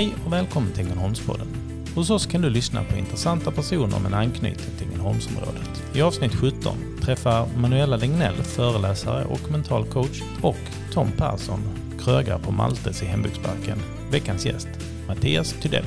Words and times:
Hej 0.00 0.14
och 0.26 0.32
välkommen 0.32 0.72
till 0.72 0.86
Ängelholmspodden. 0.86 1.46
Hos 1.94 2.10
oss 2.10 2.26
kan 2.26 2.42
du 2.42 2.50
lyssna 2.50 2.84
på 2.84 2.96
intressanta 2.96 3.50
personer 3.50 3.98
med 3.98 4.06
en 4.06 4.14
anknytning 4.14 4.76
till 4.78 4.86
Ängelholmsområdet. 4.86 5.82
I 5.94 6.02
avsnitt 6.02 6.34
17 6.34 6.76
träffar 7.02 7.48
Manuela 7.56 7.96
Lignell, 7.96 8.34
föreläsare 8.34 9.24
och 9.24 9.50
mental 9.50 9.86
coach, 9.86 10.22
och 10.42 10.56
Tom 10.92 11.12
Persson, 11.16 11.60
krögare 12.04 12.38
på 12.38 12.52
Maltes 12.52 13.02
i 13.02 13.06
Hembygdsparken, 13.06 13.78
veckans 14.10 14.46
gäst, 14.46 14.68
Mattias 15.08 15.52
Tydell. 15.62 15.84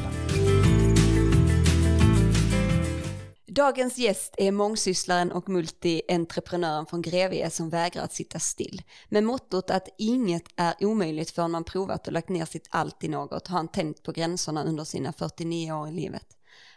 Dagens 3.55 3.97
gäst 3.97 4.35
är 4.37 4.51
mångsysslaren 4.51 5.31
och 5.31 5.49
multientreprenören 5.49 6.85
från 6.85 7.01
Grevie 7.01 7.49
som 7.49 7.69
vägrar 7.69 8.03
att 8.03 8.13
sitta 8.13 8.39
still. 8.39 8.81
Med 9.09 9.23
mottot 9.23 9.69
att 9.69 9.87
inget 9.97 10.43
är 10.55 10.73
omöjligt 10.79 11.31
förrän 11.31 11.51
man 11.51 11.63
provat 11.63 12.07
och 12.07 12.13
lagt 12.13 12.29
ner 12.29 12.45
sitt 12.45 12.67
allt 12.69 13.03
i 13.03 13.07
något 13.07 13.47
har 13.47 13.57
han 13.57 13.67
tänkt 13.67 14.03
på 14.03 14.11
gränserna 14.11 14.63
under 14.63 14.83
sina 14.83 15.13
49 15.13 15.71
år 15.71 15.87
i 15.87 15.91
livet. 15.91 16.27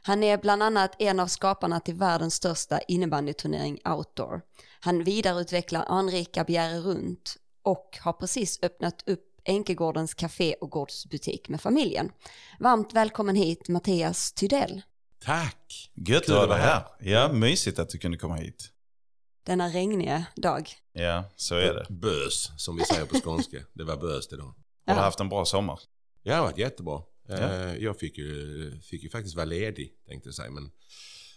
Han 0.02 0.22
är 0.22 0.38
bland 0.38 0.62
annat 0.62 0.96
en 0.98 1.20
av 1.20 1.26
skaparna 1.26 1.80
till 1.80 1.94
världens 1.94 2.34
största 2.34 2.80
innebandyturnering 2.80 3.78
Outdoor. 3.84 4.40
Han 4.80 5.04
vidareutvecklar 5.04 5.84
anrika 5.88 6.44
Bjäre 6.44 6.78
runt 6.78 7.36
och 7.62 7.98
har 8.00 8.12
precis 8.12 8.58
öppnat 8.62 9.08
upp 9.08 9.40
Enkegårdens 9.44 10.14
café 10.14 10.54
och 10.60 10.70
gårdsbutik 10.70 11.48
med 11.48 11.60
familjen. 11.60 12.12
Varmt 12.60 12.92
välkommen 12.92 13.36
hit 13.36 13.68
Mattias 13.68 14.32
Tydell. 14.32 14.82
Tack! 15.24 15.90
Gött 15.94 16.22
att 16.22 16.48
vara 16.48 16.54
här. 16.58 16.82
Ja, 17.00 17.32
mysigt 17.32 17.78
att 17.78 17.88
du 17.88 17.98
kunde 17.98 18.18
komma 18.18 18.36
hit. 18.36 18.70
Denna 19.46 19.68
regniga 19.68 20.24
dag. 20.36 20.68
Ja, 20.92 21.24
så 21.36 21.54
är 21.54 21.74
det. 21.74 21.86
Bös, 21.88 22.50
som 22.56 22.76
vi 22.76 22.84
säger 22.84 23.06
på 23.06 23.20
skånska. 23.20 23.56
Det 23.72 23.84
var 23.84 23.96
bös 23.96 24.32
idag. 24.32 24.44
Har 24.44 24.54
du 24.84 24.92
Ja. 24.92 24.94
haft 24.94 25.20
en 25.20 25.28
bra 25.28 25.44
sommar? 25.44 25.80
Ja, 26.22 26.32
det 26.32 26.36
har 26.38 26.42
varit 26.46 26.58
jättebra. 26.58 27.02
Ja. 27.28 27.34
Eh, 27.34 27.76
Jag 27.76 27.98
fick 27.98 28.18
ju, 28.18 28.80
fick 28.80 29.02
ju 29.02 29.10
faktiskt 29.10 29.36
vara 29.36 29.44
ledig, 29.44 29.92
tänkte 30.08 30.28
jag 30.28 30.34
säga. 30.34 30.50
Men 30.50 30.70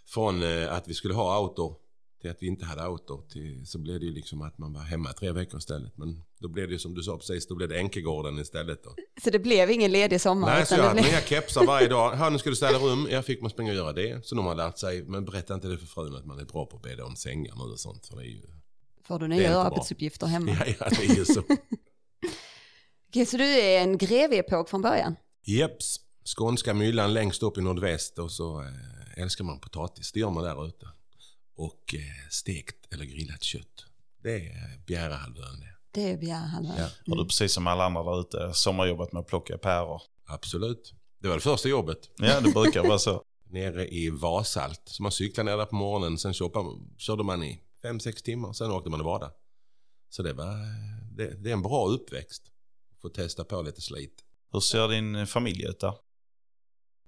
från 0.08 0.44
eh, 0.44 0.74
att 0.74 0.88
vi 0.88 0.94
skulle 0.94 1.14
ha 1.14 1.40
outdoor 1.40 1.76
till 2.22 2.32
att 2.32 2.38
vi 2.40 2.48
inte 2.48 2.66
hade 2.66 2.88
outdoor 2.88 3.22
till, 3.30 3.68
så 3.68 3.80
blev 3.80 4.00
det 4.00 4.06
ju 4.06 4.14
liksom 4.14 4.42
att 4.42 4.58
man 4.58 4.74
var 4.74 4.82
hemma 4.82 5.14
tre 5.14 5.32
veckor 5.32 5.58
istället. 5.58 5.98
Men 5.98 6.24
då 6.40 6.48
blev 6.48 6.68
det 6.68 6.74
ju 6.74 6.80
som 6.80 6.94
du 6.94 7.04
sa 7.04 7.18
precis, 7.18 7.48
då 7.48 7.56
blev 7.56 7.70
det 7.70 7.78
Enkegården 7.78 8.40
istället. 8.40 8.84
Då. 8.84 8.96
Så 9.24 9.30
det 9.30 9.40
blev 9.40 9.72
ingen 9.72 9.92
ledig 9.92 10.22
sommar? 10.22 10.48
Nej, 10.48 10.66
så 10.66 10.76
jag 10.76 10.84
hade 10.84 11.02
blev... 11.02 11.12
nya 11.12 11.22
kepsar 11.22 11.66
varje 11.66 11.88
dag. 11.88 12.12
Här, 12.16 12.30
nu 12.30 12.38
ska 12.38 12.50
du 12.50 12.56
städa 12.56 12.78
rum. 12.78 13.08
Jag 13.12 13.26
fick 13.26 13.42
man 13.42 13.50
springa 13.50 13.72
och 13.72 13.78
göra 13.78 13.94
det. 13.94 14.26
Så 14.26 14.36
de 14.36 14.46
har 14.46 14.56
lärt 14.56 14.78
sig, 14.78 15.04
men 15.04 15.26
berätta 15.26 15.54
inte 15.54 15.68
det 15.68 15.78
för 15.78 15.86
frun 15.88 16.16
att 16.16 16.26
man 16.26 16.40
är 16.40 16.46
bra 16.46 16.66
på 16.66 16.76
att 16.76 16.84
bädda 16.84 17.06
om 17.06 17.16
sängar 17.16 17.56
nu 17.56 17.72
och 17.74 17.80
sånt. 17.80 18.06
För 18.08 18.16
det 18.16 18.24
är 18.24 18.26
ju, 18.26 18.42
Får 19.08 19.20
du 19.20 19.28
nya 19.28 19.50
bra. 19.50 19.64
arbetsuppgifter 19.64 20.28
hemma? 20.28 20.52
ja, 20.52 20.74
ja, 20.80 20.88
det 20.90 21.06
är 21.06 21.16
ju 21.16 21.26
så. 21.26 21.40
Okej, 23.10 23.26
så 23.26 23.38
du 23.38 23.44
är 23.44 23.82
en 23.82 23.98
grevepåg 23.98 24.70
från 24.70 24.82
början? 24.82 25.16
Jeps. 25.46 26.00
Skånska 26.38 26.74
myllan 26.74 27.14
längst 27.14 27.44
upp 27.44 27.58
i 27.58 27.62
nordväst 27.62 28.20
och 28.20 28.32
så 28.32 28.62
eh, 28.62 29.24
älskar 29.24 29.44
man 29.44 29.60
potatis. 29.60 30.12
Det 30.12 30.20
gör 30.20 30.30
man 30.30 30.44
där 30.44 30.68
ute. 30.68 30.88
Och 31.60 31.96
eh, 31.96 32.30
stekt 32.30 32.94
eller 32.94 33.06
grillat 33.06 33.44
kött. 33.44 33.86
Det 34.24 34.36
är 34.36 34.50
eh, 34.50 34.80
Bjärehalvön 34.86 35.60
det. 35.60 35.76
Det 35.92 36.12
är 36.12 36.18
Bjärhalvön. 36.18 36.78
Ja. 36.78 36.90
Har 37.08 37.16
du 37.16 37.26
precis 37.26 37.54
som 37.54 37.68
alla 37.68 37.86
andra 37.86 38.04
där 38.04 38.20
ute 38.22 38.54
sommarjobbat 38.54 39.12
med 39.12 39.20
att 39.20 39.28
plocka 39.28 39.58
päror? 39.58 40.02
Absolut. 40.26 40.94
Det 41.20 41.28
var 41.28 41.36
det 41.36 41.42
första 41.42 41.70
jobbet. 41.70 42.10
Ja, 42.18 42.42
det 42.42 42.52
brukar 42.52 42.84
vara 42.84 43.00
så. 43.00 43.24
Nere 43.50 43.88
i 43.88 44.10
Vasalt. 44.10 44.82
Så 44.86 45.04
man 45.04 45.12
cyklade 45.12 45.52
ner 45.52 45.58
där 45.58 45.66
på 45.66 45.76
morgonen. 45.76 46.18
Sen 46.18 46.34
körde, 46.34 46.60
körde 46.98 47.24
man 47.24 47.44
i 47.44 47.62
5-6 47.84 48.24
timmar. 48.24 48.54
Sen 48.54 48.72
åkte 48.72 48.90
man 48.90 49.00
och 49.00 49.06
badade. 49.06 49.34
Så 50.10 50.24
det 50.24 50.34
var 50.34 50.56
det, 51.12 51.44
det 51.44 51.50
är 51.50 51.54
en 51.54 51.62
bra 51.62 51.88
uppväxt. 51.88 52.44
Få 53.02 53.10
testa 53.10 53.44
på 53.44 53.62
lite 53.62 53.82
slit. 53.82 54.24
Hur 54.52 54.60
ser 54.60 54.88
din 54.88 55.28
familj 55.28 55.66
ut 55.66 55.80
där? 55.80 55.94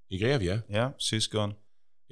I 0.08 0.18
Grevie? 0.18 0.62
Ja, 0.68 0.94
syskon? 0.98 1.54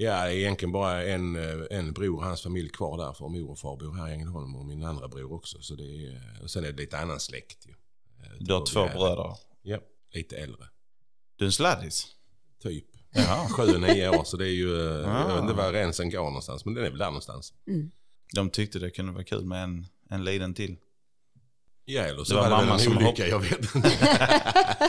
Ja, 0.01 0.29
egentligen 0.31 0.71
bara 0.71 1.03
en, 1.03 1.35
eh, 1.35 1.65
en 1.77 1.93
bror 1.93 2.17
och 2.17 2.23
hans 2.25 2.41
familj 2.41 2.69
kvar 2.69 2.97
där. 2.97 3.13
För 3.13 3.27
mor 3.27 3.49
och 3.51 3.59
far 3.59 3.77
bor 3.77 3.93
här 3.93 4.09
i 4.09 4.11
Ängelholm 4.13 4.55
och 4.55 4.65
min 4.65 4.83
andra 4.83 5.07
bror 5.07 5.33
också. 5.33 5.61
Så 5.61 5.75
det 5.75 5.83
är, 5.83 6.39
och 6.43 6.49
sen 6.51 6.65
är 6.65 6.71
det 6.71 6.77
lite 6.81 6.97
annan 6.99 7.19
släkt 7.19 7.67
ju. 7.67 7.71
Eh, 7.71 8.31
Du 8.39 8.53
har 8.53 8.65
två 8.65 8.85
bröder. 8.85 9.35
Ja, 9.61 9.77
lite 10.13 10.37
äldre. 10.37 10.65
Du 11.35 11.45
är 11.45 11.47
en 11.47 11.51
sladdis? 11.51 12.07
Typ. 12.63 12.85
Sju 13.57 13.77
nio 13.77 14.09
år 14.09 14.23
så 14.23 14.37
det 14.37 14.45
är 14.45 14.51
ju, 14.53 15.01
eh, 15.01 15.15
Ah. 15.15 15.19
jag 15.29 15.33
vet 15.35 15.41
inte 15.41 15.53
var 15.53 15.71
gränsen 15.71 16.09
går 16.09 16.23
någonstans. 16.23 16.65
Men 16.65 16.73
den 16.73 16.85
är 16.85 16.89
väl 16.89 16.99
där 16.99 17.05
någonstans. 17.05 17.53
Mm. 17.67 17.91
De 18.35 18.49
tyckte 18.49 18.79
det 18.79 18.89
kunde 18.89 19.11
vara 19.11 19.23
kul 19.23 19.45
med 19.45 19.63
en, 19.63 19.85
en 20.09 20.23
liten 20.23 20.53
till. 20.53 20.77
Ja, 21.85 22.01
eller 22.01 22.23
så 22.23 22.33
Det 22.33 22.39
var 22.41 22.49
var 22.49 22.57
det 22.57 22.65
mamma 22.65 22.75
väl 22.77 22.83
som 22.85 22.97
en 22.97 23.03
olycka, 23.03 23.27
jag 23.27 23.39
vet 23.39 23.75
inte. 23.75 23.91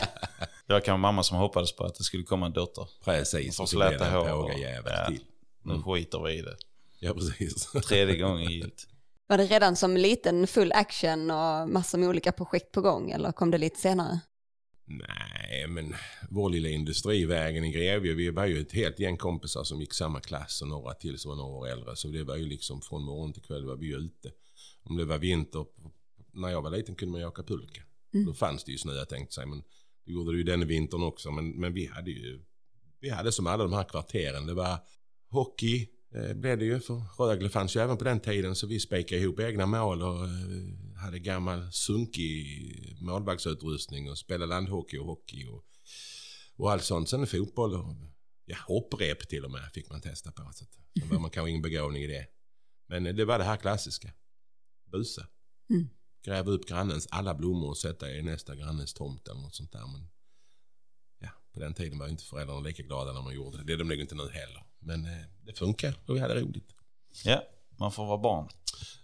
Det 0.71 0.75
var 0.75 0.81
kanske 0.81 1.01
mamma 1.01 1.23
som 1.23 1.37
hoppades 1.37 1.75
på 1.75 1.83
att 1.83 1.95
det 1.95 2.03
skulle 2.03 2.23
komma 2.23 2.45
en 2.45 2.53
dotter. 2.53 2.87
Precis, 3.03 3.59
och 3.59 3.69
så 3.69 3.77
blev 3.77 3.91
det 3.91 3.97
släta 3.97 4.11
en 4.11 4.27
hår. 4.27 4.41
påga 4.41 4.57
jävel 4.57 4.93
Ja. 4.97 5.05
till. 5.07 5.23
Nu 5.63 5.73
Mm. 5.73 5.83
skiter 5.83 6.19
vi 6.19 6.33
i 6.33 6.41
det. 6.41 6.57
Ja, 6.99 7.13
precis. 7.13 7.71
Tredje 7.87 8.17
gången 8.17 8.51
gillt. 8.51 8.87
Var 9.27 9.37
det 9.37 9.45
redan 9.45 9.75
som 9.75 9.97
liten 9.97 10.47
full 10.47 10.71
action 10.71 11.31
och 11.31 11.69
massor 11.69 11.97
med 11.97 12.09
olika 12.09 12.31
projekt 12.31 12.71
på 12.71 12.81
gång 12.81 13.11
eller 13.11 13.31
kom 13.31 13.51
det 13.51 13.57
lite 13.57 13.79
senare? 13.79 14.19
Nej, 14.85 15.67
men 15.67 15.95
vår 16.29 16.49
lilla 16.49 16.69
industrivägen 16.69 17.63
i 17.63 17.71
Grevie, 17.71 18.13
vi 18.13 18.29
var 18.29 18.45
ju 18.45 18.61
ett 18.61 18.71
helt 18.71 18.99
gäng 18.99 19.17
kompisar 19.17 19.63
som 19.63 19.81
gick 19.81 19.93
samma 19.93 20.19
klass 20.19 20.61
och 20.61 20.67
några 20.67 20.93
till 20.93 21.19
som 21.19 21.29
var 21.29 21.35
några 21.35 21.51
år 21.57 21.67
äldre. 21.67 21.95
Så 21.95 22.07
det 22.07 22.23
var 22.23 22.35
ju 22.35 22.45
liksom 22.45 22.81
från 22.81 23.03
morgon 23.03 23.33
till 23.33 23.41
kväll 23.43 23.65
var 23.65 23.75
vi 23.75 23.85
ju 23.85 23.95
ute. 23.97 24.31
Om 24.83 24.97
det 24.97 25.05
var 25.05 25.17
vinter, 25.17 25.65
när 26.31 26.49
jag 26.49 26.61
var 26.61 26.69
liten 26.71 26.95
kunde 26.95 27.11
man 27.11 27.21
ju 27.21 27.27
åka 27.27 27.43
pulka. 27.43 27.81
Mm. 28.13 28.25
Då 28.25 28.33
fanns 28.33 28.63
det 28.63 28.71
ju 28.71 28.77
snö 28.77 29.05
tänkte 29.05 29.35
sig, 29.35 29.45
men 29.45 29.63
det 30.05 30.11
gjorde 30.11 30.31
det 30.31 30.37
ju 30.37 30.43
den 30.43 30.67
vintern 30.67 31.03
också. 31.03 31.31
Men, 31.31 31.49
men 31.49 31.73
vi 31.73 31.85
hade 31.85 32.11
ju, 32.11 32.41
vi 32.99 33.09
hade 33.09 33.31
som 33.31 33.47
alla 33.47 33.63
de 33.63 33.73
här 33.73 33.83
kvarteren, 33.83 34.45
det 34.45 34.53
var 34.53 34.79
hockey, 35.29 35.87
eh, 36.15 36.33
blev 36.33 36.57
det 36.57 36.65
ju, 36.65 36.79
för 36.79 37.25
Rögle 37.25 37.49
fanns 37.49 37.75
ju 37.75 37.79
även 37.79 37.97
på 37.97 38.03
den 38.03 38.19
tiden 38.19 38.55
så 38.55 38.67
vi 38.67 38.79
spikade 38.79 39.21
ihop 39.21 39.39
egna 39.39 39.65
mål 39.65 40.01
och 40.01 40.23
eh, 40.23 41.01
hade 41.01 41.19
gammal 41.19 41.71
sunkig 41.71 42.97
målvaktsutrustning 43.01 44.09
och 44.09 44.17
spelade 44.17 44.45
landhockey 44.45 44.97
och 44.97 45.05
hockey 45.05 45.45
och, 45.45 45.63
och 46.55 46.71
allt 46.71 46.83
sånt. 46.83 47.09
Sen 47.09 47.27
fotboll 47.27 47.73
och 47.73 47.95
ja, 48.45 48.57
hopprep 48.67 49.27
till 49.29 49.45
och 49.45 49.51
med 49.51 49.71
fick 49.73 49.89
man 49.89 50.01
testa 50.01 50.31
på. 50.31 50.51
Så 50.53 50.63
att, 50.63 50.71
då 50.93 51.05
var 51.15 51.19
man 51.19 51.31
kanske 51.31 51.49
ingen 51.49 51.61
begåvning 51.61 52.03
i 52.03 52.07
det. 52.07 52.27
Men 52.87 53.05
eh, 53.05 53.15
det 53.15 53.25
var 53.25 53.37
det 53.37 53.43
här 53.43 53.57
klassiska. 53.57 54.11
Busa. 54.91 55.27
Mm. 55.69 55.89
Gräva 56.23 56.51
upp 56.51 56.67
grannens 56.67 57.07
alla 57.11 57.33
blommor 57.33 57.69
och 57.69 57.77
sätta 57.77 58.11
i 58.11 58.21
nästa 58.21 58.55
grannes 58.55 58.93
tomt 58.93 59.27
eller 59.27 59.41
något 59.41 59.55
sånt 59.55 59.71
där. 59.71 59.87
Men 59.87 60.07
ja, 61.19 61.29
på 61.53 61.59
den 61.59 61.73
tiden 61.73 61.99
var 61.99 62.05
ju 62.05 62.11
inte 62.11 62.23
föräldrarna 62.23 62.59
lika 62.59 62.83
glada 62.83 63.13
när 63.13 63.21
man 63.21 63.33
gjorde 63.33 63.57
det. 63.57 63.63
Det 63.63 63.73
är 63.73 63.77
de 63.77 63.87
nog 63.87 63.99
inte 63.99 64.15
nu 64.15 64.23
heller. 64.23 64.63
Men 64.79 65.05
eh, 65.05 65.25
det 65.45 65.53
funkar 65.53 65.93
och 66.05 66.15
vi 66.15 66.19
hade 66.19 66.41
roligt. 66.41 66.73
Ja, 67.23 67.43
man 67.77 67.91
får 67.91 68.05
vara 68.05 68.17
barn. 68.17 68.49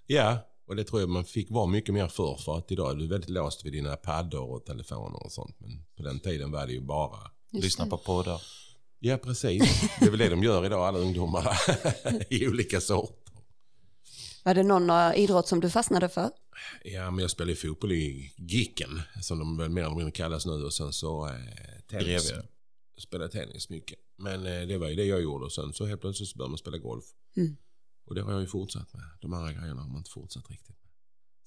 Ja, 0.06 0.38
och 0.68 0.76
det 0.76 0.84
tror 0.84 1.02
jag 1.02 1.10
man 1.10 1.26
fick 1.26 1.52
vara 1.52 1.66
mycket 1.66 1.94
mer 1.94 2.08
för 2.08 2.36
för 2.36 2.58
att 2.58 2.72
idag 2.72 2.92
är 2.92 2.96
du 2.96 3.08
väldigt 3.08 3.30
låst 3.30 3.66
vid 3.66 3.74
dina 3.74 3.96
paddor 3.96 4.52
och 4.52 4.66
telefoner 4.66 5.24
och 5.26 5.32
sånt. 5.32 5.56
Men 5.60 5.84
på 5.98 6.04
den 6.04 6.20
tiden 6.20 6.52
var 6.52 6.68
det 6.68 6.74
ju 6.74 6.82
bara 6.82 7.32
Just 7.52 7.64
Lyssna 7.64 7.86
på 7.86 7.98
poddar. 7.98 8.42
Ja, 9.00 9.18
precis. 9.18 9.82
Det 10.00 10.06
är 10.06 10.10
väl 10.10 10.20
det 10.20 10.30
de 10.30 10.44
gör 10.44 10.66
idag, 10.66 10.88
alla 10.88 11.00
ungdomar. 11.00 11.58
I 12.34 12.48
olika 12.48 12.82
sorter. 12.82 13.27
Var 14.48 14.54
det 14.54 14.64
någon 14.64 15.14
idrott 15.16 15.48
som 15.48 15.60
du 15.60 15.70
fastnade 15.70 16.10
för? 16.10 16.30
Ja, 16.84 17.12
men 17.12 17.22
jag 17.22 17.32
spelade 17.32 17.56
fotboll 17.56 17.92
i 17.92 18.34
Gicken, 18.38 19.02
som 19.22 19.40
de 19.40 19.58
väl 19.58 19.70
mer 19.70 19.82
eller 19.82 19.96
mindre 19.96 20.12
kallas 20.12 20.46
nu. 20.46 20.52
Och 20.66 20.74
sen 20.74 20.94
så 20.94 21.28
eh, 21.28 21.34
tennis. 21.90 22.32
Jag 22.96 23.02
spelade 23.04 23.32
tennis 23.32 23.70
mycket. 23.70 24.00
Men 24.18 24.46
eh, 24.46 24.68
det 24.68 24.78
var 24.78 24.88
ju 24.90 24.96
det 24.96 25.06
jag 25.06 25.22
gjorde. 25.22 25.46
Och 25.46 25.52
sen 25.52 25.74
så 25.74 25.86
helt 25.86 26.02
plötsligt 26.02 26.30
så 26.30 26.38
började 26.38 26.50
man 26.52 26.58
spela 26.58 26.78
golf. 26.78 27.06
Mm. 27.38 27.58
Och 28.06 28.16
det 28.16 28.22
har 28.22 28.32
jag 28.32 28.42
ju 28.42 28.48
fortsatt 28.48 28.94
med. 28.94 29.04
De 29.22 29.34
andra 29.34 29.52
grejerna 29.54 29.82
har 29.82 29.88
man 29.90 29.98
inte 29.98 30.12
fortsatt 30.12 30.50
riktigt 30.50 30.76
med. 30.84 30.92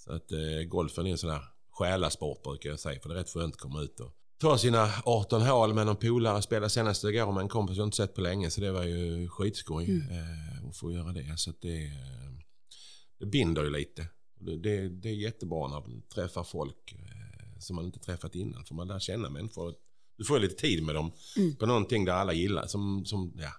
Så 0.05 0.13
att 0.13 0.33
eh, 0.33 0.63
golfen 0.69 1.07
är 1.07 1.11
en 1.11 1.19
sån 1.19 1.31
här 1.31 1.43
själasport 1.73 2.43
brukar 2.43 2.71
jag 2.71 2.81
säga. 2.81 3.01
För 3.01 3.09
det 3.09 3.15
är 3.15 3.19
rätt 3.19 3.31
skönt 3.33 3.55
att 3.55 3.61
komma 3.61 3.81
ut 3.83 4.01
och 4.01 4.13
ta 4.41 4.59
sina 4.59 4.91
18 5.05 5.43
hål 5.43 5.75
med 5.75 5.87
någon 5.87 5.97
polare. 5.97 6.43
Spela 6.43 6.69
senast 6.69 7.05
igår 7.05 7.33
med 7.33 7.41
en 7.43 7.49
kompis 7.49 7.77
jag 7.77 7.87
inte 7.87 7.97
sett 7.97 8.15
på 8.15 8.21
länge. 8.21 8.51
Så 8.51 8.61
det 8.61 8.73
var 8.73 8.85
ju 8.85 9.29
skitskoj 9.29 9.85
Mm. 9.91 10.11
eh, 10.11 10.69
att 10.69 10.77
få 10.77 10.93
göra 10.93 11.13
det. 11.13 11.35
Så 11.39 11.51
att 11.51 11.61
det, 11.61 11.85
eh, 11.87 12.30
det 13.21 13.27
binder 13.27 13.65
ju 13.65 13.71
lite. 13.71 14.07
Det, 14.41 14.89
det, 14.89 15.09
är 15.09 15.15
jättebra 15.15 15.69
när 15.69 15.81
du 15.81 16.01
träffar 16.01 16.45
folk 16.45 16.93
eh, 16.93 17.59
som 17.59 17.77
man 17.77 17.85
inte 17.85 17.99
träffat 17.99 18.35
innan. 18.35 18.65
För 18.65 18.75
man 18.75 18.89
lär 18.89 18.99
känna 18.99 19.31
människor. 19.31 19.75
Du 20.17 20.25
får 20.25 20.37
ju 20.37 20.43
lite 20.43 20.61
tid 20.61 20.83
med 20.83 20.95
dem 20.95 21.13
Mm. 21.37 21.57
på 21.57 21.67
någonting 21.67 22.05
där 22.05 22.13
alla 22.13 22.33
gillar. 22.33 22.67
Som, 22.67 23.05
som, 23.05 23.33
ja, 23.37 23.53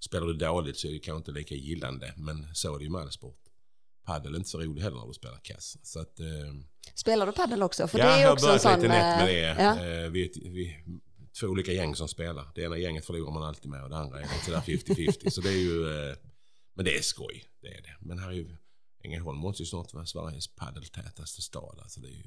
spelar 0.00 0.26
du 0.26 0.34
dåligt 0.34 0.76
så 0.78 0.88
är 0.88 0.92
det 0.92 0.98
kanske 0.98 1.18
inte 1.18 1.32
lika 1.32 1.54
gillande. 1.54 2.14
Men 2.16 2.54
så 2.54 2.74
är 2.74 2.78
det 2.78 2.84
ju 2.84 2.90
med 2.90 3.00
all 3.00 3.12
sport. 3.12 3.40
Padel 4.06 4.34
är 4.34 4.36
inte 4.38 4.48
så 4.48 4.58
rolig 4.58 4.82
heller 4.82 4.96
när 4.96 5.06
du 5.06 5.12
spelar 5.12 5.40
kass. 5.42 5.76
Så 5.82 6.00
att, 6.00 6.20
eh, 6.20 6.26
Spelar 6.94 7.26
du 7.26 7.32
paddel 7.32 7.62
också? 7.62 7.88
För 7.88 7.98
ja, 7.98 8.04
det 8.04 8.10
jag 8.10 8.20
är 8.20 8.26
har 8.26 8.32
också 8.32 8.46
en 8.46 8.48
börjat 8.48 8.62
sån... 8.62 8.74
lite 8.74 8.88
nätt 8.88 9.24
med 9.24 9.50
eh, 9.50 9.56
det. 9.56 9.62
Ja. 9.62 10.04
Eh, 10.04 10.10
vi, 10.10 10.32
vi, 10.44 10.76
två 11.40 11.46
olika 11.46 11.72
gäng 11.72 11.94
som 11.94 12.08
spelar. 12.08 12.48
Det 12.54 12.62
ena 12.62 12.78
gänget 12.78 13.04
förlorar 13.06 13.32
man 13.32 13.42
alltid 13.42 13.70
med 13.70 13.84
och 13.84 13.90
det 13.90 13.96
andra 13.96 14.20
är 14.20 14.26
sådär 14.44 14.60
50-50. 14.60 15.30
så 15.30 15.40
det 15.40 15.48
är 15.48 15.56
ju... 15.56 16.08
Eh, 16.10 16.16
men 16.74 16.84
det 16.84 16.98
är 16.98 17.02
skoj. 17.02 17.44
Det 17.62 17.68
är 17.68 17.82
det. 17.82 17.96
Men 18.00 18.18
här 18.18 18.28
är 18.28 18.32
ju... 18.32 18.56
Ängelholm 19.04 19.38
måste 19.38 19.62
ju 19.62 19.66
snart 19.66 19.94
vara 19.94 20.06
Sveriges 20.06 20.48
paddeltätaste 20.48 21.42
stad. 21.42 21.78
Alltså 21.82 22.00
det 22.00 22.08
är 22.08 22.12
ju... 22.12 22.24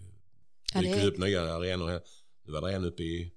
Ja, 0.73 0.81
Det 0.81 0.87
det 0.87 0.93
dyker 0.93 1.03
är- 1.07 1.07
upp 1.11 1.17
nya 1.17 1.41
arenor. 1.55 2.01
Nu 2.45 2.51
var 2.51 2.61
det 2.61 2.73
en 2.75 2.85
uppe 2.85 3.03
i 3.03 3.31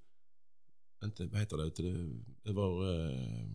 inte, 1.03 1.25
vad 1.25 1.39
heter 1.39 1.57
det, 1.57 1.63
ute, 1.63 1.83
över... 2.49 2.99
Eh, 3.09 3.45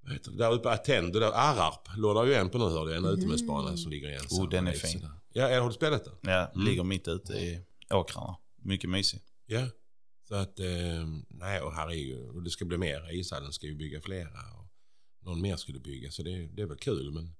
vad 0.00 0.12
heter 0.12 0.30
det, 0.30 0.36
där 0.38 0.52
uppe 0.52 0.62
på 0.62 0.68
Attendo, 0.68 1.20
där 1.20 1.32
Ararp 1.34 1.88
låg 1.96 2.16
där 2.16 2.26
ju 2.26 2.34
en 2.34 2.50
på 2.50 2.58
nu 2.58 2.64
hörde 2.64 2.90
jag, 2.94 2.98
en 3.04 3.18
utomhusbana 3.18 3.76
som 3.76 3.90
ligger 3.90 4.08
ensam. 4.08 4.44
Oh, 4.44 4.48
den 4.50 4.66
är 4.66 4.72
fin. 4.72 5.06
Ja, 5.32 5.60
har 5.60 5.68
du 5.68 5.74
spelat 5.74 6.04
där? 6.04 6.14
Ja, 6.22 6.52
ligger 6.54 6.84
mitt 6.84 7.08
ute 7.08 7.32
i 7.32 7.60
åkrarna. 7.90 8.36
Mycket 8.62 8.90
mysig. 8.90 9.20
Ja. 9.46 9.66
Så 10.28 10.34
att, 10.34 10.58
eh, 10.60 10.66
nej 11.28 11.60
och 11.62 11.72
här 11.74 11.88
är 11.88 11.94
ju, 11.94 12.28
och 12.28 12.42
det 12.42 12.50
ska 12.50 12.64
bli 12.64 12.78
mer. 12.78 13.12
Ishallen 13.14 13.52
ska 13.52 13.66
ju 13.66 13.74
bygga 13.74 14.00
flera 14.00 14.30
och 14.58 14.66
någon 15.26 15.40
mer 15.40 15.56
skulle 15.56 15.80
bygga. 15.80 16.10
Så 16.10 16.22
det, 16.22 16.46
det 16.46 16.62
är 16.62 16.66
väl 16.66 16.78
kul 16.78 17.10
men 17.10 17.34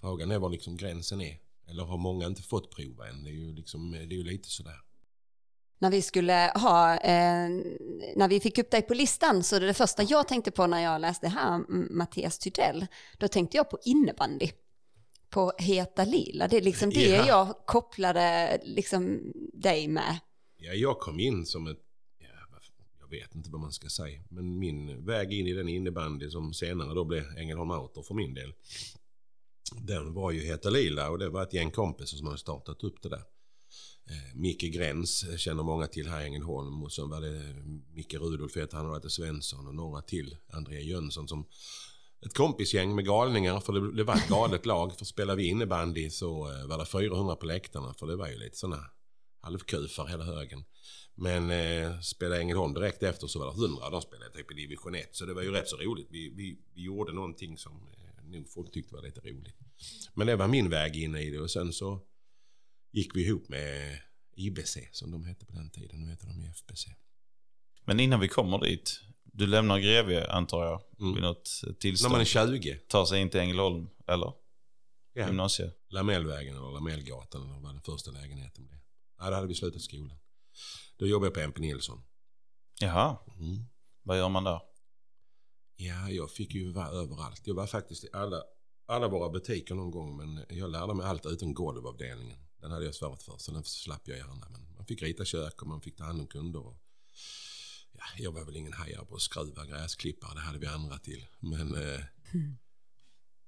frågan 0.00 0.30
är 0.30 0.38
var 0.38 0.50
liksom 0.50 0.76
gränsen 0.76 1.20
är. 1.20 1.38
Eller 1.68 1.84
har 1.84 1.98
många 1.98 2.26
inte 2.26 2.42
fått 2.42 2.70
prova 2.76 3.08
än? 3.08 3.24
Det 3.24 3.30
är 3.30 3.34
ju, 3.34 3.52
liksom, 3.54 3.90
det 3.92 3.98
är 3.98 4.16
ju 4.18 4.24
lite 4.24 4.48
sådär. 4.48 4.80
När 5.78 5.90
vi 5.90 6.02
skulle 6.02 6.52
ha, 6.54 6.94
eh, 6.96 7.48
när 8.16 8.28
vi 8.28 8.40
fick 8.40 8.58
upp 8.58 8.70
dig 8.70 8.82
på 8.82 8.94
listan 8.94 9.42
så 9.42 9.58
det 9.58 9.74
första 9.74 10.02
jag 10.02 10.28
tänkte 10.28 10.50
på 10.50 10.66
när 10.66 10.80
jag 10.80 11.00
läste 11.00 11.28
här, 11.28 11.58
Mattias 11.92 12.38
Tydell, 12.38 12.86
då 13.18 13.28
tänkte 13.28 13.56
jag 13.56 13.70
på 13.70 13.78
innebandy. 13.84 14.50
På 15.30 15.52
Heta 15.58 16.04
Lila, 16.04 16.48
det 16.48 16.56
är 16.56 16.62
liksom 16.62 16.90
det 16.90 17.08
Ja. 17.08 17.26
jag 17.26 17.66
kopplade 17.66 18.58
liksom 18.64 19.32
dig 19.52 19.88
med. 19.88 20.18
Ja, 20.56 20.72
jag 20.72 20.98
kom 20.98 21.20
in 21.20 21.46
som 21.46 21.66
ett, 21.66 21.78
ja, 22.18 22.58
jag 23.00 23.08
vet 23.08 23.34
inte 23.34 23.50
vad 23.50 23.60
man 23.60 23.72
ska 23.72 23.88
säga, 23.88 24.20
men 24.28 24.58
min 24.58 25.06
väg 25.06 25.32
in 25.32 25.46
i 25.46 25.52
den 25.52 25.68
innebandy 25.68 26.30
som 26.30 26.54
senare 26.54 26.94
då 26.94 27.04
blev 27.04 27.24
Ängelholm 27.38 27.70
Outer 27.70 28.02
för 28.02 28.14
min 28.14 28.34
del. 28.34 28.52
Den 29.76 30.14
var 30.14 30.30
ju 30.30 30.40
Heta 30.40 30.70
Lila 30.70 31.10
och 31.10 31.18
det 31.18 31.28
var 31.28 31.42
ett 31.42 31.54
gäng 31.54 31.70
kompisar 31.70 32.16
som 32.16 32.26
hade 32.26 32.38
startat 32.38 32.84
upp 32.84 33.02
det 33.02 33.08
där. 33.08 33.24
Eh, 34.10 34.34
Micke 34.36 34.74
Gräns 34.74 35.24
känner 35.36 35.62
många 35.62 35.86
till 35.86 36.08
här 36.08 36.20
i 36.22 36.24
Ängelholm 36.24 36.82
och 36.82 36.92
sen 36.92 37.08
var 37.08 37.20
det 37.20 37.42
Micke 37.94 38.14
Rudolf, 38.14 38.72
han 38.72 38.86
och 38.86 38.96
heter 38.96 39.08
Svensson 39.08 39.66
och 39.66 39.74
några 39.74 40.02
till. 40.02 40.36
André 40.52 40.80
Jönsson 40.80 41.28
som 41.28 41.46
ett 42.26 42.34
kompisgäng 42.34 42.94
med 42.94 43.06
galningar 43.06 43.60
för 43.60 43.72
det, 43.72 43.96
det 43.96 44.04
var 44.04 44.14
ett 44.14 44.28
galet 44.28 44.66
lag. 44.66 44.98
För 44.98 45.04
spelar 45.04 45.36
vi 45.36 45.46
innebandy 45.46 46.10
så 46.10 46.52
eh, 46.52 46.66
var 46.66 46.78
det 46.78 46.86
400 46.86 47.36
på 47.36 47.46
läktarna 47.46 47.94
för 47.94 48.06
det 48.06 48.16
var 48.16 48.28
ju 48.28 48.38
lite 48.38 48.56
sådana 48.56 48.84
halvkufar 49.40 50.06
hela 50.06 50.24
högen. 50.24 50.64
Men 51.14 51.50
eh, 51.50 52.00
spelade 52.00 52.40
Ängelholm 52.40 52.74
direkt 52.74 53.02
efter 53.02 53.26
så 53.26 53.38
var 53.38 53.46
det 53.46 53.64
100. 53.64 53.90
De 53.90 54.02
spelade 54.02 54.30
typ 54.30 54.52
i 54.52 54.54
division 54.54 54.94
1. 54.94 55.08
Så 55.12 55.26
det 55.26 55.34
var 55.34 55.42
ju 55.42 55.50
rätt 55.50 55.68
så 55.68 55.76
roligt. 55.76 56.08
Vi, 56.10 56.32
vi, 56.36 56.58
vi 56.74 56.82
gjorde 56.82 57.12
någonting 57.12 57.58
som 57.58 57.72
eh, 57.72 57.99
nog 58.30 58.48
folk 58.50 58.72
tyckte 58.72 58.94
var 58.94 59.02
lite 59.02 59.20
roligt. 59.20 59.56
Men 60.14 60.26
det 60.26 60.36
var 60.36 60.48
min 60.48 60.70
väg 60.70 60.96
in 60.96 61.16
i 61.16 61.30
det 61.30 61.38
och 61.38 61.50
sen 61.50 61.72
så 61.72 62.00
gick 62.92 63.16
vi 63.16 63.26
ihop 63.26 63.48
med 63.48 63.98
IBC 64.36 64.78
som 64.92 65.10
de 65.10 65.24
hette 65.24 65.46
på 65.46 65.52
den 65.52 65.70
tiden. 65.70 66.00
Nu 66.00 66.10
heter 66.10 66.26
de 66.26 66.40
ju 66.42 66.48
FBC. 66.50 66.86
Men 67.84 68.00
innan 68.00 68.20
vi 68.20 68.28
kommer 68.28 68.58
dit, 68.58 69.00
du 69.24 69.46
lämnar 69.46 69.78
Grevie 69.78 70.26
antar 70.30 70.64
jag, 70.64 70.82
Mm. 71.00 71.14
vid 71.14 71.22
något 71.22 71.60
När 71.66 71.72
tillstånd. 71.72 72.12
man 72.12 72.20
är 72.20 72.24
20. 72.24 72.74
Tar 72.88 73.04
sig 73.04 73.20
in 73.20 73.30
till 73.30 73.40
Ängelholm, 73.40 73.88
eller? 74.06 74.32
Ja. 75.12 75.26
Gymnasiet. 75.26 75.76
Lamellvägen 75.88 76.56
eller 76.56 76.70
Lamellgatan 76.72 77.42
eller 77.50 77.60
vad 77.60 77.74
den 77.74 77.82
första 77.82 78.10
lägenheten 78.10 78.66
blev. 78.66 78.78
Ja, 79.18 79.30
då 79.30 79.34
hade 79.36 79.46
vi 79.48 79.54
slutat 79.54 79.82
skolan. 79.82 80.18
Då 80.96 81.06
jobbade 81.06 81.26
jag 81.26 81.34
på 81.34 81.40
MP 81.40 81.60
Nilsson. 81.60 82.02
Jaha, 82.80 83.18
Mm. 83.38 83.64
vad 84.02 84.18
gör 84.18 84.28
man 84.28 84.44
där? 84.44 84.60
Ja, 85.80 86.10
jag 86.10 86.30
fick 86.30 86.54
ju 86.54 86.72
vara 86.72 86.88
överallt. 86.88 87.46
Jag 87.46 87.54
var 87.54 87.66
faktiskt 87.66 88.04
i 88.04 88.08
alla, 88.12 88.42
alla 88.86 89.08
våra 89.08 89.30
butiker 89.30 89.74
någon 89.74 89.90
gång 89.90 90.16
men 90.16 90.44
jag 90.48 90.70
lärde 90.70 90.94
mig 90.94 91.06
allt 91.06 91.26
utom 91.26 91.54
golvavdelningen. 91.54 92.38
Den 92.60 92.70
hade 92.70 92.84
jag 92.84 92.94
svårt 92.94 93.22
för 93.22 93.38
så 93.38 93.52
den 93.52 93.64
slapp 93.64 94.08
jag 94.08 94.18
gärna. 94.18 94.48
Men 94.50 94.74
man 94.76 94.86
fick 94.86 95.02
rita 95.02 95.24
kök 95.24 95.62
och 95.62 95.68
man 95.68 95.80
fick 95.80 95.96
ta 95.96 96.04
hand 96.04 96.20
om 96.20 96.26
kunder. 96.26 96.66
Och, 96.66 96.76
ja, 97.92 98.04
jag 98.18 98.32
var 98.32 98.44
väl 98.44 98.56
ingen 98.56 98.72
hajare 98.72 99.04
på 99.04 99.14
att 99.14 99.20
skruva 99.20 99.66
gräsklippare, 99.66 100.34
det 100.34 100.40
hade 100.40 100.58
vi 100.58 100.66
andra 100.66 100.98
till. 100.98 101.26
Men 101.38 101.74
eh, 101.74 102.00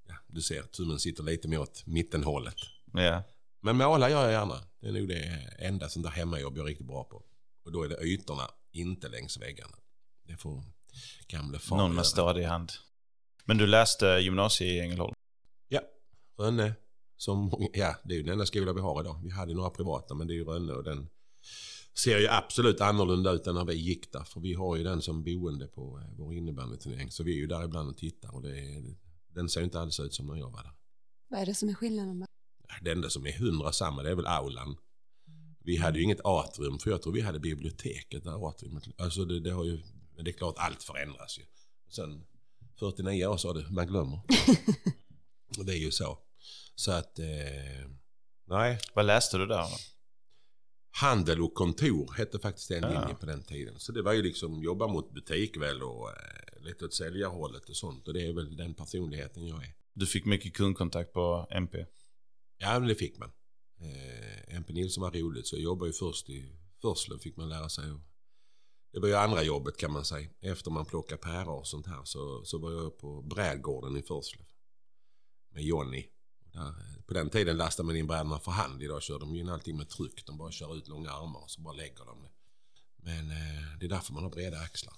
ja, 0.08 0.14
du 0.26 0.42
ser, 0.42 0.62
tummen 0.62 0.98
sitter 0.98 1.22
lite 1.22 1.48
mer 1.48 1.60
åt 1.60 1.86
mittenhållet. 1.86 2.56
Ja. 2.92 3.22
Men 3.60 3.76
måla 3.76 4.10
gör 4.10 4.22
jag 4.22 4.32
gärna. 4.32 4.64
Det 4.80 4.88
är 4.88 4.92
nog 4.92 5.08
det 5.08 5.24
enda 5.58 5.88
sånt 5.88 6.04
där 6.04 6.10
hemmajobb 6.10 6.56
jag 6.56 6.62
är 6.62 6.68
riktigt 6.68 6.86
bra 6.86 7.04
på. 7.04 7.22
Och 7.64 7.72
då 7.72 7.82
är 7.82 7.88
det 7.88 8.02
ytorna, 8.02 8.50
inte 8.72 9.08
längs 9.08 9.38
väggarna. 9.38 9.76
Det 10.24 10.36
får 10.36 10.64
gamle 11.28 11.58
far 11.58 11.76
Någon 11.76 11.94
med 11.94 12.06
stadig 12.06 12.44
hand. 12.44 12.72
Men 13.44 13.58
du 13.58 13.66
läste 13.66 14.06
gymnasiet 14.06 14.68
i 14.68 14.80
Ängelholm? 14.80 15.14
Ja, 15.68 15.80
Rönne. 16.38 16.74
Som, 17.16 17.68
ja, 17.72 17.96
det 18.04 18.14
är 18.14 18.16
ju 18.16 18.22
den 18.22 18.32
enda 18.32 18.46
skola 18.46 18.72
vi 18.72 18.80
har 18.80 19.00
idag. 19.00 19.20
Vi 19.24 19.30
hade 19.30 19.54
några 19.54 19.70
privata 19.70 20.14
men 20.14 20.26
det 20.26 20.32
är 20.32 20.36
ju 20.36 20.44
Rönne 20.44 20.72
och 20.72 20.84
den 20.84 21.08
ser 21.94 22.18
ju 22.18 22.28
absolut 22.28 22.80
annorlunda 22.80 23.32
ut 23.32 23.46
än 23.46 23.54
när 23.54 23.64
vi 23.64 23.74
gick 23.74 24.12
där. 24.12 24.24
För 24.24 24.40
vi 24.40 24.54
har 24.54 24.76
ju 24.76 24.84
den 24.84 25.02
som 25.02 25.24
boende 25.24 25.66
på 25.66 25.98
eh, 25.98 26.18
vår 26.18 26.34
innebandyturnering. 26.34 27.10
Så 27.10 27.22
vi 27.22 27.32
är 27.32 27.36
ju 27.36 27.46
där 27.46 27.64
ibland 27.64 27.88
och 27.88 27.96
tittar 27.96 28.34
och 28.34 28.42
det 28.42 28.82
den 29.34 29.48
ser 29.48 29.60
ju 29.60 29.64
inte 29.64 29.80
alls 29.80 30.00
ut 30.00 30.14
som 30.14 30.26
när 30.26 30.36
jag 30.36 30.50
var 30.50 30.62
där. 30.62 30.72
Vad 31.28 31.40
är 31.40 31.46
det 31.46 31.54
som 31.54 31.68
är 31.68 31.74
skillnaden? 31.74 32.18
Med? 32.18 32.28
Det 32.82 32.92
enda 32.92 33.10
som 33.10 33.26
är 33.26 33.32
hundra 33.32 33.72
samma 33.72 34.02
det 34.02 34.10
är 34.10 34.14
väl 34.14 34.26
aulan. 34.26 34.76
Vi 35.64 35.76
hade 35.76 35.98
ju 35.98 36.04
inget 36.04 36.20
atrium 36.24 36.78
för 36.78 36.90
jag 36.90 37.02
tror 37.02 37.12
vi 37.12 37.20
hade 37.20 37.40
biblioteket 37.40 38.24
där 38.24 38.48
atriumet. 38.48 38.84
Alltså 38.98 39.24
det, 39.24 39.40
det 39.40 39.50
har 39.50 39.64
ju, 39.64 39.82
men 40.14 40.24
det 40.24 40.30
är 40.30 40.32
klart 40.32 40.54
allt 40.58 40.82
förändras 40.82 41.38
ju. 41.38 41.42
Sen 41.88 42.24
49 42.78 43.26
år 43.26 43.36
sa 43.36 43.52
du, 43.52 43.70
man 43.70 43.86
glömmer. 43.86 44.20
och 45.58 45.64
det 45.66 45.72
är 45.72 45.78
ju 45.78 45.90
så. 45.90 46.18
Så 46.74 46.92
att, 46.92 47.18
eh, 47.18 47.90
nej. 48.46 48.78
Vad 48.94 49.06
läste 49.06 49.38
du 49.38 49.46
där? 49.46 49.66
Handel 50.90 51.40
och 51.42 51.54
kontor 51.54 52.12
hette 52.16 52.38
faktiskt 52.38 52.70
en 52.70 52.82
Ja. 52.82 52.88
linje 53.00 53.14
på 53.14 53.26
den 53.26 53.42
tiden. 53.42 53.74
Så 53.78 53.92
det 53.92 54.02
var 54.02 54.12
ju 54.12 54.22
liksom 54.22 54.62
jobba 54.62 54.86
mot 54.86 55.14
butik 55.14 55.56
väl 55.56 55.82
och 55.82 56.10
eh, 56.10 56.62
lite 56.64 56.84
åt 56.84 56.94
säljarhållet 56.94 57.68
och 57.68 57.76
sånt. 57.76 58.08
Och 58.08 58.14
det 58.14 58.26
är 58.26 58.32
väl 58.32 58.56
den 58.56 58.74
personligheten 58.74 59.46
jag 59.46 59.64
är. 59.64 59.74
Du 59.94 60.06
fick 60.06 60.24
mycket 60.24 60.54
kundkontakt 60.54 61.12
på 61.12 61.46
MP. 61.50 61.86
Ja, 62.58 62.78
men 62.78 62.88
det 62.88 62.94
fick 62.94 63.18
man. 63.18 63.32
Eh, 63.80 64.56
MP 64.56 64.72
Nilsson 64.72 65.02
var 65.02 65.10
roligt 65.10 65.46
så 65.46 65.56
jag 65.56 65.62
jobbade 65.62 65.88
ju 65.88 65.92
först 65.92 66.30
i 66.30 66.52
Förslöv 66.82 67.18
fick 67.18 67.36
man 67.36 67.48
lära 67.48 67.68
sig. 67.68 67.90
Och 67.90 68.00
det 68.92 69.00
var 69.00 69.08
ju 69.08 69.14
andra 69.14 69.42
jobbet 69.42 69.76
kan 69.76 69.92
man 69.92 70.04
säga. 70.04 70.28
Efter 70.40 70.70
man 70.70 70.84
plockade 70.84 71.20
päror 71.20 71.58
och 71.58 71.66
sånt 71.66 71.86
här 71.86 72.00
så, 72.04 72.44
så 72.44 72.58
var 72.58 72.72
jag 72.72 72.98
på 72.98 73.22
brädgården 73.22 73.96
i 73.96 74.02
Förslöv. 74.02 74.46
Med 75.50 75.62
Jonny. 75.62 76.06
Eh, 76.54 77.02
på 77.06 77.14
den 77.14 77.30
tiden 77.30 77.56
lastade 77.56 77.86
man 77.86 77.96
in 77.96 78.06
brädorna 78.06 78.38
för 78.38 78.50
hand. 78.50 78.82
Idag 78.82 79.02
kör 79.02 79.18
de 79.18 79.34
ju 79.34 79.40
in 79.40 79.48
allting 79.48 79.76
med 79.76 79.88
tryck. 79.88 80.26
De 80.26 80.38
bara 80.38 80.52
kör 80.52 80.76
ut 80.76 80.88
långa 80.88 81.10
armar 81.10 81.42
och 81.42 81.50
så 81.50 81.60
bara 81.60 81.74
lägger 81.74 82.04
de 82.04 82.22
det. 82.22 82.30
Men 82.96 83.30
eh, 83.30 83.78
det 83.80 83.86
är 83.86 83.90
därför 83.90 84.12
man 84.12 84.22
har 84.22 84.30
breda 84.30 84.58
axlar. 84.58 84.94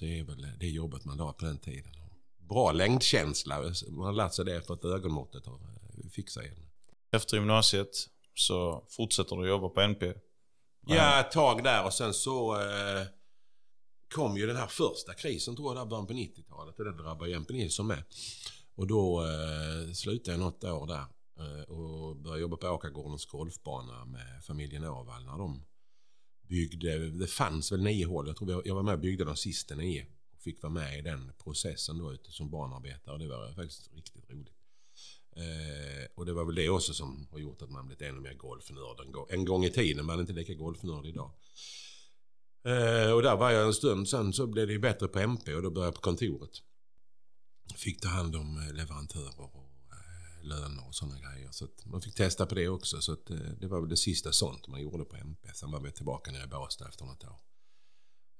Det 0.00 0.18
är 0.18 0.24
väl 0.24 0.46
det 0.58 0.68
jobbet 0.68 1.04
man 1.04 1.16
la 1.16 1.32
på 1.32 1.44
den 1.44 1.58
tiden. 1.58 1.92
Bra 2.38 2.72
längdkänsla. 2.72 3.72
Man 3.90 4.06
har 4.06 4.12
lärt 4.12 4.34
sig 4.34 4.44
det 4.44 4.62
för 4.66 4.74
att 4.74 4.84
ögonmåttet 4.84 5.46
har 5.46 5.54
eh, 5.54 6.10
fixat 6.10 6.44
en. 6.44 6.68
Efter 7.12 7.36
gymnasiet 7.36 8.08
så 8.34 8.86
fortsätter 8.90 9.36
du 9.36 9.48
jobba 9.48 9.68
på 9.68 9.80
NP. 9.80 10.12
Ja, 10.86 11.20
ett 11.20 11.30
tag 11.30 11.64
där 11.64 11.84
och 11.84 11.92
sen 11.92 12.14
så 12.14 12.60
eh, 12.60 13.06
kom 14.12 14.36
ju 14.36 14.46
den 14.46 14.56
här 14.56 14.66
första 14.66 15.14
krisen 15.14 15.56
tror 15.56 15.68
jag 15.76 15.76
där 15.86 15.90
början 15.90 16.06
på 16.06 16.12
90-talet 16.12 16.78
och 16.78 16.84
den 16.84 16.96
drabbade 16.96 17.30
Jempe 17.30 17.52
Nilsson 17.52 17.86
med. 17.86 18.04
Och 18.74 18.86
då 18.86 19.22
eh, 19.24 19.92
slutade 19.92 20.30
jag 20.30 20.40
något 20.40 20.64
år 20.64 20.86
där 20.86 21.04
eh, 21.38 21.62
och 21.62 22.16
började 22.16 22.40
jobba 22.40 22.56
på 22.56 22.68
Åkagårdens 22.68 23.26
golfbana 23.26 24.04
med 24.04 24.44
familjen 24.44 24.84
Åvall 24.84 25.24
när 25.24 25.38
de 25.38 25.62
byggde, 26.48 27.10
det 27.10 27.26
fanns 27.26 27.72
väl 27.72 27.82
nio 27.82 28.06
hål, 28.06 28.26
jag 28.26 28.36
tror 28.36 28.50
jag- 28.50 28.66
jag 28.66 28.74
var 28.74 28.82
med 28.82 28.94
och 28.94 29.00
byggde 29.00 29.24
de 29.24 29.36
sista 29.36 29.74
nio. 29.74 30.06
Och 30.34 30.40
fick 30.42 30.62
vara 30.62 30.72
med 30.72 30.98
i 30.98 31.02
den 31.02 31.32
processen 31.38 31.98
då 31.98 32.12
ute 32.12 32.32
som 32.32 32.50
barnarbetare 32.50 33.12
och 33.14 33.18
det 33.18 33.28
var 33.28 33.52
faktiskt 33.52 33.90
riktigt 33.94 34.30
roligt. 34.30 34.54
Eh, 35.36 36.08
och 36.14 36.26
det 36.26 36.32
var 36.32 36.44
väl 36.44 36.54
det 36.54 36.68
också 36.68 36.94
som 36.94 37.26
har 37.30 37.38
gjort 37.38 37.62
att 37.62 37.70
man 37.70 37.86
blivit 37.86 38.02
ännu 38.02 38.20
mer 38.20 38.34
golfnörd 38.34 39.00
en 39.06 39.12
gång, 39.12 39.26
en 39.30 39.44
gång 39.44 39.64
i 39.64 39.70
tiden. 39.70 40.06
Man 40.06 40.16
är 40.16 40.20
inte 40.20 40.32
lika 40.32 40.54
golfnörd 40.54 41.06
idag. 41.06 41.30
Eh, 42.64 43.12
och 43.12 43.22
där 43.22 43.36
var 43.36 43.50
jag 43.50 43.66
en 43.66 43.74
stund. 43.74 44.08
Sen 44.08 44.32
så 44.32 44.46
blev 44.46 44.66
det 44.66 44.72
ju 44.72 44.78
bättre 44.78 45.08
på 45.08 45.18
MP 45.18 45.54
och 45.54 45.62
då 45.62 45.70
började 45.70 45.86
jag 45.86 45.94
på 45.94 46.00
kontoret. 46.00 46.50
Fick 47.74 48.00
ta 48.00 48.08
hand 48.08 48.36
om 48.36 48.58
eh, 48.58 48.72
leverantörer 48.72 49.40
och 49.40 49.70
eh, 49.92 50.44
löner 50.44 50.86
och 50.86 50.94
sådana 50.94 51.18
grejer. 51.18 51.48
Så 51.50 51.64
att 51.64 51.84
man 51.84 52.00
fick 52.00 52.14
testa 52.14 52.46
på 52.46 52.54
det 52.54 52.68
också. 52.68 53.00
Så 53.00 53.12
att, 53.12 53.30
eh, 53.30 53.36
det 53.36 53.66
var 53.66 53.80
väl 53.80 53.88
det 53.88 53.96
sista 53.96 54.32
sånt 54.32 54.68
man 54.68 54.82
gjorde 54.82 55.04
på 55.04 55.16
MP. 55.16 55.54
Sen 55.54 55.70
var 55.70 55.80
vi 55.80 55.92
tillbaka 55.92 56.32
nere 56.32 56.44
i 56.44 56.46
Båstad 56.46 56.88
efter 56.88 57.04
något 57.04 57.24
år. 57.24 57.40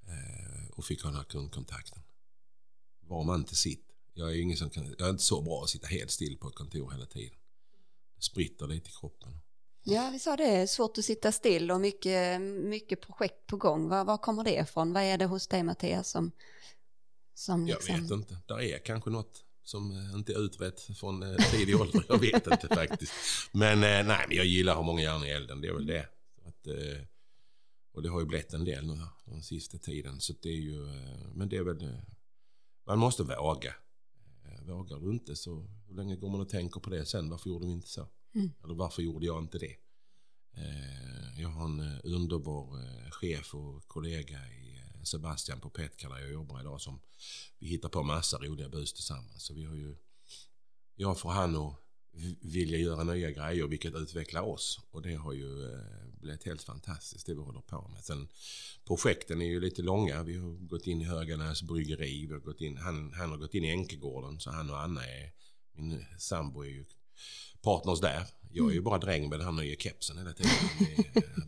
Eh, 0.07 0.69
och 0.71 0.85
fick 0.85 1.03
ha 1.03 1.09
den 1.09 1.17
här 1.17 1.23
kundkontakten. 1.23 2.03
Var 2.99 3.23
man 3.23 3.39
inte 3.39 3.55
sitt. 3.55 3.89
Jag 4.13 4.31
är, 4.31 4.41
ingen 4.41 4.57
som 4.57 4.69
kan, 4.69 4.95
jag 4.97 5.07
är 5.07 5.09
inte 5.09 5.23
så 5.23 5.41
bra 5.41 5.63
att 5.63 5.69
sitta 5.69 5.87
helt 5.87 6.11
still 6.11 6.37
på 6.37 6.47
ett 6.47 6.55
kontor 6.55 6.91
hela 6.91 7.05
tiden. 7.05 7.37
Det 8.15 8.21
spritter 8.21 8.67
lite 8.67 8.89
i 8.89 8.93
kroppen. 8.99 9.39
Ja, 9.83 10.09
vi 10.13 10.19
sa 10.19 10.35
det, 10.35 10.67
svårt 10.67 10.97
att 10.97 11.05
sitta 11.05 11.31
still 11.31 11.71
och 11.71 11.81
mycket, 11.81 12.41
mycket 12.41 13.01
projekt 13.01 13.47
på 13.47 13.57
gång. 13.57 13.89
Var, 13.89 14.05
var 14.05 14.17
kommer 14.17 14.43
det 14.43 14.59
ifrån? 14.59 14.93
Vad 14.93 15.03
är 15.03 15.17
det 15.17 15.25
hos 15.25 15.47
dig 15.47 15.63
Mattias 15.63 16.09
som... 16.09 16.31
som 17.33 17.67
Jag 17.67 17.75
liksom... 17.75 18.01
vet 18.01 18.11
inte. 18.11 18.37
Där 18.45 18.61
är 18.61 18.77
kanske 18.77 19.09
något 19.09 19.45
som 19.63 19.91
eh, 19.91 20.13
inte 20.13 20.33
är 20.33 20.45
utrett 20.45 20.81
från 20.81 21.23
eh, 21.23 21.51
tidig 21.51 21.81
ålder. 21.81 22.05
Jag 22.09 22.19
vet 22.19 22.47
inte 22.47 22.67
faktiskt. 22.67 23.13
Men 23.51 23.73
eh, 23.73 24.07
nej, 24.07 24.25
men 24.27 24.37
jag 24.37 24.45
gillar 24.45 24.71
att 24.71 24.77
ha 24.77 24.85
många 24.85 25.01
järn 25.01 25.23
i 25.23 25.29
elden. 25.29 25.61
Det 25.61 25.67
är 25.67 25.73
väl 25.73 25.85
det. 25.85 26.07
Att, 26.45 26.67
Och 27.93 28.03
det 28.03 28.09
har 28.09 28.19
ju 28.19 28.25
blivit 28.25 28.53
en 28.53 28.65
del 28.65 28.87
nu 28.87 28.97
den 29.25 29.43
sista 29.43 29.77
tiden. 29.77 30.21
Så 30.21 30.33
det 30.41 30.49
är 30.49 30.61
ju, 30.61 30.85
men 31.33 31.49
det 31.49 31.57
är 31.57 31.63
väl, 31.63 31.97
man 32.87 32.99
måste 32.99 33.23
våga. 33.23 33.73
Vågar 34.61 34.99
du 34.99 35.11
inte 35.11 35.35
så 35.35 35.67
hur 35.87 35.95
länge 35.95 36.15
går 36.15 36.29
man 36.29 36.41
och 36.41 36.49
tänker 36.49 36.79
på 36.79 36.89
det 36.89 37.05
sen? 37.05 37.29
Varför 37.29 37.49
gjorde 37.49 37.65
vi 37.65 37.71
inte 37.71 37.87
så? 37.87 38.07
Mm. 38.35 38.51
Eller 38.63 38.73
varför 38.73 39.01
gjorde 39.01 39.25
jag 39.25 39.43
inte 39.43 39.57
det? 39.57 39.75
Eh, 40.57 41.41
jag 41.41 41.49
har 41.49 41.65
en 41.65 41.79
eh, 41.79 41.99
underbar 42.03 42.79
eh, 42.83 43.11
chef 43.11 43.55
och 43.55 43.87
kollega 43.87 44.37
i 44.47 44.81
Sebastian 45.03 45.59
på 45.59 45.69
Petka 45.69 46.09
där 46.09 46.19
jag 46.19 46.31
jobbar 46.31 46.59
idag 46.59 46.81
som 46.81 46.99
vi 47.59 47.67
hittar 47.67 47.89
på 47.89 48.03
massa 48.03 48.37
roliga 48.37 48.69
bus 48.69 48.93
tillsammans. 48.93 49.43
Så 49.43 49.53
vi 49.53 49.65
har 49.65 49.75
ju, 49.75 49.95
jag 50.95 51.19
får 51.19 51.29
han 51.29 51.55
att 51.55 51.79
vilja 52.41 52.77
göra 52.77 53.03
nya 53.03 53.31
grejer 53.31 53.67
vilket 53.67 53.95
utvecklar 53.95 54.41
oss. 54.41 54.79
Och 54.91 55.01
det 55.01 55.15
har 55.15 55.33
ju 55.33 55.79
blivit 56.21 56.45
helt 56.45 56.63
fantastiskt 56.63 57.25
det 57.25 57.33
vi 57.33 57.41
håller 57.41 57.61
på 57.61 57.87
med. 57.87 58.03
Sen 58.03 58.27
projekten 58.85 59.41
är 59.41 59.45
ju 59.45 59.59
lite 59.59 59.81
långa. 59.81 60.23
Vi 60.23 60.37
har 60.37 60.67
gått 60.67 60.87
in 60.87 61.01
i 61.01 61.05
Höganäs 61.05 61.63
bryggeri. 61.63 62.25
Vi 62.25 62.33
har 62.33 62.39
gått 62.39 62.61
in, 62.61 62.77
han, 62.77 63.13
han 63.13 63.29
har 63.29 63.37
gått 63.37 63.53
in 63.53 63.63
i 63.63 63.71
Enkegården 63.71 64.39
så 64.39 64.51
han 64.51 64.69
och 64.69 64.81
Anna 64.81 65.05
är, 65.05 65.31
min 65.73 66.05
sambo 66.17 66.61
är 66.61 66.69
ju 66.69 66.85
partners 67.63 67.99
där. 68.01 68.25
Jag 68.51 68.69
är 68.69 68.73
ju 68.73 68.81
bara 68.81 68.97
dräng 68.97 69.29
med 69.29 69.39
den 69.39 69.45
här 69.45 69.63
nya 69.63 69.75
kepsen 69.75 70.17
hela 70.17 70.33
tiden. 70.33 70.51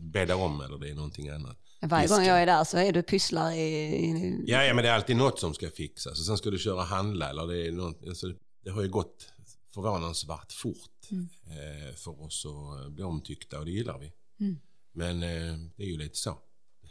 Bädda 0.00 0.36
om 0.36 0.60
eller 0.60 0.78
det 0.78 0.90
är 0.90 0.94
någonting 0.94 1.28
annat. 1.28 1.56
Varje 1.80 2.08
gång 2.08 2.24
jag 2.24 2.42
är 2.42 2.46
där 2.46 2.64
så 2.64 2.78
är 2.78 2.92
du 2.92 3.02
pysslar 3.02 3.50
i... 3.52 3.60
i 3.60 4.44
Ja, 4.46 4.64
ja, 4.64 4.74
men 4.74 4.84
det 4.84 4.90
är 4.90 4.94
alltid 4.94 5.16
något 5.16 5.40
som 5.40 5.54
ska 5.54 5.70
fixas. 5.70 6.18
Och 6.20 6.26
sen 6.26 6.38
ska 6.38 6.50
du 6.50 6.58
köra 6.58 6.74
och 6.74 6.82
handla. 6.86 7.30
Eller 7.30 7.46
det, 7.46 7.66
är 7.66 7.72
något, 7.72 8.00
alltså, 8.08 8.26
det 8.64 8.70
har 8.70 8.82
ju 8.82 8.88
gått 8.88 9.28
förvånansvärt 9.74 10.52
fort 10.52 10.76
Mm. 11.10 11.28
eh, 11.46 11.94
för 11.94 12.22
oss 12.22 12.46
att 12.46 12.92
bli 12.92 13.02
omtyckta 13.04 13.58
och 13.58 13.64
det 13.64 13.70
gillar 13.70 13.98
vi. 13.98 14.12
Mm. 14.40 14.58
Men 14.92 15.22
eh, 15.22 15.58
det 15.76 15.82
är 15.82 15.86
ju 15.86 15.98
lite 15.98 16.16
så. 16.16 16.38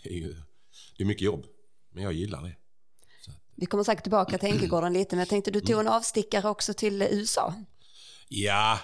Det 0.03 0.09
är, 0.09 0.13
ju, 0.13 0.35
det 0.97 1.03
är 1.03 1.07
mycket 1.07 1.21
jobb, 1.21 1.45
men 1.93 2.03
jag 2.03 2.13
gillar 2.13 2.43
det. 2.43 2.55
Vi 3.55 3.65
kommer 3.65 3.83
säkert 3.83 4.03
tillbaka 4.03 4.37
till 4.37 4.51
Enkegården 4.51 4.93
lite, 4.93 5.15
men 5.15 5.19
jag 5.19 5.29
tänkte 5.29 5.51
du 5.51 5.59
tog 5.61 5.69
Mm. 5.71 5.87
en 5.87 5.93
avstickare 5.93 6.49
också 6.49 6.73
till 6.73 7.01
USA. 7.01 7.53
ja, 8.29 8.79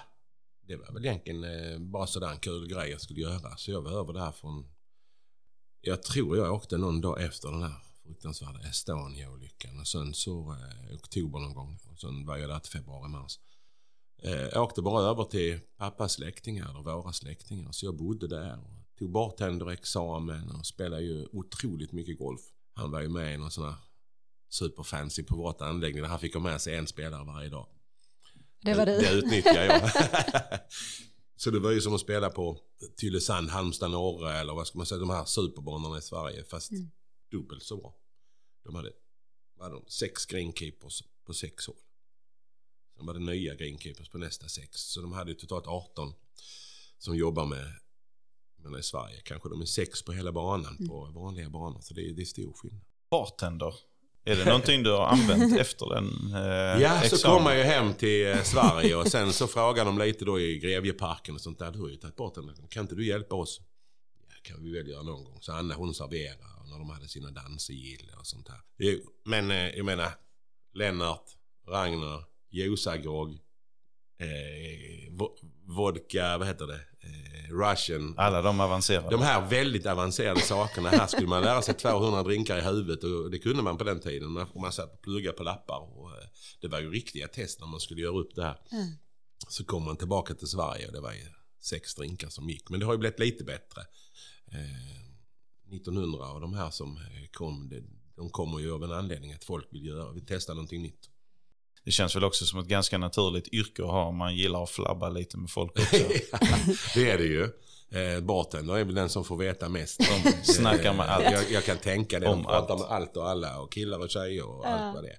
det 0.71 0.77
var 0.77 0.93
väl 0.93 1.05
egentligen 1.05 1.43
eh, 1.43 1.79
bara 1.79 2.07
sådär 2.07 2.31
en 2.31 2.37
kul 2.37 2.67
grej 2.67 2.91
jag 2.91 3.01
skulle 3.01 3.21
göra. 3.21 3.57
Så 3.57 3.71
jag 3.71 3.81
var 3.81 3.91
över 3.91 4.13
där 4.13 4.31
från... 4.31 4.65
Jag 5.81 6.03
tror 6.03 6.37
jag 6.37 6.53
åkte 6.53 6.77
någon 6.77 7.01
dag 7.01 7.23
efter 7.23 7.51
den 7.51 7.63
här 7.63 7.75
fruktansvärda 8.03 8.59
Estonia-olyckan. 8.59 9.79
Och 9.79 9.87
sen 9.87 10.13
så 10.13 10.51
eh, 10.51 10.95
oktober 10.95 11.39
någon 11.39 11.53
gång. 11.53 11.79
Och 11.91 11.99
sen 11.99 12.25
var 12.25 12.37
jag 12.37 12.49
där 12.49 12.59
till 12.59 12.71
februari, 12.71 13.09
mars. 13.09 13.39
Eh, 14.23 14.31
jag 14.31 14.63
åkte 14.63 14.81
bara 14.81 15.03
över 15.03 15.23
till 15.23 15.59
pappas 15.77 16.13
släktingar, 16.13 16.69
eller 16.69 16.81
våra 16.81 17.13
släktingar. 17.13 17.71
Så 17.71 17.85
jag 17.85 17.95
bodde 17.95 18.27
där 18.27 18.59
och 18.59 18.97
tog 18.99 19.11
bartenderexamen 19.11 20.51
och 20.51 20.65
spelade 20.65 21.03
ju 21.03 21.27
otroligt 21.31 21.91
mycket 21.91 22.17
golf. 22.17 22.41
Han 22.73 22.91
var 22.91 23.01
ju 23.01 23.09
med 23.09 23.33
i 23.33 23.37
någon 23.37 23.51
sån 23.51 23.65
här 23.65 23.75
superfancy 24.49 25.23
privat 25.23 25.61
anläggning 25.61 26.01
där 26.01 26.09
han 26.09 26.19
fick 26.19 26.33
ha 26.33 26.41
med 26.41 26.61
sig 26.61 26.75
en 26.75 26.87
spelare 26.87 27.25
varje 27.25 27.49
dag. 27.49 27.67
Det 28.61 28.73
var 28.73 28.85
Det 28.85 29.09
du. 29.09 29.17
utnyttjar 29.17 29.63
jag. 29.63 29.91
så 31.35 31.51
det 31.51 31.59
var 31.59 31.71
ju 31.71 31.81
som 31.81 31.93
att 31.95 32.01
spela 32.01 32.29
på 32.29 32.57
Tylösand, 32.99 33.49
Halmstad 33.49 33.91
norra 33.91 34.39
eller 34.39 34.53
vad 34.53 34.67
ska 34.67 34.77
man 34.77 34.85
säga, 34.85 34.99
de 34.99 35.09
här 35.09 35.25
superbanorna 35.25 35.97
i 35.97 36.01
Sverige. 36.01 36.43
Fast 36.43 36.71
Mm. 36.71 36.91
dubbelt 37.31 37.63
så 37.63 37.77
bra. 37.77 37.95
De 38.63 38.75
hade, 38.75 38.91
vad 39.57 39.65
hade 39.65 39.75
de, 39.75 39.85
sex 39.91 40.25
greenkeepers 40.25 41.03
på 41.25 41.33
sex 41.33 41.67
hål. 41.67 41.75
Sen 42.97 43.05
var 43.05 43.13
det 43.13 43.19
nya 43.19 43.55
greenkeepers 43.55 44.09
på 44.09 44.17
nästa 44.17 44.47
sex. 44.49 44.69
Så 44.81 45.01
de 45.01 45.11
hade 45.11 45.31
ju 45.31 45.37
totalt 45.37 45.67
18 45.67 46.13
som 46.97 47.15
jobbar 47.15 47.45
med, 47.45 47.73
men 48.57 48.79
i 48.79 48.83
Sverige 48.83 49.21
kanske 49.25 49.49
de 49.49 49.61
är 49.61 49.65
sex 49.65 50.01
på 50.03 50.11
hela 50.11 50.31
banan 50.31 50.77
på 50.87 51.05
vanliga 51.05 51.49
banor. 51.49 51.79
Så 51.81 51.93
det 51.93 52.01
är, 52.09 52.13
det 52.13 52.21
är 52.21 52.25
stor 52.25 52.53
skillnad. 52.53 52.81
Bartender. 53.09 53.73
Är 54.23 54.35
det 54.35 54.45
någonting 54.45 54.83
du 54.83 54.91
har 54.91 55.05
använt 55.07 55.57
efter 55.59 55.85
den 55.89 56.33
eh, 56.35 56.81
Ja, 56.81 56.99
så 56.99 57.15
examen? 57.15 57.37
kom 57.37 57.45
jag 57.45 57.57
ju 57.57 57.63
hem 57.63 57.93
till 57.93 58.27
eh, 58.27 58.43
Sverige 58.43 58.95
och 58.95 59.07
sen 59.07 59.33
så 59.33 59.47
frågade 59.47 59.89
de 59.89 59.97
lite 59.99 60.25
då 60.25 60.39
i 60.39 60.59
Grevjeparken 60.59 61.35
och 61.35 61.41
sånt 61.41 61.59
där. 61.59 61.71
Du 61.71 61.79
har 61.79 61.89
ju 61.89 61.95
tagit 61.95 62.15
bort 62.15 62.35
den. 62.35 62.67
Kan 62.69 62.81
inte 62.81 62.95
du 62.95 63.05
hjälpa 63.05 63.35
oss? 63.35 63.61
Ja, 64.29 64.35
kan 64.43 64.63
vi 64.63 64.71
väl 64.71 64.87
göra 64.87 65.03
någon 65.03 65.23
gång. 65.23 65.37
Så 65.41 65.51
Anna 65.53 65.75
hon 65.75 65.93
serverade 65.93 66.43
när 66.69 66.77
de 66.77 66.89
hade 66.89 67.07
sina 67.07 67.31
dansegill 67.31 68.11
och 68.19 68.27
sånt 68.27 68.47
där. 68.47 68.61
Men 69.25 69.51
eh, 69.51 69.69
jag 69.69 69.85
menar, 69.85 70.09
Lennart, 70.73 71.25
Ragnar, 71.67 72.23
Josagrogg, 72.49 73.37
eh, 74.21 75.11
vo- 75.11 75.37
vodka, 75.67 76.37
vad 76.37 76.47
heter 76.47 76.67
det? 76.67 76.79
Eh, 77.03 77.53
Russian. 77.53 78.13
Alla 78.17 78.41
de 78.41 78.59
avancerade. 78.59 79.09
De 79.09 79.21
här 79.21 79.49
väldigt 79.49 79.85
avancerade 79.85 80.39
sakerna. 80.41 80.89
Här 80.89 81.07
skulle 81.07 81.27
man 81.27 81.41
lära 81.43 81.61
sig 81.61 81.73
200 81.73 82.23
drinkar 82.23 82.57
i 82.57 82.61
huvudet 82.61 83.03
och 83.03 83.31
det 83.31 83.39
kunde 83.39 83.63
man 83.63 83.77
på 83.77 83.83
den 83.83 83.99
tiden. 83.99 84.31
Man, 84.31 84.47
man 84.55 84.71
satt 84.71 84.93
och 84.93 85.01
pluggade 85.01 85.37
på 85.37 85.43
lappar. 85.43 85.79
Och, 85.99 86.09
eh, 86.11 86.23
det 86.61 86.67
var 86.67 86.79
ju 86.79 86.91
riktiga 86.91 87.27
test 87.27 87.59
när 87.59 87.67
man 87.67 87.79
skulle 87.79 88.01
göra 88.01 88.17
upp 88.17 88.35
det 88.35 88.43
här. 88.43 88.57
Mm. 88.71 88.87
Så 89.47 89.63
kom 89.65 89.83
man 89.85 89.97
tillbaka 89.97 90.33
till 90.33 90.47
Sverige 90.47 90.87
och 90.87 90.93
det 90.93 91.01
var 91.01 91.13
ju 91.13 91.25
sex 91.61 91.95
drinkar 91.95 92.29
som 92.29 92.49
gick. 92.49 92.69
Men 92.69 92.79
det 92.79 92.85
har 92.85 92.93
ju 92.93 92.99
blivit 92.99 93.19
lite 93.19 93.43
bättre. 93.43 93.81
Eh, 94.51 95.01
1900 95.75 96.31
och 96.31 96.41
de 96.41 96.53
här 96.53 96.69
som 96.69 96.97
eh, 96.97 97.27
kom, 97.33 97.69
det, 97.69 97.83
de 98.15 98.29
kommer 98.29 98.59
ju 98.59 98.71
av 98.73 98.83
en 98.83 98.91
anledning 98.91 99.33
att 99.33 99.43
folk 99.43 99.67
vill 99.71 99.85
göra, 99.85 100.11
vill 100.11 100.25
testa 100.25 100.53
någonting 100.53 100.81
nytt. 100.81 101.09
Det 101.85 101.91
känns 101.91 102.15
väl 102.15 102.23
också 102.23 102.45
som 102.45 102.59
ett 102.59 102.67
ganska 102.67 102.97
naturligt 102.97 103.47
yrke 103.53 103.83
att 103.83 103.89
ha 103.89 104.03
om 104.05 104.15
man 104.17 104.35
gillar 104.35 104.63
att 104.63 104.69
flabba 104.69 105.09
lite 105.09 105.37
med 105.37 105.49
folk 105.49 105.71
också. 105.71 105.95
det 106.95 107.09
är 107.11 107.17
det 107.17 107.23
ju. 107.23 107.43
Eh, 107.91 108.19
bartender 108.21 108.77
är 108.77 108.83
väl 108.83 108.95
den 108.95 109.09
som 109.09 109.23
får 109.23 109.37
veta 109.37 109.69
mest. 109.69 109.99
De 109.99 110.31
snackar 110.53 110.93
med 110.93 111.09
allt. 111.09 111.25
Eh, 111.25 111.31
Jag, 111.31 111.51
jag 111.51 111.65
kan 111.65 111.77
tänka 111.77 112.19
det. 112.19 112.25
De 112.25 112.31
Om 112.33 112.43
pratar 112.43 112.73
allt. 112.73 112.79
med 112.81 112.91
allt 112.91 113.17
och 113.17 113.29
alla 113.29 113.59
och 113.59 113.71
killar 113.71 113.99
och 113.99 114.09
tjejer 114.09 114.45
och 114.47 114.67
allt 114.67 114.95
vad 114.95 115.03
det 115.03 115.09
är. 115.09 115.17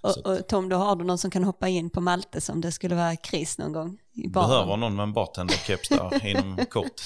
Och, 0.00 0.26
och 0.26 0.48
Tom, 0.48 0.68
då 0.68 0.76
har 0.76 0.96
du 0.96 1.04
någon 1.04 1.18
som 1.18 1.30
kan 1.30 1.44
hoppa 1.44 1.68
in 1.68 1.90
på 1.90 2.00
Malte 2.00 2.40
som 2.40 2.60
det 2.60 2.72
skulle 2.72 2.94
vara 2.94 3.16
kris 3.16 3.58
någon 3.58 3.72
gång 3.72 3.98
i 4.12 4.28
baren. 4.28 4.48
Behöver 4.48 4.76
någon 4.76 4.96
med 4.96 5.02
en 5.02 5.12
bartenderkeps 5.12 5.88
där 5.88 6.26
inom 6.26 6.66
kort 6.70 6.96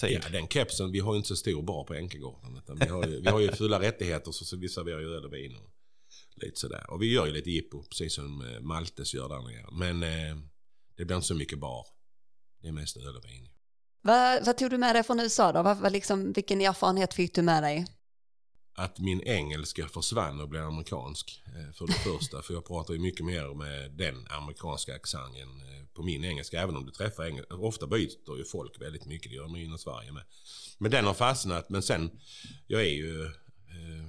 tid. 0.00 0.20
Ja, 0.24 0.28
den 0.32 0.48
kepsen, 0.48 0.92
vi 0.92 1.00
har 1.00 1.12
ju 1.12 1.16
inte 1.16 1.28
så 1.28 1.36
stor 1.36 1.62
bar 1.62 1.84
på 1.84 1.94
Enkegården. 1.94 2.60
Vi, 2.80 2.86
har 2.86 3.06
ju, 3.06 3.20
vi 3.20 3.28
har 3.28 3.40
ju 3.40 3.52
fulla 3.52 3.80
rättigheter 3.80 4.32
så, 4.32 4.44
så 4.44 4.56
vi 4.56 4.68
serverar 4.68 5.00
ju 5.00 5.16
öl 5.16 5.24
och 5.24 5.32
vin 5.34 5.56
och 5.56 5.70
lite 6.42 6.60
sådär. 6.60 6.90
Och 6.90 7.02
vi 7.02 7.12
gör 7.12 7.26
ju 7.26 7.32
lite 7.32 7.50
jippo, 7.50 7.82
precis 7.82 8.14
som 8.14 8.46
eh, 8.46 8.60
Maltes 8.60 9.14
gör 9.14 9.28
där 9.28 9.42
nere. 9.42 9.66
Men 9.72 10.02
eh, 10.02 10.36
det 10.96 11.04
blir 11.04 11.16
inte 11.16 11.28
så 11.28 11.34
mycket 11.34 11.58
bar. 11.58 11.86
Det 12.62 12.68
är 12.68 12.72
mest 12.72 12.96
öl 12.96 13.16
och 13.16 13.24
vin. 13.24 13.48
Vad, 14.02 14.46
vad 14.46 14.58
tog 14.58 14.70
du 14.70 14.78
med 14.78 14.94
dig 14.94 15.02
från 15.02 15.20
USA 15.20 15.52
då? 15.52 15.62
Vad, 15.62 15.78
vad 15.78 15.92
liksom, 15.92 16.32
vilken 16.32 16.60
erfarenhet 16.60 17.14
fick 17.14 17.34
du 17.34 17.42
med 17.42 17.62
dig? 17.62 17.86
Att 18.74 18.98
min 18.98 19.22
engelska 19.22 19.88
försvann 19.88 20.40
och 20.40 20.48
blev 20.48 20.64
amerikansk. 20.64 21.42
Eh, 21.46 21.72
för 21.72 21.86
det 21.86 21.92
första, 21.92 22.42
för 22.42 22.54
jag 22.54 22.66
pratar 22.66 22.94
ju 22.94 23.00
mycket 23.00 23.26
mer 23.26 23.54
med 23.54 23.90
den 23.90 24.26
amerikanska 24.30 24.94
accenten 24.94 25.60
eh, 25.60 25.86
på 25.94 26.02
min 26.02 26.24
engelska. 26.24 26.60
Även 26.60 26.76
om 26.76 26.86
du 26.86 26.92
träffar 26.92 27.24
engelska. 27.24 27.54
Ofta 27.54 27.86
byter 27.86 28.38
ju 28.38 28.44
folk 28.44 28.80
väldigt 28.80 29.04
mycket, 29.04 29.30
det 29.30 29.36
gör 29.36 29.48
man 29.48 29.60
inom 29.60 29.78
Sverige 29.78 30.12
med. 30.12 30.22
Men 30.78 30.90
den 30.90 31.04
har 31.04 31.14
fastnat. 31.14 31.70
Men 31.70 31.82
sen, 31.82 32.10
jag 32.66 32.80
är 32.80 32.94
ju 32.94 33.24
eh, 33.24 34.06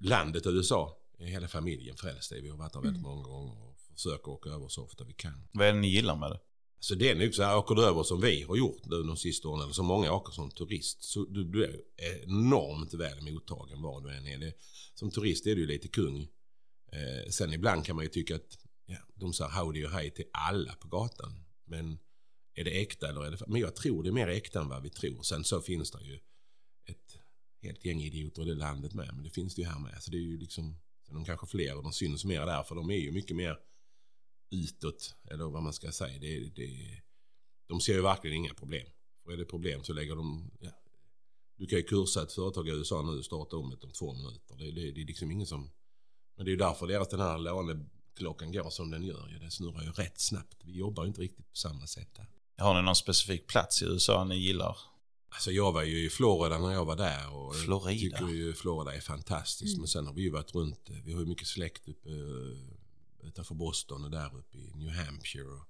landet 0.00 0.46
USA. 0.46 1.03
Hela 1.18 1.48
familjen 1.48 1.96
frälst 1.96 2.32
i. 2.32 2.40
Vi 2.40 2.48
har 2.48 2.56
varit 2.56 2.72
där 2.72 2.80
väldigt 2.80 3.02
många 3.02 3.22
gånger 3.22 3.68
och 3.68 3.78
försöker 3.94 4.28
åka 4.28 4.50
över 4.50 4.68
så 4.68 4.84
ofta 4.84 5.04
vi 5.04 5.12
kan. 5.12 5.48
Vad 5.52 5.66
är 5.66 5.72
det 5.72 5.80
ni 5.80 5.88
gillar 5.88 6.16
med 6.16 6.30
det? 6.30 6.40
Så 6.80 6.94
det 6.94 7.10
är 7.10 7.14
nog 7.14 7.34
så 7.34 7.42
här, 7.42 7.56
åker 7.56 7.74
du 7.74 7.84
över 7.84 8.02
som 8.02 8.20
vi 8.20 8.42
har 8.42 8.56
gjort 8.56 8.84
nu 8.84 9.02
de 9.02 9.16
sista 9.16 9.48
åren, 9.48 9.62
eller 9.62 9.72
som 9.72 9.86
många 9.86 10.12
åker 10.12 10.32
som 10.32 10.50
turist, 10.50 11.02
så 11.02 11.24
du, 11.24 11.44
du 11.44 11.64
är 11.64 11.80
enormt 12.22 12.94
väl 12.94 13.32
mottagen 13.32 13.82
var 13.82 14.00
du 14.00 14.16
än 14.16 14.26
är. 14.26 14.38
Det, 14.38 14.52
som 14.94 15.10
turist 15.10 15.46
är 15.46 15.56
du 15.56 15.66
lite 15.66 15.88
kung. 15.88 16.28
Eh, 16.92 17.30
sen 17.30 17.52
ibland 17.52 17.84
kan 17.86 17.96
man 17.96 18.04
ju 18.04 18.08
tycka 18.08 18.36
att 18.36 18.58
ja, 18.86 18.96
de 19.14 19.32
säger 19.32 19.50
howdy 19.50 19.84
och 19.84 19.90
hej 19.90 20.10
till 20.10 20.24
alla 20.32 20.74
på 20.74 20.88
gatan. 20.88 21.44
Men 21.64 21.98
är 22.54 22.64
det 22.64 22.80
äkta 22.80 23.08
eller 23.08 23.24
är 23.24 23.30
det... 23.30 23.46
Men 23.46 23.60
jag 23.60 23.76
tror 23.76 24.02
det 24.02 24.08
är 24.08 24.12
mer 24.12 24.28
äkta 24.28 24.60
än 24.60 24.68
vad 24.68 24.82
vi 24.82 24.90
tror. 24.90 25.22
Sen 25.22 25.44
så 25.44 25.60
finns 25.60 25.90
det 25.90 26.04
ju 26.04 26.14
ett 26.86 27.18
helt 27.62 27.84
gäng 27.84 28.02
idioter 28.02 28.42
i 28.42 28.44
det 28.44 28.54
landet 28.54 28.94
med, 28.94 29.10
men 29.14 29.24
det 29.24 29.30
finns 29.30 29.54
det 29.54 29.62
ju 29.62 29.68
här 29.68 29.80
med. 29.80 30.02
Så 30.02 30.10
det 30.10 30.16
är 30.16 30.20
ju 30.20 30.38
liksom, 30.38 30.76
de 31.14 31.24
kanske 31.24 31.46
fler 31.46 31.76
och 31.76 31.82
de 31.82 31.92
syns 31.92 32.24
mer 32.24 32.46
där, 32.46 32.62
för 32.62 32.74
de 32.74 32.90
är 32.90 32.98
ju 32.98 33.12
mycket 33.12 33.36
mer 33.36 33.58
utåt, 34.50 35.14
eller 35.30 35.44
vad 35.44 35.62
man 35.62 35.72
ska 35.72 35.92
säga. 35.92 36.18
Det, 36.18 36.40
det, 36.56 37.02
de 37.66 37.80
ser 37.80 37.94
ju 37.94 38.02
verkligen 38.02 38.36
inga 38.36 38.54
problem. 38.54 38.86
Och 39.24 39.32
är 39.32 39.36
det 39.36 39.44
problem 39.44 39.84
så 39.84 39.92
lägger 39.92 40.16
de... 40.16 40.50
Ja, 40.60 40.70
du 41.56 41.66
kan 41.66 41.78
ju 41.78 41.84
kursa 41.84 42.22
ett 42.22 42.32
företag 42.32 42.68
i 42.68 42.70
USA 42.70 43.02
nu 43.02 43.18
och 43.18 43.24
starta 43.24 43.56
om 43.56 43.70
det 43.70 43.86
om 43.86 43.92
två 43.92 44.14
minuter. 44.14 44.56
Det, 44.56 44.70
det, 44.70 44.90
det 44.92 45.02
är 45.02 45.06
liksom 45.06 45.30
ingen 45.30 45.46
som... 45.46 45.70
Men 46.36 46.44
det 46.44 46.48
är 46.48 46.52
ju 46.52 46.58
därför 46.58 46.86
deras 46.86 47.08
den 47.08 47.20
här 47.20 47.38
låneklockan 47.38 48.52
går 48.52 48.70
som 48.70 48.90
den 48.90 49.04
gör. 49.04 49.28
Ja, 49.32 49.38
den 49.38 49.50
snurrar 49.50 49.82
ju 49.82 49.90
rätt 49.90 50.20
snabbt. 50.20 50.64
Vi 50.64 50.72
jobbar 50.78 51.04
ju 51.04 51.08
inte 51.08 51.20
riktigt 51.20 51.50
på 51.50 51.56
samma 51.56 51.86
sätt 51.86 52.14
där. 52.14 52.26
Har 52.56 52.74
ni 52.74 52.82
någon 52.82 52.96
specifik 52.96 53.46
plats 53.46 53.82
i 53.82 53.84
USA 53.84 54.24
ni 54.24 54.36
gillar? 54.36 54.78
Alltså 55.34 55.50
jag 55.50 55.72
var 55.72 55.82
ju 55.82 56.06
i 56.06 56.10
Florida 56.10 56.58
när 56.58 56.72
jag 56.72 56.84
var 56.84 56.96
där 56.96 57.34
och 57.34 57.56
Florida. 57.56 58.18
tycker 58.18 58.28
ju 58.28 58.52
Florida 58.52 58.94
är 58.94 59.00
fantastiskt. 59.00 59.78
Men 59.78 59.88
sen 59.88 60.06
har 60.06 60.14
vi 60.14 60.22
ju 60.22 60.30
varit 60.30 60.54
runt, 60.54 60.90
vi 61.04 61.12
har 61.12 61.20
ju 61.20 61.26
mycket 61.26 61.48
släkt 61.48 61.88
uppe 61.88 62.08
eh, 62.08 63.28
utanför 63.28 63.54
Boston 63.54 64.04
och 64.04 64.10
där 64.10 64.36
uppe 64.36 64.58
i 64.58 64.72
New 64.74 64.90
Hampshire. 64.90 65.48
Och, 65.48 65.66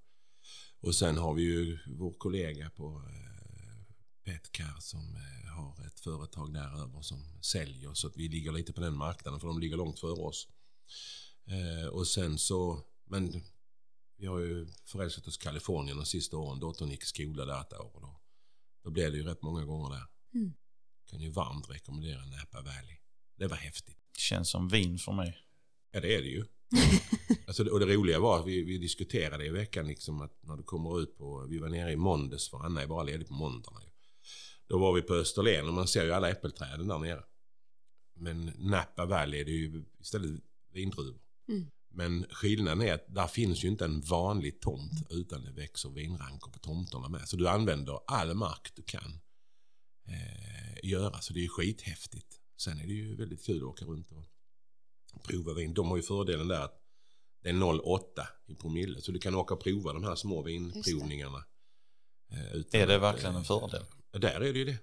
och 0.79 0.95
sen 0.95 1.17
har 1.17 1.33
vi 1.33 1.43
ju 1.43 1.79
vår 1.87 2.13
kollega 2.13 2.69
på 2.69 3.01
eh, 3.09 3.25
Pet 4.25 4.47
Epic 4.47 4.65
här 4.65 4.79
som 4.79 5.15
eh, 5.15 5.51
har 5.51 5.87
ett 5.87 5.99
företag 5.99 6.53
där 6.53 6.81
över 6.81 7.01
som 7.01 7.41
säljer 7.41 7.93
så 7.93 8.07
att 8.07 8.17
vi 8.17 8.27
ligger 8.27 8.51
lite 8.51 8.73
på 8.73 8.81
den 8.81 8.97
marknaden 8.97 9.39
för 9.39 9.47
de 9.47 9.59
ligger 9.59 9.77
långt 9.77 9.99
före 9.99 10.21
oss. 10.21 10.47
Eh, 11.47 11.87
och 11.87 12.07
sen 12.07 12.37
så, 12.37 12.81
men 13.05 13.43
vi 14.17 14.25
har 14.25 14.39
ju 14.39 14.67
förälskat 14.85 15.27
oss 15.27 15.37
i 15.37 15.41
Kalifornien 15.41 15.97
de 15.97 16.05
sista 16.05 16.37
åren. 16.37 16.59
Dottern 16.59 16.89
gick 16.89 17.03
i 17.03 17.05
skola 17.05 17.45
där 17.45 17.61
ett 17.61 17.73
år 17.73 17.99
då, 18.01 18.21
då 18.85 18.91
blev 18.91 19.11
det 19.11 19.17
ju 19.17 19.23
rätt 19.23 19.41
många 19.41 19.65
gånger 19.65 19.89
där. 19.89 20.05
Mm. 20.33 20.53
Kan 21.09 21.19
ju 21.19 21.29
varmt 21.29 21.69
rekommendera 21.69 22.25
Napa 22.25 22.61
Valley. 22.61 22.97
Det 23.35 23.47
var 23.47 23.57
häftigt. 23.57 23.97
Känns 24.17 24.49
som 24.49 24.67
vin 24.67 24.97
för 24.97 25.11
mig. 25.11 25.37
Ja 25.91 25.99
det 25.99 26.15
är 26.15 26.21
det 26.21 26.27
ju. 26.27 26.45
alltså, 27.47 27.69
och 27.69 27.79
det 27.79 27.85
roliga 27.85 28.19
var 28.19 28.39
att 28.39 28.47
vi, 28.47 28.63
vi 28.63 28.77
diskuterade 28.77 29.45
i 29.45 29.49
veckan 29.49 29.87
liksom 29.87 30.21
att 30.21 30.43
när 30.43 30.57
du 30.57 30.63
kommer 30.63 31.01
ut 31.01 31.17
på, 31.17 31.45
vi 31.49 31.59
var 31.59 31.69
nere 31.69 31.91
i 31.91 31.95
måndags 31.95 32.49
för 32.49 32.65
Anna 32.65 32.81
är 32.81 32.87
bara 32.87 33.03
ledig 33.03 33.27
på 33.27 33.33
måndagarna. 33.33 33.91
Då 34.67 34.77
var 34.77 34.93
vi 34.93 35.01
på 35.01 35.13
Österlen 35.13 35.67
och 35.67 35.73
man 35.73 35.87
ser 35.87 36.05
ju 36.05 36.11
alla 36.11 36.29
äppelträden 36.29 36.87
där 36.87 36.99
nere. 36.99 37.23
Men 38.15 38.45
Napa 38.45 39.05
Valley 39.05 39.41
är 39.41 39.45
det 39.45 39.51
ju 39.51 39.85
istället 39.99 40.41
vindruvor. 40.73 41.21
Mm. 41.47 41.71
Men 41.95 42.25
skillnaden 42.29 42.81
är 42.81 42.93
att 42.93 43.05
där 43.15 43.27
finns 43.27 43.63
ju 43.63 43.67
inte 43.67 43.85
en 43.85 44.01
vanlig 44.01 44.61
tomt 44.61 45.07
utan 45.09 45.43
det 45.43 45.51
växer 45.51 45.89
vinrankor 45.89 46.51
på 46.51 46.59
tomterna 46.59 47.09
med. 47.09 47.27
Så 47.29 47.35
du 47.37 47.47
använder 47.49 47.99
all 48.07 48.33
mark 48.33 48.71
du 48.75 48.83
kan 48.83 49.19
eh, 50.07 50.89
göra. 50.89 51.21
Så 51.21 51.33
det 51.33 51.39
är 51.39 51.41
ju 51.41 51.49
skithäftigt. 51.49 52.39
Sen 52.57 52.79
är 52.79 52.87
det 52.87 52.93
ju 52.93 53.15
väldigt 53.15 53.45
kul 53.45 53.57
att 53.57 53.63
åka 53.63 53.85
runt 53.85 54.11
och 54.11 55.23
prova 55.23 55.53
vin. 55.53 55.73
De 55.73 55.87
har 55.89 55.97
ju 55.97 56.03
fördelen 56.03 56.47
där 56.47 56.61
att 56.61 56.81
det 57.43 57.49
är 57.49 57.53
0,8 57.53 58.27
i 58.47 58.55
promille. 58.55 59.01
Så 59.01 59.11
du 59.11 59.19
kan 59.19 59.35
åka 59.35 59.53
och 59.53 59.63
prova 59.63 59.93
de 59.93 60.03
här 60.03 60.15
små 60.15 60.41
vinprovningarna. 60.43 61.45
eh, 62.31 62.53
utan 62.55 62.81
Är 62.81 62.87
det 62.87 62.95
att, 62.95 63.01
verkligen 63.01 63.33
eh, 63.35 63.39
en 63.39 63.45
fördel? 63.45 63.85
Ja, 64.11 64.19
där 64.19 64.41
är 64.41 64.53
det 64.53 64.59
ju 64.59 64.65
det. 64.65 64.77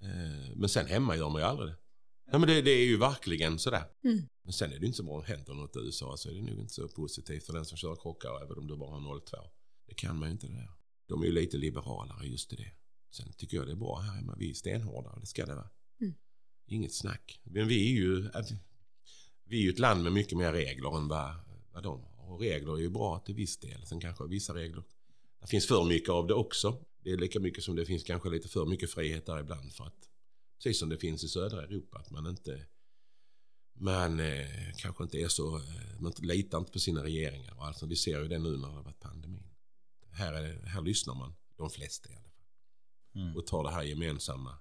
Eh, 0.00 0.56
Men 0.56 0.68
sen 0.68 0.86
hemma 0.86 1.16
gör 1.16 1.28
man 1.30 1.40
ju 1.42 1.46
aldrig 1.46 1.68
det. 1.68 1.76
Ja, 2.30 2.38
men 2.38 2.48
det, 2.48 2.62
det 2.62 2.70
är 2.70 2.84
ju 2.84 2.96
verkligen 2.96 3.58
sådär. 3.58 3.84
Mm. 4.04 4.22
Men 4.42 4.52
sen 4.52 4.72
är 4.72 4.78
det 4.78 4.86
inte 4.86 4.96
så 4.96 5.02
bra. 5.02 5.20
Händer 5.20 5.54
något 5.54 5.76
i 5.76 5.78
USA 5.78 6.16
så 6.16 6.28
är 6.28 6.34
det 6.34 6.42
nog 6.42 6.60
inte 6.60 6.74
så 6.74 6.88
positivt 6.88 7.46
för 7.46 7.52
den 7.52 7.64
som 7.64 7.78
kör 7.78 7.96
krockar 7.96 8.42
även 8.44 8.58
om 8.58 8.66
du 8.66 8.76
bara 8.76 8.90
har 8.90 9.00
0,2. 9.00 9.36
Det 9.86 9.94
kan 9.94 10.18
man 10.18 10.28
ju 10.28 10.32
inte 10.32 10.46
det 10.46 10.54
där. 10.54 10.70
De 11.06 11.22
är 11.22 11.26
ju 11.26 11.32
lite 11.32 11.56
liberalare 11.56 12.26
just 12.26 12.52
i 12.52 12.56
det. 12.56 12.72
Sen 13.10 13.32
tycker 13.32 13.56
jag 13.56 13.66
det 13.66 13.72
är 13.72 13.76
bra 13.76 13.98
här 13.98 14.14
hemma. 14.14 14.36
Vi 14.38 14.50
är 14.50 14.54
stenhårda 14.54 15.18
det 15.20 15.26
ska 15.26 15.46
det 15.46 15.54
vara. 15.54 15.70
Mm. 16.00 16.14
Inget 16.66 16.94
snack. 16.94 17.40
Men 17.44 17.68
vi 17.68 17.90
är 17.90 17.94
ju 17.94 18.30
vi 19.44 19.58
är 19.58 19.62
ju 19.62 19.70
ett 19.70 19.78
land 19.78 20.02
med 20.02 20.12
mycket 20.12 20.38
mer 20.38 20.52
regler 20.52 20.96
än 20.96 21.08
vad, 21.08 21.34
vad 21.72 21.82
de 21.82 22.02
har. 22.02 22.32
Och 22.32 22.40
regler 22.40 22.72
är 22.72 22.80
ju 22.80 22.90
bra 22.90 23.18
till 23.18 23.34
viss 23.34 23.58
del. 23.58 23.86
Sen 23.86 24.00
kanske 24.00 24.26
vissa 24.26 24.54
regler. 24.54 24.82
Det 25.40 25.46
finns 25.46 25.66
för 25.66 25.84
mycket 25.84 26.08
av 26.08 26.26
det 26.26 26.34
också. 26.34 26.84
Det 27.02 27.12
är 27.12 27.16
lika 27.16 27.40
mycket 27.40 27.64
som 27.64 27.76
det 27.76 27.86
finns 27.86 28.04
kanske 28.04 28.28
lite 28.28 28.48
för 28.48 28.66
mycket 28.66 28.90
frihet 28.90 29.26
där 29.26 29.40
ibland. 29.40 29.72
För 29.72 29.84
att, 29.84 30.08
precis 30.56 30.78
som 30.78 30.88
det 30.88 30.98
finns 30.98 31.24
i 31.24 31.28
södra 31.28 31.62
Europa. 31.62 31.98
Att 31.98 32.10
man 32.10 32.26
inte 32.26 32.66
man 33.76 34.20
eh, 34.20 34.46
kanske 34.76 35.04
inte 35.04 35.18
är 35.18 35.28
så, 35.28 35.56
eh, 35.56 36.00
man 36.00 36.12
litar 36.18 36.58
inte 36.58 36.72
på 36.72 36.78
sina 36.78 37.04
regeringar. 37.04 37.54
Och 37.58 37.66
Alltså, 37.66 37.86
vi 37.86 37.96
ser 37.96 38.22
ju 38.22 38.28
det 38.28 38.38
nu 38.38 38.56
när 38.56 38.68
det 38.68 38.74
har 38.74 38.82
varit 38.82 39.00
pandemin. 39.00 39.50
Här, 40.12 40.32
är 40.32 40.66
här 40.66 40.82
lyssnar 40.82 41.14
man, 41.14 41.34
de 41.56 41.70
flesta 41.70 42.10
i 42.10 42.12
alla 42.12 42.30
fall. 42.30 42.46
Mm. 43.14 43.36
Och 43.36 43.46
tar 43.46 43.64
det 43.64 43.70
här 43.70 43.82
gemensamma. 43.82 44.58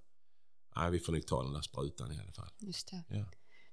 Nej, 0.75 0.91
vi 0.91 1.00
får 1.00 1.13
nog 1.13 1.25
ta 1.27 1.43
den 1.43 1.53
där 1.53 1.62
sprutan 1.62 2.12
i 2.12 2.19
alla 2.19 2.31
fall. 2.31 2.50
Just 2.59 2.91
det. 2.91 3.03
Ja. 3.09 3.25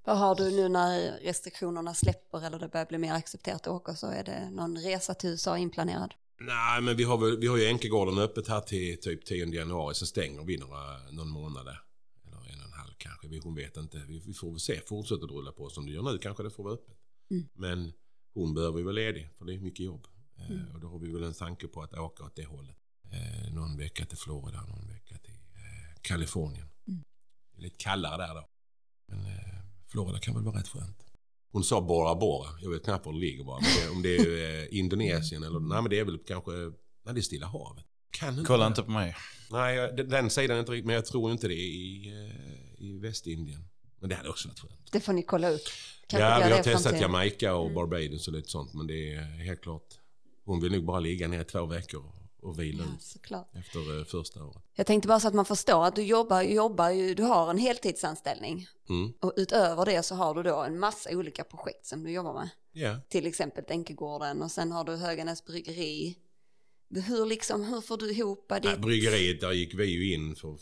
Vad 0.04 0.18
har 0.18 0.34
du 0.34 0.50
nu 0.50 0.68
när 0.68 1.12
restriktionerna 1.12 1.94
släpper 1.94 2.46
eller 2.46 2.58
det 2.58 2.68
börjar 2.68 2.86
bli 2.86 2.98
mer 2.98 3.12
accepterat 3.12 3.60
att 3.60 3.72
åka 3.72 3.96
så 3.96 4.06
är 4.06 4.24
det 4.24 4.50
någon 4.50 4.78
resa 4.78 5.14
till 5.14 5.30
USA 5.30 5.58
inplanerad? 5.58 6.14
Nej, 6.40 6.80
men 6.82 6.96
vi 6.96 7.04
har, 7.04 7.18
väl, 7.18 7.38
vi 7.38 7.46
har 7.46 7.56
ju 7.56 7.66
Enkegården 7.66 8.18
öppet 8.18 8.48
här 8.48 8.60
till 8.60 9.00
typ 9.00 9.24
10 9.24 9.46
januari. 9.46 9.94
Så 9.94 10.06
stänger 10.06 10.44
vi 10.44 10.56
några, 10.56 11.10
någon 11.10 11.28
månad 11.28 11.66
där. 11.66 11.82
Eller 12.26 12.36
en 12.36 12.60
och 12.60 12.66
en 12.66 12.72
halv 12.72 12.89
kanske. 13.00 13.28
Vi, 13.28 13.38
hon 13.44 13.54
vet 13.54 13.76
inte. 13.76 14.02
Vi, 14.08 14.18
vi 14.26 14.34
får 14.34 14.50
väl 14.50 14.60
se. 14.60 14.80
Fortsätter 14.86 15.24
att 15.24 15.30
rulla 15.30 15.52
på 15.52 15.68
som 15.70 15.86
det 15.86 15.92
gör 15.92 16.02
nu. 16.02 16.18
Kanske 16.18 16.42
det 16.42 16.50
får 16.50 16.64
vara 16.64 16.74
öppet. 16.74 16.96
Mm. 17.30 17.48
Men 17.54 17.92
hon 18.34 18.54
behöver 18.54 18.78
ju 18.78 18.84
vara 18.84 18.92
ledig. 18.94 19.30
För 19.38 19.44
det 19.44 19.54
är 19.54 19.58
mycket 19.58 19.86
jobb. 19.86 20.06
Eh, 20.38 20.50
Mm. 20.50 20.74
Och 20.74 20.80
då 20.80 20.88
har 20.88 20.98
vi 20.98 21.12
väl 21.12 21.22
en 21.22 21.34
tanke 21.34 21.68
på 21.68 21.82
att 21.82 21.94
åka 21.94 22.24
åt 22.24 22.36
det 22.36 22.44
hållet. 22.44 22.76
Eh, 23.12 23.52
någon 23.54 23.76
vecka 23.76 24.06
till 24.06 24.18
Florida. 24.18 24.60
Någon 24.66 24.86
vecka 24.88 25.18
till 25.18 25.34
eh, 25.34 26.00
Kalifornien. 26.02 26.66
Mm. 26.88 27.02
Det 27.52 27.58
är 27.58 27.62
lite 27.62 27.76
kallare 27.78 28.16
där 28.26 28.34
då. 28.34 28.48
Men 29.08 29.18
eh, 29.26 29.60
Florida 29.88 30.18
kan 30.18 30.34
väl 30.34 30.44
vara 30.44 30.58
rätt 30.58 30.68
skönt. 30.68 31.04
Hon 31.52 31.64
sa 31.64 31.80
Bora 31.80 32.14
Bora. 32.14 32.48
Jag 32.62 32.70
vet 32.70 32.84
knappt 32.84 33.06
var 33.06 33.12
det 33.12 33.18
ligger 33.18 33.44
bara. 33.44 33.58
Det, 33.60 33.88
om 33.90 34.02
det 34.02 34.16
är 34.16 34.60
eh, 34.62 34.78
Indonesien 34.78 35.42
eller... 35.42 35.60
Nej 35.60 35.82
men 35.82 35.90
det 35.90 35.98
är 35.98 36.04
väl 36.04 36.18
kanske... 36.26 36.50
Nej 37.04 37.14
det 37.14 37.20
är 37.20 37.22
Stilla 37.22 37.46
havet. 37.46 37.84
Kan 38.10 38.28
inte 38.34 38.44
Kolla 38.46 38.64
det. 38.64 38.68
inte 38.68 38.82
på 38.82 38.90
mig. 38.90 39.16
Nej, 39.50 39.92
den- 39.96 40.08
den 40.08 40.30
sidan 40.30 40.56
är 40.56 40.60
inte 40.60 40.72
riktigt... 40.72 40.86
Men 40.86 40.94
jag 40.94 41.06
tror 41.06 41.32
inte 41.32 41.48
det 41.48 41.54
är 41.54 41.68
i, 41.74 42.08
eh, 42.08 42.69
i 42.80 42.98
Västindien. 42.98 43.64
Men 44.00 44.08
det 44.08 44.16
hade 44.16 44.28
också 44.28 44.48
varit 44.48 44.60
skönt. 44.60 44.92
Det 44.92 45.00
får 45.00 45.12
ni 45.12 45.22
kolla 45.22 45.50
upp. 45.50 45.62
Kanske 46.06 46.28
ja, 46.28 46.42
vi 46.46 46.52
har 46.52 46.62
testat. 46.62 47.00
Jamaica 47.00 47.54
och 47.54 47.64
Mm. 47.64 47.74
Barbados 47.74 48.28
och 48.28 48.34
lite 48.34 48.48
sånt. 48.48 48.74
Men 48.74 48.86
det 48.86 49.14
är 49.14 49.22
helt 49.22 49.60
klart... 49.62 49.94
Hon 50.44 50.60
vill 50.60 50.72
nog 50.72 50.84
bara 50.84 51.00
ligga 51.00 51.28
ner 51.28 51.40
i 51.40 51.44
två 51.44 51.66
veckor 51.66 52.12
och 52.42 52.60
vila 52.60 52.84
Ja, 53.28 53.48
efter 53.52 53.98
eh, 53.98 54.04
första 54.04 54.44
året. 54.44 54.62
Jag 54.74 54.86
tänkte 54.86 55.08
bara 55.08 55.20
så 55.20 55.28
att 55.28 55.34
man 55.34 55.44
förstår 55.44 55.84
att 55.84 55.96
du 55.96 56.02
jobbar, 56.02 56.42
jobbar 56.42 56.90
ju, 56.90 57.14
du 57.14 57.22
har 57.22 57.50
en 57.50 57.58
heltidsanställning. 57.58 58.66
Mm. 58.88 59.12
Och 59.20 59.32
utöver 59.36 59.84
det 59.84 60.02
så 60.02 60.14
har 60.14 60.34
du 60.34 60.42
då 60.42 60.62
en 60.62 60.78
massa 60.78 61.10
olika 61.10 61.44
projekt 61.44 61.86
som 61.86 62.04
du 62.04 62.10
jobbar 62.10 62.34
med. 62.34 62.48
Ja. 62.72 63.00
Till 63.08 63.26
exempel 63.26 63.64
Enkegården 63.68 64.42
och 64.42 64.50
sen 64.50 64.72
har 64.72 64.84
du 64.84 64.96
Höganäs 64.96 65.44
bryggeri. 65.44 66.18
Hur, 67.06 67.26
liksom, 67.26 67.64
hur 67.64 67.80
får 67.80 67.96
du 67.96 68.10
ihop 68.10 68.52
ditt... 68.62 68.78
bryggeriet, 68.78 69.40
där 69.40 69.52
gick 69.52 69.74
vi 69.74 69.84
ju 69.84 70.14
in 70.14 70.36
för 70.36 70.58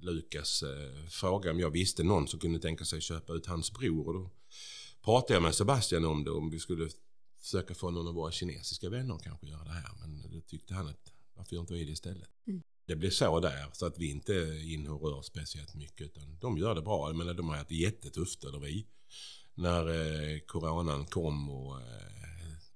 Lukas 0.00 0.62
eh, 0.62 1.08
frågade 1.08 1.50
om 1.50 1.60
jag 1.60 1.70
visste 1.70 2.02
någon 2.02 2.28
som 2.28 2.40
kunde 2.40 2.58
tänka 2.58 2.84
sig 2.84 3.00
köpa 3.00 3.32
ut 3.32 3.46
hans 3.46 3.72
bror. 3.72 4.08
Och 4.08 4.14
då 4.14 4.30
pratade 5.04 5.34
jag 5.34 5.42
med 5.42 5.54
Sebastian 5.54 6.04
om 6.04 6.24
det, 6.24 6.30
om 6.30 6.50
vi 6.50 6.58
skulle 6.58 6.88
försöka 7.40 7.74
få 7.74 7.90
någon 7.90 8.08
av 8.08 8.14
våra 8.14 8.32
kinesiska 8.32 8.90
vänner 8.90 9.18
kanske 9.22 9.46
göra 9.46 9.64
det 9.64 9.70
här. 9.70 9.90
Men 10.00 10.32
då 10.32 10.40
tyckte 10.40 10.74
han 10.74 10.88
att 10.88 11.12
varför 11.34 11.54
gör 11.54 11.60
inte 11.60 11.74
vi 11.74 11.84
det 11.84 11.92
istället? 11.92 12.28
Mm. 12.46 12.62
Det 12.86 12.96
blev 12.96 13.10
så 13.10 13.40
där, 13.40 13.68
så 13.72 13.86
att 13.86 13.98
vi 13.98 14.10
inte 14.10 14.34
är 14.34 14.72
inne 14.72 14.90
och 14.90 15.02
rör 15.02 15.22
speciellt 15.22 15.74
mycket. 15.74 16.06
Utan 16.06 16.38
de 16.38 16.58
gör 16.58 16.74
det 16.74 16.82
bra. 16.82 17.08
Jag 17.08 17.16
menar, 17.16 17.34
de 17.34 17.48
har 17.48 17.56
haft 17.56 17.70
jättetufft, 17.70 18.44
eller 18.44 18.58
vi. 18.58 18.86
När 19.54 19.88
eh, 19.88 20.38
coronan 20.46 21.04
kom 21.04 21.50
och 21.50 21.80
eh, 21.80 22.16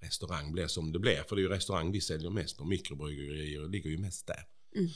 restaurang 0.00 0.52
blev 0.52 0.66
som 0.66 0.92
det 0.92 0.98
blev. 0.98 1.24
För 1.24 1.36
det 1.36 1.40
är 1.40 1.42
ju 1.42 1.48
restaurang 1.48 1.92
vi 1.92 2.00
säljer 2.00 2.30
mest 2.30 2.56
på. 2.56 2.64
Mikrobryggerier 2.64 3.68
ligger 3.68 3.90
ju 3.90 3.98
mest 3.98 4.26
där. 4.26 4.44
Mm. 4.76 4.90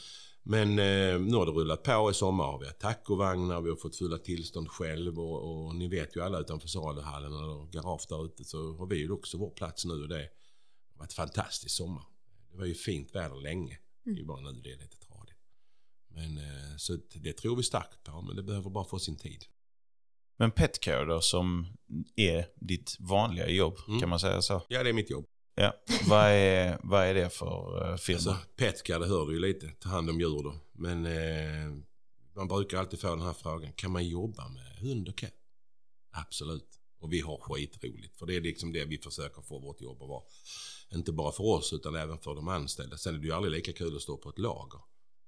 Men 0.46 0.68
eh, 0.70 1.20
nu 1.20 1.34
har 1.36 1.46
det 1.46 1.52
rullat 1.52 1.82
på 1.82 2.10
i 2.10 2.14
sommar. 2.14 2.44
Har 2.44 2.58
vi 2.58 2.66
har 2.66 2.72
tacovagnar, 2.72 3.60
vi 3.60 3.68
har 3.68 3.76
fått 3.76 3.96
fylla 3.96 4.18
tillstånd 4.18 4.68
själv 4.68 5.18
och, 5.18 5.66
och 5.66 5.76
ni 5.76 5.88
vet 5.88 6.16
ju 6.16 6.20
alla 6.20 6.38
utanför 6.40 6.68
saluhallen 6.68 7.32
och 7.34 7.72
garage 7.72 8.06
där 8.08 8.24
ute 8.26 8.44
så 8.44 8.76
har 8.76 8.86
vi 8.86 8.96
ju 8.96 9.10
också 9.10 9.38
vår 9.38 9.50
plats 9.50 9.84
nu 9.84 10.02
och 10.02 10.08
det 10.08 10.14
har 10.92 10.98
varit 10.98 11.12
fantastiskt 11.12 11.76
sommar. 11.76 12.04
Det 12.50 12.56
var 12.58 12.64
ju 12.66 12.74
fint 12.74 13.14
väder 13.14 13.40
länge. 13.40 13.78
Det 14.04 14.10
är 14.10 14.14
ju 14.14 14.24
bara 14.24 14.40
nu 14.40 14.60
det 14.60 14.72
är 14.72 14.76
lite 14.78 14.96
tradigt. 14.98 15.36
Men 16.08 16.38
eh, 16.38 16.76
så 16.76 16.96
det 17.14 17.32
tror 17.32 17.56
vi 17.56 17.62
starkt 17.62 18.02
på 18.04 18.22
men 18.22 18.36
det 18.36 18.42
behöver 18.42 18.70
bara 18.70 18.84
få 18.84 18.98
sin 18.98 19.16
tid. 19.16 19.44
Men 20.36 20.50
Petcare 20.50 21.04
då, 21.04 21.20
som 21.20 21.66
är 22.16 22.46
ditt 22.56 22.96
vanliga 23.00 23.48
jobb, 23.48 23.76
Mm. 23.88 24.00
kan 24.00 24.08
man 24.08 24.20
säga 24.20 24.42
så? 24.42 24.62
Ja 24.68 24.82
det 24.82 24.88
är 24.88 24.92
mitt 24.92 25.10
jobb. 25.10 25.26
Ja. 25.54 25.74
Vad 26.08 26.30
är, 26.30 26.78
vad 26.82 27.06
är 27.06 27.14
det 27.14 27.30
för 27.30 27.84
eh, 27.84 27.90
uh, 27.90 27.96
firma? 27.96 28.16
Alltså, 28.16 28.36
Petka, 28.56 28.98
det 28.98 29.06
hör 29.06 29.26
du 29.26 29.32
ju 29.32 29.40
lite. 29.40 29.68
Ta 29.68 29.88
hand 29.88 30.10
om 30.10 30.20
djur 30.20 30.42
då. 30.42 30.54
Men 30.72 31.06
eh, 31.06 31.84
man 32.36 32.48
brukar 32.48 32.78
alltid 32.78 33.00
få 33.00 33.08
den 33.08 33.20
här 33.20 33.32
frågan. 33.32 33.72
Kan 33.72 33.90
man 33.90 34.08
jobba 34.08 34.48
med 34.48 34.76
hund 34.88 35.08
och 35.08 35.16
katt? 35.16 35.34
Absolut. 36.12 36.80
Och 37.00 37.12
vi 37.12 37.20
har 37.20 37.38
skitroligt. 37.40 38.18
För 38.18 38.26
det 38.26 38.36
är 38.36 38.40
liksom 38.40 38.72
det 38.72 38.84
vi 38.84 38.98
försöker 38.98 39.42
få 39.42 39.58
vårt 39.58 39.80
jobb 39.80 40.02
att 40.02 40.08
vara. 40.08 40.22
Inte 40.92 41.12
bara 41.12 41.32
för 41.32 41.44
oss 41.44 41.72
utan 41.72 41.94
även 41.94 42.18
för 42.18 42.34
de 42.34 42.48
anställda. 42.48 42.96
Sen 42.96 43.14
är 43.14 43.18
det 43.18 43.26
ju 43.26 43.32
aldrig 43.32 43.52
lika 43.52 43.72
kul 43.72 43.96
att 43.96 44.02
stå 44.02 44.16
på 44.16 44.28
ett 44.30 44.38
lager. 44.38 44.80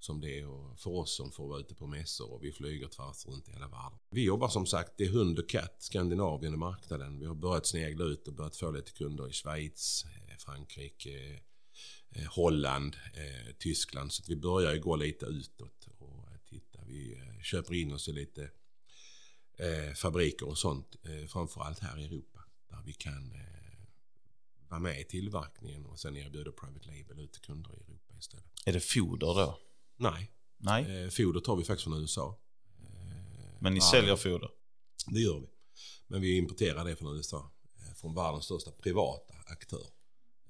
Som 0.06 0.20
det 0.20 0.38
är 0.38 0.46
och 0.46 0.78
för 0.78 0.90
oss 0.90 1.16
som 1.16 1.32
får 1.32 1.48
vara 1.48 1.60
ute 1.60 1.74
på 1.74 1.86
mässor 1.86 2.32
och 2.32 2.44
vi 2.44 2.52
flyger 2.52 2.88
tvärs 2.88 3.26
runt 3.26 3.48
i 3.48 3.52
hela 3.52 3.68
världen. 3.68 3.98
Vi 4.10 4.24
jobbar 4.24 4.48
som 4.48 4.66
sagt, 4.66 4.92
det 4.96 5.04
är 5.04 5.08
hund 5.08 5.38
och 5.38 5.48
katt, 5.48 5.76
Skandinavien 5.78 6.52
och 6.52 6.58
marknaden. 6.58 7.18
Vi 7.18 7.26
har 7.26 7.34
börjat 7.34 7.66
snegla 7.66 8.04
ut 8.04 8.28
och 8.28 8.34
börjat 8.34 8.56
få 8.56 8.70
lite 8.70 8.92
kunder 8.92 9.28
i 9.28 9.32
Schweiz, 9.32 10.04
eh, 10.04 10.36
Frankrike, 10.38 11.40
eh, 12.10 12.24
Holland, 12.24 12.96
eh, 13.14 13.54
Tyskland. 13.58 14.12
Så 14.12 14.22
att 14.22 14.28
vi 14.28 14.36
börjar 14.36 14.74
ju 14.74 14.80
gå 14.80 14.96
lite 14.96 15.26
utåt 15.26 15.88
och 15.98 16.24
titta. 16.48 16.78
Vi 16.86 17.18
köper 17.42 17.74
in 17.74 17.92
oss 17.92 18.08
i 18.08 18.12
lite 18.12 18.50
fabriker 19.96 20.48
och 20.48 20.58
sånt. 20.58 20.96
Framförallt 21.28 21.78
här 21.78 21.98
i 21.98 22.04
Europa. 22.04 22.40
Där 22.68 22.82
vi 22.84 22.92
kan 22.92 23.32
vara 24.68 24.80
med 24.80 25.00
i 25.00 25.04
tillverkningen 25.04 25.86
och 25.86 25.98
sen 25.98 26.16
erbjuda 26.16 26.52
private 26.52 26.86
label 26.86 27.24
ut 27.24 27.32
till 27.32 27.42
kunder 27.42 27.70
i 27.70 27.80
Europa 27.80 28.14
istället. 28.18 28.46
Är 28.66 28.72
det 28.72 28.80
foder 28.80 29.26
då? 29.26 29.58
Nej, 29.96 30.32
Nej, 30.58 31.04
eh, 31.04 31.10
foder 31.10 31.40
tar 31.40 31.56
vi 31.56 31.64
faktiskt 31.64 31.84
från 31.84 32.00
USA. 32.00 32.40
Eh, 32.82 33.56
men 33.60 33.72
ni 33.72 33.78
ja, 33.78 33.90
säljer 33.90 34.16
foder? 34.16 34.50
Det 35.06 35.20
gör 35.20 35.40
vi. 35.40 35.46
Men 36.06 36.20
vi 36.20 36.36
importerar 36.36 36.84
det 36.84 36.96
från 36.96 37.16
USA. 37.16 37.50
eh, 37.78 37.94
Från 37.94 38.14
världens 38.14 38.44
största 38.44 38.70
privata 38.70 39.34
aktör. 39.46 39.86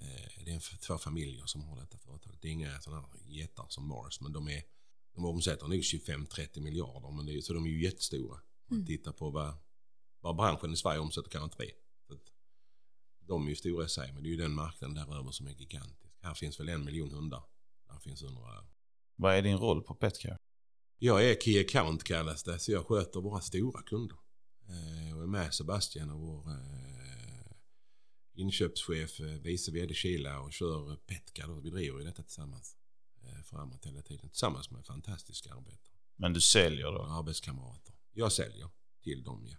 Eh, 0.00 0.44
Det 0.44 0.50
är 0.52 0.78
två 0.86 0.98
familjer 0.98 1.46
som 1.46 1.62
har 1.64 1.80
detta 1.80 1.98
företag. 1.98 2.38
Det 2.40 2.48
är 2.48 2.52
inga 2.52 2.80
sådana 2.80 3.00
här 3.02 3.08
jättar 3.26 3.66
som 3.68 3.88
Mars. 3.88 4.20
Men 4.20 4.32
de 4.32 4.48
är, 4.48 4.62
de 5.14 5.24
omsätter 5.24 5.66
nog 5.68 5.80
25-30 5.80 6.60
miljarder, 6.60 7.10
men 7.10 7.26
det 7.26 7.32
är, 7.36 7.40
så 7.40 7.52
de 7.52 7.64
är 7.64 7.68
ju 7.70 7.82
jättestora. 7.82 8.34
Om 8.34 8.40
man 8.68 8.78
Mm. 8.78 8.86
tittar 8.86 9.12
på 9.12 9.30
vad, 9.30 9.54
vad 10.20 10.36
branschen 10.36 10.72
i 10.72 10.76
Sverige 10.76 10.98
omsätter 11.00 11.30
kan 11.30 11.40
jag 11.40 11.46
inte 11.46 11.62
veta. 11.62 11.78
Så 12.06 12.14
att 12.14 12.20
De 13.20 13.44
är 13.46 13.48
ju 13.48 13.56
stora 13.56 13.84
i 13.84 13.88
sig, 13.88 14.12
men 14.12 14.22
det 14.22 14.28
är 14.28 14.30
ju 14.30 14.36
den 14.36 14.52
marknaden 14.54 14.94
där 14.94 15.18
över 15.18 15.30
som 15.30 15.46
är 15.46 15.50
gigantisk. 15.52 16.14
Här 16.22 16.34
finns 16.34 16.60
väl 16.60 16.68
en 16.68 16.84
miljon 16.84 17.10
hundar. 17.10 17.42
Där 17.88 17.98
finns 17.98 18.22
hundra. 18.22 18.64
Vad 19.16 19.34
är 19.34 19.42
din 19.42 19.58
roll 19.58 19.82
på 19.82 19.94
Petcare? 19.94 20.38
Jag 20.98 21.30
är 21.30 21.34
Key 21.34 21.60
Account 21.60 22.04
kallas 22.04 22.42
det, 22.42 22.58
så 22.58 22.72
jag 22.72 22.86
sköter 22.86 23.20
våra 23.20 23.40
stora 23.40 23.82
kunder. 23.82 24.16
Eh, 24.68 25.16
och 25.16 25.22
är 25.22 25.26
med 25.26 25.54
Sebastian 25.54 26.10
och 26.10 26.20
vår 26.20 26.50
eh, 26.50 27.52
inköpschef, 28.34 29.20
eh, 29.20 29.26
vice 29.26 29.72
vd 29.72 29.94
Kila 29.94 30.40
och 30.40 30.52
kör 30.52 30.96
Petcar. 30.96 31.48
Då. 31.48 31.60
Vi 31.60 31.70
driver 31.70 31.98
ju 31.98 32.04
detta 32.04 32.22
tillsammans. 32.22 32.76
Eh, 33.22 33.42
framåt 33.42 33.86
hela 33.86 34.02
tiden. 34.02 34.28
Tillsammans 34.28 34.70
med 34.70 34.86
fantastiska 34.86 35.54
arbetare. 35.54 35.96
Men 36.16 36.32
du 36.32 36.40
säljer 36.40 36.92
då? 36.92 37.02
arbetskamrater. 37.02 37.94
Jag 38.12 38.32
säljer 38.32 38.70
till 39.02 39.22
dem 39.22 39.46
ja. 39.50 39.56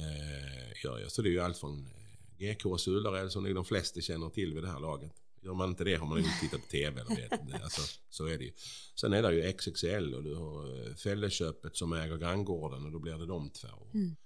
Eh, 0.00 0.84
gör 0.84 0.98
jag. 0.98 1.12
Så 1.12 1.22
det 1.22 1.28
är 1.28 1.32
ju 1.32 1.40
allt 1.40 1.58
från 1.58 1.86
eh, 1.86 2.54
GK 2.54 2.66
och 2.66 2.88
Ullared 2.88 3.32
som 3.32 3.42
nog 3.44 3.54
de 3.54 3.64
flesta 3.64 4.00
känner 4.00 4.30
till 4.30 4.54
vid 4.54 4.62
det 4.62 4.70
här 4.70 4.80
laget. 4.80 5.12
Gör 5.42 5.54
man 5.54 5.68
inte 5.68 5.84
det 5.84 5.94
har 5.94 6.06
man 6.06 6.18
inte 6.18 6.40
tittat 6.40 6.60
på 6.60 6.66
TV. 6.66 7.00
Eller 7.00 7.16
vet. 7.16 7.62
Alltså, 7.62 7.98
så 8.08 8.26
är 8.26 8.38
det 8.38 8.44
ju. 8.44 8.52
Sen 9.00 9.12
är 9.12 9.22
det 9.22 9.34
ju 9.34 9.52
XXL 9.52 10.14
och 10.14 10.22
du 10.22 10.34
har 10.34 10.88
eh, 10.88 10.94
Fälleköpet 10.94 11.76
som 11.76 11.92
äger 11.92 12.16
Granngården 12.16 12.84
och 12.84 12.92
då 12.92 12.98
blir 12.98 13.18
det 13.18 13.26
de 13.26 13.50
två. 13.50 13.68
Mm. 13.94 14.16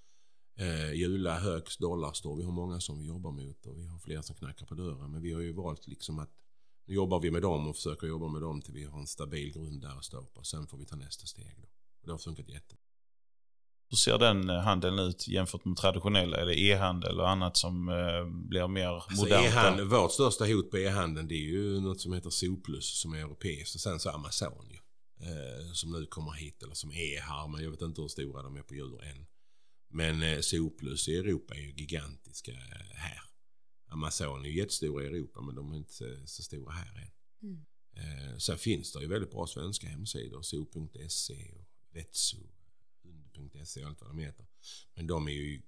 Eh, 0.57 0.93
Jula, 0.93 1.39
Högs, 1.39 1.77
Dollarstore. 1.77 2.37
Vi 2.37 2.45
har 2.45 2.53
många 2.53 2.81
som 2.81 2.99
vi 2.99 3.07
jobbar 3.07 3.31
mot 3.31 3.67
och 3.67 3.79
vi 3.79 3.87
har 3.87 3.99
flera 3.99 4.23
som 4.23 4.37
knackar 4.37 4.67
på 4.67 4.75
dörren. 4.75 5.11
Men 5.11 5.23
vi 5.23 5.33
har 5.33 5.41
ju 5.41 5.53
valt 5.53 5.87
liksom 5.87 6.19
att 6.19 6.31
nu 6.87 6.95
jobbar 6.95 7.21
vi 7.21 7.31
med 7.31 7.43
dem 7.43 7.69
och 7.69 7.77
försöker 7.77 8.07
jobba 8.07 8.29
med 8.29 8.43
dem 8.43 8.63
till 8.63 8.75
vi 8.75 8.85
har 8.85 8.99
en 8.99 9.07
stabil 9.07 9.53
grund 9.53 9.81
där 9.81 9.97
att 9.97 10.05
stå 10.05 10.25
på. 10.25 10.43
Sen 10.43 10.67
får 10.67 10.79
vi 10.79 10.87
ta 10.87 10.97
nästa 10.97 11.27
steg. 11.27 11.55
Då. 11.57 11.69
Och 12.01 12.07
det 12.07 12.11
har 12.11 12.19
funkat 12.19 12.49
jättebra. 12.49 12.84
Hur 13.91 13.97
ser 13.97 14.19
den 14.19 14.51
eh, 14.51 14.57
handeln 14.57 14.99
ut 14.99 15.29
jämfört 15.29 15.65
med 15.65 15.77
traditionell? 15.77 16.35
Är 16.35 16.47
det 16.47 16.61
e-handel 16.61 17.21
och 17.21 17.31
annat 17.31 17.57
som 17.57 17.89
eh, 17.89 18.25
blir 18.49 18.69
mer 18.69 18.89
Alltså 18.89 19.23
modernt? 19.23 19.47
e-handel, 19.47 19.87
vårt 19.89 20.13
största 20.13 20.45
hot 20.45 20.71
på 20.71 20.79
e-handeln 20.79 21.29
det 21.29 21.35
är 21.35 21.49
ju 21.53 21.81
något 21.81 22.01
som 22.01 22.13
heter 22.13 22.31
Soplus 22.31 23.01
som 23.01 23.13
är 23.13 23.19
europeiskt 23.19 23.75
och 23.75 23.81
sen 23.81 24.01
så 24.01 24.11
Amazon 24.11 24.69
ju. 24.71 24.79
Eh, 25.27 25.73
som 25.73 25.93
nu 25.93 26.07
kommer 26.07 26.33
hit 26.33 26.63
eller 26.63 26.75
som 26.75 26.93
är 26.93 27.21
här 27.21 27.49
men 27.49 27.65
jag 27.65 27.71
vet 27.71 27.83
inte 27.83 28.01
hur 28.01 28.09
stora 28.09 28.43
de 28.43 28.57
är 28.57 28.63
på 28.63 28.75
djur 28.75 29.05
än. 29.05 29.27
Men 29.91 30.43
Soplus 30.43 31.09
i 31.09 31.17
Europa 31.17 31.55
är 31.55 31.61
ju 31.61 31.73
gigantiska 31.77 32.53
här. 32.95 33.21
Amazon 33.91 34.45
är 34.45 34.49
ju 34.49 34.59
jättestora 34.59 35.05
i 35.05 35.07
Europa 35.07 35.41
men 35.41 35.55
de 35.55 35.73
är 35.73 35.77
inte 35.77 36.27
så, 36.27 36.43
stora 36.43 36.73
här 36.73 36.97
än. 36.97 37.11
Mm. 37.49 38.41
Sen 38.41 38.59
finns 38.59 38.93
det 38.93 39.01
ju 39.01 39.09
väldigt 39.09 39.31
bra 39.31 39.47
svenska 39.47 39.87
hemsidor. 39.87 40.43
So.se 40.43 41.51
och 41.55 41.67
Vetso, 41.93 42.37
hund.se 43.37 43.83
och 43.83 43.89
allt 43.89 44.01
vad 44.01 44.11
de 44.11 44.19
heter. 44.19 44.47
Men 44.95 45.07
de 45.07 45.29
är 45.29 45.33
ju 45.33 45.63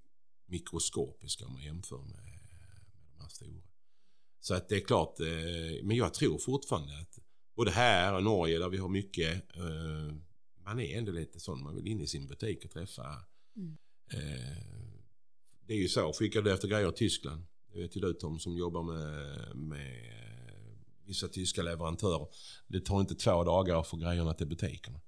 mikroskopiska 0.46 1.46
om 1.46 1.52
man 1.52 1.62
jämför 1.62 1.98
med, 1.98 2.08
med 2.08 3.12
de 3.12 3.22
här 3.22 3.28
stora. 3.28 3.62
Så 4.40 4.54
att 4.54 4.68
det 4.68 4.76
är 4.76 4.80
klart, 4.80 5.20
eh, 5.20 5.84
men 5.84 5.96
jag 5.96 6.14
tror 6.14 6.38
fortfarande 6.38 6.98
att 6.98 7.18
både 7.54 7.70
här 7.70 8.14
och 8.14 8.22
Norge 8.22 8.58
där 8.58 8.68
vi 8.68 8.76
har 8.76 8.88
mycket, 8.88 9.56
eh, 9.56 10.16
man 10.64 10.80
är 10.80 10.98
ändå 10.98 11.12
lite 11.12 11.40
sån, 11.40 11.62
man 11.62 11.76
vill 11.76 11.86
in 11.86 12.00
i 12.00 12.06
sin 12.06 12.26
butik 12.26 12.64
och 12.64 12.70
träffa. 12.70 13.24
Mm. 13.56 13.76
Eh, 14.12 14.56
det 15.66 15.74
är 15.74 15.78
ju 15.78 15.88
så, 15.88 16.12
skickar 16.12 16.42
du 16.42 16.52
efter 16.52 16.68
grejer 16.68 16.88
i 16.88 16.92
Tyskland, 16.92 17.46
det 17.72 17.78
vet 17.78 17.96
ju 17.96 18.00
du 18.00 18.12
Tom 18.12 18.38
som 18.38 18.56
jobbar 18.56 18.82
med, 18.82 19.56
med 19.56 20.12
vissa 21.04 21.28
tyska 21.28 21.62
leverantörer. 21.62 22.28
Det 22.66 22.80
tar 22.80 23.00
inte 23.00 23.14
två 23.14 23.44
dagar 23.44 23.80
att 23.80 23.88
få 23.88 23.96
grejerna 23.96 24.34
till 24.34 24.46
butikerna. 24.46 25.00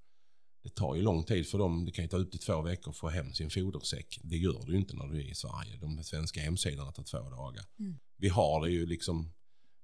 Det 0.63 0.75
tar 0.75 0.95
ju 0.95 1.03
lång 1.03 1.25
tid 1.25 1.49
för 1.49 1.59
dem. 1.59 1.85
Det 1.85 1.93
kan 1.93 2.05
ju 2.05 2.09
ta 2.09 2.17
upp 2.17 2.31
till 2.31 2.41
två 2.41 2.63
veckor 2.63 2.91
att 2.91 2.97
få 2.97 3.09
hem 3.09 3.33
sin 3.33 3.51
fodersäck. 3.51 4.19
Det 4.23 4.37
gör 4.37 4.63
du 4.67 4.73
ju 4.73 4.79
inte 4.79 4.97
när 4.97 5.07
du 5.07 5.17
är 5.17 5.31
i 5.31 5.35
Sverige. 5.35 5.77
De 5.81 6.05
svenska 6.05 6.41
hemsidorna 6.41 6.93
tar 6.93 7.03
två 7.03 7.31
dagar. 7.31 7.65
Mm. 7.79 7.99
Vi 8.17 8.29
har 8.29 8.65
det 8.65 8.71
ju 8.71 8.87
liksom, 8.87 9.33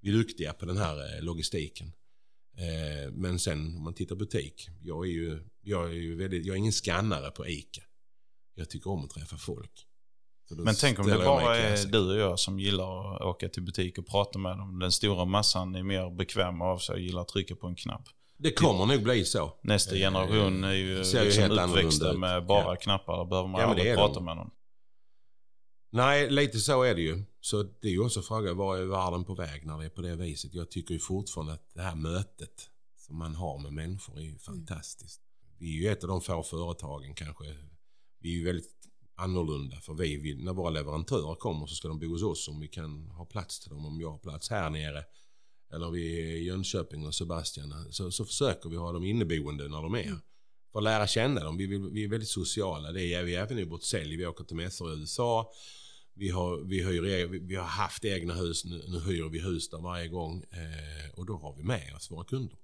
vi 0.01 0.09
är 0.09 0.13
duktiga 0.13 0.53
på 0.53 0.65
den 0.65 0.77
här 0.77 1.17
eh, 1.17 1.23
logistiken. 1.23 1.91
Eh, 2.57 3.11
men 3.11 3.39
sen 3.39 3.75
om 3.77 3.83
man 3.83 3.93
tittar 3.93 4.15
butik. 4.15 4.69
Jag 4.81 5.05
är 5.05 5.11
ju, 5.11 5.39
jag 5.61 5.89
är 5.89 5.93
ju 5.93 6.15
väldigt, 6.15 6.45
jag 6.45 6.53
är 6.53 6.57
ingen 6.57 6.73
skannare 6.73 7.31
på 7.31 7.47
ICA. 7.47 7.81
Jag 8.55 8.69
tycker 8.69 8.89
om 8.89 9.03
att 9.03 9.09
träffa 9.09 9.37
folk. 9.37 9.87
Men 10.49 10.75
tänk 10.75 10.99
om 10.99 11.07
det 11.07 11.17
bara 11.17 11.57
är 11.57 11.85
du 11.85 12.11
och 12.11 12.17
jag 12.17 12.39
som 12.39 12.59
gillar 12.59 13.15
att 13.15 13.21
åka 13.21 13.49
till 13.49 13.63
butik 13.63 13.97
och 13.97 14.07
prata 14.07 14.39
med 14.39 14.57
dem. 14.57 14.79
Den 14.79 14.91
stora 14.91 15.25
massan 15.25 15.75
är 15.75 15.83
mer 15.83 16.15
bekväm 16.15 16.61
av 16.61 16.77
sig 16.77 16.93
och 16.93 16.99
gillar 16.99 17.21
att 17.21 17.27
trycka 17.27 17.55
på 17.55 17.67
en 17.67 17.75
knapp. 17.75 18.09
Det 18.37 18.51
kommer 18.51 18.85
nog 18.85 19.03
bli 19.03 19.25
så. 19.25 19.53
Nästa 19.61 19.95
Eh, 19.95 19.99
generation 19.99 20.63
är 20.63 20.73
ju 20.73 21.03
ser 21.05 21.19
ju 21.19 21.25
liksom 21.25 21.41
helt 21.43 21.59
annorlunda 21.59 22.11
ut. 22.11 22.19
med 22.19 22.45
bara 22.45 22.73
Ja. 22.73 22.75
knappar. 22.75 23.17
Där 23.17 23.25
behöver 23.25 23.49
man 23.49 23.61
Ja, 23.61 23.67
men 23.67 23.75
det 23.75 23.81
aldrig 23.81 23.91
är 23.93 23.95
prata 23.95 24.13
de. 24.13 24.25
med 24.25 24.35
någon. 24.37 24.49
Nej, 25.91 26.29
lite 26.29 26.59
så 26.59 26.83
är 26.83 26.95
det 26.95 27.01
ju. 27.01 27.23
Så 27.41 27.63
det 27.63 27.87
är 27.87 27.91
ju 27.91 27.99
också 28.05 28.21
frågan, 28.21 28.57
var 28.57 28.77
är 28.77 28.85
världen 28.85 29.23
på 29.23 29.35
väg 29.35 29.65
när 29.65 29.77
det 29.79 29.85
är 29.85 29.89
på 29.89 30.01
det 30.01 30.15
viset? 30.15 30.53
Jag 30.53 30.71
tycker 30.71 30.93
ju 30.93 30.99
fortfarande 30.99 31.53
att 31.53 31.69
det 31.73 31.81
här 31.81 31.95
mötet 31.95 32.69
som 32.97 33.17
man 33.17 33.35
har 33.35 33.57
med 33.59 33.73
människor 33.73 34.17
är 34.17 34.21
ju 34.23 34.37
fantastiskt. 34.37 35.21
Vi 35.57 35.77
är 35.77 35.81
ju 35.81 35.89
ett 35.91 36.03
av 36.03 36.07
de 36.09 36.21
få 36.21 36.43
företagen 36.43 37.13
kanske, 37.15 37.43
vi 38.19 38.33
är 38.33 38.37
ju 38.39 38.45
väldigt 38.45 38.71
annorlunda 39.15 39.77
för 39.79 39.93
vi 39.93 40.17
vill, 40.17 40.43
när 40.43 40.53
våra 40.53 40.69
leverantörer 40.69 41.35
kommer 41.35 41.65
så 41.65 41.75
ska 41.75 41.87
de 41.87 41.99
bo 41.99 42.07
hos 42.07 42.23
oss 42.23 42.47
om 42.47 42.59
vi 42.59 42.67
kan 42.67 43.09
ha 43.09 43.25
plats 43.25 43.59
till 43.59 43.69
dem, 43.69 43.85
om 43.85 44.01
jag 44.01 44.11
har 44.11 44.17
plats 44.17 44.49
här 44.49 44.69
nere. 44.69 45.03
Eller 45.75 45.89
vi 45.91 46.21
är 46.21 46.35
i 46.35 46.43
Jönköping 46.43 47.05
och 47.07 47.15
Sebastian, 47.15 47.73
så, 47.93 48.11
så 48.11 48.25
försöker 48.25 48.69
vi 48.69 48.75
ha 48.75 48.91
dem 48.91 49.03
inneboende 49.03 49.67
när 49.67 49.81
de 49.81 49.95
är. 49.95 50.19
För 50.71 50.79
att 50.79 50.83
lära 50.83 51.07
känna 51.07 51.43
dem. 51.43 51.57
Vi, 51.57 51.67
vill, 51.67 51.89
vi 51.89 52.03
är 52.03 52.07
väldigt 52.07 52.29
sociala. 52.29 52.91
Det 52.91 53.13
är 53.13 53.23
vi 53.23 53.35
även 53.35 53.59
i 53.59 53.63
vårt 53.63 53.83
sälj. 53.83 54.17
Vi 54.17 54.25
åker 54.25 54.43
till 54.43 54.55
mässor 54.55 54.93
i 54.93 54.99
USA. 54.99 55.51
Vi 56.13 56.29
har, 56.29 56.57
vi, 56.57 56.83
hyr, 56.83 57.05
e, 57.05 57.25
vi- 57.25 57.39
vi 57.39 57.55
har 57.55 57.65
haft 57.65 58.05
egna 58.05 58.33
hus. 58.33 58.65
Nu, 58.65 58.83
nu 58.87 58.99
hyr 58.99 59.29
vi 59.29 59.39
hus 59.41 59.69
där 59.69 59.77
varje 59.81 60.07
gång. 60.07 60.43
Eh, 60.51 61.19
och 61.19 61.25
då 61.25 61.37
har 61.37 61.55
vi 61.57 61.63
med 61.63 61.93
oss 61.95 62.11
våra 62.11 62.23
kunder. 62.25 62.57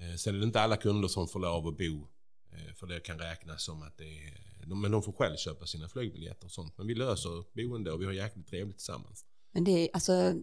Eh, 0.00 0.16
sen 0.16 0.34
är 0.34 0.38
det 0.38 0.44
inte 0.44 0.60
alla 0.60 0.76
kunder 0.76 1.08
som 1.08 1.28
får 1.28 1.40
lov 1.40 1.66
att 1.68 1.76
bo. 1.78 2.08
Eh, 2.52 2.74
för 2.74 2.86
det 2.86 3.00
kan 3.00 3.18
räknas 3.18 3.64
som 3.64 3.82
att 3.82 3.96
det 3.98 4.04
är... 4.18 4.48
De, 4.66 4.80
men 4.80 4.90
de 4.90 5.02
får 5.02 5.12
själv 5.12 5.36
köpa 5.36 5.66
sina 5.66 5.88
flygbiljetter 5.88 6.44
och 6.44 6.50
sånt. 6.52 6.78
Men 6.78 6.86
vi 6.86 6.94
löser 6.94 7.44
boende 7.56 7.92
och 7.92 8.00
vi 8.00 8.04
har 8.04 8.12
jäkligt 8.12 8.46
trevligt 8.48 8.76
tillsammans. 8.78 9.24
Men 9.52 9.64
det 9.64 9.70
är 9.70 9.88
alltså 9.92 10.34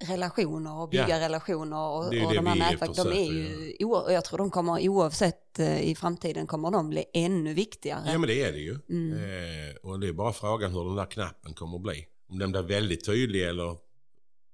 relationer 0.00 0.80
och 0.80 0.88
bygga 0.88 1.08
Ja. 1.08 1.20
relationer 1.20 1.88
och, 1.88 2.10
Det 2.10 2.24
och 2.26 2.30
det 2.32 2.36
de 2.38 2.46
här 2.46 2.54
vi 2.54 2.60
nätverk, 2.60 2.96
de 2.96 3.08
är 3.12 3.32
ju, 3.32 3.84
och 3.84 4.12
jag 4.12 4.24
tror 4.24 4.38
de 4.38 4.50
kommer 4.50 4.88
oavsett 4.88 5.58
eh, 5.58 5.80
i 5.90 5.94
framtiden 5.94 6.46
kommer 6.46 6.70
de 6.70 6.88
bli 6.88 7.04
ännu 7.14 7.54
viktigare. 7.54 8.02
Ja 8.06 8.18
men 8.18 8.28
det 8.28 8.42
är 8.42 8.52
det 8.52 8.58
ju. 8.58 8.78
Mm. 8.90 9.12
Eh, 9.12 9.76
och 9.82 10.00
det 10.00 10.08
är 10.08 10.12
bara 10.12 10.32
frågan 10.32 10.72
hur 10.72 10.84
den 10.84 10.96
där 10.96 11.06
knappen 11.10 11.54
kommer 11.54 11.76
att 11.76 11.82
bli. 11.82 12.06
Om 12.28 12.38
den 12.38 12.52
blir 12.52 12.62
väldigt 12.62 13.04
tydlig 13.06 13.42
eller 13.48 13.76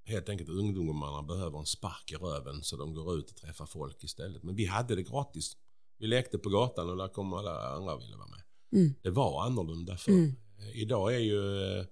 helt 0.07 0.29
enkelt 0.29 0.49
ungdomarna 0.51 1.23
behöver 1.23 1.59
en 1.59 1.67
spark 1.67 2.13
i 2.13 2.15
röven 2.15 2.63
så 2.63 2.77
de 2.77 2.95
går 2.95 3.15
ut 3.19 3.31
och 3.31 3.37
träffar 3.37 3.67
folk 3.67 4.05
istället. 4.05 4.43
Men 4.43 4.57
vi 4.57 4.65
hade 4.67 4.95
det 4.95 5.03
gratis. 5.03 5.53
Vi 5.99 6.07
lekte 6.07 6.39
på 6.39 6.49
gatan 6.49 6.91
och 6.91 6.97
där 6.97 7.09
kom 7.09 7.33
alla 7.33 7.69
andra 7.77 7.95
och 7.95 8.01
ville 8.03 8.17
vara 8.17 8.29
med. 8.29 8.41
Mm. 8.81 8.95
Det 9.03 9.11
var 9.11 9.43
annorlunda 9.45 9.97
förr. 9.97 10.13
Mm. 10.13 10.35
Eh, 10.59 10.81
Idag 10.83 11.15
är 11.15 11.19
ju, 11.19 11.63
eh, 11.79 11.85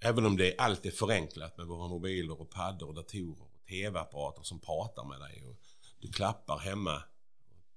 även 0.00 0.26
om 0.26 0.36
det 0.36 0.52
är 0.52 0.60
allt 0.60 0.86
är 0.86 0.90
förenklat 0.90 1.58
med 1.58 1.66
våra 1.66 1.88
mobiler 1.88 2.40
och 2.40 2.50
paddor 2.50 2.88
och 2.88 2.94
datorer 2.94 3.42
och 3.42 3.66
tv-apparater 3.68 4.42
som 4.42 4.60
pratar 4.60 5.04
med 5.04 5.20
dig 5.20 5.44
och 5.44 5.56
du 6.00 6.12
klappar 6.12 6.58
hemma, 6.58 7.02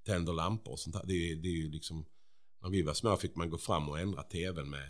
tänder 0.06 0.34
lampor 0.34 0.72
och 0.72 0.80
sånt 0.80 0.96
där. 0.96 1.04
Det, 1.06 1.36
det 1.36 1.48
är 1.48 1.58
ju 1.58 1.72
liksom, 1.72 2.06
när 2.62 2.70
vi 2.70 2.82
var 2.82 2.94
små 2.94 3.18
fick 3.18 3.36
man 3.36 3.50
gå 3.50 3.58
fram 3.58 3.90
och 3.90 4.00
ändra 4.00 4.24
tvn 4.24 4.70
med, 4.70 4.90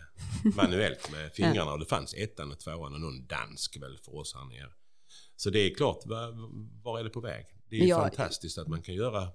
manuellt 0.56 1.12
med 1.12 1.34
fingrarna 1.36 1.72
och 1.74 1.80
det 1.80 1.86
fanns 1.86 2.14
ettan 2.14 2.52
och 2.52 2.60
tvåan 2.60 2.94
och 2.94 3.02
någon 3.02 3.28
dansk 3.28 3.78
väl 3.82 3.98
för 3.98 4.16
oss 4.16 4.36
här 4.36 4.46
nere. 4.46 4.72
Så 5.36 5.50
det 5.50 5.60
är 5.60 5.76
klart, 5.76 6.06
var, 6.06 6.34
var 6.84 7.00
är 7.00 7.04
det 7.04 7.10
på 7.10 7.20
väg? 7.22 7.46
Det 7.70 7.76
är 7.76 7.80
ju 7.82 7.88
Ja. 7.88 8.00
fantastiskt 8.02 8.58
att 8.58 8.68
man 8.68 8.82
kan 8.82 8.96
göra 8.96 9.28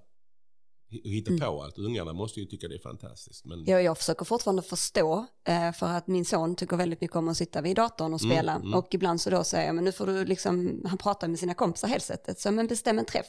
hitta 1.03 1.29
Mm. 1.31 1.39
på 1.39 1.63
allt. 1.63 1.77
Ungarna 1.77 2.13
måste 2.13 2.39
ju 2.39 2.45
tycka 2.45 2.67
det 2.67 2.75
är 2.75 2.79
fantastiskt. 2.79 3.45
Men 3.45 3.63
Ja, 3.65 3.81
jag 3.81 3.97
försöker 3.97 4.25
fortfarande 4.25 4.61
förstå, 4.61 5.25
eh, 5.43 5.71
för 5.71 5.85
att 5.87 6.07
min 6.07 6.25
son 6.25 6.55
tycker 6.55 6.77
väldigt 6.77 7.01
mycket 7.01 7.15
om 7.17 7.27
att 7.27 7.37
sitta 7.37 7.61
vid 7.61 7.75
datorn 7.75 8.13
och 8.13 8.21
Mm, 8.21 8.31
spela. 8.35 8.51
mm. 8.53 8.73
Och 8.73 8.87
ibland 8.93 9.21
så 9.21 9.29
då 9.29 9.43
säger 9.43 9.65
jag, 9.65 9.75
men 9.75 9.83
nu 9.83 9.91
får 9.91 10.07
du 10.07 10.25
liksom, 10.25 10.81
han 10.85 10.97
pratar 10.97 11.27
med 11.27 11.39
sina 11.39 11.53
kompisar 11.53 11.87
helt 11.87 12.03
sättet, 12.03 12.39
så 12.39 12.51
men 12.51 12.67
bestäm 12.67 12.99
en 12.99 13.05
träff. 13.05 13.27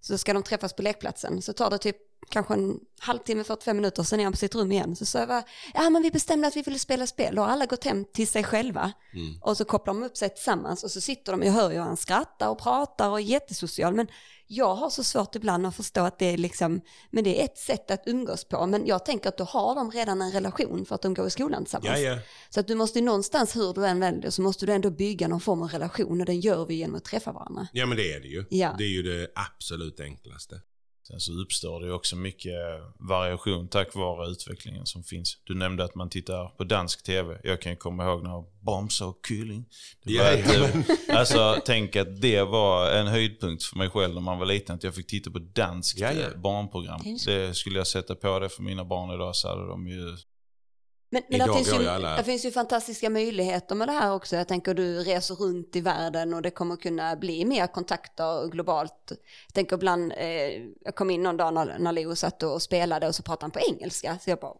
Så 0.00 0.18
ska 0.18 0.32
de 0.34 0.42
träffas 0.42 0.72
på 0.72 0.82
lekplatsen, 0.82 1.42
så 1.42 1.52
tar 1.52 1.70
det 1.70 1.78
typ 1.78 1.96
kanske 2.28 2.54
en 2.54 2.78
halvtimme, 2.98 3.44
45 3.44 3.76
minuter, 3.76 4.02
sen 4.02 4.20
är 4.20 4.24
han 4.24 4.32
på 4.32 4.36
sitt 4.36 4.54
rum 4.54 4.72
igen. 4.72 4.96
Så 4.96 5.06
sa 5.06 5.18
jag, 5.18 5.44
ja 5.74 5.90
men 5.90 6.02
vi 6.02 6.10
bestämde 6.10 6.48
att 6.48 6.56
vi 6.56 6.62
ville 6.62 6.78
spela 6.78 7.06
spel, 7.06 7.34
då 7.34 7.42
har 7.42 7.48
alla 7.48 7.66
gått 7.66 7.84
hem 7.84 8.04
till 8.04 8.28
sig 8.28 8.44
själva. 8.44 8.92
Mm. 9.14 9.38
Och 9.40 9.56
så 9.56 9.64
kopplar 9.64 9.94
de 9.94 10.02
upp 10.02 10.16
sig 10.16 10.28
tillsammans 10.28 10.84
och 10.84 10.90
så 10.90 11.00
sitter 11.00 11.32
de, 11.32 11.42
jag 11.42 11.52
hör 11.52 11.70
ju 11.70 11.78
han 11.78 11.96
skrattar 11.96 12.48
och 12.48 12.58
pratar 12.58 13.08
och 13.08 13.20
är 13.20 13.24
jättesocial, 13.24 13.94
men 13.94 14.06
jag 14.46 14.74
har 14.74 14.90
så 14.90 15.04
svårt 15.04 15.34
ibland 15.34 15.66
att 15.66 15.76
förstå 15.76 16.00
att 16.00 16.18
det 16.18 16.26
är 16.26 16.38
liksom, 16.38 16.80
men 17.10 17.24
det 17.24 17.40
är 17.40 17.44
ett 17.44 17.58
sätt 17.58 17.90
att 17.90 18.02
umgås 18.06 18.44
på, 18.44 18.66
men 18.66 18.86
jag 18.86 19.04
tänker 19.04 19.28
att 19.28 19.38
då 19.38 19.44
har 19.44 19.74
de 19.74 19.90
redan 19.90 20.22
en 20.22 20.32
relation 20.32 20.84
för 20.86 20.94
att 20.94 21.02
de 21.02 21.14
går 21.14 21.26
i 21.26 21.30
skolan 21.30 21.64
tillsammans. 21.64 22.00
ja, 22.00 22.10
ja. 22.10 22.18
Så 22.50 22.60
att 22.60 22.66
du 22.66 22.74
måste 22.74 23.00
någonstans, 23.00 23.56
hur 23.56 23.72
du 23.72 23.86
än 23.86 24.00
väljer, 24.00 24.30
så 24.30 24.42
måste 24.42 24.66
du 24.66 24.72
ändå 24.72 24.90
bygga 24.90 25.28
någon 25.28 25.40
form 25.40 25.62
av 25.62 25.68
relation 25.68 26.20
och 26.20 26.26
den 26.26 26.40
gör 26.40 26.66
vi 26.66 26.74
genom 26.74 26.96
att 26.96 27.04
träffa 27.04 27.32
varandra. 27.32 27.68
Ja 27.72 27.86
men 27.86 27.96
det 27.96 28.12
är 28.12 28.20
det 28.20 28.28
ju. 28.28 28.44
Ja. 28.50 28.74
Det 28.78 28.84
är 28.84 28.88
ju 28.88 29.02
det 29.02 29.28
absolut 29.34 30.00
enklaste. 30.00 30.60
Sen 31.02 31.20
så 31.20 31.32
uppstår 31.32 31.80
det 31.80 31.92
också 31.92 32.16
mycket 32.16 32.54
variation 32.98 33.68
tack 33.68 33.94
vare 33.94 34.30
utvecklingen 34.30 34.86
som 34.86 35.04
finns. 35.04 35.38
Du 35.44 35.54
nämnde 35.54 35.84
att 35.84 35.94
man 35.94 36.10
tittar 36.10 36.48
på 36.48 36.64
dansk 36.64 37.02
tv. 37.02 37.40
Jag 37.44 37.60
kan 37.60 37.76
komma 37.76 38.04
ihåg 38.04 38.22
när 38.22 38.44
Bamse 38.64 39.04
och 39.04 39.18
Kylling. 39.28 39.64
Ja, 40.02 40.36
alltså, 41.08 41.56
tänk 41.64 41.96
att 41.96 42.20
det 42.20 42.42
var 42.42 42.90
en 42.90 43.06
höjdpunkt 43.06 43.64
för 43.64 43.76
mig 43.76 43.90
själv 43.90 44.14
när 44.14 44.20
man 44.20 44.38
var 44.38 44.46
liten. 44.46 44.76
Att 44.76 44.84
jag 44.84 44.94
fick 44.94 45.06
titta 45.06 45.30
på 45.30 45.38
danskt 45.38 45.98
Ja, 45.98 46.12
ja. 46.12 46.20
eh, 46.20 46.36
barnprogram. 46.36 47.00
Det 47.26 47.56
skulle 47.56 47.78
jag 47.78 47.86
sätta 47.86 48.14
på 48.14 48.38
det 48.38 48.48
för 48.48 48.62
mina 48.62 48.84
barn 48.84 49.14
idag 49.14 49.36
så 49.36 49.48
hade 49.48 49.66
de 49.66 49.88
ju... 49.88 50.16
Men, 51.14 51.22
men 51.28 51.38
det 51.38 51.54
finns, 51.54 51.72
ju, 51.72 51.82
ju 51.82 51.88
alla- 51.88 52.16
det 52.16 52.24
finns 52.24 52.44
ju 52.44 52.50
fantastiska 52.50 53.10
möjligheter 53.10 53.74
med 53.74 53.88
det 53.88 53.92
här 53.92 54.14
också. 54.14 54.36
Jag 54.36 54.48
tänker 54.48 54.74
du 54.74 54.98
reser 54.98 55.34
runt 55.34 55.76
i 55.76 55.80
världen 55.80 56.34
och 56.34 56.42
det 56.42 56.50
kommer 56.50 56.76
kunna 56.76 57.16
bli 57.16 57.44
mer 57.44 57.66
kontakter 57.66 58.48
globalt. 58.48 58.94
Jag 59.46 59.54
tänker 59.54 59.76
ibland, 59.76 60.12
eh, 60.16 60.26
jag 60.84 60.94
kom 60.94 61.10
in 61.10 61.22
någon 61.22 61.36
dag 61.36 61.54
när, 61.54 61.78
när 61.78 61.92
Leo 61.92 62.16
satt 62.16 62.42
och 62.42 62.62
spelade 62.62 63.08
och 63.08 63.14
så 63.14 63.22
pratade 63.22 63.44
han 63.44 63.50
på 63.50 63.60
engelska. 63.60 64.18
Så 64.20 64.30
jag 64.30 64.38
bara, 64.38 64.54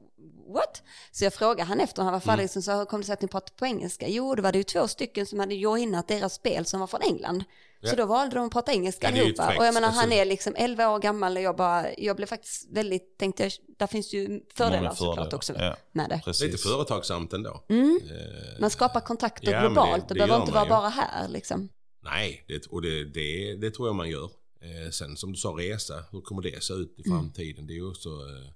what? 0.54 0.82
Så 1.12 1.24
jag 1.24 1.35
frågade 1.35 1.62
han 1.62 1.80
efter 1.80 2.02
han 2.02 2.12
var 2.12 2.20
färdig, 2.20 2.50
så 2.50 2.62
sa, 2.62 2.85
kom 2.85 3.00
det 3.00 3.06
sig 3.06 3.12
att 3.12 3.22
ni 3.22 3.28
pratade 3.28 3.52
på 3.58 3.66
engelska? 3.66 4.08
Jo, 4.08 4.35
det 4.35 4.42
var 4.42 4.52
det 4.52 4.58
ju 4.58 4.64
två 4.64 4.88
stycken 4.88 5.26
som 5.26 5.38
hade 5.40 5.54
joinat 5.54 6.08
deras 6.08 6.35
spel 6.35 6.66
som 6.66 6.80
var 6.80 6.87
från 6.87 7.02
England. 7.02 7.44
Så 7.85 7.88
Ja. 7.88 7.96
då 7.96 8.06
valde 8.06 8.37
de 8.37 8.46
att 8.46 8.52
prata 8.52 8.72
engelska 8.72 9.06
Ja, 9.11 9.20
allihopa. 9.22 9.54
Och 9.58 9.64
jag 9.66 9.74
menar, 9.74 9.88
han 9.88 9.98
alltså. 9.98 10.16
är 10.18 10.24
liksom 10.24 10.54
11 10.56 10.88
år 10.88 10.98
gammal 10.98 11.37
och 11.37 11.42
jag 11.42 11.56
bara, 11.56 11.87
jag 11.98 12.16
blev 12.16 12.26
faktiskt 12.26 12.68
väldigt, 12.72 13.18
tänkte 13.18 13.42
jag, 13.42 13.52
där 13.78 13.87
finns 13.87 14.14
ju 14.14 14.40
fördelar 14.54 14.78
Många 14.82 14.94
såklart 14.94 15.16
fördelar. 15.16 15.35
också 15.37 15.52
Ja, 15.58 15.76
med 15.92 16.08
det. 16.11 16.20
precis. 16.24 16.42
Lite 16.46 16.58
företagsamt 16.58 17.32
ändå. 17.32 17.64
Mm. 17.68 18.00
Eh, 18.04 18.61
Man 18.61 18.70
skapar 18.70 19.00
kontakter 19.00 19.52
Ja, 19.52 19.61
men 19.61 19.62
det- 19.62 19.68
globalt, 19.68 20.08
det, 20.08 20.14
det 20.14 20.18
behöver 20.18 20.40
inte 20.40 20.52
vara 20.52 20.64
ju. 20.64 20.70
bara 20.70 20.88
här 20.88 21.28
liksom. 21.28 21.68
Nej, 22.04 22.44
det, 22.48 22.66
och 22.66 22.82
det, 22.82 23.04
det, 23.04 23.56
det 23.56 23.70
tror 23.70 23.88
jag 23.88 23.94
man 23.94 24.08
gör. 24.11 24.24
Eh, 24.61 24.90
sen 24.90 25.16
som 25.16 25.32
du 25.32 25.38
sa, 25.38 25.48
resa. 25.48 26.04
Hur 26.12 26.20
kommer 26.20 26.42
det 26.42 26.62
se 26.64 26.72
ut 26.74 26.94
i 26.98 27.02
Mm. 27.08 27.18
framtiden? 27.18 27.66
Det 27.66 27.72
är 27.72 27.76
ju 27.76 27.88
också... 27.90 28.08
Eh, 28.08 28.52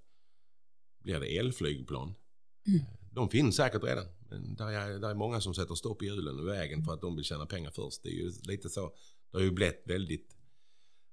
blir 1.06 1.20
det 1.20 1.36
elflygplan? 1.38 2.14
Mm. 2.68 2.80
De 3.10 3.28
finns 3.28 3.56
säkert 3.56 3.84
redan. 3.84 4.04
Men 4.30 4.54
där 4.54 4.66
är, 4.66 4.98
där 4.98 5.10
är 5.10 5.14
många 5.14 5.40
som 5.40 5.54
sätter 5.54 5.74
stopp 5.74 6.02
i 6.02 6.06
hjulen 6.06 6.40
och 6.40 6.48
vägen 6.48 6.84
för 6.84 6.92
att 6.92 7.00
de 7.00 7.16
vill 7.16 7.24
tjäna 7.24 7.46
pengar 7.46 7.70
först. 7.70 8.02
Det 8.02 8.08
är 8.08 8.12
ju 8.12 8.32
lite 8.42 8.68
så. 8.68 8.92
Det 9.32 9.38
har 9.38 9.44
ju 9.44 9.50
blivit 9.50 9.82
väldigt, 9.84 10.36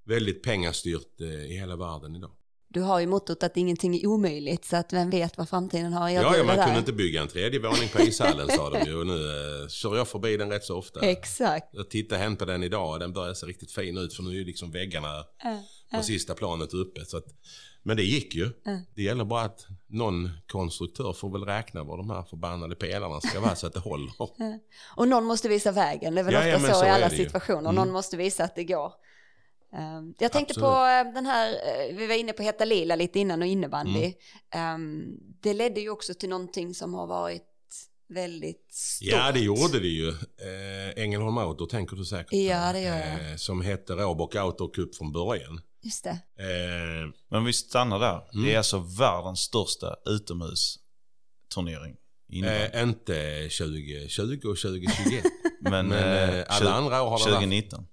väldigt 0.05 0.43
pengastyrt 0.43 1.21
eh, 1.21 1.27
i 1.27 1.53
hela 1.53 1.75
världen 1.75 2.15
idag. 2.15 2.31
Du 2.67 2.81
har 2.81 2.99
ju 2.99 3.07
mottot 3.07 3.43
att 3.43 3.57
ingenting 3.57 3.95
är 3.95 4.07
omöjligt, 4.07 4.65
så 4.65 4.75
att 4.75 4.93
vem 4.93 5.09
vet 5.09 5.37
vad 5.37 5.49
framtiden 5.49 5.93
har 5.93 6.07
att 6.07 6.13
Ja, 6.13 6.37
ja, 6.37 6.43
man 6.43 6.57
där. 6.57 6.63
kunde 6.65 6.79
inte 6.79 6.93
bygga 6.93 7.21
en 7.21 7.27
tredje 7.27 7.59
våning 7.59 7.89
på 7.89 8.01
ishallen 8.01 8.49
sa 8.49 8.69
de 8.69 8.85
ju. 8.89 8.95
Och 8.95 9.07
nu 9.07 9.13
eh, 9.13 9.67
kör 9.67 9.97
jag 9.97 10.07
förbi 10.07 10.37
den 10.37 10.49
rätt 10.49 10.63
så 10.63 10.77
ofta. 10.77 10.99
Exakt. 10.99 11.69
Jag 11.71 11.89
tittade 11.89 12.21
hem 12.21 12.35
på 12.35 12.45
den 12.45 12.63
idag 12.63 12.93
och 12.93 12.99
den 12.99 13.13
börjar 13.13 13.33
se 13.33 13.45
riktigt 13.45 13.71
fin 13.71 13.97
ut 13.97 14.13
för 14.13 14.23
nu 14.23 14.29
är 14.29 14.33
ju 14.33 14.45
liksom 14.45 14.71
väggarna 14.71 15.23
på 15.95 16.03
sista 16.03 16.33
planet 16.33 16.73
uppe. 16.73 17.05
Så 17.05 17.17
att, 17.17 17.25
men 17.83 17.97
det 17.97 18.03
gick 18.03 18.35
ju. 18.35 18.49
Det 18.95 19.03
gäller 19.03 19.25
bara 19.25 19.41
att 19.41 19.67
någon 19.87 20.29
konstruktör 20.47 21.13
får 21.13 21.29
väl 21.29 21.45
räkna 21.45 21.83
var 21.83 21.97
de 21.97 22.09
här 22.09 22.23
förbannade 22.23 22.75
pelarna 22.75 23.21
ska 23.21 23.39
vara 23.39 23.55
så 23.55 23.67
att 23.67 23.73
det 23.73 23.79
håller. 23.79 24.11
Och 24.95 25.07
någon 25.07 25.23
måste 25.25 25.49
visa 25.49 25.71
vägen, 25.71 26.15
det 26.15 26.21
är 26.21 26.25
väl 26.25 26.33
Ja, 26.33 26.55
ofta 26.55 26.67
ja, 26.67 26.73
så, 26.73 26.79
så 26.79 26.85
i 26.85 26.89
alla 26.89 27.09
situationer. 27.09 27.69
Mm. 27.69 27.75
Någon 27.75 27.91
måste 27.91 28.17
visa 28.17 28.43
att 28.43 28.55
det 28.55 28.63
går. 28.63 28.93
Ehm, 29.75 30.13
Jag 30.19 30.31
tänkte 30.31 30.51
Absolut. 30.51 30.69
på 30.69 31.09
eh, 31.09 31.13
den 31.13 31.25
här, 31.25 31.49
eh, 31.51 31.95
vi 31.95 32.07
var 32.07 32.15
inne 32.15 32.33
på 32.33 32.43
Heta 32.43 32.65
Lila 32.65 32.95
lite 32.95 33.19
innan 33.19 33.41
och 33.41 33.47
innebandy. 33.47 33.99
Mm. 33.99 34.13
Ehm, 34.75 35.03
Det 35.41 35.53
ledde 35.53 35.81
ju 35.81 35.89
också 35.89 36.13
till 36.13 36.29
någonting 36.29 36.73
som 36.73 36.93
har 36.93 37.07
varit 37.07 37.43
väldigt 38.07 38.73
stort. 38.73 39.07
Ja, 39.11 39.31
det 39.31 39.39
gjorde 39.39 39.79
det 39.79 39.87
ju. 39.87 40.09
Eh, 40.09 41.03
Ängelholm 41.03 41.37
Auto 41.37 41.65
tänker 41.65 41.95
du 41.95 42.05
säkert. 42.05 42.33
Ja, 42.33 42.73
det 42.73 42.81
gör 42.81 42.97
jag. 42.97 43.31
Eh, 43.31 43.35
som 43.37 43.61
hette 43.61 43.93
Råbock 43.93 44.35
Auto 44.35 44.67
Cup 44.71 44.95
från 44.95 45.11
början. 45.11 45.61
Just 45.83 46.03
det. 46.03 46.09
Eh, 46.39 47.09
Men 47.29 47.45
vi 47.45 47.53
stannar 47.53 47.99
där. 47.99 48.21
Mm. 48.33 48.45
Det 48.45 48.53
är 48.53 48.57
alltså 48.57 48.79
världens 48.79 49.39
största 49.39 49.95
utomhusturnering. 50.05 51.95
eh, 52.45 52.83
inte 52.83 53.49
2020 53.49 54.47
och 54.47 54.57
2021. 54.57 55.23
men 55.61 55.87
men, 55.87 55.91
eh, 56.29 56.39
eh, 56.39 56.45
alla 56.47 56.73
andra 56.73 57.01
år 57.01 57.09
har 57.09 57.17
det 57.17 57.23
varit- 57.25 57.33
2019. 57.33 57.87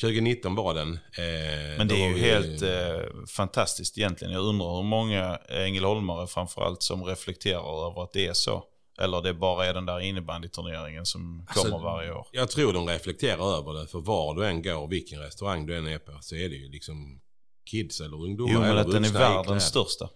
2019 0.00 0.54
var 0.54 0.74
den. 0.74 0.92
Eh, 0.94 1.78
Men 1.78 1.88
det 1.88 1.94
är 2.04 2.08
ju 2.08 2.14
vi- 2.14 2.20
helt 2.20 2.62
eh, 2.62 3.24
fantastiskt 3.36 3.98
egentligen. 3.98 4.32
Jag 4.34 4.42
undrar 4.44 4.76
hur 4.76 4.82
många 4.82 5.36
Ängelholmare 5.48 6.26
framförallt 6.26 6.82
som 6.82 7.04
reflekterar 7.04 7.86
över 7.90 8.02
att 8.04 8.12
det 8.12 8.26
är 8.26 8.32
så. 8.32 8.64
Eller 9.00 9.22
det 9.22 9.34
bara 9.34 9.66
är 9.66 9.74
den 9.74 9.86
där 9.86 10.00
innebandyturneringen 10.00 11.06
som 11.06 11.46
Alltså, 11.48 11.62
kommer 11.70 11.84
varje 11.84 12.12
år. 12.12 12.26
Jag 12.32 12.50
tror 12.50 12.72
de 12.72 12.88
reflekterar 12.88 13.58
över 13.58 13.72
det. 13.80 13.86
För 13.86 14.00
var 14.00 14.34
du 14.34 14.46
än 14.46 14.62
går, 14.62 14.88
vilken 14.88 15.20
restaurang 15.20 15.66
du 15.66 15.76
än 15.76 15.86
är 15.86 15.98
på, 15.98 16.18
så 16.20 16.34
är 16.36 16.48
det 16.48 16.54
ju 16.56 16.68
liksom 16.68 17.20
kids 17.66 18.00
eller 18.00 18.22
ungdomar. 18.22 18.52
Jo, 18.52 18.60
men 18.60 18.70
eller 18.70 18.80
att 18.80 18.90
den 18.92 19.04
är 19.04 19.12
världens 19.12 19.64
största. 19.64 20.08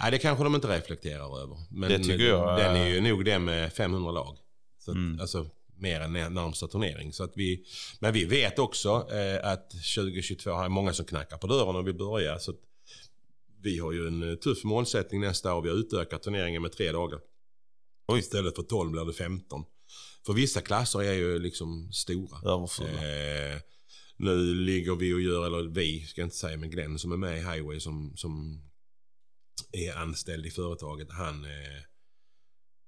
Nej, 0.00 0.10
det 0.10 0.18
kanske 0.18 0.44
de 0.44 0.54
inte 0.54 0.68
reflekterar 0.68 1.42
över. 1.42 1.56
Men 1.70 1.88
Det 1.90 1.98
tycker 1.98 2.24
jag 2.28 2.58
Den 2.58 2.76
är 2.76 2.80
är- 2.80 2.88
ju 2.88 3.00
nog 3.00 3.24
det 3.24 3.38
med 3.38 3.72
500 3.72 4.10
lag. 4.12 4.38
Så 4.84 4.90
att, 4.90 4.96
Mm. 4.96 5.20
Alltså 5.20 5.46
mer 5.76 6.00
än 6.00 6.12
när- 6.12 6.30
närmsta 6.30 6.66
turnering. 6.68 7.12
Så 7.12 7.24
att 7.24 7.32
vi, 7.34 7.64
men 8.00 8.12
vi 8.12 8.24
vet 8.24 8.58
också 8.58 9.06
eh, 9.12 9.50
att 9.52 9.70
2022 9.70 10.50
har 10.50 10.68
många 10.68 10.92
som 10.92 11.04
knackar 11.06 11.36
på 11.38 11.46
dörren 11.46 11.76
och 11.76 11.86
vill 11.86 11.94
börja. 11.94 12.38
Så 12.38 12.52
vi 13.62 13.78
har 13.78 13.92
ju 13.92 14.06
en 14.08 14.30
eh, 14.30 14.34
tuff 14.34 14.64
målsättning 14.64 15.20
nästa 15.20 15.54
år. 15.54 15.62
Vi 15.62 15.68
har 15.68 15.76
utökat 15.76 16.22
turneringen 16.22 16.62
med 16.62 16.72
tre 16.72 16.92
dagar. 16.92 17.20
Oj. 18.08 18.18
Istället 18.18 18.54
för 18.56 18.62
12 18.62 18.90
blir 18.90 19.04
det 19.04 19.12
15. 19.12 19.64
För 20.26 20.32
vissa 20.32 20.60
klasser 20.60 21.02
är 21.02 21.12
ju 21.12 21.38
liksom 21.38 21.92
stora. 21.92 22.52
Överfulla. 22.54 22.90
Eh, 22.90 23.58
nu 24.22 24.54
ligger 24.54 24.94
vi 24.94 25.14
och 25.14 25.20
gör, 25.20 25.46
eller 25.46 25.62
vi 25.62 26.00
ska 26.06 26.20
jag 26.20 26.26
inte 26.26 26.36
säga, 26.36 26.56
men 26.56 26.70
Glenn 26.70 26.98
som 26.98 27.12
är 27.12 27.16
med 27.16 27.38
i 27.38 27.40
Highway 27.40 27.80
som, 27.80 28.16
som 28.16 28.62
är 29.72 29.96
anställd 29.96 30.46
i 30.46 30.50
företaget. 30.50 31.10
Han, 31.10 31.44
eh, 31.44 31.82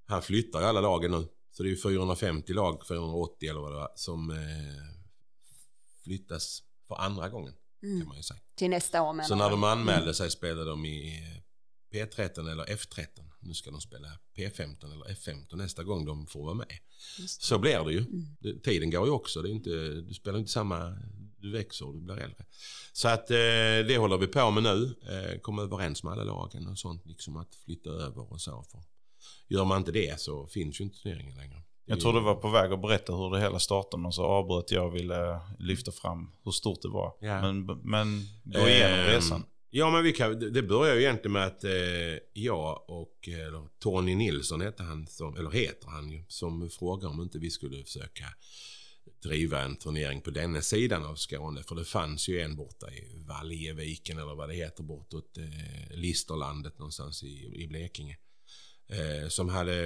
han 0.07 0.23
flyttar 0.23 0.61
ju 0.61 0.66
alla 0.66 0.81
lagen 0.81 1.11
nu. 1.11 1.29
Så 1.51 1.62
det 1.62 1.68
är 1.68 1.70
ju 1.70 1.77
450 1.77 2.53
lag, 2.53 2.87
480 2.88 3.49
eller 3.51 3.61
vad 3.61 3.73
det 3.73 3.77
var, 3.77 3.92
som 3.97 4.31
eh, 4.31 4.37
flyttas 6.05 6.62
för 6.88 6.94
andra 6.94 7.29
gången 7.29 7.53
kan 7.81 7.90
Mm. 7.90 8.09
man 8.09 8.16
ju 8.16 8.23
säga. 8.23 8.40
Till 8.57 8.70
nästa 8.70 9.03
år 9.03 9.12
menar 9.12 9.29
Så 9.29 9.35
när 9.35 9.51
de 9.51 9.64
anmälde 9.64 10.14
sig 10.14 10.31
spelade 10.31 10.70
de 10.70 10.85
i 10.85 11.18
eh, 11.18 11.40
P13 11.94 12.51
eller 12.51 12.64
F13. 12.64 13.07
Nu 13.40 13.55
ska 13.55 13.70
de 13.70 13.81
spela 13.81 14.09
P15 14.37 14.92
eller 14.92 15.05
F15 15.14 15.57
nästa 15.57 15.85
gång 15.85 16.05
de 16.05 16.27
får 16.27 16.44
vara 16.44 16.55
med. 16.55 16.79
Så 17.27 17.59
blir 17.59 17.85
det 17.85 17.92
ju. 17.92 17.99
Mm. 17.99 18.61
Tiden 18.61 18.90
går 18.90 19.07
ju 19.07 19.12
också. 19.12 19.42
Det 19.42 19.49
är 19.49 19.53
inte, 19.53 19.70
du 20.01 20.14
spelar 20.14 20.38
inte 20.38 20.51
samma... 20.51 20.99
Du 21.44 21.50
växer 21.50 21.87
och 21.87 21.94
du 21.94 22.00
blir 22.00 22.14
äldre. 22.14 22.44
Så 22.92 23.09
att 23.09 23.30
eh, 23.30 23.37
det 23.88 23.96
håller 23.98 24.18
vi 24.18 24.26
på 24.26 24.50
med 24.50 24.62
nu. 24.62 24.94
Eh, 25.09 25.38
komma 25.40 25.62
överens 25.62 26.02
med 26.04 26.12
alla 26.12 26.24
lagen 26.24 26.66
och 26.66 26.78
sånt. 26.78 27.07
Liksom 27.07 27.37
att 27.37 27.54
flytta 27.64 27.90
över 27.90 28.33
och 28.33 28.40
så. 28.40 28.64
För 28.70 28.80
gör 29.48 29.64
man 29.64 29.78
inte 29.78 29.92
det 29.92 30.20
så 30.20 30.46
finns 30.46 30.80
ju 30.80 30.85
inte 30.85 30.98
turneringen 30.98 31.37
längre. 31.37 31.62
Jag 31.87 32.00
tror 32.00 32.12
du 32.12 32.20
var 32.20 32.35
på 32.35 32.48
väg 32.48 32.72
att 32.72 32.83
berätta 32.83 33.12
hur 33.14 33.30
det 33.30 33.40
hela 33.40 33.59
startade 33.59 34.02
men 34.02 34.12
så 34.12 34.22
avbröt 34.24 34.70
jag 34.70 34.87
och 34.87 34.94
ville 34.94 35.40
lyfta 35.59 35.92
fram 35.92 36.30
hur 36.44 36.52
stort 36.52 36.83
det 36.83 36.88
var. 36.88 37.12
Ja. 37.20 37.40
Men, 37.52 37.66
men 37.83 38.20
gå 38.44 38.68
igenom 38.68 38.98
Ehm, 38.98 39.07
resan. 39.07 39.44
Ja, 39.70 39.90
men 39.90 40.02
vi 40.02 40.12
kan, 40.12 40.52
det- 40.52 40.62
börjar 40.62 40.94
ju 40.94 41.00
egentligen 41.00 41.33
med 41.33 41.46
att 41.46 41.64
eh, 41.64 41.70
jag 42.33 42.90
och 42.90 43.28
eh, 43.28 43.46
eller, 43.46 43.68
Tony 43.78 44.14
Nilsson 44.14 44.61
heter 44.61 44.85
han, 44.85 45.07
som, 45.07 45.37
eller 45.37 45.50
heter 45.50 45.88
han 45.88 46.11
ju, 46.11 46.24
som 46.28 46.70
frågar 46.70 47.09
om 47.09 47.22
inte 47.22 47.38
vi 47.38 47.50
skulle 47.50 47.85
försöka 47.85 48.24
driva 49.24 49.62
en 49.62 49.76
turnering 49.76 50.20
på 50.20 50.30
denna 50.30 50.62
sidan 50.62 51.04
av 51.04 51.14
Skåne. 51.14 51.62
För 51.62 51.74
det 51.74 51.84
fanns 51.84 52.28
ju 52.28 52.40
en 52.40 52.56
borta 52.56 52.90
i 52.90 53.24
Valjeviken 53.26 54.18
eller 54.18 54.34
vad 54.34 54.48
det 54.48 54.54
heter 54.54 54.82
bortåt 54.82 55.38
eh, 55.38 55.96
Listerlandet 55.96 56.78
någonstans 56.78 57.22
i, 57.22 57.62
i 57.62 57.66
Blekinge. 57.66 58.16
Eh, 58.88 59.28
som 59.28 59.48
hade, 59.48 59.84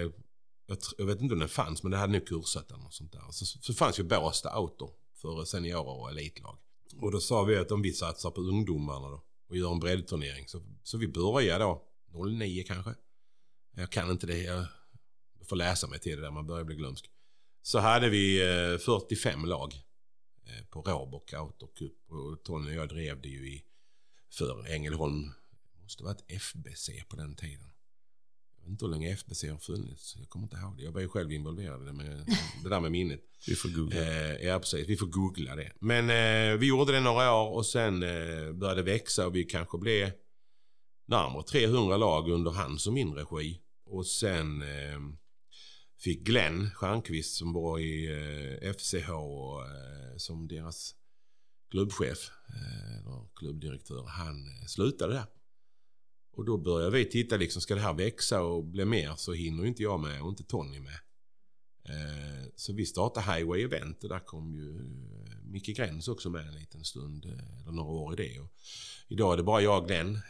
jag, 0.67 0.79
jag 0.99 1.07
vet 1.07 1.21
inte 1.21 1.35
om 1.35 1.41
den 1.41 1.49
fanns, 1.49 1.83
men 1.83 1.93
det 1.93 1.99
hade 1.99 2.13
nog 2.13 2.27
kursat 2.27 2.69
den 2.69 2.81
och 2.81 2.95
sånt 2.95 3.13
där. 3.13 3.23
Så, 3.31 3.45
så 3.45 3.75
fanns 3.75 3.99
ju 3.99 4.03
Båstad 4.03 4.59
Outdoor 4.59 4.93
för 5.15 5.45
seniorer 5.45 6.01
och 6.01 6.11
elitlag. 6.11 6.59
Och 6.97 7.13
då 7.13 7.21
sa 7.21 7.45
vi 7.45 7.57
att 7.57 7.71
om 7.71 7.83
vi 7.83 7.93
satsar 7.93 8.31
på 8.31 8.41
ungdomarna 8.41 9.09
då 9.09 9.25
och 9.49 9.57
gör 9.57 9.73
en 9.73 9.81
breddturnering. 9.81 10.49
Så, 10.49 10.63
så 10.83 10.99
vi 10.99 11.09
börjar 11.09 11.59
då 11.59 11.85
09 12.39 12.65
kanske. 12.67 12.95
Jag 13.77 13.93
kan 13.93 14.11
inte 14.11 14.27
det. 14.27 14.43
Jag 14.43 14.67
får 15.49 15.57
läsa 15.57 15.87
mig 15.87 15.99
till 15.99 16.17
det 16.17 16.23
där. 16.23 16.31
Man 16.31 16.47
börjar 16.47 16.65
bli 16.65 16.77
glömsk. 16.77 17.11
Så 17.63 17.79
hade 17.79 18.09
vi 18.09 18.41
eh, 18.41 18.79
45 18.79 19.45
lag 19.45 19.75
eh, 20.47 20.65
på 20.65 20.81
Råbock 20.83 21.33
Outdoor 21.33 21.71
Cup. 21.75 21.93
Och 22.09 22.43
Tony 22.45 22.71
och 22.71 22.75
jag 22.75 22.89
drev 22.89 23.21
det 23.21 23.29
ju 23.29 23.49
i 23.49 23.65
för 24.33 24.67
Ängelholm. 24.67 25.33
Det 25.73 25.83
måste 25.83 26.05
varit 26.05 26.25
FBC 26.29 26.91
på 27.09 27.17
den 27.17 27.37
tiden. 27.37 27.71
Jag 28.57 28.63
vet 28.63 28.71
inte 28.71 28.85
hur 28.85 28.93
länge 28.93 29.13
FBC 29.13 29.45
har 29.45 29.59
funnits. 29.59 30.17
Jag 30.17 30.29
kommer 30.29 30.47
inte 30.47 30.57
ihåg 30.57 30.77
det. 30.77 30.83
Jag 30.83 30.93
var 30.93 31.01
ju 31.01 31.09
själv 31.09 31.33
involverad 31.33 31.83
i 31.83 31.85
det, 31.85 31.93
med, 31.93 32.27
det 32.63 32.69
där 32.69 32.81
med 32.81 32.93
minnet. 32.93 33.21
Vi 33.47 33.55
får 33.55 33.69
googla. 33.69 34.01
Eh, 34.01 34.47
ja, 34.47 34.59
precis. 34.59 34.89
Vi 34.89 34.97
får 34.97 35.07
googla 35.07 35.57
det. 35.57 35.73
Men 35.81 36.11
eh, 36.11 36.59
vi 36.59 36.67
gjorde 36.69 36.93
det 36.93 37.01
några 37.01 37.35
år 37.35 37.51
och 37.51 37.67
sen 37.67 38.03
eh, 38.03 38.53
började 38.53 38.83
det 38.83 38.93
växa 38.93 39.27
och 39.27 39.37
vi 39.37 39.45
kanske 39.45 39.79
blev 39.79 40.11
närmare 41.07 41.43
300 41.43 41.97
lag 41.97 42.31
under 42.31 42.51
hans 42.51 42.87
och 42.87 42.93
min 42.93 43.15
regi. 43.15 43.61
Och 43.87 44.07
sen 44.07 44.63
eh, 44.63 44.99
fick 45.99 46.25
Glenn 46.25 46.71
Stjernqvist 46.71 47.37
som 47.37 47.53
var 47.53 47.79
i 47.79 48.07
eh, 48.07 48.73
FCH 48.73 49.11
eh, 49.11 50.17
som 50.17 50.49
deras 50.49 50.95
klubbchef, 51.71 52.31
eh, 52.49 52.99
eller 52.99 53.29
klubbdirektör, 53.35 54.05
han 54.07 54.69
slutade 54.69 55.13
där. 55.13 55.27
Och 56.33 56.45
då 56.45 56.59
började 56.59 56.97
vi 56.97 57.05
titta, 57.05 57.37
liksom, 57.37 57.63
ska 57.63 57.75
det 57.75 57.81
här 57.81 57.95
växa 57.95 58.43
och 58.43 58.65
bli 58.65 58.85
mer 58.85 59.15
så 59.17 59.33
hinner 59.33 59.67
inte 59.67 59.83
jag 59.83 60.01
med 60.01 60.23
och 60.23 60.29
inte 60.29 60.45
Tony 60.45 60.81
med. 60.81 60.99
Så 62.57 62.73
vi 62.73 62.87
startade 62.87 63.33
Highway 63.33 63.63
Event 63.63 64.03
och 64.03 64.09
där 64.09 64.19
kom 64.19 64.55
ju 64.55 64.83
Micke 65.43 65.77
Gräns 65.77 66.09
också 66.09 66.31
med 66.31 66.49
en 66.49 66.55
liten 66.55 66.85
stund, 66.85 67.25
eller 67.25 67.73
några 67.73 67.91
år 67.91 68.13
i 68.21 68.29
det. 68.29 68.41
Och 68.41 68.53
idag 69.09 69.33
är 69.33 69.37
det 69.37 69.43
bara 69.43 69.63
jag 69.63 69.83
och 69.83 69.89
Glenn 69.89 70.21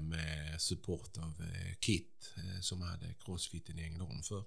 med 0.00 0.60
support 0.60 1.18
av 1.18 1.42
Kit 1.80 2.34
som 2.60 2.82
hade 2.82 3.14
crossfiten 3.24 3.78
i 3.78 3.82
Ängelholm 3.82 4.22
för. 4.22 4.44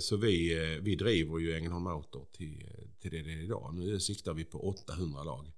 Så 0.00 0.16
vi, 0.16 0.54
vi 0.82 0.96
driver 0.96 1.38
ju 1.38 1.56
Ängelholm 1.56 1.86
Outdoor 1.86 2.28
till, 2.32 2.68
till 3.00 3.10
det 3.10 3.22
det 3.22 3.32
är 3.32 3.44
idag. 3.44 3.74
Nu 3.74 4.00
siktar 4.00 4.34
vi 4.34 4.44
på 4.44 4.68
800 4.68 5.24
lag 5.24 5.52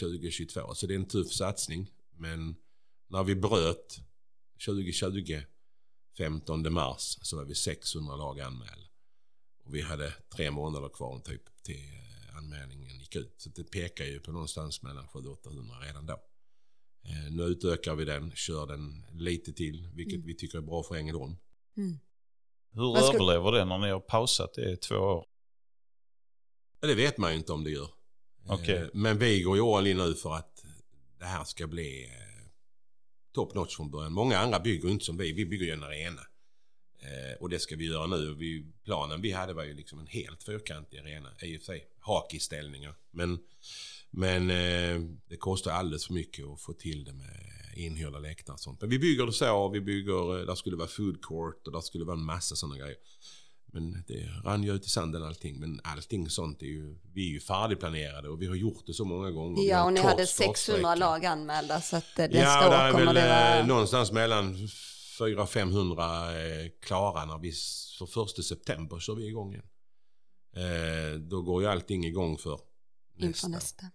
2022. 0.00 0.74
Så 0.74 0.86
det 0.86 0.94
är 0.94 0.98
en 0.98 1.08
tuff 1.08 1.32
satsning. 1.32 1.90
Men 2.10 2.56
när 3.08 3.24
vi 3.24 3.34
bröt 3.34 4.00
2020 4.66 5.40
15 6.16 6.72
mars 6.72 7.18
så 7.22 7.36
var 7.36 7.44
vi 7.44 7.54
600 7.54 8.16
lag 8.16 8.40
anmälda. 8.40 8.86
Och 9.64 9.74
vi 9.74 9.80
hade 9.80 10.14
tre 10.36 10.50
månader 10.50 10.88
kvar 10.88 11.18
typ 11.18 11.62
till 11.62 11.76
eh, 11.76 12.36
anmälningen 12.36 12.98
gick 12.98 13.16
ut. 13.16 13.34
Så 13.36 13.48
det 13.48 13.64
pekar 13.64 14.04
ju 14.04 14.20
på 14.20 14.32
någonstans 14.32 14.82
mellan 14.82 15.06
700-800 15.06 15.80
redan 15.82 16.06
då. 16.06 16.22
Eh, 17.04 17.32
nu 17.32 17.42
utökar 17.42 17.94
vi 17.94 18.04
den, 18.04 18.32
kör 18.34 18.66
den 18.66 19.06
lite 19.12 19.52
till, 19.52 19.88
vilket 19.94 20.14
mm. 20.14 20.26
vi 20.26 20.34
tycker 20.34 20.58
är 20.58 20.62
bra 20.62 20.82
för 20.82 20.94
Ängelholm. 20.94 21.36
Mm. 21.76 21.98
Hur 22.76 22.94
ska... 22.94 23.14
överlever 23.14 23.52
det 23.52 23.64
när 23.64 23.78
ni 23.78 23.90
har 23.90 24.00
pausat 24.00 24.54
det 24.54 24.72
i 24.72 24.76
två 24.76 24.94
år? 24.94 25.26
Det 26.80 26.94
vet 26.94 27.18
man 27.18 27.30
ju 27.30 27.38
inte 27.38 27.52
om 27.52 27.64
det 27.64 27.70
gör. 27.70 27.88
Okay. 28.48 28.74
Eh, 28.74 28.88
men 28.92 29.18
vi 29.18 29.42
går 29.42 29.56
ju 29.56 29.62
all 29.62 29.86
in 29.86 29.96
nu 29.96 30.14
för 30.14 30.34
att 30.34 30.64
det 31.18 31.24
här 31.24 31.44
ska 31.44 31.66
bli 31.66 32.10
top 33.34 33.54
notch 33.54 33.76
från 33.76 33.90
början. 33.90 34.12
Många 34.12 34.38
andra 34.38 34.60
bygger 34.60 34.88
inte 34.88 35.04
som 35.04 35.16
vi. 35.16 35.32
Vi 35.32 35.46
bygger 35.46 35.66
ju 35.66 35.72
en 35.72 35.84
arena. 35.84 36.20
Eh, 36.98 37.40
och 37.40 37.48
det 37.48 37.58
ska 37.58 37.76
vi 37.76 37.86
göra 37.86 38.06
nu. 38.06 38.34
Vi, 38.34 38.66
planen 38.84 39.20
vi 39.20 39.32
hade 39.32 39.52
var 39.52 39.64
ju 39.64 39.74
liksom 39.74 39.98
en 39.98 40.06
helt 40.06 40.42
fyrkantig 40.42 40.98
arena. 40.98 41.28
I 41.42 41.56
och 41.56 41.60
för 41.60 41.64
sig 41.66 41.88
hockeyställningar. 42.00 42.94
Men, 43.10 43.38
men 44.10 44.50
eh, 44.50 45.00
det 45.28 45.36
kostar 45.36 45.70
alldeles 45.70 46.06
för 46.06 46.14
mycket 46.14 46.46
att 46.46 46.60
få 46.60 46.72
till 46.72 47.04
det 47.04 47.12
med 47.12 47.56
inhyrda 47.76 48.18
läktare 48.18 48.54
och 48.54 48.60
sånt. 48.60 48.80
Men 48.80 48.90
vi 48.90 48.98
bygger 48.98 49.26
det 49.26 49.32
så. 49.32 49.68
Vi 49.68 49.80
bygger, 49.80 50.40
eh, 50.40 50.46
där 50.46 50.54
skulle 50.54 50.76
vara 50.76 50.88
food 50.88 51.22
court 51.22 51.66
och 51.66 51.72
där 51.72 51.80
skulle 51.80 52.04
vara 52.04 52.16
en 52.16 52.24
massa 52.24 52.56
sådana 52.56 52.78
grejer. 52.78 52.96
Men 53.72 54.04
det 54.06 54.28
rann 54.44 54.62
ju 54.62 54.74
ut 54.74 54.86
i 54.86 54.88
sanden 54.88 55.22
allting. 55.22 55.60
Men 55.60 55.80
allting 55.84 56.30
sånt 56.30 56.62
är 56.62 56.66
ju, 56.66 56.98
vi 57.14 57.28
är 57.28 57.32
ju 57.32 57.40
färdigplanerade 57.40 58.28
och 58.28 58.42
vi 58.42 58.46
har 58.46 58.54
gjort 58.54 58.86
det 58.86 58.94
så 58.94 59.04
många 59.04 59.30
gånger. 59.30 59.68
Ja, 59.68 59.84
och 59.84 59.92
ni 59.92 60.00
hade 60.00 60.26
600 60.26 60.94
lag 60.94 61.24
anmälda 61.24 61.80
så 61.80 61.96
att 61.96 62.16
nästa 62.16 62.38
ja, 62.38 62.88
år 62.88 62.92
kommer 62.92 63.14
det 63.14 63.28
vara... 63.28 63.58
Eh, 63.58 63.66
någonstans 63.66 64.12
mellan 64.12 64.56
400-500 65.20 66.64
eh, 66.64 66.70
klara 66.82 67.24
när 67.24 67.38
vi, 67.38 67.52
för 67.98 68.06
första 68.06 68.42
september 68.42 68.98
kör 68.98 69.14
vi 69.14 69.26
igång 69.26 69.52
igen. 69.52 69.66
Eh, 70.56 71.18
då 71.18 71.42
går 71.42 71.62
ju 71.62 71.68
allting 71.68 72.04
igång 72.04 72.38
för. 72.38 72.60
Inför 73.16 73.48
nästa. 73.48 73.86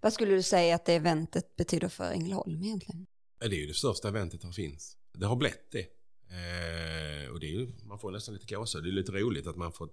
Vad 0.00 0.12
skulle 0.12 0.34
du 0.34 0.42
säga 0.42 0.74
att 0.74 0.84
det 0.84 0.94
eventet 0.94 1.56
betyder 1.56 1.88
för 1.88 2.10
Ängelholm 2.12 2.62
egentligen? 2.62 3.06
Det 3.38 3.46
är 3.46 3.50
ju 3.50 3.66
det 3.66 3.74
största 3.74 4.08
eventet 4.08 4.40
som 4.40 4.52
finns. 4.52 4.96
Det 5.12 5.26
har 5.26 5.36
blivit 5.36 5.72
det. 5.72 5.86
Eh, 6.28 7.30
och 7.30 7.40
det 7.40 7.46
är 7.46 7.50
ju, 7.50 7.72
man 7.84 7.98
får 7.98 8.10
nästan 8.10 8.34
lite 8.34 8.54
gåshud. 8.54 8.84
Det 8.84 8.90
är 8.90 8.92
lite 8.92 9.12
roligt 9.12 9.46
att 9.46 9.56
man 9.56 9.72
får 9.72 9.88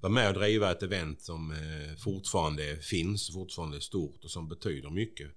vara 0.00 0.12
med 0.12 0.28
och 0.28 0.34
driva 0.34 0.70
ett 0.70 0.82
event 0.82 1.22
som 1.22 1.52
eh, 1.52 1.96
fortfarande 1.96 2.76
finns, 2.76 3.32
fortfarande 3.32 3.76
är 3.76 3.80
stort 3.80 4.24
och 4.24 4.30
som 4.30 4.48
betyder 4.48 4.90
mycket. 4.90 5.30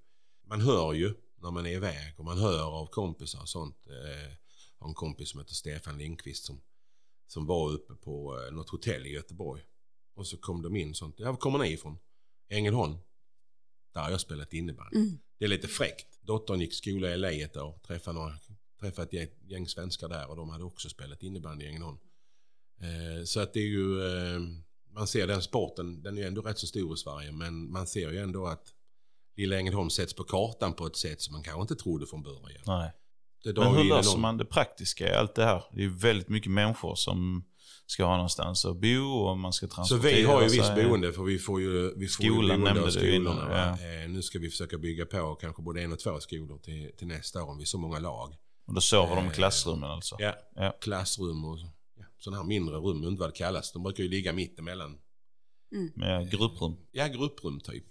Man 0.48 0.62
hör 0.62 0.94
ju 0.94 1.14
när 1.36 1.52
man 1.52 1.66
är 1.66 1.72
iväg 1.72 2.14
och 2.18 2.26
man 2.26 2.38
hör 2.38 2.80
av 2.80 2.88
kompisar 2.88 3.42
och 3.42 3.50
sånt. 3.50 3.88
Eh, 3.88 4.34
har 4.80 4.88
en 4.88 4.94
kompis 4.94 5.30
som 5.30 5.40
heter 5.40 5.54
Stefan 5.54 5.98
Lindqvist 5.98 6.46
som, 6.46 6.62
som 7.28 7.46
var 7.46 7.72
uppe 7.72 7.94
på 7.94 8.40
eh, 8.40 8.54
något 8.54 8.70
hotell 8.70 9.06
i 9.06 9.10
Göteborg. 9.10 9.62
Och 10.16 10.28
så 10.28 10.38
kom 10.38 10.62
de 10.62 10.76
in 10.76 10.96
sånt. 10.96 11.16
Ja, 11.18 11.32
var 11.32 11.38
kommer 11.38 11.60
ni 11.60 11.72
ifrån? 11.72 11.98
Ängelholm. 12.54 12.98
Där 13.94 14.02
har 14.02 14.12
jag 14.12 14.22
spelat 14.22 14.54
innebandy. 14.54 14.98
Mm. 14.98 15.20
Det 15.40 15.46
är 15.46 15.50
lite 15.50 15.68
fräckt. 15.68 16.20
Dottern 16.22 16.60
gick 16.60 16.74
skola 16.74 17.14
i 17.14 17.18
LA 17.18 17.32
ett 17.32 17.58
år. 17.58 17.80
Träffade 17.88 18.20
några 18.20 18.34
träffat 18.84 19.14
ett 19.14 19.38
gäng 19.42 19.68
svenskar 19.68 20.10
där 20.10 20.30
och 20.30 20.36
de 20.36 20.50
hade 20.50 20.64
också 20.64 20.90
spelat 20.90 21.24
innebandy 21.24 21.66
i 21.66 21.68
Ängelholm. 21.68 21.98
Eh, 22.82 23.24
så 23.26 23.40
att 23.40 23.54
det 23.54 23.60
är 23.60 23.68
ju, 23.68 24.06
eh, 24.06 24.40
man 24.92 25.08
ser 25.08 25.28
den 25.28 25.42
sporten, 25.42 26.04
den 26.04 26.18
är 26.18 26.22
ju 26.22 26.28
ändå 26.28 26.42
rätt 26.42 26.60
så 26.60 26.68
stor 26.68 26.94
i 26.94 26.98
Sverige 26.98 27.32
men 27.32 27.72
man 27.72 27.88
ser 27.88 28.12
ju 28.12 28.18
ändå 28.18 28.48
att 28.48 28.74
lilla 29.36 29.58
Ängelholm 29.58 29.90
sätts 29.90 30.14
på 30.14 30.24
kartan 30.24 30.74
på 30.74 30.86
ett 30.86 30.96
sätt 30.96 31.22
som 31.22 31.34
man 31.34 31.44
kanske 31.44 31.62
inte 31.62 31.76
trodde 31.76 32.06
från 32.06 32.24
början. 32.24 32.64
Nej. 32.66 32.92
Men 33.46 33.76
hur 33.76 33.84
löser 33.84 34.18
man 34.18 34.38
det 34.38 34.46
praktiska 34.46 35.10
i 35.10 35.14
allt 35.14 35.36
det 35.36 35.44
här? 35.44 35.64
Det 35.72 35.80
är 35.80 35.84
ju 35.84 35.98
väldigt 35.98 36.30
mycket 36.30 36.52
människor 36.52 36.96
som 36.96 37.44
ska 37.86 38.06
ha 38.06 38.16
någonstans 38.16 38.66
att 38.66 38.78
bo 38.78 39.04
och 39.04 39.38
man 39.38 39.54
ska 39.54 39.68
transportera 39.68 40.12
Så 40.12 40.18
vi 40.18 40.24
har 40.24 40.42
ju 40.42 40.48
visst 40.48 40.76
boende 40.76 41.14
för 41.14 41.24
vi 41.24 41.40
får 41.40 41.62
ju 41.62 41.94
vi 41.96 42.08
får 42.08 42.24
Skolan 42.24 42.60
ju 42.60 42.64
nämnde 42.64 42.92
du 42.92 43.16
innan. 43.16 43.52
Ja. 43.52 43.70
Eh, 43.70 44.10
nu 44.10 44.22
ska 44.22 44.40
vi 44.40 44.50
försöka 44.50 44.78
bygga 44.78 45.06
på 45.06 45.36
kanske 45.36 45.62
både 45.62 45.82
en 45.82 45.94
och 45.94 46.00
två 46.00 46.20
skolor 46.20 46.60
till, 46.60 46.92
till 46.98 47.08
nästa 47.08 47.44
år 47.44 47.50
om 47.50 47.58
vi 47.58 47.64
är 47.64 47.66
så 47.66 47.78
många 47.78 48.00
lag. 48.00 48.36
Och 48.68 48.74
då 48.74 48.82
sover 48.82 49.16
de 49.16 49.28
i 49.28 49.30
klassrummen 49.30 49.90
alltså? 49.90 50.16
Ja, 50.20 50.36
ja. 50.56 50.78
klassrum 50.82 51.46
och 51.46 51.60
ja, 51.96 52.06
sådana 52.20 52.38
här 52.38 52.48
mindre 52.48 52.76
rum, 52.76 53.04
jag 53.04 53.12
inte 53.12 53.20
vad 53.20 53.30
det 53.30 53.38
kallas. 53.38 53.72
De 53.72 53.84
brukar 53.84 54.04
ju 54.04 54.10
ligga 54.10 54.34
mittemellan. 54.34 54.98
Mm. 55.72 55.92
Med 55.96 56.32
grupprum? 56.32 56.76
Ja, 56.92 57.08
grupprum 57.08 57.60
typ. 57.60 57.86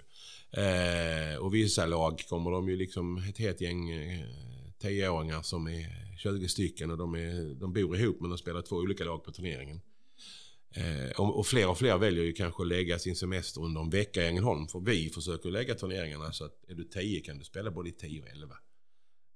Eh, 0.50 1.38
och 1.38 1.54
vissa 1.54 1.86
lag 1.86 2.24
kommer 2.28 2.50
de 2.50 2.68
ju 2.68 2.76
liksom 2.76 3.18
ett 3.18 3.38
helt 3.38 3.60
gäng 3.60 3.90
eh, 3.90 4.26
tioåringar 4.78 5.42
som 5.42 5.66
är 5.66 6.01
20 6.16 6.48
stycken 6.48 6.90
och 6.90 6.98
de, 6.98 7.14
är, 7.14 7.54
de 7.54 7.72
bor 7.72 7.96
ihop 7.96 8.20
men 8.20 8.30
de 8.30 8.38
spelar 8.38 8.62
två 8.62 8.76
olika 8.76 9.04
lag 9.04 9.24
på 9.24 9.32
turneringen. 9.32 9.80
Eh, 10.74 11.20
och, 11.20 11.38
och, 11.38 11.46
fler 11.46 11.68
och 11.68 11.78
fler 11.78 11.98
väljer 11.98 12.24
ju 12.24 12.32
kanske 12.32 12.62
att 12.62 12.68
lägga 12.68 12.98
sin 12.98 13.16
semester 13.16 13.60
under 13.60 13.80
en 13.80 13.90
vecka 13.90 14.22
i 14.22 14.26
Ängelholm. 14.26 14.68
För 14.68 14.80
vi 14.80 15.10
försöker 15.10 15.50
lägga 15.50 15.74
turneringarna 15.74 16.32
så 16.32 16.44
att 16.44 16.64
är 16.68 16.74
du 16.74 16.84
10 16.84 17.20
kan 17.20 17.38
du 17.38 17.44
spela 17.44 17.70
både 17.70 17.88
i 17.88 17.92
10 17.92 18.22
och 18.22 18.28
11. 18.28 18.54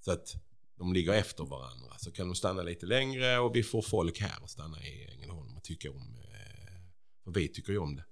Så 0.04 0.12
att 0.12 0.34
de 0.78 0.92
ligger 0.92 1.12
efter 1.12 1.44
varandra. 1.44 1.94
Så 1.98 2.12
kan 2.12 2.28
de 2.28 2.34
stanna 2.34 2.62
lite 2.62 2.86
längre 2.86 3.38
och 3.38 3.56
vi 3.56 3.62
får 3.62 3.82
folk 3.82 4.20
här 4.20 4.44
att 4.44 4.50
stanna 4.50 4.82
i 4.82 5.08
Ängelholm 5.14 5.56
och 5.56 5.62
tycka 5.62 5.90
om, 5.90 5.96
eh, 5.96 6.80
för 7.24 7.30
vi 7.30 7.48
tycker 7.48 7.72
ju 7.72 7.78
om 7.78 7.96
det. 7.96 8.04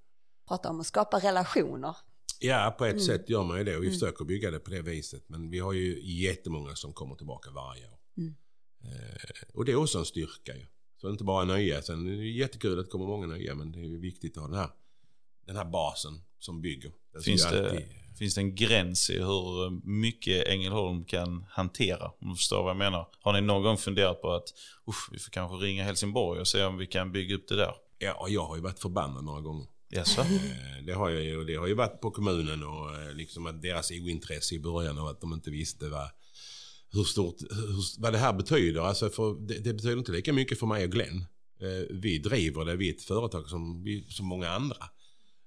Prata 0.48 0.70
om 0.70 0.80
att 0.80 0.86
skapa 0.86 1.18
relationer. 1.18 1.96
Ja, 2.40 2.74
på 2.78 2.84
ett 2.84 2.92
mm. 2.92 3.04
sätt 3.04 3.28
gör 3.28 3.44
man 3.44 3.58
ju 3.58 3.64
det 3.64 3.76
och 3.76 3.82
vi 3.82 3.86
mm. 3.86 3.98
försöker 3.98 4.24
bygga 4.24 4.50
det 4.50 4.58
på 4.58 4.70
det 4.70 4.82
viset. 4.82 5.28
Men 5.28 5.50
vi 5.50 5.58
har 5.58 5.72
ju 5.72 6.02
jättemånga 6.22 6.74
som 6.74 6.92
kommer 6.92 7.14
tillbaka 7.14 7.50
varje 7.50 7.86
år. 7.86 7.98
Mm. 8.16 8.34
Eh, 8.84 9.54
och 9.54 9.64
det 9.64 9.72
är 9.72 9.76
också 9.76 9.98
en 9.98 10.04
styrka 10.04 10.56
ju. 10.56 10.66
Så 11.00 11.10
inte 11.10 11.24
bara 11.24 11.44
nöja. 11.44 11.82
Sen 11.82 12.06
är 12.06 12.16
det 12.16 12.28
jättekul 12.28 12.78
att 12.78 12.84
det 12.84 12.90
kommer 12.90 13.06
många 13.06 13.26
nya 13.26 13.54
men 13.54 13.72
det 13.72 13.78
är 13.78 13.98
viktigt 13.98 14.36
att 14.36 14.42
ha 14.42 14.48
den 14.48 14.58
här, 14.58 14.70
den 15.46 15.56
här 15.56 15.64
basen 15.64 16.20
som 16.38 16.60
bygger. 16.60 16.92
Finns 17.24 17.50
det, 17.50 17.70
alltid 17.70 17.88
finns 18.18 18.34
det 18.34 18.40
en 18.40 18.54
gräns 18.54 19.10
i 19.10 19.18
hur 19.18 19.70
mycket 19.86 20.48
Ängelholm 20.48 21.04
kan 21.04 21.44
hantera? 21.50 22.12
Om 22.20 22.28
du 22.28 22.36
förstår 22.36 22.62
vad 22.62 22.70
jag 22.70 22.76
menar. 22.76 23.08
Har 23.20 23.32
ni 23.32 23.40
någon 23.40 23.62
gång 23.62 23.76
funderat 23.76 24.22
på 24.22 24.32
att 24.32 24.48
vi 25.12 25.18
får 25.18 25.30
kanske 25.30 25.66
ringa 25.66 25.84
Helsingborg 25.84 26.40
och 26.40 26.48
se 26.48 26.64
om 26.64 26.76
vi 26.76 26.86
kan 26.86 27.12
bygga 27.12 27.34
upp 27.34 27.48
det 27.48 27.56
där? 27.56 27.74
Ja, 27.98 28.26
jag 28.28 28.44
har 28.44 28.56
ju 28.56 28.62
varit 28.62 28.78
förbannad 28.78 29.24
några 29.24 29.40
gånger. 29.40 29.66
Yes, 29.94 30.18
eh, 30.18 30.26
det 30.86 30.92
har 30.92 31.10
jag 31.10 31.22
ju. 31.24 31.44
Det 31.44 31.54
har 31.54 31.66
ju 31.66 31.74
varit 31.74 32.00
på 32.00 32.10
kommunen 32.10 32.64
och 32.64 32.96
eh, 32.96 33.14
liksom 33.14 33.46
att 33.46 33.62
deras 33.62 33.90
ointresse 33.90 34.54
i 34.54 34.58
början 34.58 34.98
och 34.98 35.10
att 35.10 35.20
de 35.20 35.32
inte 35.32 35.50
visste 35.50 35.88
vad, 35.88 36.10
hur 36.94 37.04
stort, 37.04 37.36
hur, 37.40 38.00
vad 38.00 38.12
det 38.12 38.18
här 38.18 38.32
betyder. 38.32 38.80
Alltså 38.80 39.10
för 39.10 39.46
det, 39.48 39.58
det, 39.58 39.74
betyder 39.74 39.96
inte 39.96 40.12
lika 40.12 40.32
mycket 40.32 40.58
för 40.58 40.66
mig 40.66 40.84
och 40.84 40.90
Glenn. 40.90 41.24
Eh, 41.60 41.86
vi 41.90 42.18
driver 42.18 42.64
det, 42.64 42.76
vi 42.76 42.88
är 42.88 42.94
ett 42.94 43.02
företag 43.02 43.48
som, 43.48 43.82
vi, 43.82 44.06
som 44.10 44.26
många 44.26 44.48
andra. 44.48 44.76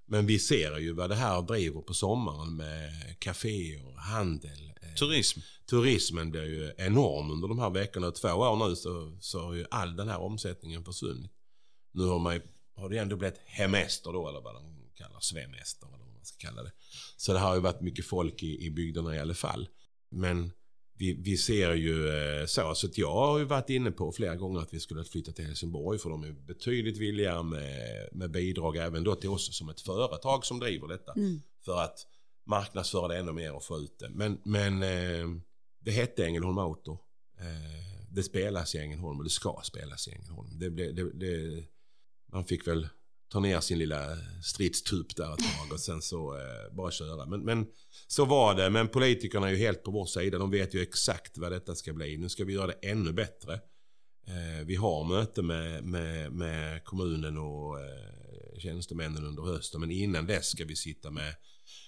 Men 0.08 0.26
vi 0.26 0.40
ser 0.40 0.78
ju 0.78 0.94
vad 0.94 1.10
det 1.10 1.16
här 1.16 1.42
driver 1.42 1.82
på 1.82 1.94
sommaren 1.94 2.56
med 2.56 2.92
kaféer, 3.20 3.98
handel. 3.98 4.74
Eh, 4.82 4.94
Turism. 4.94 5.40
Turismen 5.70 6.32
blir 6.32 6.44
ju 6.44 6.74
enorm 6.78 7.32
under 7.32 7.48
de 7.48 7.60
här 7.60 7.70
veckorna. 7.70 8.12
Två 8.12 8.30
år 8.30 8.70
nu 8.70 8.76
så, 8.76 9.18
så 9.22 9.42
har 9.42 9.54
ju 9.54 9.66
all 9.72 9.96
den 9.96 10.10
här 10.10 10.20
omsättningen 10.20 10.84
försvunnit. 10.84 11.32
Nu 11.92 12.04
har, 12.04 12.20
man, 12.20 12.42
har 12.76 12.90
det 12.90 12.98
ändå 12.98 13.16
blivit 13.16 13.40
hemester 13.46 14.14
då, 14.14 14.30
eller 14.30 14.42
vad 14.42 14.56
de 14.56 14.78
kallar 14.96 15.20
svemester, 15.20 15.88
eller 15.88 16.06
vad 16.06 16.14
man 16.14 16.26
ska 16.26 16.48
kalla 16.48 16.64
det. 16.64 16.72
Så 17.18 17.34
det 17.34 17.40
har 17.40 17.56
ju 17.56 17.62
varit 17.62 17.82
mycket 17.82 18.06
folk 18.06 18.44
i, 18.44 18.66
i 18.66 18.72
bygderna 18.72 19.16
i 19.16 19.20
alla 19.20 19.34
fall. 19.34 19.68
Men 20.12 20.52
vi, 20.98 21.14
vi 21.14 21.38
ser 21.38 21.74
ju 21.74 22.10
eh, 22.10 22.46
så. 22.46 22.76
Så 22.76 22.88
jag 22.94 23.14
har 23.14 23.40
ju 23.40 23.46
varit 23.46 23.70
inne 23.70 23.92
på 23.92 24.12
flera 24.12 24.36
gånger 24.36 24.60
att 24.60 24.74
vi 24.74 24.80
skulle 24.80 25.04
flytta 25.04 25.32
till 25.32 25.46
Helsingborg 25.46 26.00
för 26.00 26.10
de 26.10 26.24
är 26.24 26.32
betydligt 26.32 26.98
villigare 26.98 27.44
med, 27.44 28.10
med 28.12 28.32
bidrag 28.32 28.78
även 28.78 29.04
då 29.04 29.16
till 29.16 29.30
oss 29.30 29.58
som 29.58 29.70
ett 29.70 29.82
företag 29.82 30.46
som 30.46 30.60
driver 30.60 30.88
detta. 30.88 31.14
Mm. 31.14 31.42
För 31.66 31.80
att 31.82 32.08
marknadsföra 32.46 33.08
det 33.08 33.18
ännu 33.18 33.32
mer 33.32 33.54
och 33.54 33.64
få 33.64 33.78
ut 33.78 34.00
det. 34.00 34.10
Men, 34.10 34.38
men 34.44 34.84
eh, 34.84 35.28
det 35.80 35.92
hette 35.92 36.26
Ängelholm 36.26 36.58
Auto. 36.58 36.92
Eh, 37.40 38.08
det 38.10 38.24
spelas 38.24 38.76
i 38.76 38.78
Ängelholm 38.78 39.18
och 39.18 39.24
det 39.24 39.30
ska 39.30 39.60
spelas 39.64 40.08
i 40.08 40.12
Ängelholm. 40.12 40.60
Det, 40.60 40.70
det, 40.70 41.12
det, 41.14 41.64
man 42.32 42.46
fick 42.46 42.68
väl 42.68 42.88
ta 43.30 43.40
ner 43.40 43.60
sin 43.60 43.80
lilla 43.80 44.18
stridstup 44.44 45.16
där 45.16 45.34
ett 45.34 45.40
tag 45.40 45.72
och 45.74 45.80
sen 45.80 46.02
så 46.02 46.36
eh, 46.36 46.76
bara 46.76 46.92
köra. 46.92 47.26
Men, 47.26 47.42
men 47.42 47.68
så 48.08 48.26
var 48.26 48.56
det. 48.56 48.70
Men 48.70 48.88
politikerna 48.88 49.48
är 49.48 49.52
ju 49.52 49.58
helt 49.58 49.84
på 49.84 49.92
vår 49.92 50.06
sida. 50.06 50.38
De 50.38 50.52
vet 50.52 50.74
ju 50.74 50.82
exakt 50.82 51.38
vad 51.38 51.52
detta 51.52 51.76
ska 51.76 51.94
bli. 51.94 52.18
Nu 52.18 52.30
ska 52.30 52.46
vi 52.46 52.54
göra 52.54 52.68
det 52.68 52.90
ännu 52.90 53.14
bättre. 53.14 53.54
Eh, 54.28 54.66
vi 54.66 54.76
har 54.76 55.04
möte 55.04 55.42
med, 55.42 55.84
med, 55.84 56.32
med 56.32 56.84
kommunen 56.84 57.38
och 57.38 57.80
eh, 57.80 58.60
tjänstemännen 58.60 59.26
under 59.26 59.44
hösten. 59.44 59.82
Men 59.82 59.92
innan 59.92 60.26
dess 60.26 60.48
ska 60.48 60.66
vi 60.66 60.76
sitta 60.76 61.12
med 61.12 61.36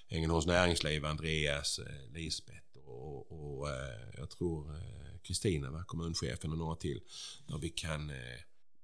Ängelholms 0.10 0.46
näringsliv, 0.46 1.06
Andreas, 1.06 1.80
eh, 1.80 2.14
Lisbeth 2.14 2.78
och, 2.86 3.32
och 3.32 3.70
eh, 3.70 4.10
jag 4.18 4.30
tror 4.30 4.76
eh, 4.76 5.20
Kristina, 5.24 5.84
kommunchefen 5.84 6.52
och 6.52 6.58
några 6.58 6.76
till. 6.76 7.00
Där 7.48 7.58
vi 7.58 7.70
kan 7.70 8.10
eh, 8.10 8.16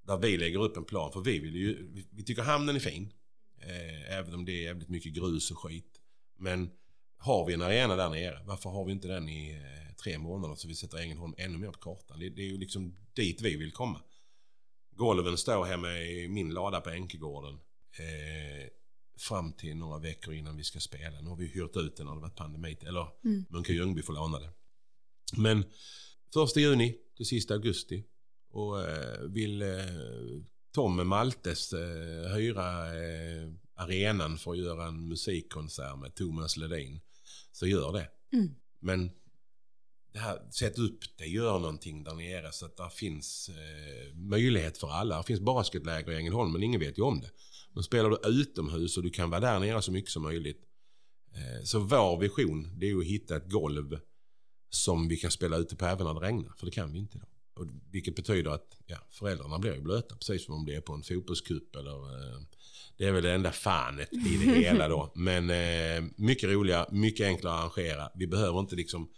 där 0.05 0.17
vi 0.17 0.37
lägger 0.37 0.59
upp 0.59 0.77
en 0.77 0.85
plan. 0.85 1.11
För 1.11 1.21
vi, 1.21 1.39
vill 1.39 1.55
ju, 1.55 1.87
vi 2.11 2.23
tycker 2.23 2.41
hamnen 2.41 2.75
är 2.75 2.79
fin. 2.79 3.13
Eh, 3.61 4.17
även 4.17 4.33
om 4.33 4.45
det 4.45 4.51
är 4.51 4.63
jävligt 4.63 4.89
mycket 4.89 5.13
grus 5.13 5.51
och 5.51 5.57
skit. 5.57 6.01
Men 6.37 6.71
har 7.17 7.45
vi 7.45 7.53
en 7.53 7.61
arena 7.61 7.95
där 7.95 8.09
nere, 8.09 8.41
varför 8.45 8.69
har 8.69 8.85
vi 8.85 8.91
inte 8.91 9.07
den 9.07 9.29
i 9.29 9.51
eh, 9.51 9.95
tre 10.03 10.17
månader 10.17 10.55
så 10.55 10.67
vi 10.67 10.75
sätter 10.75 10.97
Ängelholm 10.97 11.33
ännu 11.37 11.57
mer 11.57 11.71
på 11.71 11.79
kartan? 11.79 12.19
Det, 12.19 12.29
det, 12.29 12.41
är 12.41 12.47
ju 12.47 12.57
liksom 12.57 12.95
dit 13.13 13.41
vi 13.41 13.55
vill 13.55 13.71
komma. 13.71 14.01
Golven 14.91 15.37
står 15.37 15.65
hemma 15.65 15.97
i 15.97 16.27
min 16.27 16.49
lada 16.49 16.81
på 16.81 16.89
Enkegården. 16.89 17.53
Eh, 17.99 18.67
fram 19.17 19.53
till 19.53 19.75
några 19.75 19.99
veckor 19.99 20.33
innan 20.33 20.57
vi 20.57 20.63
ska 20.63 20.79
spela. 20.79 21.21
Nu 21.21 21.29
har 21.29 21.35
vi 21.35 21.47
hyrt 21.47 21.77
ut 21.77 21.95
den 21.95 22.05
när 22.05 22.15
det 22.15 22.21
varit 22.21 22.35
pandemi. 22.35 22.77
Eller 22.81 23.07
mm. 23.23 23.45
Munke 23.49 23.73
Ljungby 23.73 24.01
får 24.01 24.13
låna 24.13 24.39
det. 24.39 24.49
Men 25.37 25.65
första 26.33 26.59
juni 26.59 26.97
till 27.17 27.25
sista 27.25 27.53
augusti 27.53 28.03
och 28.55 28.81
eh, 28.81 29.21
vill 29.21 29.61
eh, 29.61 29.67
Tom 30.73 31.07
Maltes 31.07 31.73
eh, 31.73 32.35
hyra 32.35 32.63
arenan 33.75 34.37
för 34.37 34.51
att 34.51 34.57
göra 34.57 34.85
en 34.87 35.07
musikkonsert 35.07 35.99
med 35.99 36.15
Thomas 36.15 36.57
Ledin 36.57 37.01
så 37.51 37.67
gör 37.67 37.93
det. 37.93 38.09
Mm. 38.33 38.55
Men 38.79 39.11
det 40.13 40.19
här, 40.19 40.51
sätt 40.51 40.77
upp 40.77 40.99
det, 41.17 41.25
gör 41.25 41.59
någonting 41.59 42.03
där 42.03 42.13
nere 42.13 42.51
så 42.51 42.65
att 42.65 42.77
det 42.77 42.89
finns 42.93 43.49
eh, 43.49 44.15
möjlighet 44.15 44.77
för 44.77 44.89
alla. 44.89 45.17
Det 45.17 45.23
finns 45.23 45.39
basketläger 45.39 46.11
i 46.11 46.15
Ängelholm 46.15 46.51
men 46.51 46.63
ingen 46.63 46.79
vet 46.79 46.97
ju 46.97 47.01
om 47.01 47.21
det. 47.21 47.29
Men 47.73 47.83
spelar 47.83 48.09
du 48.09 48.41
utomhus 48.41 48.97
och 48.97 49.03
du 49.03 49.09
kan 49.09 49.29
vara 49.29 49.41
där 49.41 49.59
nere 49.59 49.81
så 49.81 49.91
mycket 49.91 50.11
som 50.11 50.23
möjligt. 50.23 50.63
Eh, 51.33 51.63
så 51.63 51.79
vår 51.79 52.19
vision 52.19 52.79
det 52.79 52.89
är 52.89 52.97
att 52.97 53.05
hitta 53.05 53.35
ett 53.35 53.49
golv 53.49 53.99
som 54.69 55.07
vi 55.07 55.17
kan 55.17 55.31
spela 55.31 55.57
ute 55.57 55.75
på 55.75 55.85
även 55.85 56.05
när 56.07 56.13
det 56.13 56.27
regnar. 56.27 56.53
För 56.57 56.65
det 56.65 56.71
kan 56.71 56.93
vi 56.93 56.99
inte 56.99 57.17
idag. 57.17 57.29
Och 57.55 57.65
vilket 57.91 58.15
betyder 58.15 58.51
att 58.51 58.77
ja, 58.85 58.97
föräldrarna 59.09 59.59
blir 59.59 59.73
ju 59.73 59.81
blöta 59.81 60.15
precis 60.15 60.45
som 60.45 60.55
om 60.55 60.65
det 60.65 60.75
är 60.75 60.81
på 60.81 60.93
en 60.93 61.03
fotbollscup 61.03 61.75
eller 61.75 61.91
eh, 61.91 62.39
det 62.97 63.05
är 63.05 63.11
väl 63.11 63.23
det 63.23 63.33
enda 63.33 63.51
fanet 63.51 64.13
i 64.13 64.37
det 64.45 64.51
hela 64.59 64.87
då. 64.87 65.11
Men 65.15 65.49
eh, 65.49 66.03
mycket 66.15 66.49
roligare, 66.49 66.85
mycket 66.91 67.27
enklare 67.27 67.53
att 67.53 67.59
arrangera. 67.59 68.09
Vi 68.15 68.27
behöver 68.27 68.59
inte 68.59 68.75
liksom 68.75 69.09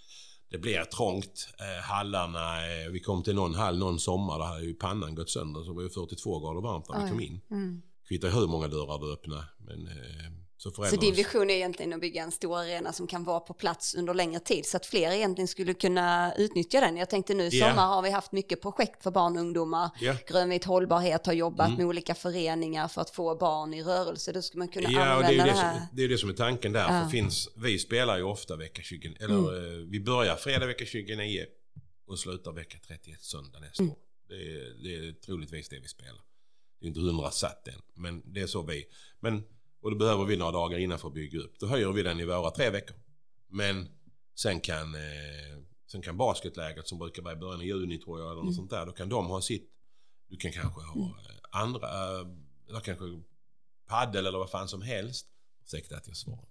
det 0.50 0.58
blir 0.58 0.84
trångt. 0.84 1.50
Eh, 1.60 1.84
hallarna, 1.84 2.72
eh, 2.72 2.90
vi 2.92 3.00
kom 3.00 3.24
till 3.24 3.36
någon 3.36 3.56
hall 3.56 3.78
någon 3.78 4.00
sommar, 4.00 4.40
där 4.40 4.46
hade 4.46 4.66
ju 4.66 4.74
pannan 4.74 5.16
gått 5.16 5.30
sönder. 5.30 5.62
Så 5.62 5.70
det 5.70 5.76
var 5.76 5.84
ju 5.84 5.90
42 5.90 6.40
grader 6.40 6.62
varmt 6.62 6.90
när 6.90 7.04
vi 7.04 7.10
kom 7.10 7.20
in. 7.20 7.42
Mm. 7.52 7.82
Kvittar 8.08 8.30
hur 8.30 8.48
många 8.48 8.68
dörrar 8.68 9.00
du 9.00 9.14
öppnar. 9.14 9.46
Men 9.58 9.88
eh, 9.88 10.32
så, 10.58 10.72
så 10.72 10.96
din 10.96 11.14
vision 11.14 11.50
är 11.50 11.54
egentligen 11.54 11.94
att 11.94 12.02
bygga 12.02 12.24
en 12.24 12.32
stor 12.32 12.58
arena 12.58 12.94
som 12.94 13.08
kan 13.08 13.24
vara 13.24 13.40
på 13.40 13.54
plats 13.54 13.96
under 13.96 14.14
längre 14.14 14.40
tid 14.40 14.66
så 14.66 14.78
att 14.78 14.86
fler 14.86 15.12
egentligen 15.12 15.48
skulle 15.48 15.74
kunna 15.74 16.34
utnyttja 16.38 16.80
den. 16.80 16.98
Jag 16.98 17.10
tänkte 17.10 17.34
nu 17.34 17.44
i 17.44 17.56
yeah. 17.56 17.70
sommar 17.70 17.88
har 17.88 18.02
vi 18.02 18.10
haft 18.10 18.32
mycket 18.32 18.62
projekt 18.62 19.04
för 19.04 19.12
barn 19.12 19.36
och 19.36 19.42
ungdomar. 19.42 19.90
Yeah. 20.02 20.18
Grönvit 20.28 20.64
hållbarhet 20.64 21.26
har 21.26 21.34
jobbat 21.34 21.68
mm. 21.68 21.78
med 21.78 21.86
olika 21.86 22.16
föreningar 22.16 22.88
för 22.88 23.02
att 23.02 23.10
få 23.10 23.36
barn 23.36 23.74
i 23.74 23.84
rörelse. 23.84 24.32
Då 24.32 24.42
skulle 24.42 24.60
man 24.60 24.68
kunna 24.68 24.92
ja, 24.92 25.06
använda 25.06 25.28
det, 25.28 25.34
är 25.34 25.46
det, 25.46 25.52
det 25.52 25.58
här. 25.58 25.78
Som, 25.78 25.88
det 25.94 26.04
är 26.04 26.10
det 26.10 26.18
som 26.18 26.30
är 26.30 26.34
tanken 26.34 26.72
där. 26.72 26.94
Ja. 26.94 27.04
För 27.04 27.10
finns, 27.10 27.50
vi 27.56 27.80
spelar 27.80 28.18
ju 28.18 28.24
ofta 28.24 28.56
vecka 28.56 28.82
20, 28.82 29.16
eller 29.20 29.36
mm. 29.36 29.92
Vi 29.92 30.00
börjar 30.00 30.36
fredag 30.36 30.66
vecka 30.66 30.86
29 30.86 31.46
och 32.08 32.20
slutar 32.20 32.52
vecka 32.52 32.78
31 32.88 33.22
söndag 33.22 33.60
nästa 33.60 33.84
mm. 33.84 33.92
år. 33.92 33.98
Det 34.28 34.36
är, 34.36 34.84
det 34.84 35.08
är 35.08 35.14
troligtvis 35.14 35.70
det 35.70 35.80
vi 35.80 35.88
spelar. 35.88 36.22
Det 36.80 36.86
är 36.86 36.88
inte 36.88 37.00
hundra 37.00 37.32
satt 37.32 37.68
än, 37.68 37.82
men 37.96 38.22
det 38.26 38.42
är 38.42 38.48
så 38.48 38.62
vi. 38.62 38.86
Men 39.20 39.44
och 39.82 39.92
då 39.92 39.98
behöver 39.98 40.26
vi 40.26 40.38
några 40.38 40.52
dagar 40.52 40.78
innan 40.78 41.00
för 41.00 41.08
att 41.08 41.14
bygga 41.14 41.40
upp. 41.40 41.60
Då 41.60 41.68
höjer 41.68 41.92
vi 41.92 42.04
den 42.04 42.20
i 42.20 42.26
våra 42.26 42.52
tre 42.52 42.70
veckor. 42.70 42.96
Men 43.48 43.88
sen 44.36 44.60
kan, 44.60 44.96
eh, 44.96 45.62
sen 45.92 46.02
kan 46.02 46.18
basketläget 46.18 46.88
som 46.88 46.98
brukar 46.98 47.24
vara 47.24 47.34
i 47.34 47.38
början 47.38 47.60
av 47.60 47.66
juni 47.66 47.98
tror 47.98 48.20
jag, 48.20 48.32
eller 48.32 48.36
något 48.36 48.44
mm. 48.44 48.54
sånt 48.54 48.70
där. 48.70 48.86
Då 48.86 48.92
kan 48.92 49.10
de 49.10 49.26
ha 49.26 49.42
sitt. 49.42 49.70
Du 50.30 50.38
kan 50.38 50.52
kanske 50.52 50.82
ha 50.82 50.96
mm. 50.96 51.12
andra, 51.52 51.90
eller 52.70 52.80
kanske 52.80 53.06
paddel 53.88 54.26
eller 54.26 54.38
vad 54.38 54.50
fan 54.50 54.68
som 54.68 54.82
helst. 54.82 55.28
Ursäkta 55.66 55.98
att 55.98 56.08
jag 56.08 56.18
svarar. 56.18 56.46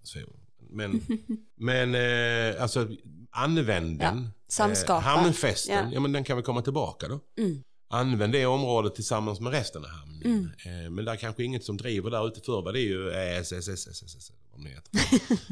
Men, 0.69 1.01
men 1.55 1.95
eh, 1.95 2.61
alltså 2.61 2.87
använd 3.31 3.99
den. 3.99 4.23
Ja, 4.23 4.31
samskapa. 4.47 4.97
Eh, 4.97 5.17
hamnfesten, 5.17 5.85
ja. 5.85 5.93
ja. 5.93 5.99
men 5.99 6.11
den 6.11 6.23
kan 6.23 6.37
väl 6.37 6.45
komma 6.45 6.61
tillbaka 6.61 7.07
då. 7.07 7.19
Mm 7.37 7.63
använd 7.87 8.33
det 8.33 8.45
området 8.45 8.95
tillsammans 8.95 9.39
med 9.39 9.51
resten 9.51 9.83
av 9.83 9.89
hamnen. 9.89 10.51
Mm. 10.65 10.95
Men 10.95 11.05
det 11.05 11.11
är 11.11 11.15
kanske 11.15 11.43
inget 11.43 11.63
som 11.63 11.77
driver 11.77 12.11
där 12.11 12.27
ute 12.27 12.41
för 12.41 12.73
det 12.73 12.79
är 12.79 12.83
ju 12.83 13.11
SSSSS. 13.11 14.31
Om 14.51 14.63
ni 14.63 14.73
vet. 14.73 14.89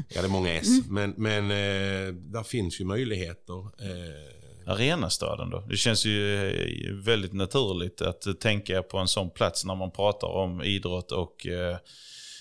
ja, 0.08 0.20
det 0.20 0.26
är 0.26 0.28
många 0.28 0.54
S. 0.54 0.68
Men, 0.88 1.14
men 1.16 1.50
eh, 1.50 2.14
där 2.14 2.42
finns 2.42 2.80
ju 2.80 2.84
möjligheter. 2.84 3.58
Eh. 3.58 4.72
Arenastaden 4.72 5.50
då? 5.50 5.60
Det 5.60 5.76
känns 5.76 6.04
ju 6.04 7.00
väldigt 7.04 7.32
naturligt 7.32 8.02
att 8.02 8.40
tänka 8.40 8.82
på 8.82 8.98
en 8.98 9.08
sån 9.08 9.30
plats 9.30 9.64
när 9.64 9.74
man 9.74 9.90
pratar 9.90 10.28
om 10.28 10.62
idrott 10.62 11.12
och 11.12 11.46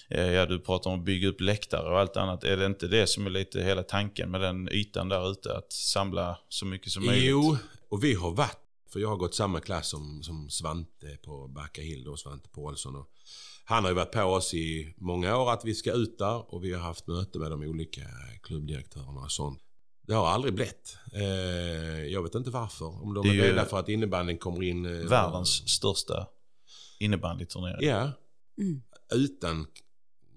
Ja, 0.09 0.45
du 0.45 0.59
pratar 0.59 0.91
om 0.91 0.99
att 0.99 1.05
bygga 1.05 1.27
upp 1.27 1.41
läktare 1.41 1.89
och 1.89 1.99
allt 1.99 2.17
annat. 2.17 2.43
Är 2.43 2.57
det 2.57 2.65
inte 2.65 2.87
det 2.87 3.07
som 3.07 3.25
är 3.25 3.29
lite 3.29 3.61
hela 3.61 3.83
tanken 3.83 4.31
med 4.31 4.41
den 4.41 4.69
ytan 4.71 5.09
där 5.09 5.31
ute? 5.31 5.57
Att 5.57 5.73
samla 5.73 6.37
så 6.49 6.65
mycket 6.65 6.91
som 6.91 7.05
möjligt? 7.05 7.29
Jo, 7.29 7.57
och 7.89 8.03
vi 8.03 8.13
har 8.13 8.31
varit 8.31 8.64
för 8.95 8.99
jag 8.99 9.09
har 9.09 9.17
gått 9.17 9.35
samma 9.35 9.59
klass 9.59 9.89
som, 9.89 10.23
som 10.23 10.49
Svante 10.49 11.17
på 11.23 11.47
Backahill 11.47 12.07
och 12.07 12.19
Svante 12.19 12.49
Paulsson. 12.49 12.95
Och 12.95 13.09
han 13.65 13.83
har 13.83 13.91
ju 13.91 13.95
varit 13.95 14.11
på 14.11 14.21
oss 14.21 14.53
i 14.53 14.93
många 14.97 15.37
år 15.37 15.51
att 15.51 15.65
vi 15.65 15.75
ska 15.75 15.93
ut 15.93 16.17
där 16.17 16.53
och 16.53 16.63
vi 16.63 16.73
har 16.73 16.81
haft 16.81 17.07
möte 17.07 17.39
med 17.39 17.51
de 17.51 17.61
olika 17.63 18.01
klubbdirektörerna 18.43 19.21
och 19.21 19.31
sånt. 19.31 19.61
Det 20.01 20.13
har 20.13 20.27
aldrig 20.27 20.53
blivit. 20.53 20.97
Eh, 21.13 21.23
jag 22.05 22.23
vet 22.23 22.35
inte 22.35 22.49
varför. 22.49 23.03
Om 23.03 23.13
de 23.13 23.27
det 23.27 23.35
är, 23.35 23.43
är 23.43 23.49
rädda 23.49 23.65
för 23.65 23.79
att 23.79 23.89
innebandyn 23.89 24.37
kommer 24.37 24.63
in. 24.63 24.85
Eh, 24.85 24.91
världens 24.91 25.61
och... 25.61 25.69
största 25.69 26.27
innebandyturnering. 26.99 27.87
Ja. 27.87 28.11
Mm. 28.57 28.81
Utan 29.13 29.67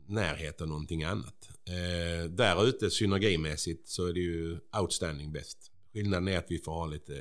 närhet 0.07 0.61
av 0.61 0.69
någonting 0.69 1.05
annat. 1.05 1.49
Eh, 1.69 2.31
där 2.31 2.67
ute 2.69 2.91
synergimässigt 2.91 3.89
så 3.89 4.07
är 4.07 4.13
det 4.13 4.21
ju 4.21 4.59
outstanding 4.81 5.33
bäst. 5.33 5.73
Skillnaden 5.93 6.29
är 6.29 6.39
att 6.39 6.47
vi 6.49 6.59
får 6.59 6.73
ha 6.73 6.87
lite... 6.87 7.15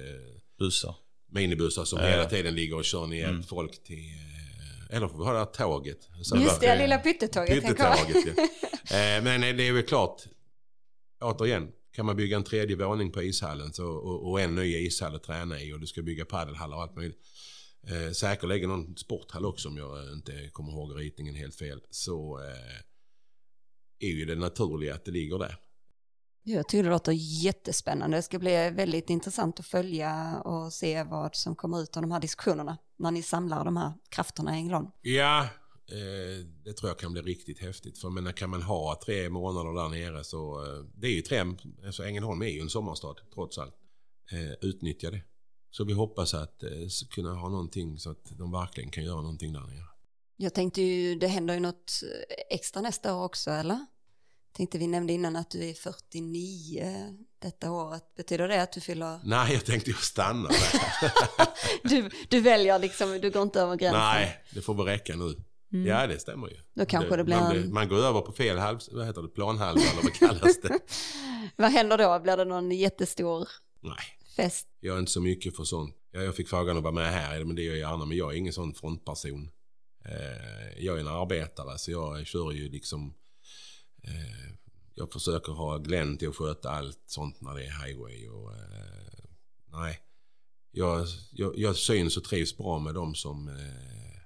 Bussar 0.60 0.96
minibussar 1.30 1.86
som 1.86 2.00
hela 2.00 2.26
tiden 2.26 2.56
ligger 2.56 2.76
och 2.76 2.86
kör 2.86 3.08
ner 3.08 3.30
mm. 3.30 3.44
folk 3.44 3.84
till... 3.84 3.98
Eh, 3.98 4.96
eller 4.96 5.08
får 5.08 5.18
vi 5.18 5.24
ha 5.24 5.32
det 5.32 5.40
här 5.40 5.46
tåget. 5.46 6.10
Så 6.22 6.38
Just 6.38 6.62
det, 6.62 6.76
lilla 6.76 6.98
pyttetåget. 6.98 7.62
pyttetåget 7.62 8.38
ja. 8.38 8.48
Eh, 8.98 9.24
men 9.24 9.58
det 9.58 9.68
är 9.68 9.74
väl 9.74 9.84
klart, 9.84 10.22
återigen, 11.22 11.68
kan 11.96 12.06
man 12.06 12.16
bygga 12.16 12.38
en 12.38 12.44
tredje 12.44 12.76
våning 12.76 13.12
på 13.12 13.24
ishallen 13.24 13.74
så, 13.74 13.88
och, 13.88 14.30
och 14.30 14.42
en 14.42 14.56
ny 14.56 14.76
ishall 14.76 15.16
att 15.16 15.24
träna 15.24 15.62
i 15.62 15.74
och 15.74 15.80
du 15.80 15.88
ska 15.88 16.02
bygga 16.02 16.26
padelhallar 16.26 16.78
och 16.78 16.84
allt 16.84 16.96
möjligt. 16.96 17.20
Eh, 17.88 18.12
säkerligen 18.12 18.70
någon 18.70 18.98
sporthall 18.98 19.46
också 19.46 19.70
om 19.70 19.78
jag 19.78 20.14
inte 20.14 20.50
kommer 20.52 20.72
ihåg 20.72 21.00
ritningen 21.00 21.36
helt 21.36 21.56
fel. 21.56 21.82
Så 21.90 22.40
eh, 22.40 24.08
är 24.10 24.12
ju 24.12 24.26
det 24.26 24.36
naturliga 24.36 24.96
att 24.96 25.06
det 25.06 25.12
ligger 25.12 25.40
där. 25.40 25.56
Jag 26.50 26.68
tycker 26.68 26.84
det 26.84 26.90
låter 26.90 27.12
jättespännande. 27.44 28.18
Det 28.18 28.22
ska 28.22 28.40
bli 28.40 28.70
väldigt 28.70 29.10
intressant 29.10 29.60
att 29.60 29.66
följa 29.66 30.42
och 30.42 30.74
se 30.74 31.04
vad 31.04 31.36
som 31.36 31.56
kommer 31.56 31.82
ut 31.82 31.98
av 31.98 32.02
de 32.02 32.12
här 32.12 32.20
diskussionerna 32.20 32.78
när 32.98 33.12
ni 33.12 33.24
samlar 33.24 33.66
de 33.66 33.78
här 33.78 33.94
krafterna 34.10 34.56
i 34.56 34.60
Ängelholm. 34.60 34.88
Ja, 35.02 35.44
eh, 35.92 36.46
det 36.64 36.74
tror 36.74 36.90
jag 36.90 37.00
kan 37.00 37.12
bli 37.14 37.22
riktigt 37.22 37.60
häftigt. 37.60 38.00
För 38.00 38.10
menar, 38.10 38.32
kan 38.32 38.50
man 38.50 38.62
ha 38.62 39.02
tre 39.06 39.30
månader 39.30 39.74
där 39.74 39.90
nere 39.90 40.24
så... 40.24 40.66
Eh, 40.66 40.84
det 40.96 41.08
är 41.08 41.12
ju 41.12 41.22
tre... 41.22 41.44
Alltså 41.86 42.04
Ängelholm 42.04 42.42
är 42.42 42.48
ju 42.48 42.62
en 42.62 42.70
sommarstad 42.70 43.16
trots 43.34 43.58
allt. 43.58 43.76
Eh, 44.32 44.70
utnyttja 44.70 45.12
det. 45.12 45.22
Så 45.72 45.84
vi 45.84 45.94
hoppas 45.94 46.34
att 46.34 46.64
kunna 47.10 47.34
ha 47.34 47.50
någonting 47.50 47.98
så 47.98 48.12
att 48.12 48.26
de 48.38 48.52
verkligen 48.52 48.92
kan 48.92 49.04
göra 49.04 49.22
någonting 49.22 49.54
där 49.54 49.60
nere. 49.60 49.86
Jag 50.38 50.54
tänkte 50.54 50.82
ju, 50.82 51.16
det 51.16 51.28
händer 51.28 51.54
ju 51.54 51.60
något 51.60 51.92
extra 52.50 52.82
nästa 52.82 53.16
år 53.16 53.24
också, 53.24 53.52
eller? 53.52 53.86
Tänkte 54.52 54.78
vi 54.78 54.88
nämnde 54.88 55.14
innan 55.14 55.36
att 55.36 55.50
du 55.50 55.70
är 55.70 55.74
49 55.74 57.18
detta 57.40 57.72
året. 57.72 58.04
Betyder 58.16 58.48
det 58.48 58.62
att 58.62 58.72
du 58.72 58.82
fyller... 58.82 59.20
Nej, 59.24 59.54
jag 59.54 59.66
tänkte 59.66 59.90
ju 59.90 59.96
stanna 59.96 60.50
där. 60.50 61.12
du, 61.90 62.10
du 62.30 62.42
väljer 62.42 62.80
liksom, 62.80 63.20
du 63.22 63.32
går 63.32 63.42
inte 63.42 63.62
över 63.62 63.76
gränsen? 63.76 64.02
Nej, 64.02 64.44
det 64.54 64.62
får 64.62 64.74
väl 64.74 64.86
räcka 64.86 65.16
nu. 65.16 65.36
Mm. 65.74 65.88
Ja, 65.88 66.08
det 66.08 66.20
stämmer 66.20 66.48
ju. 66.48 66.56
Då 66.74 66.86
kanske 66.86 67.10
det, 67.10 67.18
det 67.18 67.24
blir 67.24 67.36
man, 67.36 67.52
blir, 67.52 67.68
man 67.68 67.88
går 67.90 67.98
över 67.98 68.22
på 68.22 68.32
fel 68.32 68.58
halv, 68.58 68.80
vad 68.92 69.06
heter 69.06 69.22
det, 69.22 69.28
planhalva 69.28 69.82
eller 69.82 70.04
vad 70.04 70.14
kallas 70.14 70.62
det? 70.62 70.80
vad 71.56 71.72
händer 71.72 71.98
då? 71.98 72.20
Blir 72.20 72.38
det 72.38 72.46
någon 72.46 72.72
jättestor 72.72 73.48
Nej. 73.82 73.96
fest? 74.36 74.68
Jag 74.80 74.96
är 74.96 75.00
inte 75.00 75.12
så 75.12 75.22
mycket 75.22 75.56
för 75.56 75.64
sånt. 75.64 75.96
Jag, 76.12 76.24
jag 76.24 76.36
fick 76.36 76.50
frågan 76.50 76.78
att 76.78 76.84
vara 76.84 76.94
med 76.94 77.12
här, 77.12 77.44
men 77.44 77.56
det 77.56 77.62
gör 77.62 77.76
jag 77.76 77.92
gärna, 77.92 78.06
men 78.06 78.18
jag 78.18 78.34
är 78.34 78.38
ingen 78.38 78.54
sån 78.54 78.74
frontperson. 78.74 79.50
Eh, 80.06 80.84
jag 80.84 80.96
är 80.96 81.00
en 81.00 81.08
arbetare 81.08 81.78
så 81.78 81.92
jag 81.92 82.28
kör 82.28 82.52
ju 82.52 82.70
liksom... 82.70 83.14
Eh, 84.08 84.54
jag 84.94 85.14
försöker 85.14 85.52
ha 85.52 85.78
Glenn 85.78 86.18
till 86.18 86.30
att 86.30 86.36
sköta 86.36 86.70
allt 86.70 87.04
sånt 87.06 87.42
när 87.42 87.56
det 87.56 87.66
är 87.66 87.86
highway. 87.86 88.28
Och, 88.28 88.54
eh, 88.54 89.24
nej, 89.66 90.00
jag, 90.72 91.08
jag, 91.32 91.58
jag 91.58 91.76
syns 91.76 92.18
och 92.18 92.24
trivs 92.24 92.58
bra 92.58 92.80
med 92.80 92.94
dem 92.94 93.16
som, 93.16 93.48
eh, 93.48 94.22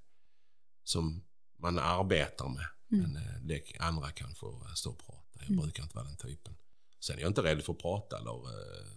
som 0.83 1.23
man 1.59 1.79
arbetar 1.79 2.49
med. 2.49 2.65
Mm. 2.91 3.11
Men 3.11 3.23
eh, 3.23 3.41
det, 3.41 3.63
andra 3.79 4.11
kan 4.11 4.35
få 4.35 4.67
stå 4.75 4.89
och 4.89 5.05
prata. 5.05 5.39
Jag 5.39 5.49
mm. 5.49 5.61
brukar 5.61 5.83
inte 5.83 5.95
vara 5.95 6.05
den 6.05 6.17
typen. 6.17 6.55
Sen 6.99 7.17
är 7.17 7.21
jag 7.21 7.29
inte 7.29 7.43
rädd 7.43 7.63
för 7.63 7.73
att 7.73 7.79
prata. 7.79 8.17
Eller, 8.17 8.31
eh, 8.31 8.91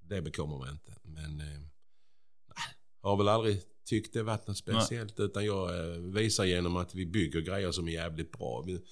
det 0.00 0.22
bekommer 0.22 0.58
mig 0.58 0.70
inte. 0.70 0.94
Men 1.02 1.40
eh, 1.40 1.60
har 3.00 3.16
väl 3.16 3.28
aldrig 3.28 3.62
tyckt 3.84 4.12
det 4.12 4.22
varit 4.22 4.46
något 4.46 4.58
speciellt. 4.58 5.18
Nej. 5.18 5.26
Utan 5.26 5.44
jag 5.44 5.78
eh, 5.78 6.00
visar 6.00 6.44
genom 6.44 6.76
att 6.76 6.94
vi 6.94 7.06
bygger 7.06 7.40
grejer 7.40 7.72
som 7.72 7.88
är 7.88 7.92
jävligt 7.92 8.32
bra. 8.32 8.62
Vi, 8.66 8.84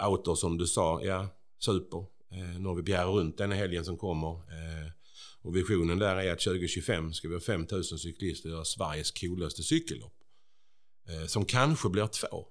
Outdoor 0.00 0.34
som 0.34 0.58
du 0.58 0.66
sa, 0.66 1.02
ja 1.02 1.28
super. 1.58 1.98
Eh, 2.30 2.60
nu 2.60 2.68
har 2.68 2.74
vi 2.74 2.82
Bjäre 2.82 3.06
runt 3.06 3.38
den 3.38 3.52
helgen 3.52 3.84
som 3.84 3.96
kommer. 3.96 4.30
Eh, 4.30 4.90
och 5.42 5.56
visionen 5.56 5.98
där 5.98 6.16
är 6.16 6.32
att 6.32 6.40
2025 6.40 7.12
ska 7.12 7.28
vi 7.28 7.34
ha 7.34 7.40
5000 7.40 7.98
cyklister 7.98 8.48
och 8.48 8.54
göra 8.54 8.64
Sveriges 8.64 9.10
coolaste 9.10 9.62
cykellopp. 9.62 10.14
Eh, 11.08 11.26
som 11.26 11.44
kanske 11.44 11.88
blir 11.88 12.06
två. 12.06 12.46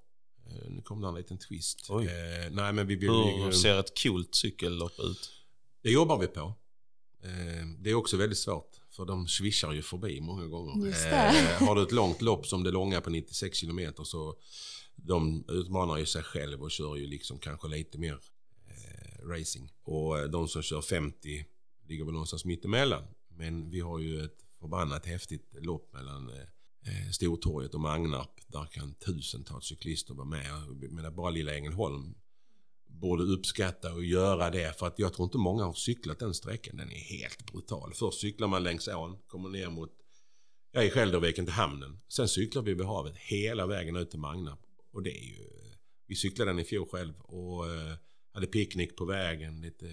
Eh, 0.48 0.70
nu 0.70 0.82
kom 0.82 1.02
det 1.02 1.08
en 1.08 1.16
liten 1.16 1.38
twist. 1.38 1.89
Eh, 1.89 2.52
nej, 2.52 2.74
men 2.74 2.88
vi 2.88 2.96
vill, 2.96 3.10
Hur 3.10 3.52
ser 3.52 3.80
ett 3.80 4.04
coolt 4.04 4.36
cykellopp 4.36 5.00
ut? 5.00 5.32
Det 5.84 5.91
jobbar 5.91 6.18
vi 6.18 6.28
på. 6.28 6.54
Det 7.80 7.89
är 7.89 7.93
också 7.93 8.18
väldigt 8.18 8.38
svårt. 8.38 8.72
För 8.96 9.06
de 9.06 9.28
swishar 9.28 9.74
ju 9.74 9.82
förbi 9.82 10.22
många 10.22 10.46
gånger. 10.48 10.88
Eh, 10.88 11.68
har 11.68 11.76
du 11.76 11.84
ett 11.84 11.91
långt 11.91 12.22
lopp 12.22 12.48
som 12.48 12.64
det 12.64 12.72
långa 12.72 13.02
på 13.02 13.10
96 13.10 13.62
km 13.62 13.93
så 14.04 14.36
de 14.96 15.46
utmanar 15.48 15.98
ju 15.98 16.06
sig 16.06 16.24
själv 16.24 16.62
och 16.62 16.72
kör 16.72 16.96
ju 16.96 17.08
liksom 17.08 17.39
kanske 17.39 17.68
lite 17.68 17.98
mer 17.98 18.20
eh, 18.68 19.28
racing. 19.28 19.72
Och 19.84 20.20
eh, 20.20 20.26
de 20.26 20.48
som 20.48 20.62
kör 20.62 20.82
50 20.82 21.46
ligger 21.88 22.04
väl 22.04 22.14
någonstans 22.14 22.46
mittemellan. 22.46 23.04
Men 23.28 23.70
vi 23.70 23.80
har 23.80 24.00
ju 24.00 24.24
ett 24.24 24.46
förbannat 24.60 25.06
häftigt 25.06 25.56
lopp 25.62 25.93
mellan 25.93 26.30
eh, 26.30 26.41
eh 26.82 27.12
Stortorget 27.12 27.74
och 27.74 27.82
Magnarp. 27.82 28.41
Där 28.48 28.66
kan 28.66 28.93
tusentals 28.93 29.66
cyklister 29.66 30.14
vara 30.14 30.28
med. 30.28 30.46
Men 30.89 31.16
bara 31.16 31.30
lilla 31.30 31.56
Ängelholm 31.56 32.16
borde 32.88 33.24
uppskatta 33.24 33.93
och 33.93 34.06
göra 34.06 34.50
det. 34.50 34.80
För 34.80 34.88
att 34.88 35.00
jag 35.00 35.14
tror 35.14 35.26
inte 35.26 35.38
många 35.38 35.64
har 35.64 35.74
cyklat 35.74 36.20
den 36.20 36.34
sträckan. 36.34 36.78
Den 36.78 36.91
är 36.91 37.20
helt 37.20 37.52
brutal. 37.52 37.93
Först 37.93 38.20
cyklar 38.20 38.48
man 38.48 38.64
längs 38.64 38.88
ån, 38.88 39.18
kommer 39.28 39.50
ner 39.50 39.70
mot 39.70 39.91
ja, 40.72 40.84
i 40.84 40.89
Skälderviken 40.89 41.46
till 41.46 41.54
hamnen. 41.54 42.00
Sen 42.08 42.28
cyklar 42.28 42.62
vi 42.62 42.74
vid 42.74 42.86
havet 42.86 43.18
hela 43.18 43.68
vägen 43.68 43.96
ut 43.96 44.10
till 44.10 44.20
Magnarp. 44.20 44.60
Och 44.96 45.04
det 45.04 45.18
är 45.18 45.24
ju... 45.24 45.46
Vi 46.08 46.16
cyklade 46.16 46.52
den 46.52 46.60
i 46.60 46.64
fjol 46.64 46.88
själv 46.88 47.14
och 47.20 47.66
uh, 47.66 47.93
hade 48.34 48.48
picknick 48.48 48.96
på 48.96 49.06
vägen. 49.06 49.62
Lite, 49.62 49.86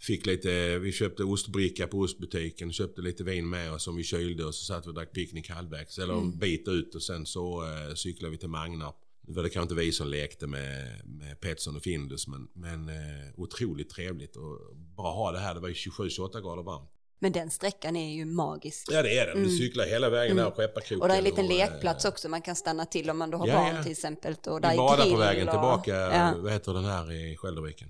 fick 0.00 0.26
lite, 0.26 0.78
vi 0.78 0.92
köpte 0.92 1.24
ostbricka 1.24 1.86
på 1.86 1.98
ostbutiken, 1.98 2.72
köpte 2.72 3.02
lite 3.02 3.24
vin 3.24 3.48
med 3.48 3.72
oss 3.72 3.82
som 3.82 3.96
vi 3.96 4.04
kylde 4.04 4.44
och 4.44 4.54
så 4.54 4.64
satt 4.64 4.86
vi 4.86 4.90
och 4.90 4.94
drack 4.94 5.12
picknick 5.12 5.50
halvvägs. 5.50 5.98
Eller 5.98 6.14
en 6.14 6.20
mm. 6.20 6.38
bit 6.38 6.68
ut 6.68 6.94
och 6.94 7.02
sen 7.02 7.26
så 7.26 7.62
uh, 7.62 7.94
cyklade 7.94 8.30
vi 8.30 8.38
till 8.38 8.48
Magnarp. 8.48 8.96
Nu 9.26 9.34
var 9.34 9.42
det 9.42 9.48
kanske 9.48 9.74
inte 9.74 9.84
vi 9.84 9.92
som 9.92 10.08
lekte 10.08 10.46
med, 10.46 11.06
med 11.06 11.40
Petson 11.40 11.76
och 11.76 11.82
Findus 11.82 12.28
men, 12.28 12.48
men 12.52 12.88
uh, 12.88 12.94
otroligt 13.36 13.90
trevligt 13.90 14.36
och 14.36 14.76
bara 14.76 15.12
ha 15.12 15.32
det 15.32 15.38
här. 15.38 15.54
Det 15.54 15.60
var 15.60 15.68
ju 15.68 15.74
27-28 15.74 16.40
grader 16.40 16.62
varmt. 16.62 16.90
Men 17.18 17.32
den 17.32 17.50
sträckan 17.50 17.96
är 17.96 18.14
ju 18.14 18.24
magisk. 18.24 18.88
Ja 18.90 19.02
det 19.02 19.18
är 19.18 19.26
den. 19.26 19.36
Du 19.36 19.42
mm. 19.42 19.56
cyklar 19.56 19.84
hela 19.84 20.10
vägen 20.10 20.32
mm. 20.32 20.44
där 20.44 20.50
och 20.50 20.56
skeppar 20.56 20.80
kroken. 20.80 21.02
Och 21.02 21.08
det 21.08 21.14
är 21.14 21.18
en 21.18 21.24
liten 21.24 21.44
och, 21.44 21.50
lekplats 21.50 22.04
också. 22.04 22.28
Man 22.28 22.42
kan 22.42 22.56
stanna 22.56 22.84
till 22.84 23.10
om 23.10 23.18
man 23.18 23.30
då 23.30 23.38
har 23.38 23.46
ja, 23.46 23.54
barn 23.54 23.76
ja. 23.76 23.82
till 23.82 23.92
exempel. 23.92 24.34
Och 24.46 24.60
där 24.60 24.70
Vi 24.70 24.76
badar 24.76 25.10
på 25.10 25.16
vägen 25.16 25.48
och, 25.48 25.54
tillbaka. 25.54 25.94
Ja. 25.96 26.34
Vad 26.38 26.52
heter 26.52 26.74
den 26.74 26.84
här 26.84 27.12
i 27.12 27.36
Skälderviken? 27.36 27.88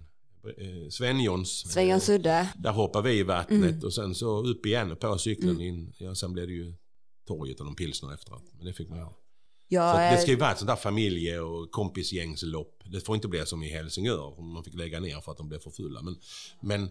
Eh, 0.59 0.89
Svenjons. 0.91 1.73
Svenjons 1.73 2.09
udde. 2.09 2.49
Där 2.57 2.73
hoppar 2.73 3.03
vi 3.03 3.19
i 3.19 3.23
vattnet 3.23 3.71
mm. 3.71 3.85
och 3.85 3.95
sen 3.95 4.15
så 4.15 4.47
upp 4.47 4.67
igen 4.67 4.97
på 4.97 5.19
cykeln 5.19 5.51
mm. 5.51 5.63
in. 5.63 5.93
Ja, 5.99 6.15
sen 6.15 6.33
blev 6.33 6.47
det 6.47 6.53
ju 6.53 6.75
torget 7.27 7.61
och 7.61 7.67
någon 7.67 7.75
pilsner 7.75 8.15
efteråt. 8.15 8.45
Men 8.57 8.67
det 8.67 8.73
fick 8.73 8.89
man 8.89 8.99
göra. 8.99 9.13
Ja, 9.69 9.93
så 9.93 9.99
det 9.99 10.23
ska 10.23 10.31
ju 10.31 10.37
vara 10.37 10.53
ett 10.53 10.59
sånt 10.59 10.69
där 10.69 10.77
familje 10.77 11.41
och 11.41 11.71
kompisgängslopp. 11.71 12.83
Det 12.85 13.01
får 13.01 13.15
inte 13.15 13.29
bli 13.29 13.47
som 13.47 13.63
i 13.63 13.69
Helsingör. 13.69 14.43
Man 14.43 14.65
fick 14.65 14.75
lägga 14.75 15.01
ner 15.01 15.21
för 15.21 15.33
att 15.33 15.39
de 15.39 15.49
blev 15.49 15.59
för 15.59 15.71
fulla. 15.71 16.03
Men, 16.03 16.17
men 16.61 16.91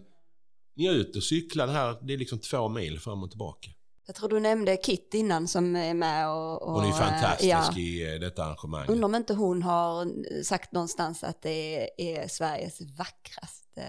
njut 0.78 1.16
och 1.16 1.22
cykla 1.22 1.66
det 1.66 1.72
här. 1.72 1.98
Det 2.02 2.12
är 2.12 2.18
liksom 2.18 2.38
två 2.38 2.68
mil 2.68 3.00
fram 3.00 3.22
och 3.22 3.30
tillbaka. 3.30 3.70
Jag 4.06 4.14
tror 4.14 4.28
du 4.28 4.40
nämnde 4.40 4.76
Kit 4.76 5.14
innan 5.14 5.48
som 5.48 5.76
är 5.76 5.94
med 5.94 6.30
och... 6.30 6.62
och 6.62 6.72
hon 6.72 6.84
är 6.84 6.92
fantastisk 6.92 7.50
ja. 7.50 7.78
i 7.78 8.14
eh, 8.14 8.20
detta 8.20 8.44
arrangemang. 8.44 8.86
Undrar 8.88 9.04
om 9.04 9.14
inte 9.14 9.34
hon 9.34 9.62
har 9.62 10.08
sagt 10.42 10.72
någonstans 10.72 11.24
att 11.24 11.42
det 11.42 11.90
är 11.96 12.28
Sveriges 12.28 12.80
vackraste... 12.80 13.82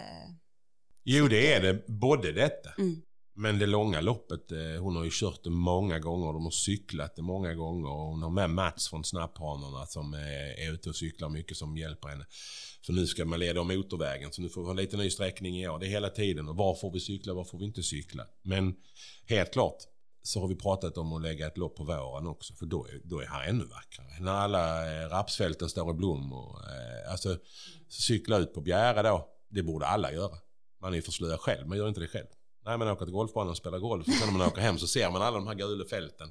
Jo, 1.04 1.28
det 1.28 1.54
är 1.54 1.62
det. 1.62 1.88
Både 1.88 2.32
detta. 2.32 2.70
Mm. 2.78 3.02
Men 3.42 3.60
det 3.60 3.66
långa 3.66 4.02
loppet, 4.02 4.52
eh, 4.52 4.82
hon 4.82 4.96
har 4.96 5.04
ju 5.04 5.10
kört 5.14 5.44
det 5.44 5.50
många 5.50 6.00
gånger. 6.00 6.34
De 6.34 6.44
har 6.44 6.52
cyklat 6.52 7.16
det 7.16 7.22
många 7.22 7.54
gånger. 7.54 7.90
Och 7.90 8.06
hon 8.06 8.24
har 8.24 8.30
med 8.30 8.50
Mats 8.50 8.90
från 8.90 9.04
Snapphanorna 9.04 9.86
som 9.86 10.14
eh, 10.14 10.68
är 10.68 10.74
ute 10.74 10.90
och 10.90 10.96
cyklar 10.96 11.30
mycket 11.30 11.58
som 11.58 11.78
hjälper 11.78 12.08
henne. 12.08 12.26
För 12.86 12.94
nu 12.94 13.08
ska 13.08 13.26
man 13.26 13.40
leda 13.40 13.62
om 13.62 13.68
motorvägen. 13.68 14.32
Så 14.32 14.42
nu 14.42 14.50
får 14.50 14.62
vi 14.62 14.68
ha 14.68 14.74
lite 14.74 14.98
ny 14.98 15.10
sträckning 15.10 15.60
i 15.60 15.68
år. 15.68 15.80
Det 15.80 15.86
är 15.86 15.90
hela 15.90 16.10
tiden. 16.10 16.50
Och 16.50 16.56
var 16.56 16.76
får 16.76 16.92
vi 16.92 17.00
cykla, 17.00 17.34
var 17.34 17.44
får 17.44 17.60
vi 17.60 17.66
inte 17.66 17.84
cykla? 17.84 18.26
Men 18.42 18.76
helt 19.28 19.54
klart 19.54 19.78
så 20.24 20.40
har 20.40 20.48
vi 20.48 20.56
pratat 20.56 20.98
om 20.98 21.14
att 21.14 21.22
lägga 21.22 21.48
ett 21.48 21.58
lopp 21.58 21.76
på 21.76 21.84
våren 21.84 22.28
också. 22.28 22.54
För 22.54 22.66
då 22.66 22.86
är, 22.86 23.02
då 23.04 23.20
är 23.20 23.26
här 23.26 23.48
ännu 23.50 23.66
vackrare. 23.66 24.20
När 24.20 24.32
alla 24.32 24.92
eh, 25.04 25.10
rapsfälten 25.10 25.70
står 25.70 25.92
i 25.92 25.94
blom. 25.94 26.34
Och, 26.34 26.60
eh, 26.60 27.12
alltså, 27.12 27.38
cykla 27.90 28.38
ut 28.38 28.54
på 28.54 28.62
Bjäre 28.62 29.02
då. 29.02 29.30
Det 29.50 29.64
borde 29.64 29.86
alla 29.86 30.14
göra. 30.14 30.38
Man 30.82 30.92
är 30.94 30.96
ju 30.96 31.02
för 31.02 31.12
slö 31.12 31.38
själv, 31.38 31.68
man 31.68 31.78
gör 31.78 31.88
inte 31.88 32.00
det 32.00 32.08
själv. 32.08 32.28
Nej, 32.66 32.78
man 32.78 32.88
åker 32.88 33.06
till 33.06 33.14
golfbanan 33.14 33.50
och 33.50 33.58
spelar 33.58 33.80
golf. 33.80 34.08
Och 34.08 34.14
sen 34.14 34.28
när 34.28 34.38
man 34.38 34.48
åker 34.48 34.62
hem 34.62 34.78
så 34.78 34.88
ser 34.88 35.12
man 35.12 35.22
alla 35.22 35.38
de 35.38 35.48
här 35.48 35.56
gula 35.56 35.86
fälten. 35.86 36.30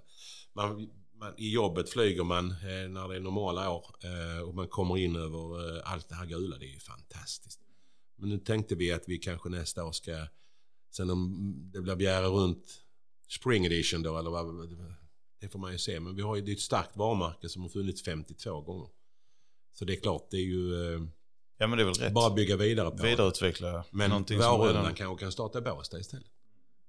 Man, 0.53 0.91
man, 1.15 1.35
I 1.37 1.51
jobbet 1.51 1.91
flyger 1.91 2.25
man 2.25 2.51
eh, 2.51 2.89
när 2.89 3.09
det 3.09 3.17
är 3.17 3.21
normala 3.21 3.71
år 3.71 3.87
eh, 4.05 4.43
och 4.43 4.55
man 4.55 4.69
kommer 4.69 4.99
in 4.99 5.17
över 5.17 5.77
eh, 5.77 5.93
allt 5.93 6.09
det 6.09 6.15
här 6.15 6.27
gula. 6.27 6.59
Det 6.59 6.67
är 6.67 6.75
ju 6.75 6.81
fantastiskt. 6.81 7.61
Men 8.17 8.29
nu 8.29 8.39
tänkte 8.39 8.75
vi 8.75 8.93
att 8.93 9.05
vi 9.07 9.19
kanske 9.19 9.49
nästa 9.49 9.85
år 9.85 9.93
ska, 9.93 10.27
sen 10.91 11.11
om 11.11 11.55
det 11.73 11.81
blir 11.81 11.97
Bjära 11.97 12.27
runt 12.27 12.85
Spring 13.29 13.67
Edition 13.67 14.03
då, 14.03 14.19
eller 14.19 14.31
vad, 14.31 14.69
det 15.41 15.49
får 15.49 15.59
man 15.59 15.73
ju 15.73 15.79
se. 15.79 16.01
Men 16.01 16.17
vi 16.17 16.23
har 16.23 16.37
ju, 16.37 16.43
det 16.43 16.51
är 16.51 16.55
ett 16.55 16.61
starkt 16.61 16.97
varumärke 16.97 17.49
som 17.49 17.63
har 17.63 17.69
funnits 17.69 18.05
52 18.05 18.61
gånger. 18.61 18.89
Så 19.73 19.85
det 19.85 19.93
är 19.93 20.01
klart, 20.01 20.31
det 20.31 20.37
är 20.37 20.45
ju... 20.45 20.95
Eh, 20.95 21.01
Eh, 21.59 21.65
ja 21.65 21.67
men 21.67 21.79
det 21.79 21.83
är 21.83 21.87
väl 21.87 21.95
rätt. 21.95 22.13
Bara 22.13 22.35
bygga 22.35 22.57
vidare 22.57 22.91
på 22.91 23.03
Vidareutveckla 23.03 23.85
Men 23.91 24.11
någonting 24.11 24.43
som 24.43 24.63
redan... 24.63 24.95
kanske 24.95 25.25
kan 25.25 25.33
starta 25.33 25.61
Båstad 25.61 25.99
istället. 25.99 26.27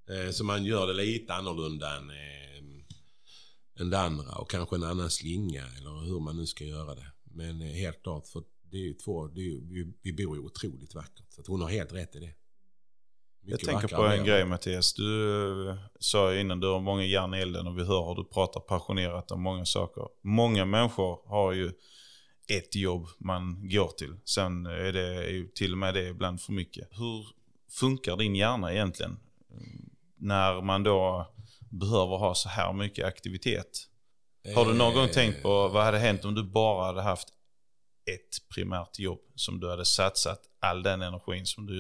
Eh, 0.10 0.32
så 0.32 0.44
man 0.44 0.66
gör 0.66 0.88
det 0.88 0.94
lite 0.94 1.34
annorlunda 1.34 1.98
än, 1.98 2.10
eh, 2.10 3.82
än 3.82 3.90
det 3.90 4.00
andra. 4.00 4.36
Och 4.36 4.50
kanske 4.50 4.76
en 4.76 4.84
annan 4.84 5.10
slinga 5.10 5.66
eller 5.78 6.06
hur 6.06 6.20
man 6.20 6.38
nu 6.38 6.46
ska 6.46 6.64
göra 6.64 6.96
det. 6.96 7.12
Men 7.24 7.62
eh, 7.62 7.68
helt 7.68 8.04
klart, 8.04 8.28
för 8.28 8.44
det 8.72 8.78
är 8.78 8.82
ju 8.82 8.94
två, 8.94 9.26
är 9.26 9.40
ju, 9.40 9.62
vi, 9.70 9.94
vi 10.02 10.14
bor 10.14 10.36
ju 10.38 10.44
otroligt 10.44 10.96
vackert. 10.96 11.34
Så 11.34 11.44
hon 11.48 11.62
har 11.62 11.70
helt 11.70 11.94
rätt 11.94 12.16
i 12.16 12.20
det. 12.20 12.34
Mycket 13.42 13.68
jag 13.68 13.82
tänker 13.82 13.96
på 13.96 14.04
en 14.04 14.26
grej 14.26 14.46
Mattias. 14.46 14.94
Du 14.94 15.78
sa 16.00 16.36
innan 16.36 16.60
du 16.60 16.68
har 16.68 16.80
många 16.80 17.06
järn 17.06 17.34
i 17.34 17.38
elden 17.38 17.68
och 17.68 17.78
vi 17.78 17.84
hör 17.84 18.08
hur 18.08 18.16
du 18.16 18.30
pratar 18.30 18.60
passionerat 18.60 19.32
om 19.32 19.42
många 19.42 19.66
saker. 19.66 20.04
Många 20.24 20.66
människor 20.66 21.20
har 21.26 21.54
ju 21.54 21.72
ett 22.50 22.76
jobb 22.76 23.08
man 23.18 23.70
går 23.70 23.88
till. 23.88 24.16
Sen 24.26 24.66
är 24.66 24.94
det 24.94 25.30
ju 25.30 25.48
till 25.48 25.72
och 25.72 25.78
med 25.78 25.94
det 25.94 26.08
ibland 26.08 26.42
för 26.42 26.54
mycket. 26.54 26.88
Hur 26.92 27.28
funkar 27.70 28.18
din 28.18 28.36
hjärna 28.36 28.74
egentligen? 28.74 29.20
när 30.20 30.62
man 30.62 30.84
då 30.84 31.28
behöver 31.70 32.18
ha 32.18 32.36
så 32.36 32.50
här 32.50 32.74
mycket 32.74 33.06
aktivitet. 33.06 33.86
Har 34.56 34.66
du 34.66 34.74
någon 34.74 34.94
gång 34.94 35.08
tänkt 35.08 35.42
på 35.42 35.68
vad 35.68 35.84
hade 35.84 35.98
hänt 35.98 36.26
om 36.26 36.36
du 36.36 36.44
bara 36.44 36.86
hade 36.86 37.02
haft 37.02 37.28
ett 38.06 38.50
primärt 38.56 39.00
jobb 39.00 39.20
som 39.36 39.60
du 39.60 39.70
hade 39.70 39.86
satsat 39.86 40.42
all 40.60 40.84
den 40.84 41.02
energin 41.02 41.46
som 41.46 41.66
du 41.66 41.76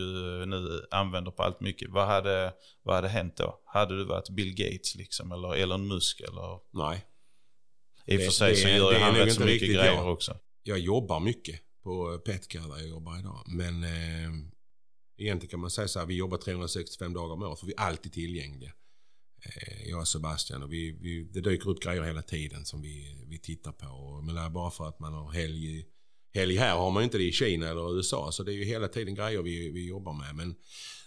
nu 0.45 0.87
använder 0.91 1.31
på 1.31 1.43
allt 1.43 1.59
mycket. 1.59 1.89
Vad 1.89 2.07
hade, 2.07 2.53
vad 2.83 2.95
hade 2.95 3.07
hänt 3.07 3.37
då? 3.37 3.59
Hade 3.65 3.97
du 3.97 4.03
varit 4.03 4.29
Bill 4.29 4.55
Gates 4.55 4.95
liksom 4.95 5.31
eller 5.31 5.55
Elon 5.55 5.87
Musk 5.87 6.19
eller? 6.19 6.59
Nej. 6.71 7.05
I 8.05 8.17
och 8.17 8.21
för 8.21 8.31
sig 8.31 8.55
så 8.55 8.67
gör 8.67 8.91
ju 8.91 8.97
han 8.97 9.15
rätt 9.15 9.33
så 9.33 9.45
mycket 9.45 9.67
grejer 9.67 9.93
jag, 9.93 10.11
också. 10.11 10.37
Jag 10.63 10.79
jobbar 10.79 11.19
mycket 11.19 11.61
på 11.83 12.17
Petcare 12.25 12.67
där 12.67 12.77
jag 12.77 12.87
jobbar 12.87 13.19
idag. 13.19 13.43
Men 13.47 13.83
eh, 13.83 14.49
Egentligen 15.19 15.49
kan 15.49 15.59
man 15.59 15.71
säga 15.71 15.87
så 15.87 15.99
här, 15.99 16.05
vi 16.05 16.15
jobbar 16.15 16.37
365 16.37 17.13
dagar 17.13 17.33
om 17.33 17.43
året 17.43 17.59
för 17.59 17.67
vi 17.67 17.73
är 17.73 17.79
alltid 17.79 18.13
tillgängliga. 18.13 18.71
Eh, 19.45 19.89
jag 19.89 19.99
och 19.99 20.07
Sebastian 20.07 20.63
och 20.63 20.73
vi, 20.73 20.91
vi, 20.91 21.23
det 21.23 21.41
dyker 21.41 21.69
upp 21.69 21.81
grejer 21.81 22.03
hela 22.03 22.21
tiden 22.21 22.65
som 22.65 22.81
vi, 22.81 23.25
vi 23.27 23.39
tittar 23.39 23.71
på. 23.71 24.21
Men 24.23 24.35
det 24.35 24.41
är 24.41 24.49
bara 24.49 24.71
för 24.71 24.87
att 24.87 24.99
man 24.99 25.13
har 25.13 25.31
helg, 25.31 25.85
helg 26.33 26.57
här 26.57 26.75
har 26.75 26.91
man 26.91 27.03
inte 27.03 27.17
det 27.17 27.23
i 27.23 27.31
Kina 27.31 27.69
eller 27.69 27.97
USA. 27.97 28.31
Så 28.31 28.43
det 28.43 28.53
är 28.53 28.55
ju 28.55 28.63
hela 28.63 28.87
tiden 28.87 29.15
grejer 29.15 29.41
vi, 29.41 29.69
vi 29.69 29.87
jobbar 29.87 30.13
med. 30.13 30.35
Men 30.35 30.55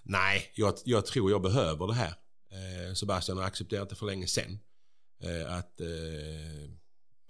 nej, 0.02 0.52
jag, 0.54 0.74
jag 0.84 1.06
tror 1.06 1.30
jag 1.30 1.42
behöver 1.42 1.86
det 1.86 1.94
här. 1.94 2.14
Eh, 2.52 2.94
Sebastian 2.94 3.38
har 3.38 3.44
accepterat 3.44 3.88
det 3.90 3.96
för 3.96 4.06
länge 4.06 4.26
sedan. 4.26 4.58
Eh, 5.22 5.54
att 5.56 5.80
eh, 5.80 6.70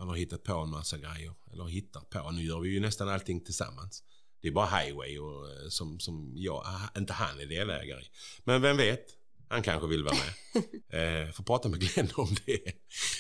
man 0.03 0.09
har 0.09 0.17
hittat 0.17 0.43
på 0.43 0.53
en 0.53 0.71
massa 0.71 0.99
grejer. 0.99 1.35
Eller 1.53 1.65
hittar 1.65 2.01
på. 2.01 2.31
Nu 2.31 2.43
gör 2.43 2.61
vi 2.61 2.69
ju 2.69 2.81
nästan 2.81 3.09
allting 3.09 3.45
tillsammans. 3.45 4.03
Det 4.41 4.49
är 4.49 4.53
bara 4.53 4.67
highway 4.67 5.19
och, 5.19 5.51
eh, 5.51 5.69
som, 5.69 6.01
som 6.01 6.33
jag, 6.37 6.65
inte 6.97 7.13
han 7.13 7.41
är 7.41 7.47
delägare 7.47 8.01
i. 8.03 8.05
Men 8.45 8.63
vem 8.63 8.77
vet? 8.77 9.07
Han 9.49 9.63
kanske 9.63 9.89
vill 9.89 10.05
vara 10.05 10.15
med. 10.15 11.25
eh, 11.27 11.33
får 11.33 11.45
prata 11.45 11.69
med 11.69 11.81
Glenn 11.81 12.09
om 12.15 12.37
det. 12.47 12.61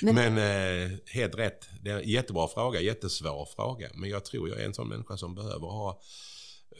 Men, 0.02 0.14
men 0.14 0.38
eh, 0.38 0.98
helt 1.06 1.34
rätt. 1.34 1.68
Det 1.82 1.90
är 1.90 2.00
en 2.00 2.08
jättebra 2.08 2.48
fråga, 2.48 2.80
jättesvår 2.80 3.48
fråga. 3.56 3.90
Men 3.94 4.10
jag 4.10 4.24
tror 4.24 4.48
jag 4.48 4.60
är 4.60 4.64
en 4.64 4.74
sån 4.74 4.88
människa 4.88 5.16
som 5.16 5.34
behöver 5.34 5.66
ha 5.66 6.00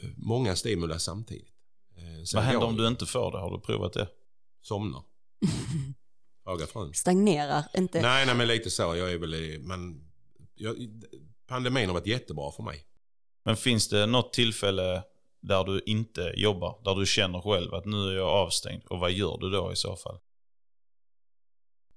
eh, 0.01 0.09
många 0.17 0.55
stimula 0.55 0.99
samtidigt. 0.99 1.53
Eh, 1.97 2.25
Vad 2.35 2.43
händer 2.43 2.67
om 2.67 2.77
du 2.77 2.87
inte 2.87 3.05
får 3.05 3.31
det? 3.31 3.37
Har 3.37 3.51
du 3.51 3.59
provat 3.59 3.93
det? 3.93 4.07
Somnar. 4.61 5.03
Fråga 6.43 6.67
frun. 6.67 6.93
Stagnerar 6.93 7.63
inte? 7.77 8.01
Nej, 8.01 8.25
nej, 8.25 8.35
men 8.35 8.47
lite 8.47 8.69
så. 8.69 8.81
Jag 8.81 9.11
är 9.11 9.17
väl, 9.17 9.59
men, 9.59 10.11
jag, 10.55 10.75
pandemin 11.47 11.87
har 11.87 11.93
varit 11.93 12.07
jättebra 12.07 12.51
för 12.51 12.63
mig. 12.63 12.85
Men 13.45 13.57
finns 13.57 13.87
det 13.87 14.05
något 14.05 14.33
tillfälle 14.33 15.03
där 15.41 15.63
du 15.63 15.81
inte 15.85 16.33
jobbar? 16.35 16.81
Där 16.83 16.95
du 16.95 17.05
känner 17.05 17.41
själv 17.41 17.73
att 17.73 17.85
nu 17.85 18.09
är 18.09 18.15
jag 18.15 18.29
avstängd. 18.29 18.83
Och 18.85 18.99
vad 18.99 19.11
gör 19.11 19.37
du 19.37 19.49
då 19.49 19.71
i 19.71 19.75
så 19.75 19.95
fall? 19.95 20.19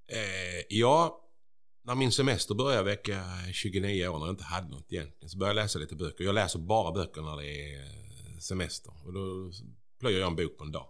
Eh, 0.09 0.65
ja, 0.69 1.23
när 1.85 1.95
min 1.95 2.13
semester 2.13 2.55
började 2.55 2.83
vecka 2.83 3.25
29 3.53 4.09
år 4.09 4.19
när 4.19 4.27
jag 4.27 4.33
inte 4.33 4.45
hade 4.45 4.69
något 4.69 4.93
egentligen 4.93 5.31
så 5.31 5.39
började 5.39 5.59
jag 5.59 5.65
läsa 5.65 5.79
lite 5.79 5.95
böcker. 5.97 6.25
Jag 6.25 6.35
läser 6.35 6.59
bara 6.59 6.93
böcker 6.93 7.23
när 7.23 7.37
det 7.37 7.75
är 7.75 7.81
eh, 7.81 8.39
semester. 8.39 8.93
Och 9.05 9.13
då 9.13 9.53
plöjer 10.01 10.21
jag 10.21 10.27
en 10.27 10.37
bok 10.37 10.59
på 10.59 10.65
en 10.65 10.73
dag. 10.73 10.89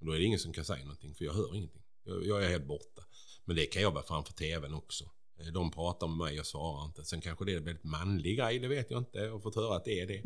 Och 0.00 0.06
då 0.06 0.12
är 0.12 0.18
det 0.18 0.24
ingen 0.24 0.38
som 0.38 0.52
kan 0.52 0.64
säga 0.64 0.84
någonting 0.84 1.14
för 1.14 1.24
jag 1.24 1.32
hör 1.32 1.56
ingenting. 1.56 1.81
Jag, 2.04 2.44
är 2.44 2.48
helt 2.48 2.66
borta. 2.66 3.02
Men 3.44 3.56
det 3.56 3.66
kan 3.66 3.82
jag 3.82 3.90
vara 3.90 4.04
framför 4.04 4.32
tvn 4.32 4.74
också. 4.74 5.04
Eh, 5.40 5.46
de 5.46 5.70
pratar 5.70 6.06
med 6.06 6.16
mig, 6.16 6.36
jag 6.36 6.46
svarar 6.46 6.84
inte. 6.84 7.04
Sen 7.04 7.20
kanske 7.20 7.44
det 7.44 7.52
är 7.52 7.56
en 7.56 7.64
väldigt 7.64 7.84
manlig 7.84 8.38
grej, 8.38 8.58
det 8.58 8.68
vet 8.68 8.90
jag 8.90 9.00
inte. 9.00 9.18
Jag 9.18 9.32
har 9.32 9.40
fått 9.40 9.56
höra 9.56 9.76
att 9.76 9.84
det 9.84 10.00
är 10.00 10.06
det. 10.06 10.22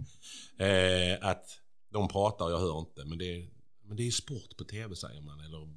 Eh, 0.65 1.29
att 1.29 1.61
de 1.89 2.09
pratar, 2.09 2.51
jag 2.51 2.59
hör 2.59 2.79
inte. 2.79 3.05
Men 3.05 3.19
det, 3.19 3.37
är, 3.37 3.49
men 3.83 3.97
det 3.97 4.07
är 4.07 4.11
sport 4.11 4.57
på 4.57 4.65
tv 4.65 4.97
säger 4.97 5.21
man. 5.21 5.41
Eller, 5.41 5.69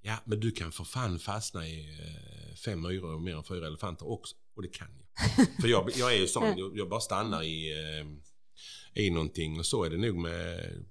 ja, 0.00 0.16
men 0.24 0.40
du 0.40 0.50
kan 0.50 0.72
för 0.72 0.84
fan 0.84 1.18
fastna 1.18 1.66
i 1.66 1.80
eh, 1.80 2.54
fem 2.54 2.82
myror 2.82 3.14
och 3.14 3.22
mer 3.22 3.36
än 3.36 3.44
fyra 3.44 3.66
elefanter 3.66 4.10
också. 4.10 4.36
Och 4.54 4.62
det 4.62 4.68
kan 4.68 4.88
jag. 4.96 5.02
för 5.60 5.68
jag, 5.68 5.90
jag 5.96 6.14
är 6.14 6.18
ju 6.18 6.26
sån, 6.26 6.58
jag, 6.58 6.78
jag 6.78 6.88
bara 6.88 7.00
stannar 7.00 7.42
i, 7.42 7.72
eh, 7.72 9.02
i 9.04 9.10
någonting. 9.10 9.58
Och 9.58 9.66
så 9.66 9.84
är 9.84 9.90
det 9.90 9.96
nog 9.96 10.16
med, 10.16 10.84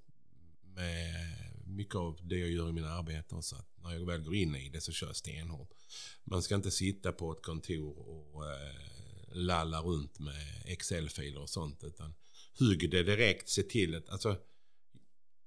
med 0.62 1.14
mycket 1.66 1.94
av 1.94 2.18
det 2.22 2.38
jag 2.38 2.50
gör 2.50 2.68
i 2.68 2.72
mina 2.72 2.92
arbeten. 2.92 3.42
Så 3.42 3.56
att 3.56 3.71
när 3.82 3.92
jag 3.92 4.06
väl 4.06 4.22
går 4.22 4.34
in 4.34 4.54
i 4.54 4.68
det 4.68 4.80
så 4.80 4.92
kör 4.92 5.06
jag 5.06 5.16
stenhårt. 5.16 5.70
Man 6.24 6.42
ska 6.42 6.54
inte 6.54 6.70
sitta 6.70 7.12
på 7.12 7.32
ett 7.32 7.42
kontor 7.42 7.98
och 7.98 8.50
eh, 8.50 8.74
lalla 9.32 9.80
runt 9.80 10.18
med 10.18 10.62
Excel-filer 10.64 11.40
och 11.40 11.50
sånt. 11.50 11.84
Utan 11.84 12.14
hugg 12.58 12.90
det 12.90 13.02
direkt, 13.02 13.48
se 13.48 13.62
till 13.62 13.94
att... 13.94 14.08
Alltså, 14.08 14.36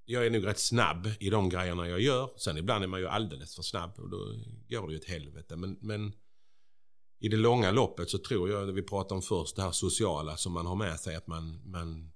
jag 0.06 0.26
är 0.26 0.30
nog 0.30 0.46
rätt 0.46 0.60
snabb 0.60 1.10
i 1.20 1.30
de 1.30 1.50
grejerna 1.50 1.90
jag 1.90 2.02
gör. 2.02 2.30
Sen 2.38 2.58
ibland 2.58 2.84
är 2.84 2.88
man 2.88 3.00
ju 3.00 3.08
alldeles 3.08 3.56
för 3.56 3.64
snabb 3.64 4.00
och 4.00 4.10
då 4.10 4.18
går 4.70 4.88
det 4.88 4.94
ju 4.94 5.00
ett 5.00 5.10
helvete. 5.10 5.56
Men, 5.56 5.78
men 5.82 6.14
i 7.20 7.30
det 7.30 7.38
långa 7.38 7.72
loppet 7.72 8.10
så 8.10 8.18
tror 8.18 8.50
jag, 8.50 8.66
vi 8.66 8.82
pratade 8.82 9.16
om 9.16 9.22
först, 9.22 9.56
det 9.56 9.62
här 9.62 9.72
sociala 9.72 10.38
som 10.38 10.54
man 10.54 10.66
har 10.66 10.76
med 10.76 11.00
sig, 11.00 11.16
att 11.16 11.28
man, 11.28 11.62
man, 11.64 12.12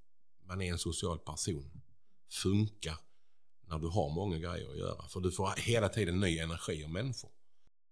man 0.47 0.61
är 0.61 0.71
en 0.71 0.79
social 0.79 1.19
person. 1.19 1.81
Funkar 2.31 2.97
när 3.69 3.79
du 3.79 3.87
har 3.87 4.09
många 4.09 4.37
grejer 4.37 4.71
att 4.71 4.77
göra. 4.77 5.07
För 5.09 5.19
du 5.19 5.31
får 5.31 5.53
hela 5.57 5.89
tiden 5.89 6.19
ny 6.19 6.39
energi 6.39 6.83
av 6.83 6.89
människor. 6.89 7.29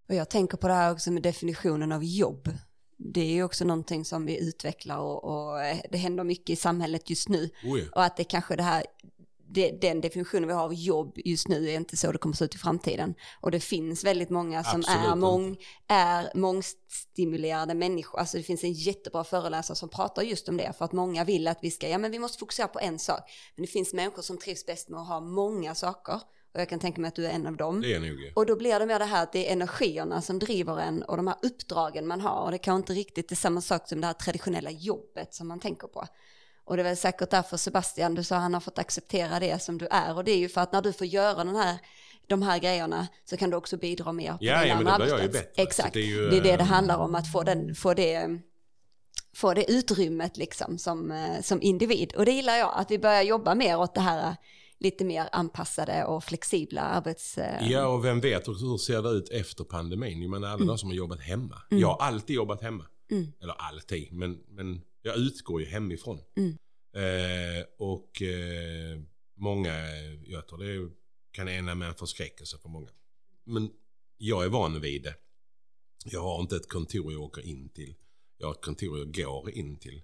Och 0.09 0.15
jag 0.15 0.30
tänker 0.30 0.57
på 0.57 0.67
det 0.67 0.73
här 0.73 0.91
också 0.91 1.11
med 1.11 1.23
definitionen 1.23 1.91
av 1.91 2.03
jobb. 2.03 2.49
Det 2.97 3.21
är 3.21 3.34
ju 3.34 3.43
också 3.43 3.65
någonting 3.65 4.05
som 4.05 4.25
vi 4.25 4.47
utvecklar 4.47 4.97
och, 4.97 5.23
och 5.23 5.59
det 5.91 5.97
händer 5.97 6.23
mycket 6.23 6.49
i 6.49 6.55
samhället 6.55 7.09
just 7.09 7.30
nu. 7.30 7.49
Oh 7.63 7.80
ja. 7.80 7.86
Och 7.95 8.03
att 8.03 8.17
det 8.17 8.23
kanske 8.23 8.55
det 8.55 8.63
här 8.63 8.86
det, 9.50 9.72
den 9.72 10.02
definitionen 10.02 10.48
vi 10.48 10.54
har 10.54 10.64
av 10.64 10.74
jobb 10.74 11.18
just 11.26 11.48
nu 11.48 11.70
är 11.70 11.76
inte 11.76 11.98
så 11.98 12.12
det 12.12 12.18
kommer 12.18 12.34
att 12.34 12.38
se 12.38 12.45
ut 12.45 12.56
i 12.56 12.58
framtiden. 12.58 13.14
Och 13.41 13.52
det 13.52 13.60
finns 13.60 14.04
väldigt 14.04 14.30
många 14.30 14.64
som 14.64 14.84
är, 14.88 15.16
mång, 15.16 15.58
är 15.88 16.32
mångstimulerade 16.36 17.74
människor. 17.74 18.20
Alltså 18.20 18.38
det 18.38 18.43
finns 18.43 18.64
en 18.64 18.74
jättebra 18.74 19.24
föreläsare 19.24 19.76
som 19.76 19.89
pratar 19.89 20.22
just 20.22 20.50
om 20.50 20.58
det. 20.58 20.74
För 20.78 20.86
att 20.86 20.91
många 20.91 21.24
vill 21.24 21.48
att 21.48 21.60
vi 21.62 21.72
ska, 21.72 21.89
ja 21.89 21.98
men 21.98 22.12
vi 22.12 22.20
måste 22.20 22.39
fokusera 22.39 22.68
på 22.68 22.80
en 22.80 23.00
sak. 23.00 23.22
Men 23.56 23.66
det 23.66 23.72
finns 23.72 23.93
människor 23.93 24.22
som 24.22 24.38
trivs 24.38 24.66
bäst 24.66 24.89
med 24.89 25.00
att 25.00 25.08
ha 25.08 25.20
många 25.20 25.76
saker. 25.76 26.22
Och 26.54 26.62
jag 26.62 26.70
kan 26.70 26.80
tänka 26.80 27.02
mig 27.02 27.08
att 27.08 27.16
du 27.16 27.26
är 27.26 27.32
en 27.32 27.48
av 27.48 27.58
dem. 27.58 27.82
Det 27.82 27.93
är 27.93 28.00
nog. 28.00 28.32
Och 28.36 28.45
då 28.45 28.56
blir 28.56 28.80
det 28.80 28.86
mer 28.86 29.00
det 29.00 29.06
här 29.06 29.24
att 29.24 29.34
det 29.34 29.48
är 29.48 29.54
energierna 29.54 30.22
som 30.22 30.39
driver 30.39 30.80
en 30.80 31.04
och 31.04 31.18
de 31.18 31.28
här 31.28 31.38
uppdragen 31.41 32.08
man 32.08 32.22
har. 32.22 32.45
Och 32.45 32.52
det 32.52 32.58
kan 32.58 32.76
inte 32.76 32.93
riktigt 32.93 33.32
är 33.32 33.36
samma 33.36 33.62
sak 33.62 33.89
som 33.89 34.02
det 34.02 34.08
här 34.08 34.14
traditionella 34.14 34.72
jobbet 34.72 35.34
som 35.34 35.48
man 35.48 35.60
tänker 35.60 35.88
på. 35.88 36.06
Och 36.68 36.78
det 36.78 36.82
är 36.82 36.84
väl 36.84 36.97
säkert 36.97 37.30
därför 37.30 37.57
Sebastian, 37.57 38.15
du 38.15 38.24
sa 38.24 38.36
han 38.36 38.53
har 38.53 38.61
fått 38.61 38.80
acceptera 38.80 39.39
det 39.39 39.61
som 39.61 39.78
du 39.78 39.88
är. 39.91 40.15
Och 40.15 40.24
det 40.24 40.32
är 40.32 40.38
ju 40.38 40.49
för 40.49 40.61
att 40.61 40.72
när 40.72 40.82
du 40.82 40.93
får 40.93 41.07
göra 41.07 41.43
den 41.43 41.55
här, 41.55 41.78
de 42.28 42.41
här 42.41 42.59
grejerna 42.59 43.07
så 43.26 43.38
kan 43.38 43.49
du 43.49 43.57
också 43.57 43.78
bidra 43.78 44.11
mer 44.11 44.32
på 44.32 44.38
ja, 44.41 44.65
ja, 44.65 44.76
men 44.76 44.86
då 44.86 44.95
blir 44.95 45.07
jag 45.07 45.22
ju 45.22 45.28
bättre. 45.28 45.63
Exakt, 45.63 45.93
det 45.93 45.99
är, 45.99 46.05
ju, 46.05 46.30
det 46.30 46.38
är, 46.38 46.41
det 46.41 46.57
det 46.57 46.63
handlar 46.63 46.97
om, 46.97 47.15
att 47.15 47.32
få, 47.32 47.43
den, 47.43 47.76
få, 47.76 47.93
det, 47.93 48.39
få 49.36 49.53
det 49.53 49.72
utrymmet 49.72 50.38
liksom 50.38 50.78
som, 50.78 51.11
eh, 51.11 51.41
som 51.41 51.61
individ. 51.61 52.13
Och 52.13 52.26
det 52.26 52.32
gillar 52.32 52.55
jag, 52.55 52.72
att 52.76 52.91
vi 52.91 52.99
börjar 52.99 53.22
jobba 53.22 53.55
mer 53.55 53.80
åt 53.80 53.93
det 53.93 54.01
här 54.01 54.36
lite 54.80 55.05
mer 55.05 55.30
anpassade 55.32 56.05
och 56.05 56.24
flexibla 56.24 56.82
arbets... 56.82 57.38
Eh, 57.38 57.72
ja, 57.72 57.88
och 57.88 58.05
vem 58.05 58.20
vet 58.20 58.47
hur 58.47 58.78
ser 58.78 59.01
det 59.01 59.09
ut 59.09 59.30
efter 59.30 59.63
pandemin? 59.63 60.22
Jag 60.22 60.32
menar 60.32 60.47
alla 60.47 60.55
mm. 60.55 60.68
de 60.68 60.78
som 60.78 60.89
har 60.89 60.95
jobbat 60.95 61.20
hemma. 61.20 61.61
Mm. 61.72 61.82
Jag 61.82 61.88
har 61.88 62.07
alltid 62.07 62.36
jobbat 62.36 62.61
hemma. 62.61 62.86
Mm. 63.11 63.32
Eller 63.41 63.53
alltid, 63.53 64.13
men, 64.13 64.38
men 64.47 64.82
jag 65.02 65.18
utgår 65.18 65.62
ju 65.62 65.68
hemifrån. 65.68 66.20
Mm. 66.36 66.58
Eh, 66.93 67.66
och 67.78 68.22
eh, 68.22 69.00
många, 69.36 69.74
jag 70.26 70.48
tror 70.48 70.64
det 70.64 70.91
kan 71.32 71.50
ena 71.50 71.76
med 71.76 71.88
en 71.88 71.95
förskräckelse 71.95 72.58
för 72.58 72.70
många. 72.70 72.89
Men 73.43 73.70
jag 74.18 74.45
är 74.45 74.50
van 74.50 74.82
vid 74.82 75.04
det. 75.04 75.16
Jag 76.06 76.22
har 76.22 76.41
inte 76.41 76.56
ett 76.56 76.70
kontor 76.70 77.14
jag 77.14 77.22
åker 77.22 77.41
in 77.41 77.70
till. 77.70 77.95
Jag 78.38 78.48
har 78.48 78.54
ett 78.54 78.62
kontor 78.62 78.98
jag 78.98 79.14
går 79.14 79.50
in 79.50 79.80
till. 79.80 80.02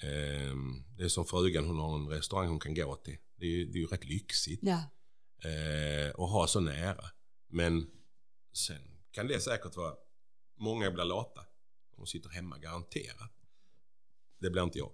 Eh, 0.00 0.56
det 0.96 1.04
är 1.04 1.08
som 1.08 1.24
frugan, 1.24 1.64
hon 1.64 1.78
har 1.78 1.96
en 1.96 2.08
restaurang 2.08 2.48
hon 2.48 2.60
kan 2.60 2.74
gå 2.74 2.96
till. 2.96 3.16
Det 3.36 3.46
är, 3.46 3.66
det 3.66 3.78
är 3.78 3.80
ju 3.80 3.86
rätt 3.86 4.04
lyxigt. 4.04 4.62
Ja. 4.62 4.82
Eh, 5.50 6.10
och 6.14 6.28
ha 6.28 6.46
så 6.46 6.60
nära. 6.60 7.04
Men 7.48 7.90
sen 8.52 8.82
kan 9.10 9.26
det 9.26 9.40
säkert 9.40 9.76
vara, 9.76 9.94
många 10.58 10.90
blir 10.90 11.04
lata. 11.04 11.40
De 11.96 12.06
sitter 12.06 12.30
hemma 12.30 12.58
garanterat. 12.58 13.35
Det 14.38 14.50
blir 14.50 14.62
inte 14.62 14.78
jag. 14.78 14.92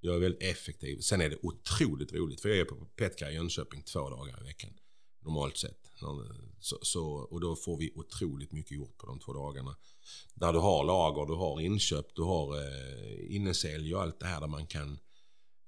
Jag 0.00 0.14
är 0.14 0.18
väldigt 0.18 0.42
effektiv. 0.42 1.00
Sen 1.00 1.20
är 1.20 1.30
det 1.30 1.36
otroligt 1.42 2.12
roligt 2.12 2.40
för 2.40 2.48
jag 2.48 2.58
är 2.58 2.64
på 2.64 2.74
Petka 2.74 3.30
i 3.30 3.34
Jönköping 3.34 3.82
två 3.82 4.10
dagar 4.10 4.40
i 4.40 4.44
veckan. 4.44 4.70
Normalt 5.20 5.56
sett. 5.56 5.90
Så, 6.60 6.78
så, 6.82 7.04
och 7.04 7.40
då 7.40 7.56
får 7.56 7.76
vi 7.76 7.92
otroligt 7.94 8.52
mycket 8.52 8.72
gjort 8.72 8.98
på 8.98 9.06
de 9.06 9.18
två 9.18 9.32
dagarna. 9.32 9.76
Där 10.34 10.52
du 10.52 10.58
har 10.58 10.84
lager, 10.84 11.26
du 11.26 11.34
har 11.34 11.60
inköp, 11.60 12.14
du 12.14 12.22
har 12.22 12.58
eh, 12.58 13.34
innesälj 13.36 13.94
och 13.94 14.02
allt 14.02 14.20
det 14.20 14.26
här 14.26 14.40
där 14.40 14.48
man 14.48 14.66
kan 14.66 14.98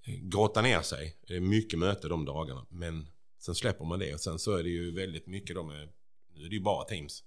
eh, 0.06 0.14
grotta 0.14 0.62
ner 0.62 0.82
sig. 0.82 1.16
Det 1.26 1.36
är 1.36 1.40
mycket 1.40 1.78
möte 1.78 2.08
de 2.08 2.24
dagarna. 2.24 2.66
Men 2.70 3.06
sen 3.38 3.54
släpper 3.54 3.84
man 3.84 3.98
det 3.98 4.14
och 4.14 4.20
sen 4.20 4.38
så 4.38 4.56
är 4.56 4.62
det 4.62 4.68
ju 4.68 4.94
väldigt 4.94 5.26
mycket 5.26 5.56
de 5.56 5.70
är, 5.70 5.92
nu 6.34 6.44
är 6.44 6.48
det 6.48 6.54
ju 6.54 6.62
bara 6.62 6.84
Teams. 6.84 7.22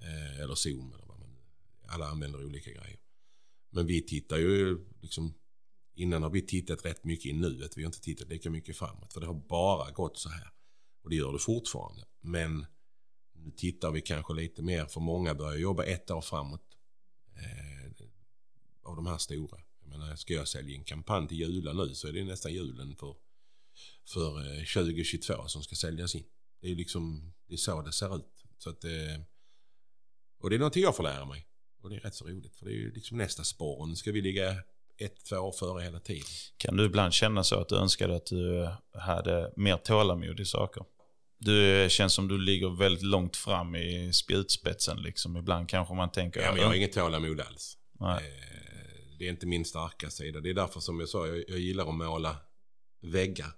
Eh, 0.00 0.40
eller 0.40 0.54
Zoom 0.54 0.92
eller 0.92 1.06
vad 1.06 1.18
man 1.18 1.36
Alla 1.88 2.06
använder 2.06 2.44
olika 2.44 2.70
grejer. 2.70 3.01
Men 3.72 3.86
vi 3.86 4.02
tittar 4.02 4.38
ju 4.38 4.78
liksom 5.00 5.34
Innan 5.94 6.22
har 6.22 6.30
vi 6.30 6.42
tittat 6.42 6.84
rätt 6.84 7.04
mycket 7.04 7.26
i 7.26 7.32
nuet. 7.32 7.76
Vi 7.76 7.82
har 7.82 7.86
inte 7.86 8.00
tittat 8.00 8.28
lika 8.28 8.50
mycket 8.50 8.76
framåt. 8.76 9.12
För 9.12 9.20
det 9.20 9.26
har 9.26 9.34
bara 9.34 9.90
gått 9.90 10.18
så 10.18 10.28
här. 10.28 10.50
Och 11.02 11.10
det 11.10 11.16
gör 11.16 11.32
det 11.32 11.38
fortfarande. 11.38 12.04
Men 12.20 12.66
nu 13.32 13.50
tittar 13.50 13.90
vi 13.90 14.00
kanske 14.00 14.34
lite 14.34 14.62
mer. 14.62 14.86
För 14.86 15.00
många 15.00 15.34
börjar 15.34 15.58
jobba 15.58 15.84
ett 15.84 16.10
år 16.10 16.20
framåt. 16.20 16.76
Eh, 17.36 18.06
av 18.82 18.96
de 18.96 19.06
här 19.06 19.18
stora. 19.18 19.60
Jag 19.80 19.88
menar, 19.88 20.16
ska 20.16 20.34
jag 20.34 20.48
sälja 20.48 20.76
en 20.76 20.84
kampanj 20.84 21.28
till 21.28 21.40
julen 21.40 21.76
nu 21.76 21.94
så 21.94 22.08
är 22.08 22.12
det 22.12 22.24
nästan 22.24 22.52
julen 22.52 22.96
för, 22.96 23.16
för 24.04 24.40
eh, 24.40 24.64
2022 24.64 25.48
som 25.48 25.62
ska 25.62 25.74
säljas 25.74 26.14
in. 26.14 26.24
Det 26.60 26.70
är 26.70 26.74
liksom, 26.74 27.32
det 27.46 27.54
är 27.54 27.58
så 27.58 27.82
det 27.82 27.92
ser 27.92 28.16
ut. 28.16 28.44
Så 28.58 28.70
att, 28.70 28.84
eh, 28.84 29.22
och 30.38 30.50
det 30.50 30.56
är 30.56 30.58
någonting 30.58 30.82
jag 30.82 30.96
får 30.96 31.02
lära 31.02 31.24
mig. 31.24 31.46
Och 31.82 31.90
det 31.90 31.96
är 31.96 32.00
rätt 32.00 32.14
så 32.14 32.24
roligt. 32.24 32.56
För 32.56 32.64
det 32.66 32.72
är 32.72 32.76
ju 32.76 32.92
liksom 32.92 33.18
nästa 33.18 33.44
spår. 33.44 33.86
Nu 33.86 33.96
ska 33.96 34.12
vi 34.12 34.20
ligga 34.20 34.56
ett, 34.98 35.24
två 35.24 35.36
år 35.36 35.52
före 35.52 35.82
hela 35.82 36.00
tiden. 36.00 36.24
Kan 36.56 36.76
du 36.76 36.84
ibland 36.84 37.12
känna 37.12 37.44
så 37.44 37.60
att 37.60 37.68
du 37.68 37.76
önskade 37.76 38.16
att 38.16 38.26
du 38.26 38.68
hade 38.92 39.52
mer 39.56 39.76
tålamod 39.76 40.40
i 40.40 40.44
saker? 40.44 40.84
Du 41.38 41.86
känns 41.90 42.12
som 42.12 42.28
du 42.28 42.38
ligger 42.38 42.68
väldigt 42.68 43.02
långt 43.02 43.36
fram 43.36 43.74
i 43.76 44.12
spjutspetsen. 44.12 45.02
Liksom. 45.02 45.36
Ibland 45.36 45.68
kanske 45.68 45.94
man 45.94 46.10
tänker... 46.10 46.40
Ja, 46.40 46.52
men 46.52 46.60
jag 46.60 46.68
har 46.68 46.74
inget 46.74 46.92
tålamod 46.92 47.40
alls. 47.40 47.78
Nej. 48.00 48.24
Eh, 48.24 49.16
det 49.18 49.26
är 49.26 49.30
inte 49.30 49.46
min 49.46 49.64
starka 49.64 50.10
sida. 50.10 50.40
Det 50.40 50.50
är 50.50 50.54
därför 50.54 50.80
som 50.80 51.00
jag 51.00 51.08
sa, 51.08 51.26
jag, 51.26 51.44
jag 51.48 51.58
gillar 51.58 51.88
att 51.88 51.94
måla 51.94 52.36
väggar. 53.00 53.52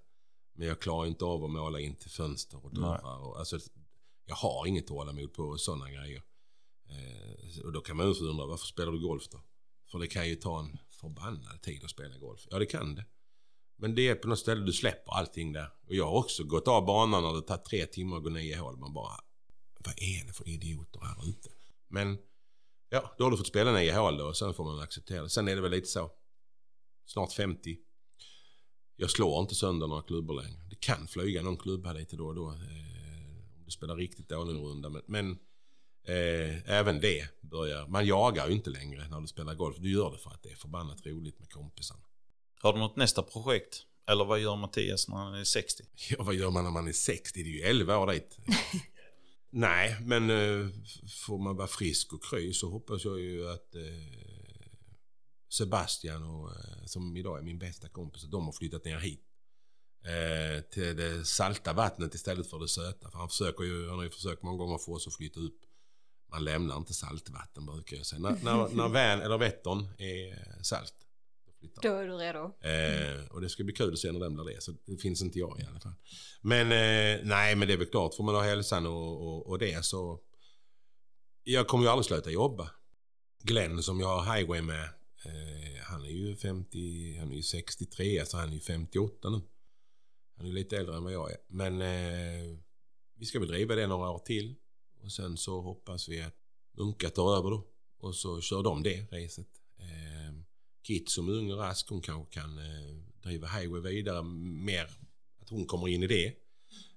Men 0.56 0.68
jag 0.68 0.80
klarar 0.80 1.06
inte 1.06 1.24
av 1.24 1.44
att 1.44 1.50
måla 1.50 1.80
in 1.80 1.94
till 1.96 2.10
fönster 2.10 2.64
och 2.64 2.74
dörrar. 2.74 3.26
Och, 3.26 3.38
alltså, 3.38 3.58
jag 4.26 4.34
har 4.34 4.66
inget 4.66 4.86
tålamod 4.86 5.32
på 5.32 5.56
sådana 5.56 5.90
grejer. 5.90 6.22
Eh, 6.90 7.64
och 7.64 7.72
då 7.72 7.80
kan 7.80 7.96
man 7.96 8.12
ju 8.12 8.28
undra, 8.28 8.46
varför 8.46 8.66
spelar 8.66 8.92
du 8.92 9.00
golf 9.00 9.28
då? 9.28 9.44
För 9.90 9.98
det 9.98 10.06
kan 10.06 10.28
ju 10.28 10.34
ta 10.34 10.60
en 10.60 10.78
förbannad 10.90 11.62
tid 11.62 11.84
att 11.84 11.90
spela 11.90 12.18
golf. 12.18 12.46
Ja, 12.50 12.58
det 12.58 12.66
kan 12.66 12.94
det. 12.94 13.06
Men 13.76 13.94
det 13.94 14.08
är 14.08 14.14
på 14.14 14.28
något 14.28 14.38
ställe 14.38 14.64
du 14.64 14.72
släpper 14.72 15.12
allting 15.12 15.52
där. 15.52 15.70
Och 15.86 15.94
jag 15.94 16.04
har 16.04 16.18
också 16.18 16.44
gått 16.44 16.68
av 16.68 16.84
banan 16.84 17.24
och 17.24 17.34
det 17.34 17.42
tagit 17.42 17.64
tre 17.64 17.86
timmar 17.86 18.16
att 18.16 18.22
gå 18.22 18.30
nio 18.30 18.56
hål. 18.56 18.76
Man 18.76 18.92
bara, 18.92 19.20
vad 19.78 19.94
är 19.96 20.26
det 20.26 20.32
för 20.32 20.48
idioter 20.48 21.00
här 21.00 21.28
ute? 21.28 21.48
Men 21.88 22.18
ja, 22.88 23.14
då 23.18 23.24
har 23.24 23.30
du 23.30 23.36
fått 23.36 23.46
spela 23.46 23.72
nio 23.72 23.92
hål 23.92 24.16
då 24.16 24.24
och 24.24 24.36
sen 24.36 24.54
får 24.54 24.64
man 24.64 24.80
acceptera 24.80 25.22
det. 25.22 25.30
Sen 25.30 25.48
är 25.48 25.56
det 25.56 25.62
väl 25.62 25.70
lite 25.70 25.86
så. 25.86 26.10
Snart 27.06 27.32
50. 27.32 27.76
Jag 28.96 29.10
slår 29.10 29.40
inte 29.40 29.54
sönder 29.54 29.86
några 29.86 30.02
klubbor 30.02 30.42
längre. 30.42 30.60
Det 30.70 30.80
kan 30.80 31.06
flyga 31.06 31.42
någon 31.42 31.56
klubba 31.56 31.92
lite 31.92 32.16
då 32.16 32.26
och 32.26 32.34
då. 32.34 32.50
Eh, 32.50 33.56
om 33.56 33.64
du 33.64 33.70
spelar 33.70 33.96
riktigt 33.96 34.28
dålig 34.28 34.54
runda. 34.54 34.90
Men, 34.90 35.02
men 35.06 35.38
eh, 36.04 36.70
även 36.70 37.00
det 37.00 37.28
börjar... 37.40 37.86
Man 37.86 38.06
jagar 38.06 38.48
ju 38.48 38.54
inte 38.54 38.70
längre 38.70 39.08
när 39.08 39.20
du 39.20 39.26
spelar 39.26 39.54
golf. 39.54 39.76
Du 39.78 39.92
gör 39.92 40.10
det 40.10 40.18
för 40.18 40.30
att 40.30 40.42
det 40.42 40.50
är 40.50 40.56
förbannat 40.56 41.06
roligt 41.06 41.38
med 41.38 41.50
kompisarna. 41.50 42.00
Har 42.60 42.72
du 42.72 42.78
något 42.78 42.96
nästa 42.96 43.22
projekt? 43.22 43.82
Eller 44.06 44.24
vad 44.24 44.40
gör 44.40 44.56
Mattias 44.56 45.08
när 45.08 45.16
han 45.16 45.34
är 45.34 45.44
60? 45.44 45.84
Ja, 46.10 46.22
vad 46.22 46.34
gör 46.34 46.50
man 46.50 46.64
när 46.64 46.70
man 46.70 46.88
är 46.88 46.92
60? 46.92 47.42
Det 47.42 47.48
är 47.48 47.52
ju 47.52 47.60
11 47.60 47.98
år 47.98 48.12
dit. 48.12 48.38
Nej, 49.50 49.96
men 50.00 50.30
eh, 50.30 50.68
får 51.26 51.38
man 51.38 51.56
vara 51.56 51.68
frisk 51.68 52.12
och 52.12 52.24
kry 52.24 52.52
så 52.52 52.70
hoppas 52.70 53.04
jag 53.04 53.20
ju 53.20 53.50
att 53.50 53.74
eh, 53.74 53.82
Sebastian, 55.48 56.22
och, 56.22 56.50
eh, 56.50 56.84
som 56.86 57.16
idag 57.16 57.38
är 57.38 57.42
min 57.42 57.58
bästa 57.58 57.88
kompis, 57.88 58.22
de 58.22 58.44
har 58.44 58.52
flyttat 58.52 58.84
ner 58.84 58.98
hit. 58.98 59.20
Eh, 60.04 60.62
till 60.62 60.96
det 60.96 61.24
salta 61.24 61.72
vattnet 61.72 62.14
istället 62.14 62.50
för 62.50 62.58
det 62.58 62.68
söta. 62.68 63.10
För 63.10 63.18
han, 63.18 63.28
försöker 63.28 63.64
ju, 63.64 63.88
han 63.88 63.96
har 63.96 64.04
ju 64.04 64.10
försökt 64.10 64.42
många 64.42 64.58
gånger 64.58 64.78
få 64.78 64.94
oss 64.94 65.06
att 65.06 65.14
flytta 65.14 65.40
upp. 65.40 65.60
Man 66.34 66.44
lämnar 66.44 66.76
inte 66.76 66.94
saltvatten 66.94 67.66
brukar 67.66 67.96
jag 67.96 68.06
säga. 68.06 68.20
När, 68.20 68.36
när, 68.42 68.68
när 68.68 68.88
Vän 68.88 69.20
eller 69.20 69.38
Vättern 69.38 69.88
är 69.98 70.62
salt, 70.62 70.94
då 71.82 71.94
är 71.94 72.06
du 72.06 72.16
redo. 72.16 72.52
Eh, 72.60 73.30
och 73.30 73.40
det 73.40 73.48
ska 73.48 73.64
bli 73.64 73.74
kul 73.74 73.92
att 73.92 73.98
se 73.98 74.12
när 74.12 74.20
den 74.20 74.34
blir 74.34 74.44
det. 74.44 74.62
Så 74.62 74.72
det 74.86 74.96
finns 74.96 75.22
inte 75.22 75.38
jag 75.38 75.60
i 75.60 75.64
alla 75.64 75.80
fall. 75.80 75.92
Men 76.40 76.72
eh, 76.72 77.20
nej, 77.24 77.56
men 77.56 77.68
det 77.68 77.74
är 77.74 77.78
väl 77.78 77.86
klart. 77.86 78.14
Får 78.14 78.24
man 78.24 78.34
ha 78.34 78.42
hälsan 78.42 78.86
och, 78.86 79.26
och, 79.26 79.46
och 79.46 79.58
det 79.58 79.84
så... 79.84 80.20
Jag 81.44 81.66
kommer 81.66 81.84
ju 81.84 81.90
aldrig 81.90 82.04
sluta 82.04 82.30
jobba. 82.30 82.70
Glenn 83.42 83.82
som 83.82 84.00
jag 84.00 84.20
har 84.20 84.36
highway 84.36 84.62
med. 84.62 84.84
Eh, 85.24 85.82
han 85.82 86.04
är 86.04 86.10
ju 86.10 86.36
50, 86.36 87.16
han 87.18 87.32
är 87.32 87.36
ju 87.36 87.42
63, 87.42 88.26
så 88.26 88.36
han 88.36 88.48
är 88.48 88.54
ju 88.54 88.60
58 88.60 89.30
nu. 89.30 89.40
Han 90.36 90.46
är 90.46 90.52
lite 90.52 90.76
äldre 90.76 90.96
än 90.96 91.04
vad 91.04 91.12
jag 91.12 91.30
är. 91.30 91.38
Men 91.48 91.82
eh, 91.82 92.58
vi 93.18 93.26
ska 93.26 93.38
väl 93.38 93.48
driva 93.48 93.74
det 93.74 93.86
några 93.86 94.10
år 94.10 94.18
till. 94.18 94.54
Och 95.04 95.12
sen 95.12 95.36
så 95.36 95.60
hoppas 95.60 96.08
vi 96.08 96.22
att 96.22 96.34
Munka 96.76 97.10
tar 97.10 97.36
över 97.36 97.50
då. 97.50 97.66
Och 97.98 98.14
så 98.14 98.40
kör 98.40 98.62
de 98.62 98.82
det 98.82 99.06
racet. 99.12 99.48
Eh, 99.78 100.34
Kit 100.86 101.10
som 101.10 101.28
ung 101.28 101.52
och 101.52 101.58
rask, 101.58 101.88
hon 101.88 102.00
kanske 102.00 102.34
kan 102.34 102.58
eh, 102.58 102.96
driva 103.22 103.48
highway 103.48 103.80
vidare 103.80 104.22
mer. 104.22 104.90
Att 105.40 105.48
hon 105.48 105.66
kommer 105.66 105.88
in 105.88 106.02
i 106.02 106.06
det. 106.06 106.32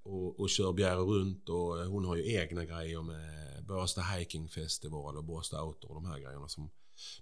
Och, 0.03 0.39
och 0.39 0.49
kör 0.49 0.73
Bjäre 0.73 0.99
runt 0.99 1.49
och 1.49 1.81
eh, 1.81 1.89
hon 1.89 2.05
har 2.05 2.15
ju 2.15 2.33
egna 2.33 2.65
grejer 2.65 3.01
med 3.01 3.65
Båstad 3.65 4.01
Hiking 4.01 4.49
Festival 4.49 5.17
och 5.17 5.23
Båstad 5.23 5.63
Outdoor 5.63 5.91
och 5.91 5.95
de 5.95 6.05
här 6.05 6.19
grejerna 6.19 6.47
som 6.47 6.69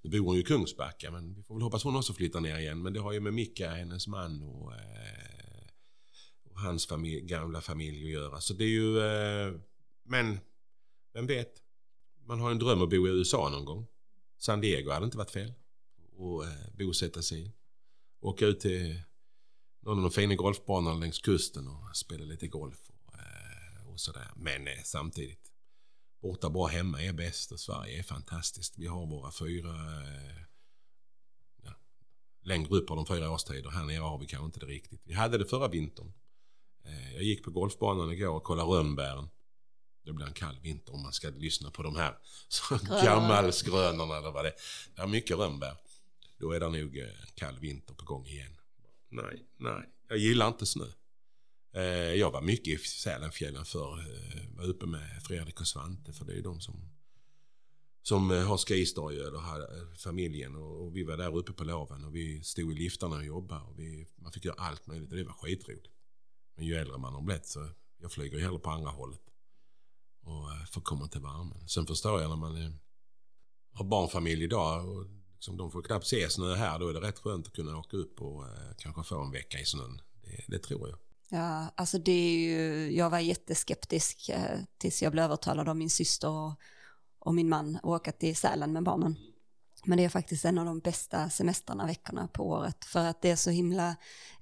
nu 0.01 0.09
bor 0.09 0.25
hon 0.25 0.35
ju 0.35 0.41
i 0.41 0.43
Kungsbacka 0.43 1.11
men 1.11 1.33
vi 1.33 1.43
får 1.43 1.55
väl 1.55 1.61
hoppas 1.61 1.83
hon 1.83 1.95
också 1.95 2.13
flyttar 2.13 2.39
ner 2.39 2.59
igen. 2.59 2.81
Men 2.81 2.93
det 2.93 2.99
har 2.99 3.11
ju 3.11 3.19
med 3.19 3.33
Micka, 3.33 3.69
hennes 3.69 4.07
man 4.07 4.41
och, 4.41 4.73
eh, 4.73 5.67
och 6.43 6.59
hans 6.59 6.87
familj, 6.87 7.21
gamla 7.21 7.61
familj 7.61 8.05
att 8.05 8.11
göra. 8.11 8.41
Så 8.41 8.53
det 8.53 8.63
är 8.63 8.69
ju... 8.69 8.99
Eh, 8.99 9.53
men, 10.03 10.39
vem 11.15 11.27
vet? 11.27 11.61
Man 12.25 12.39
har 12.39 12.51
en 12.51 12.59
dröm 12.59 12.81
att 12.81 12.89
bo 12.89 13.07
i 13.07 13.09
USA 13.09 13.49
någon 13.49 13.65
gång. 13.65 13.87
San 14.37 14.61
Diego 14.61 14.91
hade 14.91 15.05
inte 15.05 15.17
varit 15.17 15.31
fel 15.31 15.53
och 16.17 16.45
eh, 16.45 16.51
bosätta 16.77 17.21
sig 17.21 17.45
i. 17.45 17.51
Åka 18.21 18.45
ut 18.45 18.59
till 18.59 19.01
någon 19.81 19.97
av 19.97 20.03
de 20.03 20.11
fina 20.11 20.35
golfbanorna 20.35 20.99
längs 20.99 21.19
kusten 21.19 21.67
och 21.67 21.95
spela 21.95 22.25
lite 22.25 22.47
golf 22.47 22.89
och, 22.89 23.13
eh, 23.13 23.87
och 23.87 23.99
sådär. 23.99 24.31
Men 24.35 24.67
eh, 24.67 24.83
samtidigt, 24.83 25.51
borta 26.21 26.49
bra 26.49 26.65
hemma 26.65 27.01
är 27.01 27.13
bäst 27.13 27.51
och 27.51 27.59
Sverige 27.59 27.99
är 27.99 28.03
fantastiskt. 28.03 28.77
Vi 28.77 28.87
har 28.87 29.05
våra 29.05 29.31
fyra 29.31 29.75
ja, 31.63 31.73
längre 32.41 32.75
upp 32.75 32.89
har 32.89 32.95
de 32.95 33.05
fyra 33.05 33.31
årstider. 33.31 33.69
Här 33.69 33.85
nere 33.85 33.99
har 33.99 34.19
vi 34.19 34.25
kanske 34.25 34.45
inte 34.45 34.59
det 34.59 34.65
riktigt. 34.65 35.01
Vi 35.05 35.13
hade 35.13 35.37
det 35.37 35.45
förra 35.45 35.67
vintern. 35.67 36.13
Jag 37.13 37.23
gick 37.23 37.43
på 37.43 37.51
golfbanan 37.51 38.11
igår 38.11 38.29
och 38.29 38.43
kollade 38.43 38.69
rönnbären. 38.69 39.29
Det 40.05 40.13
blir 40.13 40.25
en 40.25 40.33
kall 40.33 40.57
vinter 40.61 40.93
om 40.93 41.01
man 41.01 41.13
ska 41.13 41.29
lyssna 41.29 41.71
på 41.71 41.83
de 41.83 41.95
här 41.95 42.17
gammalsgrönorna 43.05 44.17
eller 44.17 44.31
vad 44.31 44.45
det 44.45 44.49
är. 44.49 44.55
Det 44.95 45.01
är 45.01 45.07
mycket 45.07 45.37
rönnbär. 45.37 45.77
Då 46.37 46.51
är 46.51 46.59
det 46.59 46.69
nog 46.69 46.97
en 46.97 47.09
kall 47.35 47.59
vinter 47.59 47.93
på 47.93 48.05
gång 48.05 48.25
igen. 48.25 48.55
Nej, 49.09 49.45
nej. 49.57 49.89
Jag 50.07 50.17
gillar 50.17 50.47
inte 50.47 50.65
snö. 50.65 50.85
Eh, 51.75 51.83
jag 52.13 52.31
var 52.31 52.41
mycket 52.41 52.67
i 52.67 52.77
Sälenfjällen 52.77 53.65
för 53.65 53.99
eh, 53.99 54.57
var 54.57 54.63
uppe 54.63 54.85
med 54.85 55.23
Fredrik 55.23 55.61
och 55.61 55.67
Svante 55.67 56.13
för 56.13 56.25
det 56.25 56.33
är 56.33 56.41
de 56.41 56.61
som 56.61 56.95
som 58.01 58.31
eh, 58.31 58.47
har 58.47 58.57
skistar 58.57 59.11
eller 59.11 59.39
har 59.39 59.95
familjen 59.95 60.55
och 60.55 60.95
vi 60.95 61.03
var 61.03 61.17
där 61.17 61.37
uppe 61.37 61.53
på 61.53 61.63
loven 61.63 62.05
och 62.05 62.15
vi 62.15 62.43
stod 62.43 62.71
i 62.71 62.75
liftarna 62.75 63.15
och 63.15 63.25
jobbade 63.25 63.61
och 63.61 63.79
vi, 63.79 64.07
man 64.15 64.31
fick 64.31 64.45
göra 64.45 64.55
allt 64.57 64.87
möjligt 64.87 65.11
och 65.11 65.17
det 65.17 65.23
var 65.23 65.33
skitroligt. 65.33 65.87
Men 66.55 66.65
ju 66.65 66.75
äldre 66.75 66.97
man 66.97 67.13
har 67.13 67.21
blivit 67.21 67.45
så 67.45 67.69
jag 67.97 68.11
flyger 68.11 68.39
hellre 68.39 68.59
på 68.59 68.69
andra 68.69 68.89
hållet 68.89 69.21
och 70.25 70.49
får 70.73 70.81
komma 70.81 71.07
till 71.07 71.21
värmen. 71.21 71.67
Sen 71.67 71.87
förstår 71.87 72.21
jag 72.21 72.29
när 72.29 72.35
man 72.35 72.79
har 73.73 73.85
barnfamilj 73.85 74.43
idag 74.43 74.89
och 74.89 75.05
Liksom, 75.45 75.57
de 75.57 75.71
får 75.71 75.81
knappt 75.81 76.07
se 76.07 76.29
snö 76.29 76.55
här. 76.55 76.79
Då 76.79 76.89
är 76.89 76.93
det 76.93 77.01
rätt 77.01 77.19
skönt 77.19 77.47
att 77.47 77.53
kunna 77.53 77.77
åka 77.77 77.97
upp 77.97 78.21
och 78.21 78.43
eh, 78.43 78.71
kanske 78.77 79.03
få 79.03 79.21
en 79.21 79.31
vecka 79.31 79.59
i 79.59 79.65
snön. 79.65 80.01
Det, 80.23 80.43
det, 80.47 80.59
tror 80.59 80.89
jag. 80.89 80.99
Ja, 81.29 81.67
alltså 81.75 81.97
det 81.97 82.11
är 82.11 82.37
ju, 82.37 82.91
jag 82.95 83.09
var 83.09 83.19
jätteskeptisk 83.19 84.29
eh, 84.29 84.59
tills 84.77 85.01
jag 85.01 85.11
blev 85.11 85.25
övertalad 85.25 85.69
av 85.69 85.75
min 85.75 85.89
syster 85.89 86.29
och, 86.29 86.53
och 87.19 87.35
min 87.35 87.49
man 87.49 87.75
att 87.75 87.83
åka 87.83 88.11
till 88.11 88.35
Sälen 88.35 88.73
med 88.73 88.83
barnen. 88.83 89.15
Men 89.85 89.97
det 89.97 90.03
är 90.03 90.09
faktiskt 90.09 90.45
en 90.45 90.57
av 90.57 90.65
de 90.65 90.79
bästa 90.79 91.29
semestrarna 91.29 91.85
veckorna 91.85 92.27
på 92.27 92.49
året 92.49 92.85
för 92.85 93.05
att 93.05 93.21
det 93.21 93.29
är 93.29 93.35
så 93.35 93.49
himla... 93.49 93.89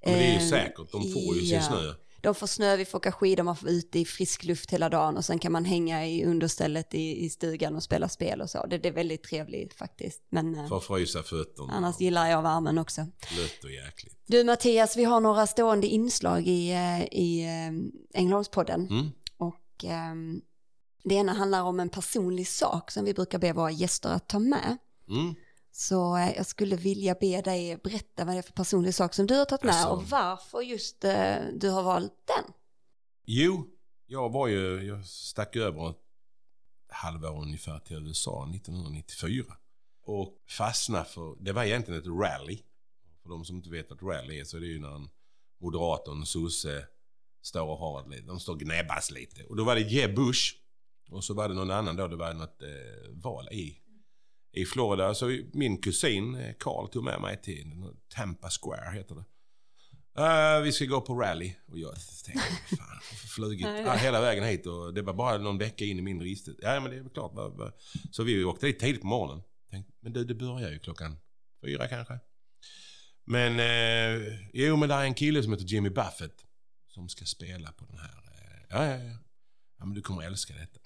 Eh, 0.00 0.12
Men 0.12 0.18
det 0.18 0.24
är 0.24 0.40
ju 0.40 0.44
eh, 0.44 0.50
säkert, 0.50 0.92
de 0.92 1.02
får 1.02 1.36
ju 1.36 1.40
ja, 1.40 1.62
sin 1.62 1.70
snö 1.70 1.94
de 2.24 2.34
får 2.34 2.46
snö, 2.46 2.76
vi 2.76 2.84
får 2.84 2.98
åka 2.98 3.12
skidor, 3.12 3.42
man 3.42 3.56
får 3.56 3.68
ute 3.68 3.98
i 3.98 4.04
frisk 4.04 4.44
luft 4.44 4.70
hela 4.70 4.88
dagen 4.88 5.16
och 5.16 5.24
sen 5.24 5.38
kan 5.38 5.52
man 5.52 5.64
hänga 5.64 6.06
i 6.06 6.24
understället 6.24 6.94
i, 6.94 7.24
i 7.24 7.30
stugan 7.30 7.76
och 7.76 7.82
spela 7.82 8.08
spel 8.08 8.40
och 8.40 8.50
så. 8.50 8.66
Det, 8.66 8.78
det 8.78 8.88
är 8.88 8.92
väldigt 8.92 9.22
trevligt 9.22 9.74
faktiskt. 9.74 10.22
Men, 10.30 10.54
eh, 10.54 10.72
att 10.72 10.84
frysa 10.84 11.22
fötterna. 11.22 11.72
Annars 11.72 12.00
gillar 12.00 12.30
jag 12.30 12.42
värmen 12.42 12.78
också. 12.78 13.00
Lött 13.00 13.64
och 13.64 13.70
jäkligt. 13.70 14.18
Du 14.26 14.44
Mattias, 14.44 14.96
vi 14.96 15.04
har 15.04 15.20
några 15.20 15.46
stående 15.46 15.86
inslag 15.86 16.46
i, 16.46 16.70
eh, 16.70 17.04
i 17.04 17.42
eh, 17.44 18.20
Ängelholmspodden. 18.20 18.88
Mm. 18.90 19.10
Och 19.36 19.84
um, 20.12 20.42
det 21.04 21.14
ena 21.14 21.32
handlar 21.32 21.62
om 21.62 21.80
en 21.80 21.88
personlig 21.88 22.48
sak 22.48 22.90
som 22.90 23.04
vi 23.04 23.14
brukar 23.14 23.38
be 23.38 23.52
våra 23.52 23.70
gäster 23.70 24.08
att 24.08 24.28
ta 24.28 24.38
med. 24.38 24.76
Mm. 25.08 25.34
Så 25.76 26.16
eh, 26.16 26.36
jag 26.36 26.46
skulle 26.46 26.76
vilja 26.76 27.14
be 27.14 27.40
dig 27.40 27.76
berätta 27.76 28.24
vad 28.24 28.34
det 28.34 28.38
är 28.38 28.42
för 28.42 28.52
personlig 28.52 28.94
sak 28.94 29.14
som 29.14 29.26
du 29.26 29.34
har 29.34 29.44
tagit 29.44 29.62
med 29.62 29.74
alltså. 29.74 29.88
och 29.88 30.10
varför 30.10 30.60
just 30.60 31.04
eh, 31.04 31.36
du 31.54 31.70
har 31.70 31.82
valt 31.82 32.26
den. 32.26 32.52
Jo, 33.24 33.66
jag 34.06 34.30
var 34.30 34.48
ju, 34.48 34.82
jag 34.82 35.06
stack 35.06 35.56
över 35.56 35.90
ett 35.90 35.96
halvår 36.88 37.42
ungefär 37.42 37.78
till 37.78 37.96
USA 37.96 38.50
1994 38.54 39.44
och 40.06 40.42
fastnade 40.48 41.04
för, 41.04 41.44
det 41.44 41.52
var 41.52 41.64
egentligen 41.64 42.00
ett 42.00 42.06
rally. 42.06 42.58
För 43.22 43.28
de 43.28 43.44
som 43.44 43.56
inte 43.56 43.70
vet 43.70 43.90
vad 43.90 43.98
ett 43.98 44.02
rally 44.02 44.40
är 44.40 44.44
så 44.44 44.56
är 44.56 44.60
det 44.60 44.66
ju 44.66 44.80
när 44.80 44.94
en 44.94 45.08
moderat 45.60 46.08
och 46.08 46.14
en 46.14 46.26
sosse 46.26 46.86
står 47.42 47.66
och 47.66 47.78
har 47.78 48.08
lite, 48.08 48.26
de 48.26 48.40
står 48.40 48.52
och 48.52 48.60
gnäbbas 48.60 49.10
lite. 49.10 49.44
Och 49.44 49.56
då 49.56 49.64
var 49.64 49.74
det 49.74 49.80
Jeb 49.80 50.14
Bush 50.14 50.54
och 51.10 51.24
så 51.24 51.34
var 51.34 51.48
det 51.48 51.54
någon 51.54 51.70
annan 51.70 51.96
då, 51.96 52.08
det 52.08 52.16
var 52.16 52.34
något 52.34 52.62
eh, 52.62 53.10
val 53.12 53.48
i 53.52 53.83
i 54.54 54.64
Florida. 54.64 55.14
Så 55.14 55.38
min 55.52 55.78
kusin 55.78 56.34
eh, 56.34 56.54
Carl 56.58 56.88
tog 56.88 57.04
med 57.04 57.20
mig 57.20 57.42
till 57.42 57.84
Tampa 58.08 58.50
Square 58.50 58.94
heter 58.94 59.14
det. 59.14 59.24
Uh, 60.18 60.62
vi 60.62 60.72
ska 60.72 60.84
gå 60.84 61.00
på 61.00 61.14
rally. 61.14 61.54
Och 61.66 61.78
jag 61.78 61.94
tänkte, 62.24 62.76
fan, 62.76 63.00
flugit 63.34 63.66
uh, 63.66 63.92
hela 63.92 64.20
vägen 64.20 64.44
hit 64.44 64.66
och 64.66 64.94
det 64.94 65.02
var 65.02 65.14
bara 65.14 65.38
någon 65.38 65.58
vecka 65.58 65.84
in 65.84 65.98
i 65.98 66.02
min 66.02 66.22
restid. 66.22 66.56
Ja, 66.62 66.80
men 66.80 66.90
det 66.90 66.96
är 66.96 67.00
väl 67.00 67.10
klart. 67.10 67.32
Så 68.10 68.22
vi 68.22 68.44
åkte 68.44 68.66
dit 68.66 68.78
tidigt 68.78 69.00
på 69.00 69.06
morgonen. 69.06 69.42
Tänkte, 69.70 69.92
men 70.00 70.12
du, 70.12 70.24
det 70.24 70.34
börjar 70.34 70.70
ju 70.70 70.78
klockan 70.78 71.16
fyra 71.66 71.88
kanske. 71.88 72.18
Men, 73.26 73.52
uh, 73.52 74.38
jo 74.52 74.76
men 74.76 74.88
det 74.88 74.94
är 74.94 75.04
en 75.04 75.14
kille 75.14 75.42
som 75.42 75.52
heter 75.52 75.66
Jimmy 75.66 75.90
Buffett 75.90 76.44
som 76.86 77.08
ska 77.08 77.24
spela 77.24 77.72
på 77.72 77.84
den 77.84 77.98
här. 77.98 78.10
Ja, 78.68 78.86
ja, 78.86 79.04
ja. 79.04 79.18
Ja, 79.78 79.84
men 79.84 79.94
du 79.94 80.02
kommer 80.02 80.22
älska 80.22 80.54
detta. 80.54 80.78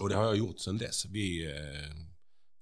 Och 0.00 0.08
det 0.08 0.14
har 0.14 0.24
jag 0.24 0.36
gjort 0.36 0.58
sedan 0.58 0.78
dess. 0.78 1.06
Vi 1.06 1.52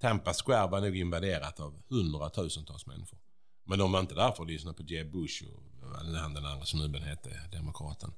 Tampa 0.03 0.33
Square 0.33 0.67
var 0.67 0.81
nog 0.81 0.97
invaderat 0.97 1.59
av 1.59 1.81
hundratusentals 1.89 2.85
människor. 2.85 3.19
Men 3.65 3.79
de 3.79 3.91
var 3.91 3.99
inte 3.99 4.15
där 4.15 4.31
för 4.31 4.43
att 4.43 4.49
lyssna 4.49 4.73
på 4.73 4.83
Jeb 4.83 5.11
Bush 5.11 5.43
och 5.43 5.63
vad 5.81 6.05
den 6.05 6.15
andra 6.15 6.65
snubben 6.65 7.03
hette, 7.03 7.29
demokraten. 7.51 8.11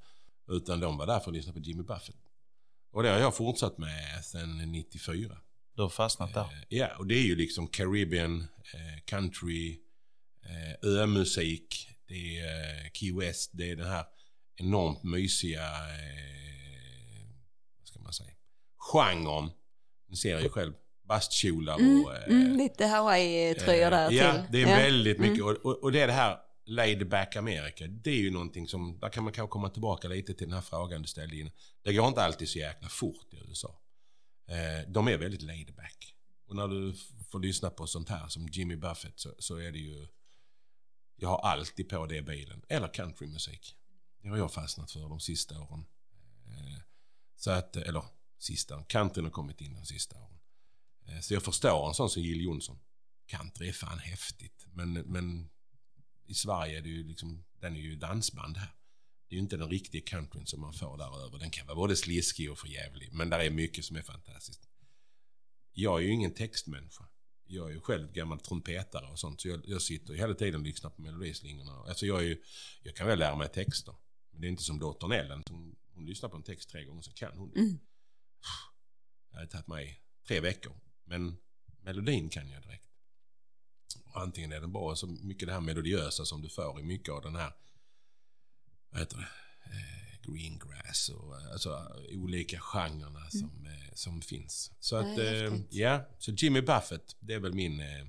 Utan 0.48 0.80
de 0.80 0.96
var 0.98 1.06
där 1.06 1.20
för 1.20 1.30
att 1.30 1.36
lyssna 1.36 1.52
på 1.52 1.58
Jimmy 1.58 1.82
Buffett. 1.82 2.16
Och 2.92 3.02
det 3.02 3.08
har 3.08 3.18
jag 3.18 3.36
fortsatt 3.36 3.78
med 3.78 4.24
sedan 4.24 4.72
94. 4.72 5.38
Du 5.76 5.82
har 5.82 5.88
fastnat 5.88 6.34
där. 6.34 6.40
Eh, 6.40 6.48
Ja, 6.68 6.96
och 6.98 7.06
det 7.06 7.14
är 7.14 7.22
ju 7.22 7.36
liksom 7.36 7.68
Caribbean, 7.68 8.40
eh, 8.74 9.04
country, 9.04 9.78
eh, 10.42 10.88
ömusik, 11.02 11.88
det 12.08 12.38
är 12.38 12.90
Key 12.90 13.12
West, 13.12 13.50
det 13.54 13.70
är 13.70 13.76
den 13.76 13.86
här 13.86 14.04
enormt 14.56 15.02
mysiga, 15.02 15.70
vad 17.78 17.88
ska 17.88 17.98
man 17.98 18.12
säga, 18.12 18.34
genren. 18.76 19.50
Ni 20.08 20.16
ser 20.16 20.40
ju 20.40 20.48
själv, 20.48 20.72
bastkjolar 21.06 21.78
Mm, 21.78 22.04
och... 22.04 22.14
eh, 22.16 22.22
mm, 22.28 22.56
lite 22.56 22.86
Hawaii-tröjor 22.86 23.90
där 23.90 24.10
Ja, 24.10 24.32
till. 24.32 24.42
det 24.52 24.62
är 24.62 24.68
Ja. 24.70 24.76
väldigt 24.76 25.18
mycket. 25.18 25.44
Och, 25.44 25.50
och, 25.50 25.82
och 25.82 25.92
det 25.92 26.00
är 26.00 26.06
det 26.06 26.12
här 26.12 26.38
laid 26.64 27.08
back 27.08 27.36
America. 27.36 27.86
Det 27.86 28.10
är 28.10 28.14
ju 28.16 28.30
någonting 28.30 28.68
som, 28.68 28.98
där 29.00 29.08
kan 29.08 29.24
man 29.24 29.32
kanske 29.32 29.50
komma 29.52 29.68
tillbaka 29.70 30.08
lite 30.08 30.34
till 30.34 30.46
den 30.46 30.54
här 30.54 30.60
frågan 30.60 31.02
du 31.02 31.08
ställde 31.08 31.36
in. 31.36 31.50
Det 31.82 31.92
går 31.92 32.08
inte 32.08 32.22
alltid 32.22 32.48
så 32.48 32.58
jäkla 32.58 32.88
fort 32.88 33.32
i 33.34 33.36
USA. 33.48 33.80
Eh, 34.48 34.88
de 34.90 35.08
är 35.08 35.16
väldigt 35.16 35.42
laid 35.42 35.74
back. 35.74 36.12
Och 36.48 36.56
när 36.56 36.68
du 36.68 36.94
får 37.30 37.40
lyssna 37.40 37.70
på 37.70 37.86
sånt 37.86 38.08
här 38.08 38.28
som 38.28 38.48
Jimmy 38.48 38.76
Buffett 38.76 39.20
så, 39.20 39.34
så 39.38 39.56
är 39.56 39.72
det 39.72 39.78
ju, 39.78 40.06
jag 41.16 41.28
har 41.28 41.38
alltid 41.38 41.88
på 41.88 42.06
det 42.06 42.22
bilen. 42.22 42.62
Eller 42.68 42.88
countrymusik. 42.88 43.74
Det 44.22 44.28
har 44.28 44.36
jag 44.36 44.52
fastnat 44.52 44.90
för 44.90 45.00
de 45.00 45.20
sista 45.20 45.60
åren. 45.60 45.84
Eh, 46.46 46.80
så 47.36 47.50
att, 47.50 47.76
eller 47.76 48.02
sista, 48.38 48.84
countryn 48.84 49.24
har 49.24 49.32
kommit 49.32 49.60
in 49.60 49.74
de 49.74 49.84
sista 49.86 50.16
åren. 50.16 50.35
Eh, 51.08 51.20
Så 51.20 51.34
jag 51.34 51.42
förstår 51.42 51.88
en 51.88 51.94
sån 51.94 52.10
som 52.10 52.22
Jill 52.22 52.40
Johnson. 52.40 52.78
Country 53.26 53.68
är 53.68 53.72
fan 53.72 53.98
häftigt. 53.98 54.66
Men, 54.72 54.92
men 54.92 55.48
i 56.26 56.34
Sverige 56.34 56.78
är 56.78 56.82
det 56.82 56.88
ju 56.88 57.04
liksom, 57.04 57.44
den 57.60 57.76
är 57.76 57.80
ju 57.80 57.96
dansband 57.96 58.56
här. 58.56 58.70
Det 59.28 59.34
är 59.34 59.36
ju 59.36 59.42
inte 59.42 59.56
den 59.56 59.70
riktiga 59.70 60.02
countryn 60.06 60.46
som 60.46 60.60
man 60.60 60.72
får 60.72 60.98
där 60.98 61.24
över. 61.26 61.38
Den 61.38 61.50
kan 61.50 61.66
vara 61.66 61.76
både 61.76 61.96
sliskig 61.96 62.50
och 62.50 62.58
förjävlig. 62.58 63.12
Men 63.12 63.30
där 63.30 63.38
är 63.38 63.50
mycket 63.50 63.84
som 63.84 63.96
är 63.96 64.02
fantastiskt. 64.02 64.68
Jag 65.72 65.98
är 65.98 66.04
ju 66.06 66.12
ingen 66.12 66.34
textmänniska. 66.34 67.08
Jag 67.44 67.68
är 67.68 67.74
ju 67.74 67.80
själv 67.80 68.12
gammal 68.12 68.40
trumpetare 68.40 69.06
och 69.06 69.18
sånt. 69.18 69.40
Så 69.40 69.48
jag, 69.48 69.60
jag 69.64 69.82
sitter 69.82 70.12
ju 70.12 70.18
hela 70.18 70.34
tiden 70.34 70.60
och 70.60 70.66
lyssnar 70.66 70.90
på 70.90 71.02
melodislingorna. 71.02 71.72
Alltså 71.72 72.06
jag, 72.06 72.18
är 72.18 72.26
ju, 72.26 72.42
jag 72.82 72.96
kan 72.96 73.06
väl 73.06 73.18
lära 73.18 73.36
mig 73.36 73.48
texter. 73.48 73.94
Men 74.30 74.40
det 74.40 74.46
är 74.46 74.48
inte 74.48 74.62
som 74.62 74.78
dottern 74.78 75.12
Ellen. 75.12 75.42
Som, 75.46 75.76
hon 75.94 76.06
lyssnar 76.06 76.28
på 76.28 76.36
en 76.36 76.42
text 76.42 76.70
tre 76.70 76.84
gånger 76.84 77.02
så 77.02 77.12
kan 77.12 77.38
hon 77.38 77.50
det. 77.50 77.60
Mm. 77.60 77.78
Det 79.30 79.36
hade 79.36 79.46
tagit 79.46 79.66
mig 79.66 80.02
tre 80.28 80.40
veckor. 80.40 80.72
Men 81.06 81.36
melodin 81.82 82.28
kan 82.28 82.50
jag 82.50 82.62
direkt. 82.62 82.88
Och 84.04 84.20
antingen 84.20 84.52
är 84.52 84.60
den 84.60 84.72
bra, 84.72 84.96
så 84.96 85.06
mycket 85.06 85.48
det 85.48 85.52
här 85.52 85.60
melodiösa 85.60 86.24
som 86.24 86.42
du 86.42 86.48
får 86.48 86.80
i 86.80 86.82
mycket 86.82 87.14
av 87.14 87.22
den 87.22 87.36
här, 87.36 87.52
vad 88.90 89.00
heter 89.00 89.16
det, 89.16 89.28
eh, 89.64 90.32
greengrass 90.32 91.08
och 91.08 91.40
eh, 91.40 91.52
alltså 91.52 91.86
olika 92.12 92.60
genrerna 92.60 93.30
som, 93.30 93.66
eh, 93.66 93.94
som 93.94 94.22
finns. 94.22 94.72
Så 94.80 94.96
Mm. 94.96 95.08
Ja, 95.08 95.46
att, 95.46 95.52
eh, 95.52 95.60
ja, 95.70 96.08
så 96.18 96.30
Jimmy 96.30 96.60
Buffett, 96.60 97.16
det 97.20 97.34
är 97.34 97.40
väl 97.40 97.54
min 97.54 97.80
eh, 97.80 98.06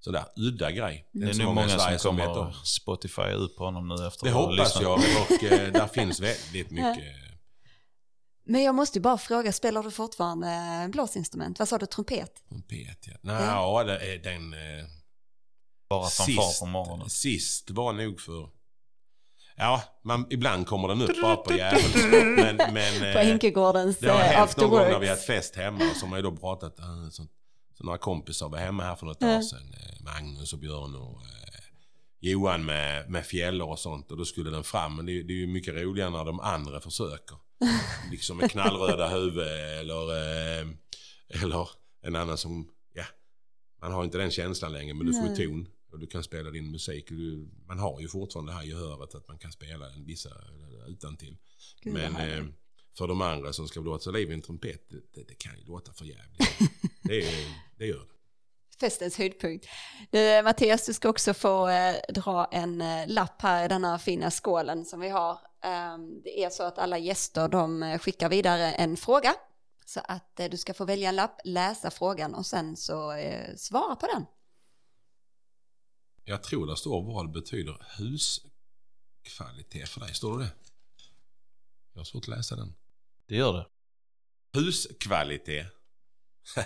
sådär 0.00 0.24
udda 0.36 0.70
grej. 0.70 1.08
Det 1.12 1.18
inte 1.18 1.42
är 1.42 1.44
nog 1.44 1.54
många 1.54 1.98
som 1.98 2.16
vet 2.16 2.28
om. 2.28 2.34
kommer 2.34 2.52
Spotify 2.64 3.22
ut 3.22 3.56
på 3.56 3.64
honom 3.64 3.88
nu 3.88 4.06
efter 4.06 4.26
Det 4.26 4.32
hoppas 4.32 4.80
jag 4.80 4.98
och 4.98 5.44
eh, 5.44 5.72
där 5.72 5.86
finns 5.86 6.20
väldigt 6.20 6.70
mycket. 6.70 7.25
Men 8.46 8.62
jag 8.62 8.74
måste 8.74 8.98
ju 8.98 9.02
bara 9.02 9.18
fråga, 9.18 9.52
spelar 9.52 9.82
du 9.82 9.90
fortfarande 9.90 10.88
blåsinstrument? 10.92 11.58
Vad 11.58 11.68
sa 11.68 11.78
du, 11.78 11.86
trumpet? 11.86 12.48
Trumpet, 12.48 13.06
ja. 13.06 13.14
Nej, 13.20 13.44
ja, 13.44 13.84
det 13.84 14.14
är 14.14 14.18
den... 14.18 14.52
Eh, 14.54 14.86
Bara 15.88 16.08
fanfar 16.08 16.60
på 16.60 16.66
morgonen. 16.66 17.10
sist 17.10 17.70
var 17.70 17.92
nog 17.92 18.20
för... 18.20 18.48
Ja, 19.56 19.82
man, 20.04 20.26
ibland 20.30 20.66
kommer 20.66 20.88
den 20.88 21.02
upp 21.02 21.22
bara 21.22 21.36
på 21.36 21.52
jävelskap. 21.54 22.10
Men, 22.12 22.56
men, 22.56 23.00
På 23.12 23.18
eh, 23.18 23.30
Enkegårdens 23.32 23.98
det 23.98 24.10
har 24.10 24.20
eh, 24.20 24.26
hänt 24.26 24.56
någon 24.56 24.70
gång 24.70 24.78
när 24.80 24.98
vi 24.98 25.08
haft 25.08 25.26
fest 25.26 25.56
hemma 25.56 25.84
och 26.02 26.08
man 26.08 26.18
ju 26.18 26.22
då 26.22 26.36
pratat. 26.36 26.78
eh, 26.78 27.08
Så, 27.10 27.26
så 27.78 27.84
några 27.84 27.98
kompisar 27.98 28.48
var 28.48 28.58
hemma 28.58 28.82
här 28.82 28.96
för 28.96 29.06
något 29.06 29.22
år 29.22 29.40
sedan. 29.40 29.74
eh, 29.74 30.04
Magnus 30.04 30.52
och 30.52 30.58
Björn 30.58 30.94
och 30.94 31.20
eh, 31.22 31.60
Johan 32.20 32.64
med, 32.64 33.10
med 33.10 33.26
fjällor 33.26 33.68
och 33.70 33.78
sånt. 33.78 34.10
Och 34.10 34.16
då 34.16 34.24
skulle 34.24 34.50
den 34.50 34.64
fram. 34.64 34.96
Men 34.96 35.06
det, 35.06 35.22
det 35.22 35.32
är 35.32 35.36
ju 35.36 35.46
mycket 35.46 35.74
roligare 35.74 36.10
när 36.10 36.24
de 36.24 36.40
andra 36.40 36.80
försöker. 36.80 37.36
Liksom 38.10 38.36
med 38.36 38.50
knallröda 38.50 39.08
huvud 39.08 39.48
eller, 39.80 40.10
eh, 40.10 40.68
eller 41.28 41.68
en 42.02 42.16
annan 42.16 42.38
som, 42.38 42.68
ja, 42.92 43.04
man 43.82 43.92
har 43.92 44.04
inte 44.04 44.18
den 44.18 44.30
känslan 44.30 44.72
längre 44.72 44.94
men 44.94 45.06
du 45.06 45.12
får 45.12 45.28
ju 45.28 45.36
ton 45.36 45.68
och 45.92 45.98
du 45.98 46.06
kan 46.06 46.22
spela 46.22 46.50
din 46.50 46.70
musik. 46.70 47.08
Du, 47.08 47.48
man 47.66 47.78
har 47.78 48.00
ju 48.00 48.08
fortfarande 48.08 48.52
det 48.52 48.56
här 48.56 48.64
gehöret 48.64 49.14
att 49.14 49.28
man 49.28 49.38
kan 49.38 49.52
spela 49.52 49.88
den 49.88 50.04
vissa 50.04 50.30
utan 50.88 51.16
till. 51.16 51.36
Gud, 51.82 51.94
Men 51.94 52.16
eh, 52.16 52.44
för 52.98 53.08
de 53.08 53.20
andra 53.20 53.52
som 53.52 53.68
ska 53.68 53.80
låta 53.80 54.10
liv 54.10 54.30
i 54.30 54.34
en 54.34 54.42
trumpet, 54.42 54.88
det, 54.90 55.28
det, 55.28 55.34
kan 55.34 55.58
ju 55.58 55.64
låta 55.64 55.92
för 55.92 56.04
jävligt. 56.04 56.38
det, 57.02 57.24
det 57.78 57.86
gör 57.86 57.98
det. 57.98 58.15
Festens 58.80 59.18
höjdpunkt. 59.18 59.66
Du, 60.10 60.42
Mattias, 60.42 60.86
du 60.86 60.92
ska 60.92 61.08
också 61.08 61.34
få 61.34 61.68
eh, 61.68 61.96
dra 62.08 62.48
en 62.52 62.80
eh, 62.80 63.08
lapp 63.08 63.42
här 63.42 63.64
i 63.64 63.68
denna 63.68 63.98
fina 63.98 64.30
skålen 64.30 64.84
som 64.84 65.00
vi 65.00 65.08
har. 65.08 65.38
Ehm, 65.62 66.22
det 66.22 66.44
är 66.44 66.50
så 66.50 66.62
att 66.62 66.78
alla 66.78 66.98
gäster 66.98 67.48
de 67.48 67.82
eh, 67.82 67.98
skickar 67.98 68.28
vidare 68.28 68.72
en 68.72 68.96
fråga. 68.96 69.34
Så 69.84 70.00
att 70.00 70.40
eh, 70.40 70.50
du 70.50 70.56
ska 70.56 70.74
få 70.74 70.84
välja 70.84 71.08
en 71.08 71.16
lapp, 71.16 71.40
läsa 71.44 71.90
frågan 71.90 72.34
och 72.34 72.46
sen 72.46 72.76
så 72.76 73.12
eh, 73.12 73.54
svara 73.56 73.96
på 73.96 74.06
den. 74.06 74.26
Jag 76.24 76.42
tror 76.42 76.66
det 76.66 76.76
står 76.76 77.02
vad 77.02 77.32
betyder 77.32 77.86
huskvalitet 77.98 79.88
för 79.88 80.00
dig. 80.00 80.14
Står 80.14 80.38
det 80.38 80.44
det? 80.44 80.50
Jag 81.92 82.00
har 82.00 82.04
svårt 82.04 82.24
att 82.24 82.28
läsa 82.28 82.56
den. 82.56 82.74
Det 83.28 83.36
gör 83.36 83.52
det. 83.52 83.66
Huskvalitet. 84.58 85.66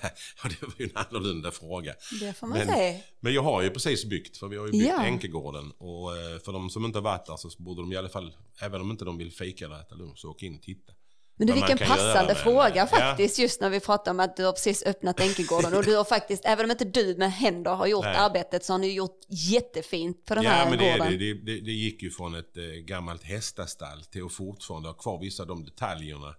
ja, 0.42 0.48
det 0.48 0.62
var 0.62 0.74
ju 0.78 0.84
en 0.84 0.96
annorlunda 0.96 1.50
fråga. 1.50 1.94
Det 2.20 2.32
får 2.32 2.46
man 2.46 2.58
Men- 2.58 2.68
säga. 2.68 3.00
Men 3.20 3.34
jag 3.34 3.42
har 3.42 3.62
ju 3.62 3.70
precis 3.70 4.04
byggt, 4.04 4.36
för 4.36 4.48
vi 4.48 4.56
har 4.56 4.66
ju 4.66 4.72
byggt 4.72 4.86
Ja. 4.86 5.00
Enkegården. 5.00 5.70
Och 5.78 6.16
eh, 6.16 6.38
för 6.38 6.52
de 6.52 6.70
som 6.70 6.84
inte 6.84 6.98
har 6.98 7.02
varit 7.02 7.26
där 7.26 7.36
så 7.36 7.50
borde 7.58 7.82
de 7.82 7.92
i 7.92 7.96
alla 7.96 8.08
fall, 8.08 8.36
även 8.62 8.80
om 8.80 8.90
inte 8.90 9.04
de 9.04 9.18
vill 9.18 9.32
fika 9.32 9.64
eller 9.64 9.80
äta 9.80 9.94
lunch, 9.94 10.18
så 10.18 10.30
åka 10.30 10.46
in 10.46 10.54
och 10.56 10.62
titta. 10.62 10.92
Men 11.40 11.46
du, 11.46 11.52
vilken 11.52 11.78
passande 11.78 12.34
fråga 12.34 12.74
ja. 12.74 12.86
faktiskt, 12.86 13.38
just 13.38 13.60
när 13.60 13.70
vi 13.70 13.80
pratar 13.80 14.10
om 14.10 14.20
att 14.20 14.36
du 14.36 14.44
har 14.44 14.52
precis 14.52 14.82
öppnat 14.86 15.20
Enkegården 15.20 15.74
och 15.74 15.84
du 15.84 15.96
har 15.96 16.04
faktiskt, 16.04 16.44
även 16.44 16.64
om 16.64 16.70
inte 16.70 16.84
du 16.84 17.16
med 17.16 17.32
händer 17.32 17.74
har 17.74 17.86
gjort 17.86 18.04
Nej. 18.04 18.16
arbetet, 18.16 18.64
så 18.64 18.72
har 18.72 18.78
ni 18.78 18.92
gjort 18.92 19.20
jättefint 19.28 20.24
på 20.24 20.34
den 20.34 20.44
ja, 20.44 20.50
här 20.50 20.70
men 20.70 20.78
det, 20.78 20.98
gården. 20.98 21.12
det, 21.12 21.18
det, 21.18 21.34
det, 21.34 21.60
det 21.60 21.72
gick 21.72 22.02
ju 22.02 22.10
från 22.10 22.34
ett 22.34 22.56
eh, 22.56 22.62
gammalt 22.64 23.22
hästastall 23.22 24.04
till 24.04 24.24
att 24.24 24.32
fortfarande 24.32 24.88
ha 24.88 24.94
kvar 24.94 25.20
vissa 25.20 25.42
av 25.42 25.46
de 25.46 25.64
detaljerna 25.64 26.34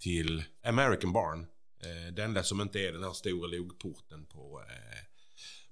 till 0.00 0.44
American 0.66 1.12
Barn. 1.12 1.46
Eh, 1.84 2.12
det 2.12 2.24
enda 2.24 2.42
som 2.42 2.60
inte 2.60 2.80
är 2.80 2.92
den 2.92 3.04
här 3.04 3.12
stora 3.12 3.46
logporten 3.46 4.26
på, 4.26 4.64
eh, 4.68 4.98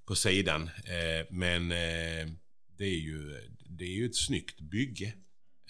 på 0.05 0.15
sidan. 0.15 0.63
Eh, 0.63 1.27
men 1.29 1.71
eh, 1.71 2.27
det, 2.77 2.85
är 2.85 2.99
ju, 2.99 3.49
det 3.65 3.83
är 3.83 3.95
ju 3.95 4.05
ett 4.05 4.15
snyggt 4.15 4.59
bygge. 4.59 5.13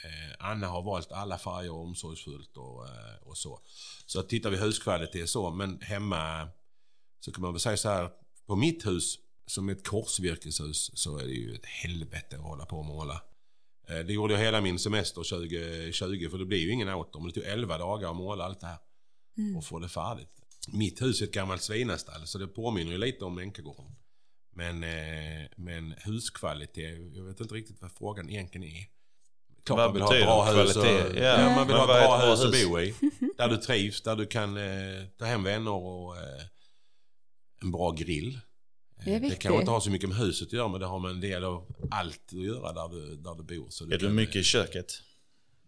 Eh, 0.04 0.36
Anna 0.40 0.68
har 0.68 0.82
valt 0.82 1.12
alla 1.12 1.38
färger 1.38 1.72
omsorgsfullt 1.72 2.58
och, 2.58 2.88
eh, 2.88 3.16
och 3.22 3.38
så. 3.38 3.60
Så 4.06 4.24
tittar 4.24 4.50
vi 4.50 4.58
huskvalitet 4.58 5.30
så, 5.30 5.52
men 5.52 5.82
hemma 5.82 6.48
så 7.20 7.32
kan 7.32 7.42
man 7.42 7.54
väl 7.54 7.60
säga 7.60 7.78
så 7.78 7.90
här. 7.90 8.10
På 8.48 8.56
mitt 8.56 8.86
hus, 8.86 9.16
som 9.48 9.70
är 9.70 9.74
ett 9.74 9.88
korsvirkeshus, 9.88 10.92
så 10.94 11.18
är 11.18 11.24
det 11.24 11.34
ju 11.34 11.56
ett 11.56 11.66
helvete 11.66 12.36
att 12.36 12.42
hålla 12.42 12.66
på 12.66 12.78
och 12.78 12.86
måla. 12.86 13.22
Det 13.88 14.14
gjorde 14.14 14.34
jag 14.34 14.42
hela 14.42 14.62
min 14.62 14.80
semester 14.80 15.24
2020, 15.24 16.30
för 16.30 16.38
det 16.38 16.46
blir 16.46 16.60
ju 16.60 16.72
ingen 16.72 16.90
outdoor. 16.90 17.22
Men 17.22 17.28
det 17.28 17.34
tog 17.34 17.44
11 17.44 17.78
dagar 17.78 18.10
att 18.10 18.16
måla 18.16 18.44
allt 18.44 18.60
det 18.60 18.68
här 18.68 18.78
och 19.58 19.66
få 19.66 19.80
det 19.80 19.90
färdigt. 19.90 20.30
Mitt 20.68 21.02
hus 21.02 21.22
är 21.22 21.26
ett 21.26 21.34
gammalt 21.34 21.62
svinastall, 21.62 22.28
så 22.28 22.38
det 22.38 22.48
påminner 22.48 22.92
ju 22.92 22.98
lite 22.98 23.26
om 23.26 23.38
Enkegården. 23.38 23.96
Men, 24.56 24.84
eh, 24.84 25.48
men 25.58 25.96
huskvalitet, 26.06 27.00
jag 27.14 27.24
vet 27.24 27.40
inte 27.40 27.56
riktigt 27.56 27.82
vad 27.82 27.92
frågan 27.92 28.30
egentligen 28.30 28.68
är. 28.68 28.86
Klart 29.64 29.78
Vad 29.78 29.86
man 29.86 29.94
vill 29.94 30.02
ha 30.02 30.16
ett 30.16 30.24
bra 30.24 30.64
hus 30.64 30.76
och, 30.76 30.84
kvalitet? 30.84 31.20
Ja, 31.20 31.56
man 31.56 31.68
vill 31.68 31.76
men 31.76 31.86
ha 31.88 32.00
ett 32.00 32.08
bra 32.08 32.18
bra 32.18 32.30
hus 32.30 32.40
att 32.40 32.54
hus? 32.54 32.68
bo 32.68 32.80
i. 32.80 32.96
Där 33.38 33.48
du 33.50 33.58
trivs, 33.58 34.02
där 34.02 34.16
du 34.16 34.26
kan 34.26 34.58
eh, 34.58 35.06
ta 35.18 35.26
hem 35.26 35.44
vänner 35.44 35.72
och 35.72 36.18
eh, 36.18 36.44
en 37.62 37.72
bra 37.72 37.92
grill. 37.92 38.40
Det 39.06 39.14
Eh, 39.14 39.22
det 39.22 39.36
kanske 39.36 39.60
inte 39.60 39.72
har 39.72 39.80
så 39.80 39.92
mycket 39.92 40.10
med 40.10 40.18
huset 40.18 40.48
att 40.48 40.54
göra 40.54 40.68
men 40.68 40.80
det 40.80 40.86
har 40.86 41.00
med 41.00 41.12
en 41.12 41.22
del 41.22 41.44
av 41.44 41.76
allt 41.92 42.22
att 42.26 42.44
göra 42.44 42.74
där 42.74 42.90
du, 42.90 43.16
där 43.16 43.36
du 43.36 43.44
bor. 43.44 43.70
Så 43.70 43.92
Är 43.92 43.98
du 43.98 44.10
mycket 44.10 44.36
i 44.36 44.44
köket? 44.44 44.94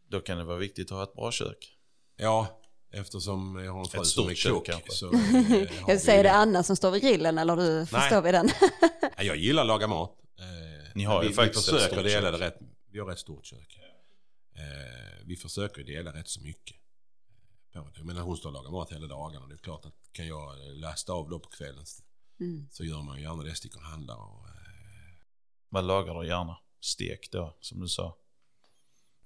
Då 0.08 0.20
kan 0.20 0.38
det 0.38 0.44
vara 0.44 0.58
viktigt 0.58 0.92
att 0.92 0.98
ha 0.98 1.04
ett 1.04 1.14
bra 1.14 1.32
kök. 1.32 1.78
Ja, 2.18 2.62
eftersom 2.92 3.56
jag 3.66 3.72
har 3.74 3.80
en 3.80 3.86
fru 3.86 4.00
Ett 4.02 4.08
som 4.08 4.24
stort 4.24 4.32
är 4.32 4.36
kök 4.36 4.54
kock. 4.72 4.92
Så, 4.94 5.14
eh, 5.14 5.20
vi- 5.50 5.70
Jag 5.88 6.02
säger 6.02 6.24
det 6.24 6.32
Anna 6.32 6.64
som 6.64 6.76
står 6.76 6.92
vid 6.92 7.02
grillen 7.02 7.38
eller 7.38 7.56
du 7.56 7.86
förstår 7.86 8.22
vi 8.22 8.32
den? 8.32 8.50
Ja, 9.18 9.24
Jag 9.24 9.38
gillar 9.38 9.62
att 9.62 9.68
laga 9.68 9.88
mat. 9.88 10.12
Eh, 10.40 10.92
Ni 10.96 11.04
har 11.04 11.24
ju 11.24 11.30
vi, 11.30 11.36
faktiskt 11.36 11.68
vi 11.68 11.76
ett 11.76 11.82
försöker 11.82 11.96
stort 11.96 12.06
dela 12.06 12.32
kök. 12.32 12.40
det 12.40 12.46
rätt. 12.48 12.60
Vi 12.92 13.00
har 13.00 13.12
ett 13.12 13.20
stort 13.20 13.46
kök. 13.46 13.80
Eh, 14.56 15.26
vi 15.26 15.36
försöker 15.36 15.84
dela 15.84 16.14
rätt 16.14 16.28
så 16.30 16.42
mycket. 16.42 16.78
På 17.74 17.80
det. 17.80 17.92
Jag 17.96 18.06
menar 18.06 18.22
hon 18.22 18.38
står 18.38 18.50
och 18.50 18.54
lagar 18.54 18.72
mat 18.72 18.92
hela 18.92 19.08
dagarna. 19.08 19.48
Det 19.48 19.54
är 19.54 19.58
klart 19.58 19.86
att 19.86 19.94
kan 20.12 20.28
jag 20.28 20.56
lasta 20.74 21.14
av 21.14 21.30
då 21.30 21.40
på 21.40 21.50
kvällen 21.50 21.86
Mm. 22.40 22.68
så 22.72 22.84
gör 22.84 23.02
man 23.02 23.22
gärna 23.22 23.44
det. 23.44 23.56
Sticker 23.56 23.78
och 23.78 23.84
handlar 23.84 24.16
och 24.16 24.48
eh, 24.48 24.54
Vad 25.70 25.84
lagar 25.84 26.22
du 26.22 26.28
gärna? 26.28 26.58
Stek 26.82 27.32
då, 27.32 27.58
som 27.62 27.80
du 27.80 27.88
sa. 27.88 28.16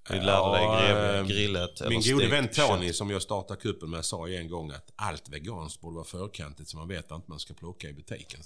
Vi 0.09 0.19
lärde 0.19 0.57
dig 0.57 0.63
Ja, 0.63 0.79
greve, 0.81 1.19
eh, 1.19 1.25
grillet 1.25 1.81
Min 1.89 2.01
gode 2.01 2.27
vän 2.27 2.47
Tony 2.47 2.87
kött. 2.87 2.95
som 2.95 3.09
jag 3.09 3.21
startade 3.21 3.61
kuppen 3.61 3.89
med 3.89 4.05
sa 4.05 4.27
ju 4.27 4.35
en 4.35 4.47
gång 4.47 4.71
att 4.71 4.91
allt 4.95 5.29
veganskt 5.29 5.81
borde 5.81 5.95
vara 5.95 6.05
förkantigt 6.05 6.69
så 6.69 6.77
man 6.77 6.87
vet 6.87 7.11
att 7.11 7.27
man 7.27 7.39
ska 7.39 7.53
plocka 7.53 7.89
i 7.89 7.93
butiken. 7.93 8.39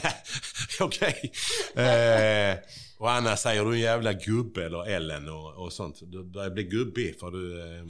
Okej. 0.80 1.32
Eh, 1.74 2.58
och 2.98 3.10
Anna 3.10 3.36
säger 3.36 3.64
du 3.64 3.72
en 3.72 3.80
jävla 3.80 4.12
gubbe 4.12 4.64
eller 4.64 4.86
Ellen 4.86 5.28
och, 5.28 5.64
och 5.64 5.72
sånt. 5.72 5.98
Du 6.02 6.24
börjar 6.24 6.50
bli 6.50 6.64
gubbig 6.64 7.20
för 7.20 7.30
du, 7.30 7.60
eh, 7.60 7.84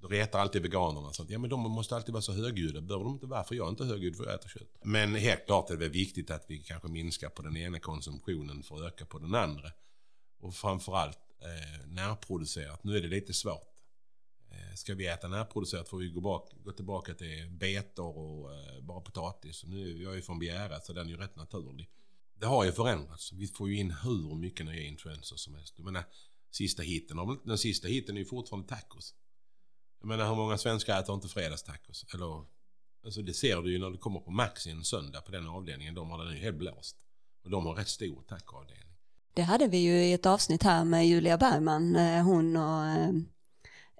du 0.00 0.08
retar 0.08 0.38
alltid 0.38 0.62
veganerna. 0.62 1.12
Så 1.12 1.22
att, 1.22 1.30
ja 1.30 1.38
men 1.38 1.50
de 1.50 1.60
måste 1.60 1.96
alltid 1.96 2.12
vara 2.12 2.22
så 2.22 2.32
högljudda. 2.32 2.80
Behöver 2.80 3.04
de 3.04 3.12
inte 3.12 3.26
vara 3.26 3.44
för 3.44 3.54
jag 3.54 3.66
är 3.66 3.70
inte 3.70 3.84
högljudd 3.84 4.16
för 4.16 4.24
jag 4.24 4.34
äter 4.34 4.48
kött. 4.48 4.68
Men 4.84 5.14
helt 5.14 5.46
klart 5.46 5.70
är 5.70 5.74
det 5.74 5.80
väl 5.80 5.90
viktigt 5.90 6.30
att 6.30 6.44
vi 6.48 6.58
kanske 6.58 6.88
minskar 6.88 7.28
på 7.28 7.42
den 7.42 7.56
ena 7.56 7.78
konsumtionen 7.78 8.62
för 8.62 8.74
att 8.76 8.82
öka 8.82 9.06
på 9.06 9.18
den 9.18 9.34
andra. 9.34 9.70
Och 10.40 10.54
framförallt 10.54 11.18
eh, 11.44 11.86
närproducerat. 11.86 12.84
Nu 12.84 12.96
är 12.96 13.00
det 13.00 13.08
lite 13.08 13.34
svårt. 13.34 13.72
Eh, 14.50 14.74
ska 14.74 14.94
vi 14.94 15.06
äta 15.06 15.28
närproducerat 15.28 15.88
får 15.88 15.98
vi 15.98 16.08
gå, 16.08 16.20
bak, 16.20 16.52
gå 16.64 16.72
tillbaka 16.72 17.14
till 17.14 17.48
betor 17.50 18.16
och 18.18 18.54
eh, 18.54 18.80
bara 18.82 19.00
potatis. 19.00 19.64
Nu, 19.64 20.02
jag 20.02 20.12
är 20.12 20.16
ju 20.16 20.22
från 20.22 20.38
Bjära 20.38 20.80
så 20.80 20.92
den 20.92 21.06
är 21.06 21.10
ju 21.10 21.16
rätt 21.16 21.36
naturlig. 21.36 21.90
Det 22.34 22.46
har 22.46 22.64
ju 22.64 22.72
förändrats. 22.72 23.32
Vi 23.32 23.46
får 23.46 23.70
ju 23.70 23.76
in 23.76 23.90
hur 23.90 24.34
mycket 24.34 24.66
nya 24.66 24.82
influenser 24.82 25.36
som 25.36 25.54
helst. 25.54 25.74
Jag 25.76 25.84
menar, 25.84 26.04
sista 26.50 26.82
hitten, 26.82 27.38
den 27.44 27.58
sista 27.58 27.88
hitten 27.88 28.16
är 28.16 28.20
ju 28.20 28.26
fortfarande 28.26 28.68
tacos. 28.68 29.14
Jag 30.00 30.08
menar 30.08 30.28
hur 30.28 30.36
många 30.36 30.58
svenskar 30.58 31.00
äter 31.00 31.14
inte 31.14 31.28
fredagstacos? 31.28 32.06
Eller, 32.14 32.44
alltså 33.04 33.22
det 33.22 33.34
ser 33.34 33.62
du 33.62 33.72
ju 33.72 33.78
när 33.78 33.90
du 33.90 33.98
kommer 33.98 34.20
på 34.20 34.30
Maxi 34.30 34.70
en 34.70 34.84
söndag 34.84 35.20
på 35.20 35.32
den 35.32 35.48
avdelningen. 35.48 35.94
De 35.94 36.10
har 36.10 36.24
den 36.24 36.34
ju 36.34 36.40
helt 36.40 36.56
blåst. 36.56 36.96
Och 37.44 37.50
de 37.50 37.66
har 37.66 37.74
rätt 37.74 37.88
stor 37.88 38.22
tacoavdelning. 38.22 38.91
Det 39.34 39.42
hade 39.42 39.66
vi 39.66 39.78
ju 39.78 40.04
i 40.04 40.12
ett 40.12 40.26
avsnitt 40.26 40.62
här 40.62 40.84
med 40.84 41.08
Julia 41.08 41.38
Bergman, 41.38 41.96
eh, 41.96 42.24
hon 42.24 42.56
och 42.56 42.84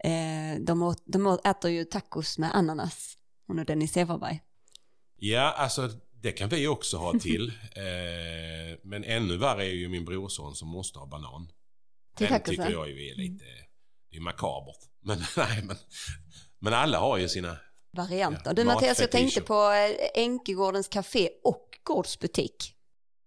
eh, 0.04 0.60
de, 0.60 0.82
åt, 0.82 1.02
de 1.04 1.38
äter 1.44 1.70
ju 1.70 1.84
tacos 1.84 2.38
med 2.38 2.54
ananas, 2.54 3.18
hon 3.46 3.58
och 3.58 3.64
Dennis 3.64 3.96
Everberg. 3.96 4.40
Ja, 5.16 5.52
alltså 5.52 5.90
det 6.22 6.32
kan 6.32 6.48
vi 6.48 6.66
också 6.66 6.96
ha 6.96 7.18
till. 7.18 7.48
eh, 7.76 8.78
men 8.82 9.04
ännu 9.04 9.36
värre 9.36 9.64
är 9.64 9.74
ju 9.74 9.88
min 9.88 10.04
brorson 10.04 10.54
som 10.54 10.68
måste 10.68 10.98
ha 10.98 11.06
banan. 11.06 11.52
Till 12.16 12.26
Den 12.26 12.42
tycker 12.42 12.70
jag 12.70 12.88
ju 12.88 13.10
är 13.10 13.14
lite, 13.14 13.44
det 14.10 14.16
är 14.16 14.20
makabert. 14.20 14.78
Men 15.04 15.18
nej, 15.36 15.62
men, 15.64 15.76
men 16.58 16.74
alla 16.74 16.98
har 16.98 17.18
ju 17.18 17.28
sina... 17.28 17.56
Varianter. 17.90 18.42
Ja, 18.44 18.52
du 18.52 18.64
Mattias, 18.64 19.00
jag 19.00 19.10
tänkte 19.10 19.40
på 19.40 19.54
eh, 19.54 20.22
Enkegårdens 20.22 20.88
café 20.88 21.30
och 21.44 21.78
gårdsbutik. 21.82 22.74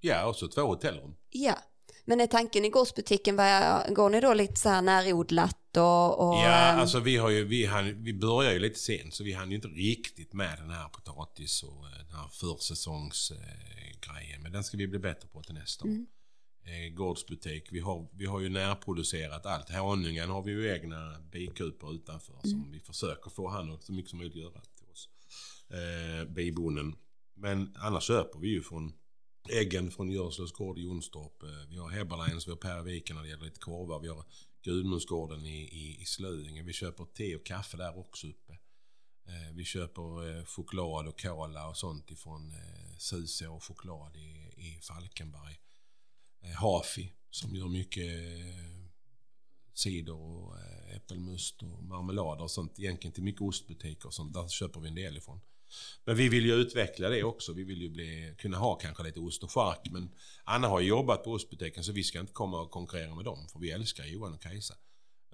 Ja, 0.02 0.26
och 0.26 0.36
så 0.36 0.48
två 0.48 0.62
hotellrum. 0.62 1.16
Ja, 1.30 1.58
men 2.06 2.22
är 2.22 2.28
tanken 2.28 2.66
i 2.66 2.70
gårdsbutiken, 2.70 3.36
vad- 3.36 3.96
går 3.96 4.10
ni 4.10 4.22
då 4.22 4.34
lite 4.34 4.56
så 4.60 4.70
här 4.70 4.82
närodlat 4.82 5.78
och... 5.78 6.28
och 6.30 6.36
Ja, 6.36 6.72
ehm, 6.74 6.80
alltså 6.80 7.00
vi, 7.00 7.18
har 7.18 7.30
ju, 7.30 7.46
vi, 7.46 7.66
hann, 7.66 8.04
vi 8.04 8.14
börjar 8.14 8.54
ju 8.54 8.60
lite 8.60 8.80
sent 8.80 9.14
så 9.14 9.24
vi 9.24 9.34
hann 9.34 9.50
ju 9.50 9.56
inte 9.56 9.68
riktigt 9.68 10.34
med 10.34 10.58
den 10.60 10.70
här 10.70 10.90
potatis 10.90 11.64
och 11.64 11.86
eh, 11.86 11.92
den 12.08 12.16
här 12.16 12.28
försäsongsgrejen. 12.28 14.42
Men 14.42 14.52
den 14.52 14.64
ska 14.64 14.78
vi 14.78 14.88
bli 14.88 15.00
bättre 15.00 15.28
på 15.28 15.44
till 15.44 15.54
nästa 15.54 15.86
år. 15.86 15.90
Mm. 15.90 16.08
Eh, 16.66 16.94
gårdsbutik, 16.94 17.68
vi 17.72 17.80
har, 17.80 18.08
vi 18.14 18.26
har 18.26 18.40
ju 18.40 18.50
närproducerat 18.50 19.46
allt. 19.46 19.70
Honungen 19.70 20.30
har 20.30 20.42
vi 20.44 20.52
ju 20.52 20.74
egna 20.74 21.20
bikuper 21.32 21.94
utanför 21.96 22.34
Mm. 22.34 22.44
som 22.50 22.72
vi 22.72 22.80
försöker 22.80 23.30
få 23.30 23.50
han 23.50 23.72
att 23.74 23.84
så 23.84 23.94
mycket 23.94 24.10
som 24.10 24.20
möjligt 24.20 24.36
göra 24.38 24.62
till 24.62 24.86
oss. 24.92 25.10
Eh, 25.70 26.26
bibonden. 26.34 26.96
Men 27.38 27.76
annars 27.80 28.04
köper 28.04 28.40
vi 28.40 28.48
ju 28.48 28.64
från 28.64 28.94
äggen 29.50 29.92
från 29.92 30.12
Görslövs 30.12 30.52
gård 30.52 30.78
i 30.78 30.82
Jonstorp. 30.82 31.44
Eh, 31.44 31.50
vi 31.70 31.78
har 31.78 31.90
Heberleins, 31.90 32.48
vi 32.48 32.52
har 32.52 32.58
Perviken 32.58 33.16
när 33.16 33.24
det 33.24 33.30
gäller 33.30 33.46
lite 33.46 33.60
korvar. 33.60 34.00
Vi 34.00 34.08
har 34.08 34.26
Gudmundsgården 34.62 35.46
i, 35.46 35.62
i, 35.62 36.02
i 36.02 36.06
Slöinge. 36.06 36.64
Vi 36.64 36.74
köper 36.74 37.06
te 37.06 37.36
och 37.36 37.46
kaffe 37.46 37.78
där 37.78 38.00
också 38.00 38.28
uppe. 38.28 38.58
Eh, 39.28 39.54
vi 39.54 39.64
köper 39.64 40.38
eh, 40.38 40.46
choklad 40.46 41.08
och 41.08 41.22
kola 41.22 41.70
och 41.70 41.78
sånt 41.78 42.12
ifrån 42.12 42.52
eh, 42.52 42.98
Suse 42.98 43.48
och 43.48 43.64
choklad 43.64 44.16
i, 44.16 44.54
i 44.58 44.80
Falkenberg. 44.82 45.60
Hafi 46.56 47.12
som 47.30 47.56
gör 47.56 47.68
mycket 47.68 48.12
cider 49.74 50.14
och 50.14 50.56
äppelmust 50.96 51.64
och 51.64 51.84
marmelader 51.84 52.44
och 52.44 52.52
sånt. 52.52 52.80
Egentligen 52.80 53.14
till 53.14 53.24
mycket 53.24 53.42
ostbutiker 53.42 54.08
och 54.08 54.14
sånt. 54.14 54.34
Där 54.34 54.48
köper 54.48 54.80
vi 54.80 54.88
en 54.88 54.96
del 54.96 55.18
ifrån. 55.18 55.42
Men 56.06 56.16
vi 56.16 56.30
vill 56.30 56.46
ju 56.46 56.54
utveckla 56.54 57.10
det 57.10 57.24
också. 57.24 57.54
Vi 57.54 57.64
vill 57.64 57.82
ju 57.82 57.90
bli, 57.90 58.36
kunna 58.38 58.58
ha 58.58 58.76
kanske 58.76 59.04
lite 59.04 59.20
ost 59.20 59.44
och 59.44 59.52
chark. 59.52 59.88
Men 59.92 60.12
Anna 60.44 60.68
har 60.68 60.82
jobbat 60.82 61.24
på 61.24 61.32
ostbutiken 61.32 61.84
så 61.84 61.92
vi 61.92 62.04
ska 62.04 62.20
inte 62.20 62.34
komma 62.34 62.62
och 62.62 62.72
konkurrera 62.72 63.16
med 63.16 63.26
dem. 63.26 63.48
För 63.52 63.60
vi 63.60 63.72
älskar 63.72 64.06
Johan 64.06 64.34
och 64.34 64.42
Kajsa. 64.42 64.76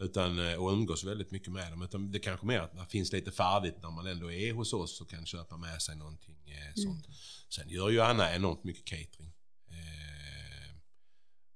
Utan, 0.02 0.40
eh, 0.40 0.64
och 0.64 0.72
umgås 0.72 1.04
väldigt 1.04 1.32
mycket 1.32 1.52
med 1.52 1.72
dem. 1.72 1.82
Utan 1.82 2.12
det 2.12 2.20
kanske 2.20 2.46
mer 2.46 2.60
att 2.60 2.74
det 2.74 2.86
finns 2.90 3.12
lite 3.12 3.32
färdigt 3.32 3.76
när 3.82 3.92
man 3.92 4.08
ändå 4.08 4.32
är 4.32 4.54
hos 4.54 4.74
oss 4.74 5.02
och 5.02 5.10
kan 5.10 5.26
köpa 5.26 5.58
med 5.58 5.82
sig 5.82 5.96
någonting 5.96 6.38
eh, 6.46 6.74
sånt. 6.76 7.08
Sen 7.50 7.70
gör 7.70 7.90
ju 7.90 8.02
Anna 8.02 8.36
enormt 8.36 8.64
mycket 8.64 8.86
catering. 8.86 9.34
Eh, 9.68 10.76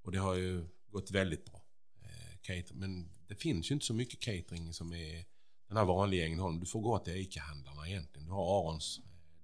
och 0.02 0.12
det 0.12 0.18
har 0.18 0.34
ju 0.34 0.66
gått 0.90 1.10
väldigt 1.10 1.44
bra. 1.44 1.62
Eh, 2.02 2.38
catering. 2.42 2.78
Men 2.80 3.10
det 3.28 3.34
finns 3.34 3.70
ju 3.70 3.72
inte 3.74 3.86
så 3.86 3.94
mycket 3.94 4.20
catering 4.20 4.74
som 4.74 4.92
är 4.92 5.24
den 5.68 5.76
här 5.76 5.84
vanliga 5.84 6.24
Ängelholm. 6.26 6.60
Du 6.60 6.66
får 6.66 6.80
gå 6.80 6.98
till 6.98 7.16
ICA-handlarna 7.16 7.88
egentligen. 7.88 8.26
Du 8.26 8.32
har 8.32 8.60
Arons, 8.60 9.00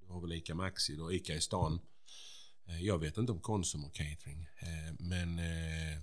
du 0.07 0.13
har 0.13 0.21
väl 0.21 0.33
ICA 0.33 0.55
Maxi, 0.55 0.97
du 0.97 1.03
har 1.03 1.13
ICA 1.13 1.35
i 1.35 1.41
stan. 1.41 1.81
Eh, 2.69 2.81
Jag 2.85 2.99
vet 2.99 3.17
inte 3.19 3.33
om 3.33 3.41
Konsum 3.41 3.85
och 3.85 3.95
catering. 3.95 4.43
Eh, 4.59 4.95
Men, 4.99 5.39
eh, 5.39 5.99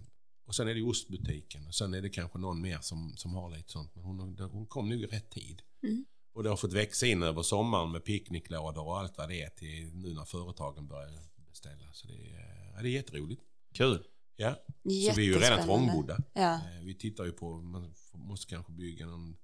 och 0.45 0.55
sen 0.55 0.67
är 0.67 0.75
det 0.75 0.81
ostbutiken 0.81 1.67
och 1.67 1.75
sen 1.75 1.93
är 1.93 2.01
det 2.01 2.09
kanske 2.09 2.37
någon 2.39 2.61
mer 2.61 2.79
som, 2.81 3.13
som 3.17 3.33
har 3.33 3.49
lite 3.57 3.71
sånt. 3.71 3.95
Men 3.95 4.03
hon, 4.03 4.39
hon 4.51 4.65
kom 4.67 4.89
nog 4.89 4.99
i 5.01 5.05
rätt 5.05 5.29
tid. 5.29 5.61
Mm. 5.83 6.05
Och 6.33 6.43
det 6.43 6.49
har 6.49 6.57
fått 6.57 6.73
växa 6.73 7.05
in 7.07 7.23
över 7.23 7.41
sommaren 7.41 7.91
med 7.91 8.03
picknicklådor 8.03 8.83
och 8.87 8.99
allt 8.99 9.17
vad 9.17 9.29
det 9.29 9.41
är 9.41 9.49
till 9.49 9.95
nu 9.95 10.13
när 10.13 10.25
företagen 10.25 10.87
börjar 10.87 11.19
beställa. 11.49 11.93
Så 11.93 12.07
det 12.07 12.13
är, 12.13 12.73
ja, 12.75 12.81
det 12.81 12.87
är 12.89 12.91
jätteroligt. 12.91 13.41
Kul. 13.73 14.03
Ja. 14.35 14.53
Så 14.83 14.89
vi 15.15 15.21
är 15.21 15.21
ju 15.21 15.39
redan 15.39 15.63
trångbodda. 15.65 16.17
Ja. 16.33 16.59
Vi 16.83 16.95
tittar 16.95 17.25
ju 17.25 17.31
på, 17.31 17.61
man 17.61 17.93
måste 18.13 18.49
kanske 18.49 18.71
bygga 18.71 19.05
någon 19.05 19.37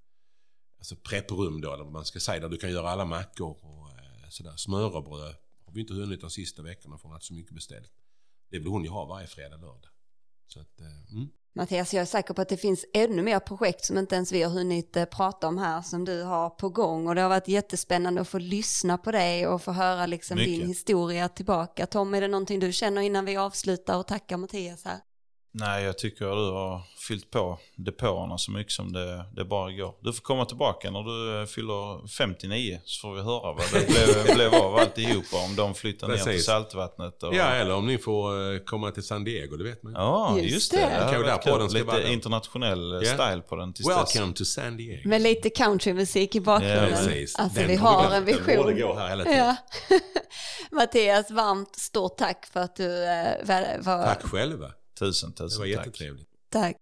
alltså 0.77 0.95
prepprum 0.95 1.61
då, 1.61 1.73
eller 1.73 1.83
vad 1.83 1.93
man 1.93 2.05
ska 2.05 2.19
säga, 2.19 2.39
där 2.39 2.49
du 2.49 2.57
kan 2.57 2.71
göra 2.71 2.89
alla 2.89 3.05
mackor 3.05 3.57
och 3.61 3.89
eh, 3.89 4.29
sådär. 4.29 4.53
Smörrebröd 4.55 5.35
har 5.65 5.73
vi 5.73 5.81
inte 5.81 5.93
hunnit 5.93 6.21
de 6.21 6.29
sista 6.29 6.61
veckorna 6.61 6.97
för 6.97 7.07
att 7.07 7.13
ha 7.13 7.19
så 7.19 7.33
mycket 7.33 7.55
beställt. 7.55 7.91
Det 8.51 8.59
vill 8.59 8.67
hon 8.67 8.83
ju 8.83 8.89
ha 8.89 9.05
varje 9.05 9.27
fredag, 9.27 9.57
lördag. 9.57 9.91
Så 10.47 10.59
att, 10.59 10.81
eh, 10.81 11.13
mm. 11.13 11.29
Mattias, 11.57 11.93
jag 11.93 12.01
är 12.01 12.05
säker 12.05 12.33
på 12.33 12.41
att 12.41 12.49
det 12.49 12.57
finns 12.57 12.85
ännu 12.93 13.21
mer 13.21 13.39
projekt 13.39 13.85
som 13.85 13.97
inte 13.97 14.15
ens 14.15 14.31
vi 14.31 14.43
har 14.43 14.51
hunnit 14.51 14.97
eh, 14.97 15.05
prata 15.05 15.47
om 15.47 15.57
här 15.57 15.81
som 15.81 16.05
du 16.05 16.21
har 16.21 16.49
på 16.49 16.69
gång 16.69 17.07
och 17.07 17.15
det 17.15 17.21
har 17.21 17.29
varit 17.29 17.47
jättespännande 17.47 18.21
att 18.21 18.27
få 18.27 18.37
lyssna 18.37 18.97
på 18.97 19.11
dig 19.11 19.47
och 19.47 19.61
få 19.61 19.71
höra 19.71 20.05
liksom 20.05 20.37
din 20.37 20.67
historia 20.67 21.29
tillbaka. 21.29 21.85
Tom, 21.85 22.13
är 22.13 22.21
det 22.21 22.27
någonting 22.27 22.59
du 22.59 22.71
känner 22.71 23.01
innan 23.01 23.25
vi 23.25 23.37
avslutar 23.37 23.97
och 23.97 24.07
tackar 24.07 24.37
Mattias 24.37 24.85
här? 24.85 24.99
Nej, 25.57 25.83
jag 25.83 25.97
tycker 25.97 26.25
du 26.25 26.51
har 26.51 26.81
fyllt 27.07 27.31
på 27.31 27.59
depåerna 27.75 28.37
så 28.37 28.51
mycket 28.51 28.73
som 28.73 28.93
det, 28.93 29.25
det 29.35 29.45
bara 29.45 29.71
går. 29.71 29.93
Du 30.01 30.13
får 30.13 30.21
komma 30.21 30.45
tillbaka 30.45 30.91
när 30.91 31.03
du 31.03 31.39
eh, 31.41 31.45
fyller 31.45 32.07
59 32.07 32.79
så 32.85 33.01
får 33.07 33.15
vi 33.15 33.21
höra 33.21 33.53
vad 33.53 33.63
det 33.73 33.87
blev, 33.87 34.35
blev 34.35 34.53
av 34.55 34.75
alltihopa. 34.75 35.37
Om 35.49 35.55
de 35.55 35.73
flyttar 35.73 36.07
ner 36.07 36.15
till 36.15 36.25
Precis. 36.25 36.45
saltvattnet. 36.45 37.23
Och... 37.23 37.35
Ja, 37.35 37.43
eller 37.45 37.73
om 37.75 37.87
ni 37.87 37.97
får 37.97 38.53
eh, 38.53 38.59
komma 38.59 38.91
till 38.91 39.03
San 39.03 39.23
Diego, 39.23 39.57
det 39.57 39.63
vet 39.63 39.83
man. 39.83 39.93
Ja, 39.93 40.37
Just 40.39 40.53
just, 40.53 40.71
det. 40.71 40.77
det. 40.77 40.83
Det 41.23 41.37
ska 41.41 41.51
vara 41.57 41.67
Lite 41.67 42.01
då. 42.01 42.13
internationell 42.13 42.91
Ja. 43.03 43.13
style 43.13 43.41
på 43.41 43.55
den 43.55 43.73
tills 43.73 43.87
dess. 43.87 44.15
Welcome 44.15 44.33
to 44.33 44.45
San 44.45 44.77
Diego. 44.77 45.09
Med 45.09 45.21
lite 45.21 45.49
countrymusik 45.49 46.35
i 46.35 46.39
bakgrunden. 46.41 46.89
Ja, 46.89 46.97
Precis. 46.97 47.35
Alltså 47.35 47.59
Den 47.59 47.67
vi 47.67 47.77
borde- 47.77 47.89
har 47.89 48.03
en 48.15 48.25
Den 48.25 48.35
borde 48.57 48.73
vision. 48.73 48.79
gå 48.87 48.95
här 48.95 49.09
hela 49.09 49.23
tiden. 49.23 49.37
Ja. 49.45 49.55
Mattias, 50.71 51.31
varmt 51.31 51.75
stort 51.79 52.17
tack 52.17 52.45
för 52.53 52.59
att 52.59 52.75
du 52.75 53.03
eh, 53.05 53.27
var, 53.43 53.81
var 53.83 54.05
Tack 54.05 54.23
själva. 54.23 54.71
Tusen, 54.99 55.33
Det 55.37 55.43
var 55.43 55.47
tusen 55.49 55.59
tack. 55.61 55.69
jättetrevligt. 55.69 56.27
tack. 56.49 56.75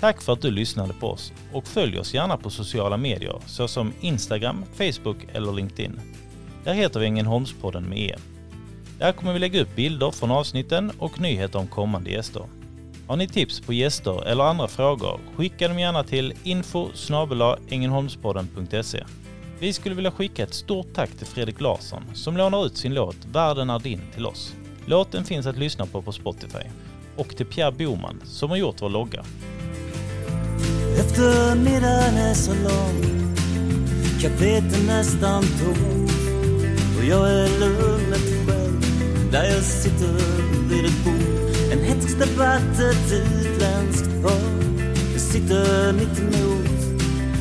Tack 0.00 0.22
för 0.22 0.32
att 0.32 0.42
du 0.42 0.50
lyssnade 0.50 0.92
på 0.92 1.06
oss 1.10 1.32
och 1.52 1.66
följ 1.66 1.98
oss 1.98 2.14
gärna 2.14 2.36
på 2.36 2.50
sociala 2.50 2.96
medier 2.96 3.40
såsom 3.46 3.92
Instagram, 4.00 4.64
Facebook 4.74 5.16
eller 5.32 5.52
LinkedIn. 5.52 6.00
Där 6.64 6.74
heter 6.74 7.00
vi 7.00 7.06
Ängelholmspodden 7.06 7.84
med 7.84 7.98
E. 7.98 8.16
Där 8.98 9.12
kommer 9.12 9.32
vi 9.32 9.38
lägga 9.38 9.62
upp 9.62 9.76
bilder 9.76 10.10
från 10.10 10.30
avsnitten 10.30 10.92
och 10.98 11.20
nyheter 11.20 11.58
om 11.58 11.66
kommande 11.66 12.10
gäster. 12.10 12.42
Har 13.06 13.16
ni 13.16 13.28
tips 13.28 13.60
på 13.60 13.72
gäster 13.72 14.26
eller 14.26 14.44
andra 14.44 14.68
frågor, 14.68 15.20
skicka 15.36 15.68
dem 15.68 15.78
gärna 15.78 16.04
till 16.04 16.34
info. 16.42 16.88
Vi 19.58 19.72
skulle 19.72 19.94
vilja 19.94 20.10
skicka 20.10 20.42
ett 20.42 20.54
stort 20.54 20.94
tack 20.94 21.10
till 21.10 21.26
Fredrik 21.26 21.60
Larsson 21.60 22.02
som 22.14 22.36
lånar 22.36 22.66
ut 22.66 22.76
sin 22.76 22.94
låt 22.94 23.16
Världen 23.32 23.70
är 23.70 23.78
din 23.78 24.00
till 24.14 24.26
oss. 24.26 24.54
Låten 24.86 25.24
finns 25.24 25.46
att 25.46 25.58
lyssna 25.58 25.86
på 25.86 26.02
på 26.02 26.12
Spotify. 26.12 26.64
Och 27.16 27.36
till 27.36 27.46
Pierre 27.46 27.72
Boman 27.72 28.20
som 28.24 28.50
har 28.50 28.56
gjort 28.56 28.82
vår 28.82 28.88
logga. 28.88 29.24
Eftermiddagen 30.98 32.14
är 32.14 32.34
så 32.34 32.54
lång. 32.54 33.16
Kaféet 34.20 34.74
är 34.74 34.86
nästan 34.86 35.42
tomt 35.42 36.10
Och 36.98 37.04
jag 37.04 37.30
är 37.30 37.60
lugnet 37.60 38.46
själv. 38.46 38.80
Där 39.32 39.44
jag 39.44 39.62
sitter 39.62 40.12
vid 40.68 40.84
ett 40.84 41.04
bord. 41.04 41.72
En 41.72 41.84
hätsk 41.84 42.18
debatt 42.18 42.78
ett 42.78 43.12
utländskt 43.12 44.22
par 44.22 44.66
jag 45.12 45.20
sitter 45.20 45.92
mitt 45.92 46.18
emot. 46.18 46.66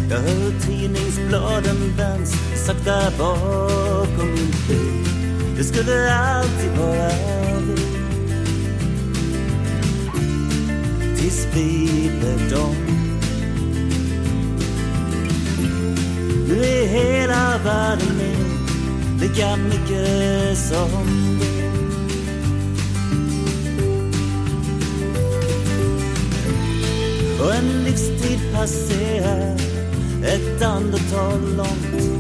Jag 0.10 0.18
hör 0.18 0.60
tidningsbladen 0.68 1.98
vänds. 1.98 2.32
Sakta 2.66 3.12
bakom 3.18 4.28
min 4.28 4.54
bil. 4.68 5.14
Det 5.58 5.64
skulle 5.64 6.14
alltid 6.16 6.72
vara 6.78 7.10
vi 7.60 7.76
Tills 11.18 11.47
vi 11.53 12.12
blev 12.20 12.49
dem. 12.51 12.76
Nu 16.47 16.66
är 16.66 16.88
hela 16.88 17.58
världen 17.66 18.18
min 18.18 18.45
Lika 19.20 19.56
mycket 19.56 20.58
som. 20.58 21.39
Din 21.39 21.66
Och 27.41 27.53
en 27.56 27.84
livstid 27.84 28.39
passerar. 28.53 29.56
Ett 30.24 30.62
andetag 30.62 31.41
långt. 31.58 32.14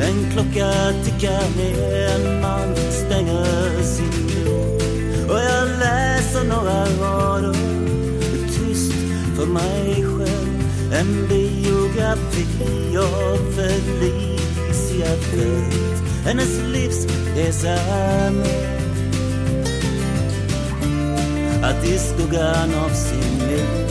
En 0.00 0.30
klocka 0.32 0.92
tickar 1.04 1.56
ner 1.56 2.08
En 2.08 2.40
man 2.40 2.76
stänger 2.76 3.82
sin 3.82 4.44
dörr. 4.44 5.30
Och 5.30 5.40
jag 5.40 5.68
läser 5.78 6.44
några 6.44 6.84
rader. 6.84 7.54
Tyst 8.48 8.92
för 9.36 9.46
mig 9.46 9.94
själv. 9.94 10.92
En 10.92 11.28
biografi 11.28 12.96
av 12.96 13.38
Felicia 13.56 15.06
Fält. 15.06 15.88
Hennes 16.28 16.60
livsresa 16.72 17.78
med 18.32 18.78
Att 21.62 21.84
i 21.84 21.98
skuggan 21.98 22.74
av 22.74 22.88
sin 22.88 23.48
liv 23.48 23.88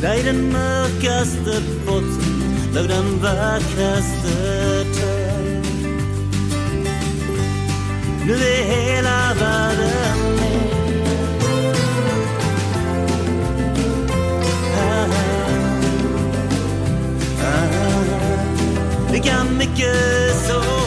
Där 0.00 0.14
i 0.14 0.22
den 0.22 0.52
mörkaste 0.52 1.62
botten 1.86 2.25
blev 2.76 2.88
den 2.88 3.20
vackraste 3.22 4.84
törn 4.94 5.62
Nu 8.26 8.32
är 8.32 8.64
hela 8.64 9.34
världen 9.34 10.36
med. 10.36 11.76
Ah, 14.74 15.08
ah, 17.42 17.44
ah, 17.44 17.64
ah. 17.88 19.12
Lika 19.12 19.44
mycket 19.44 20.36
som 20.46 20.85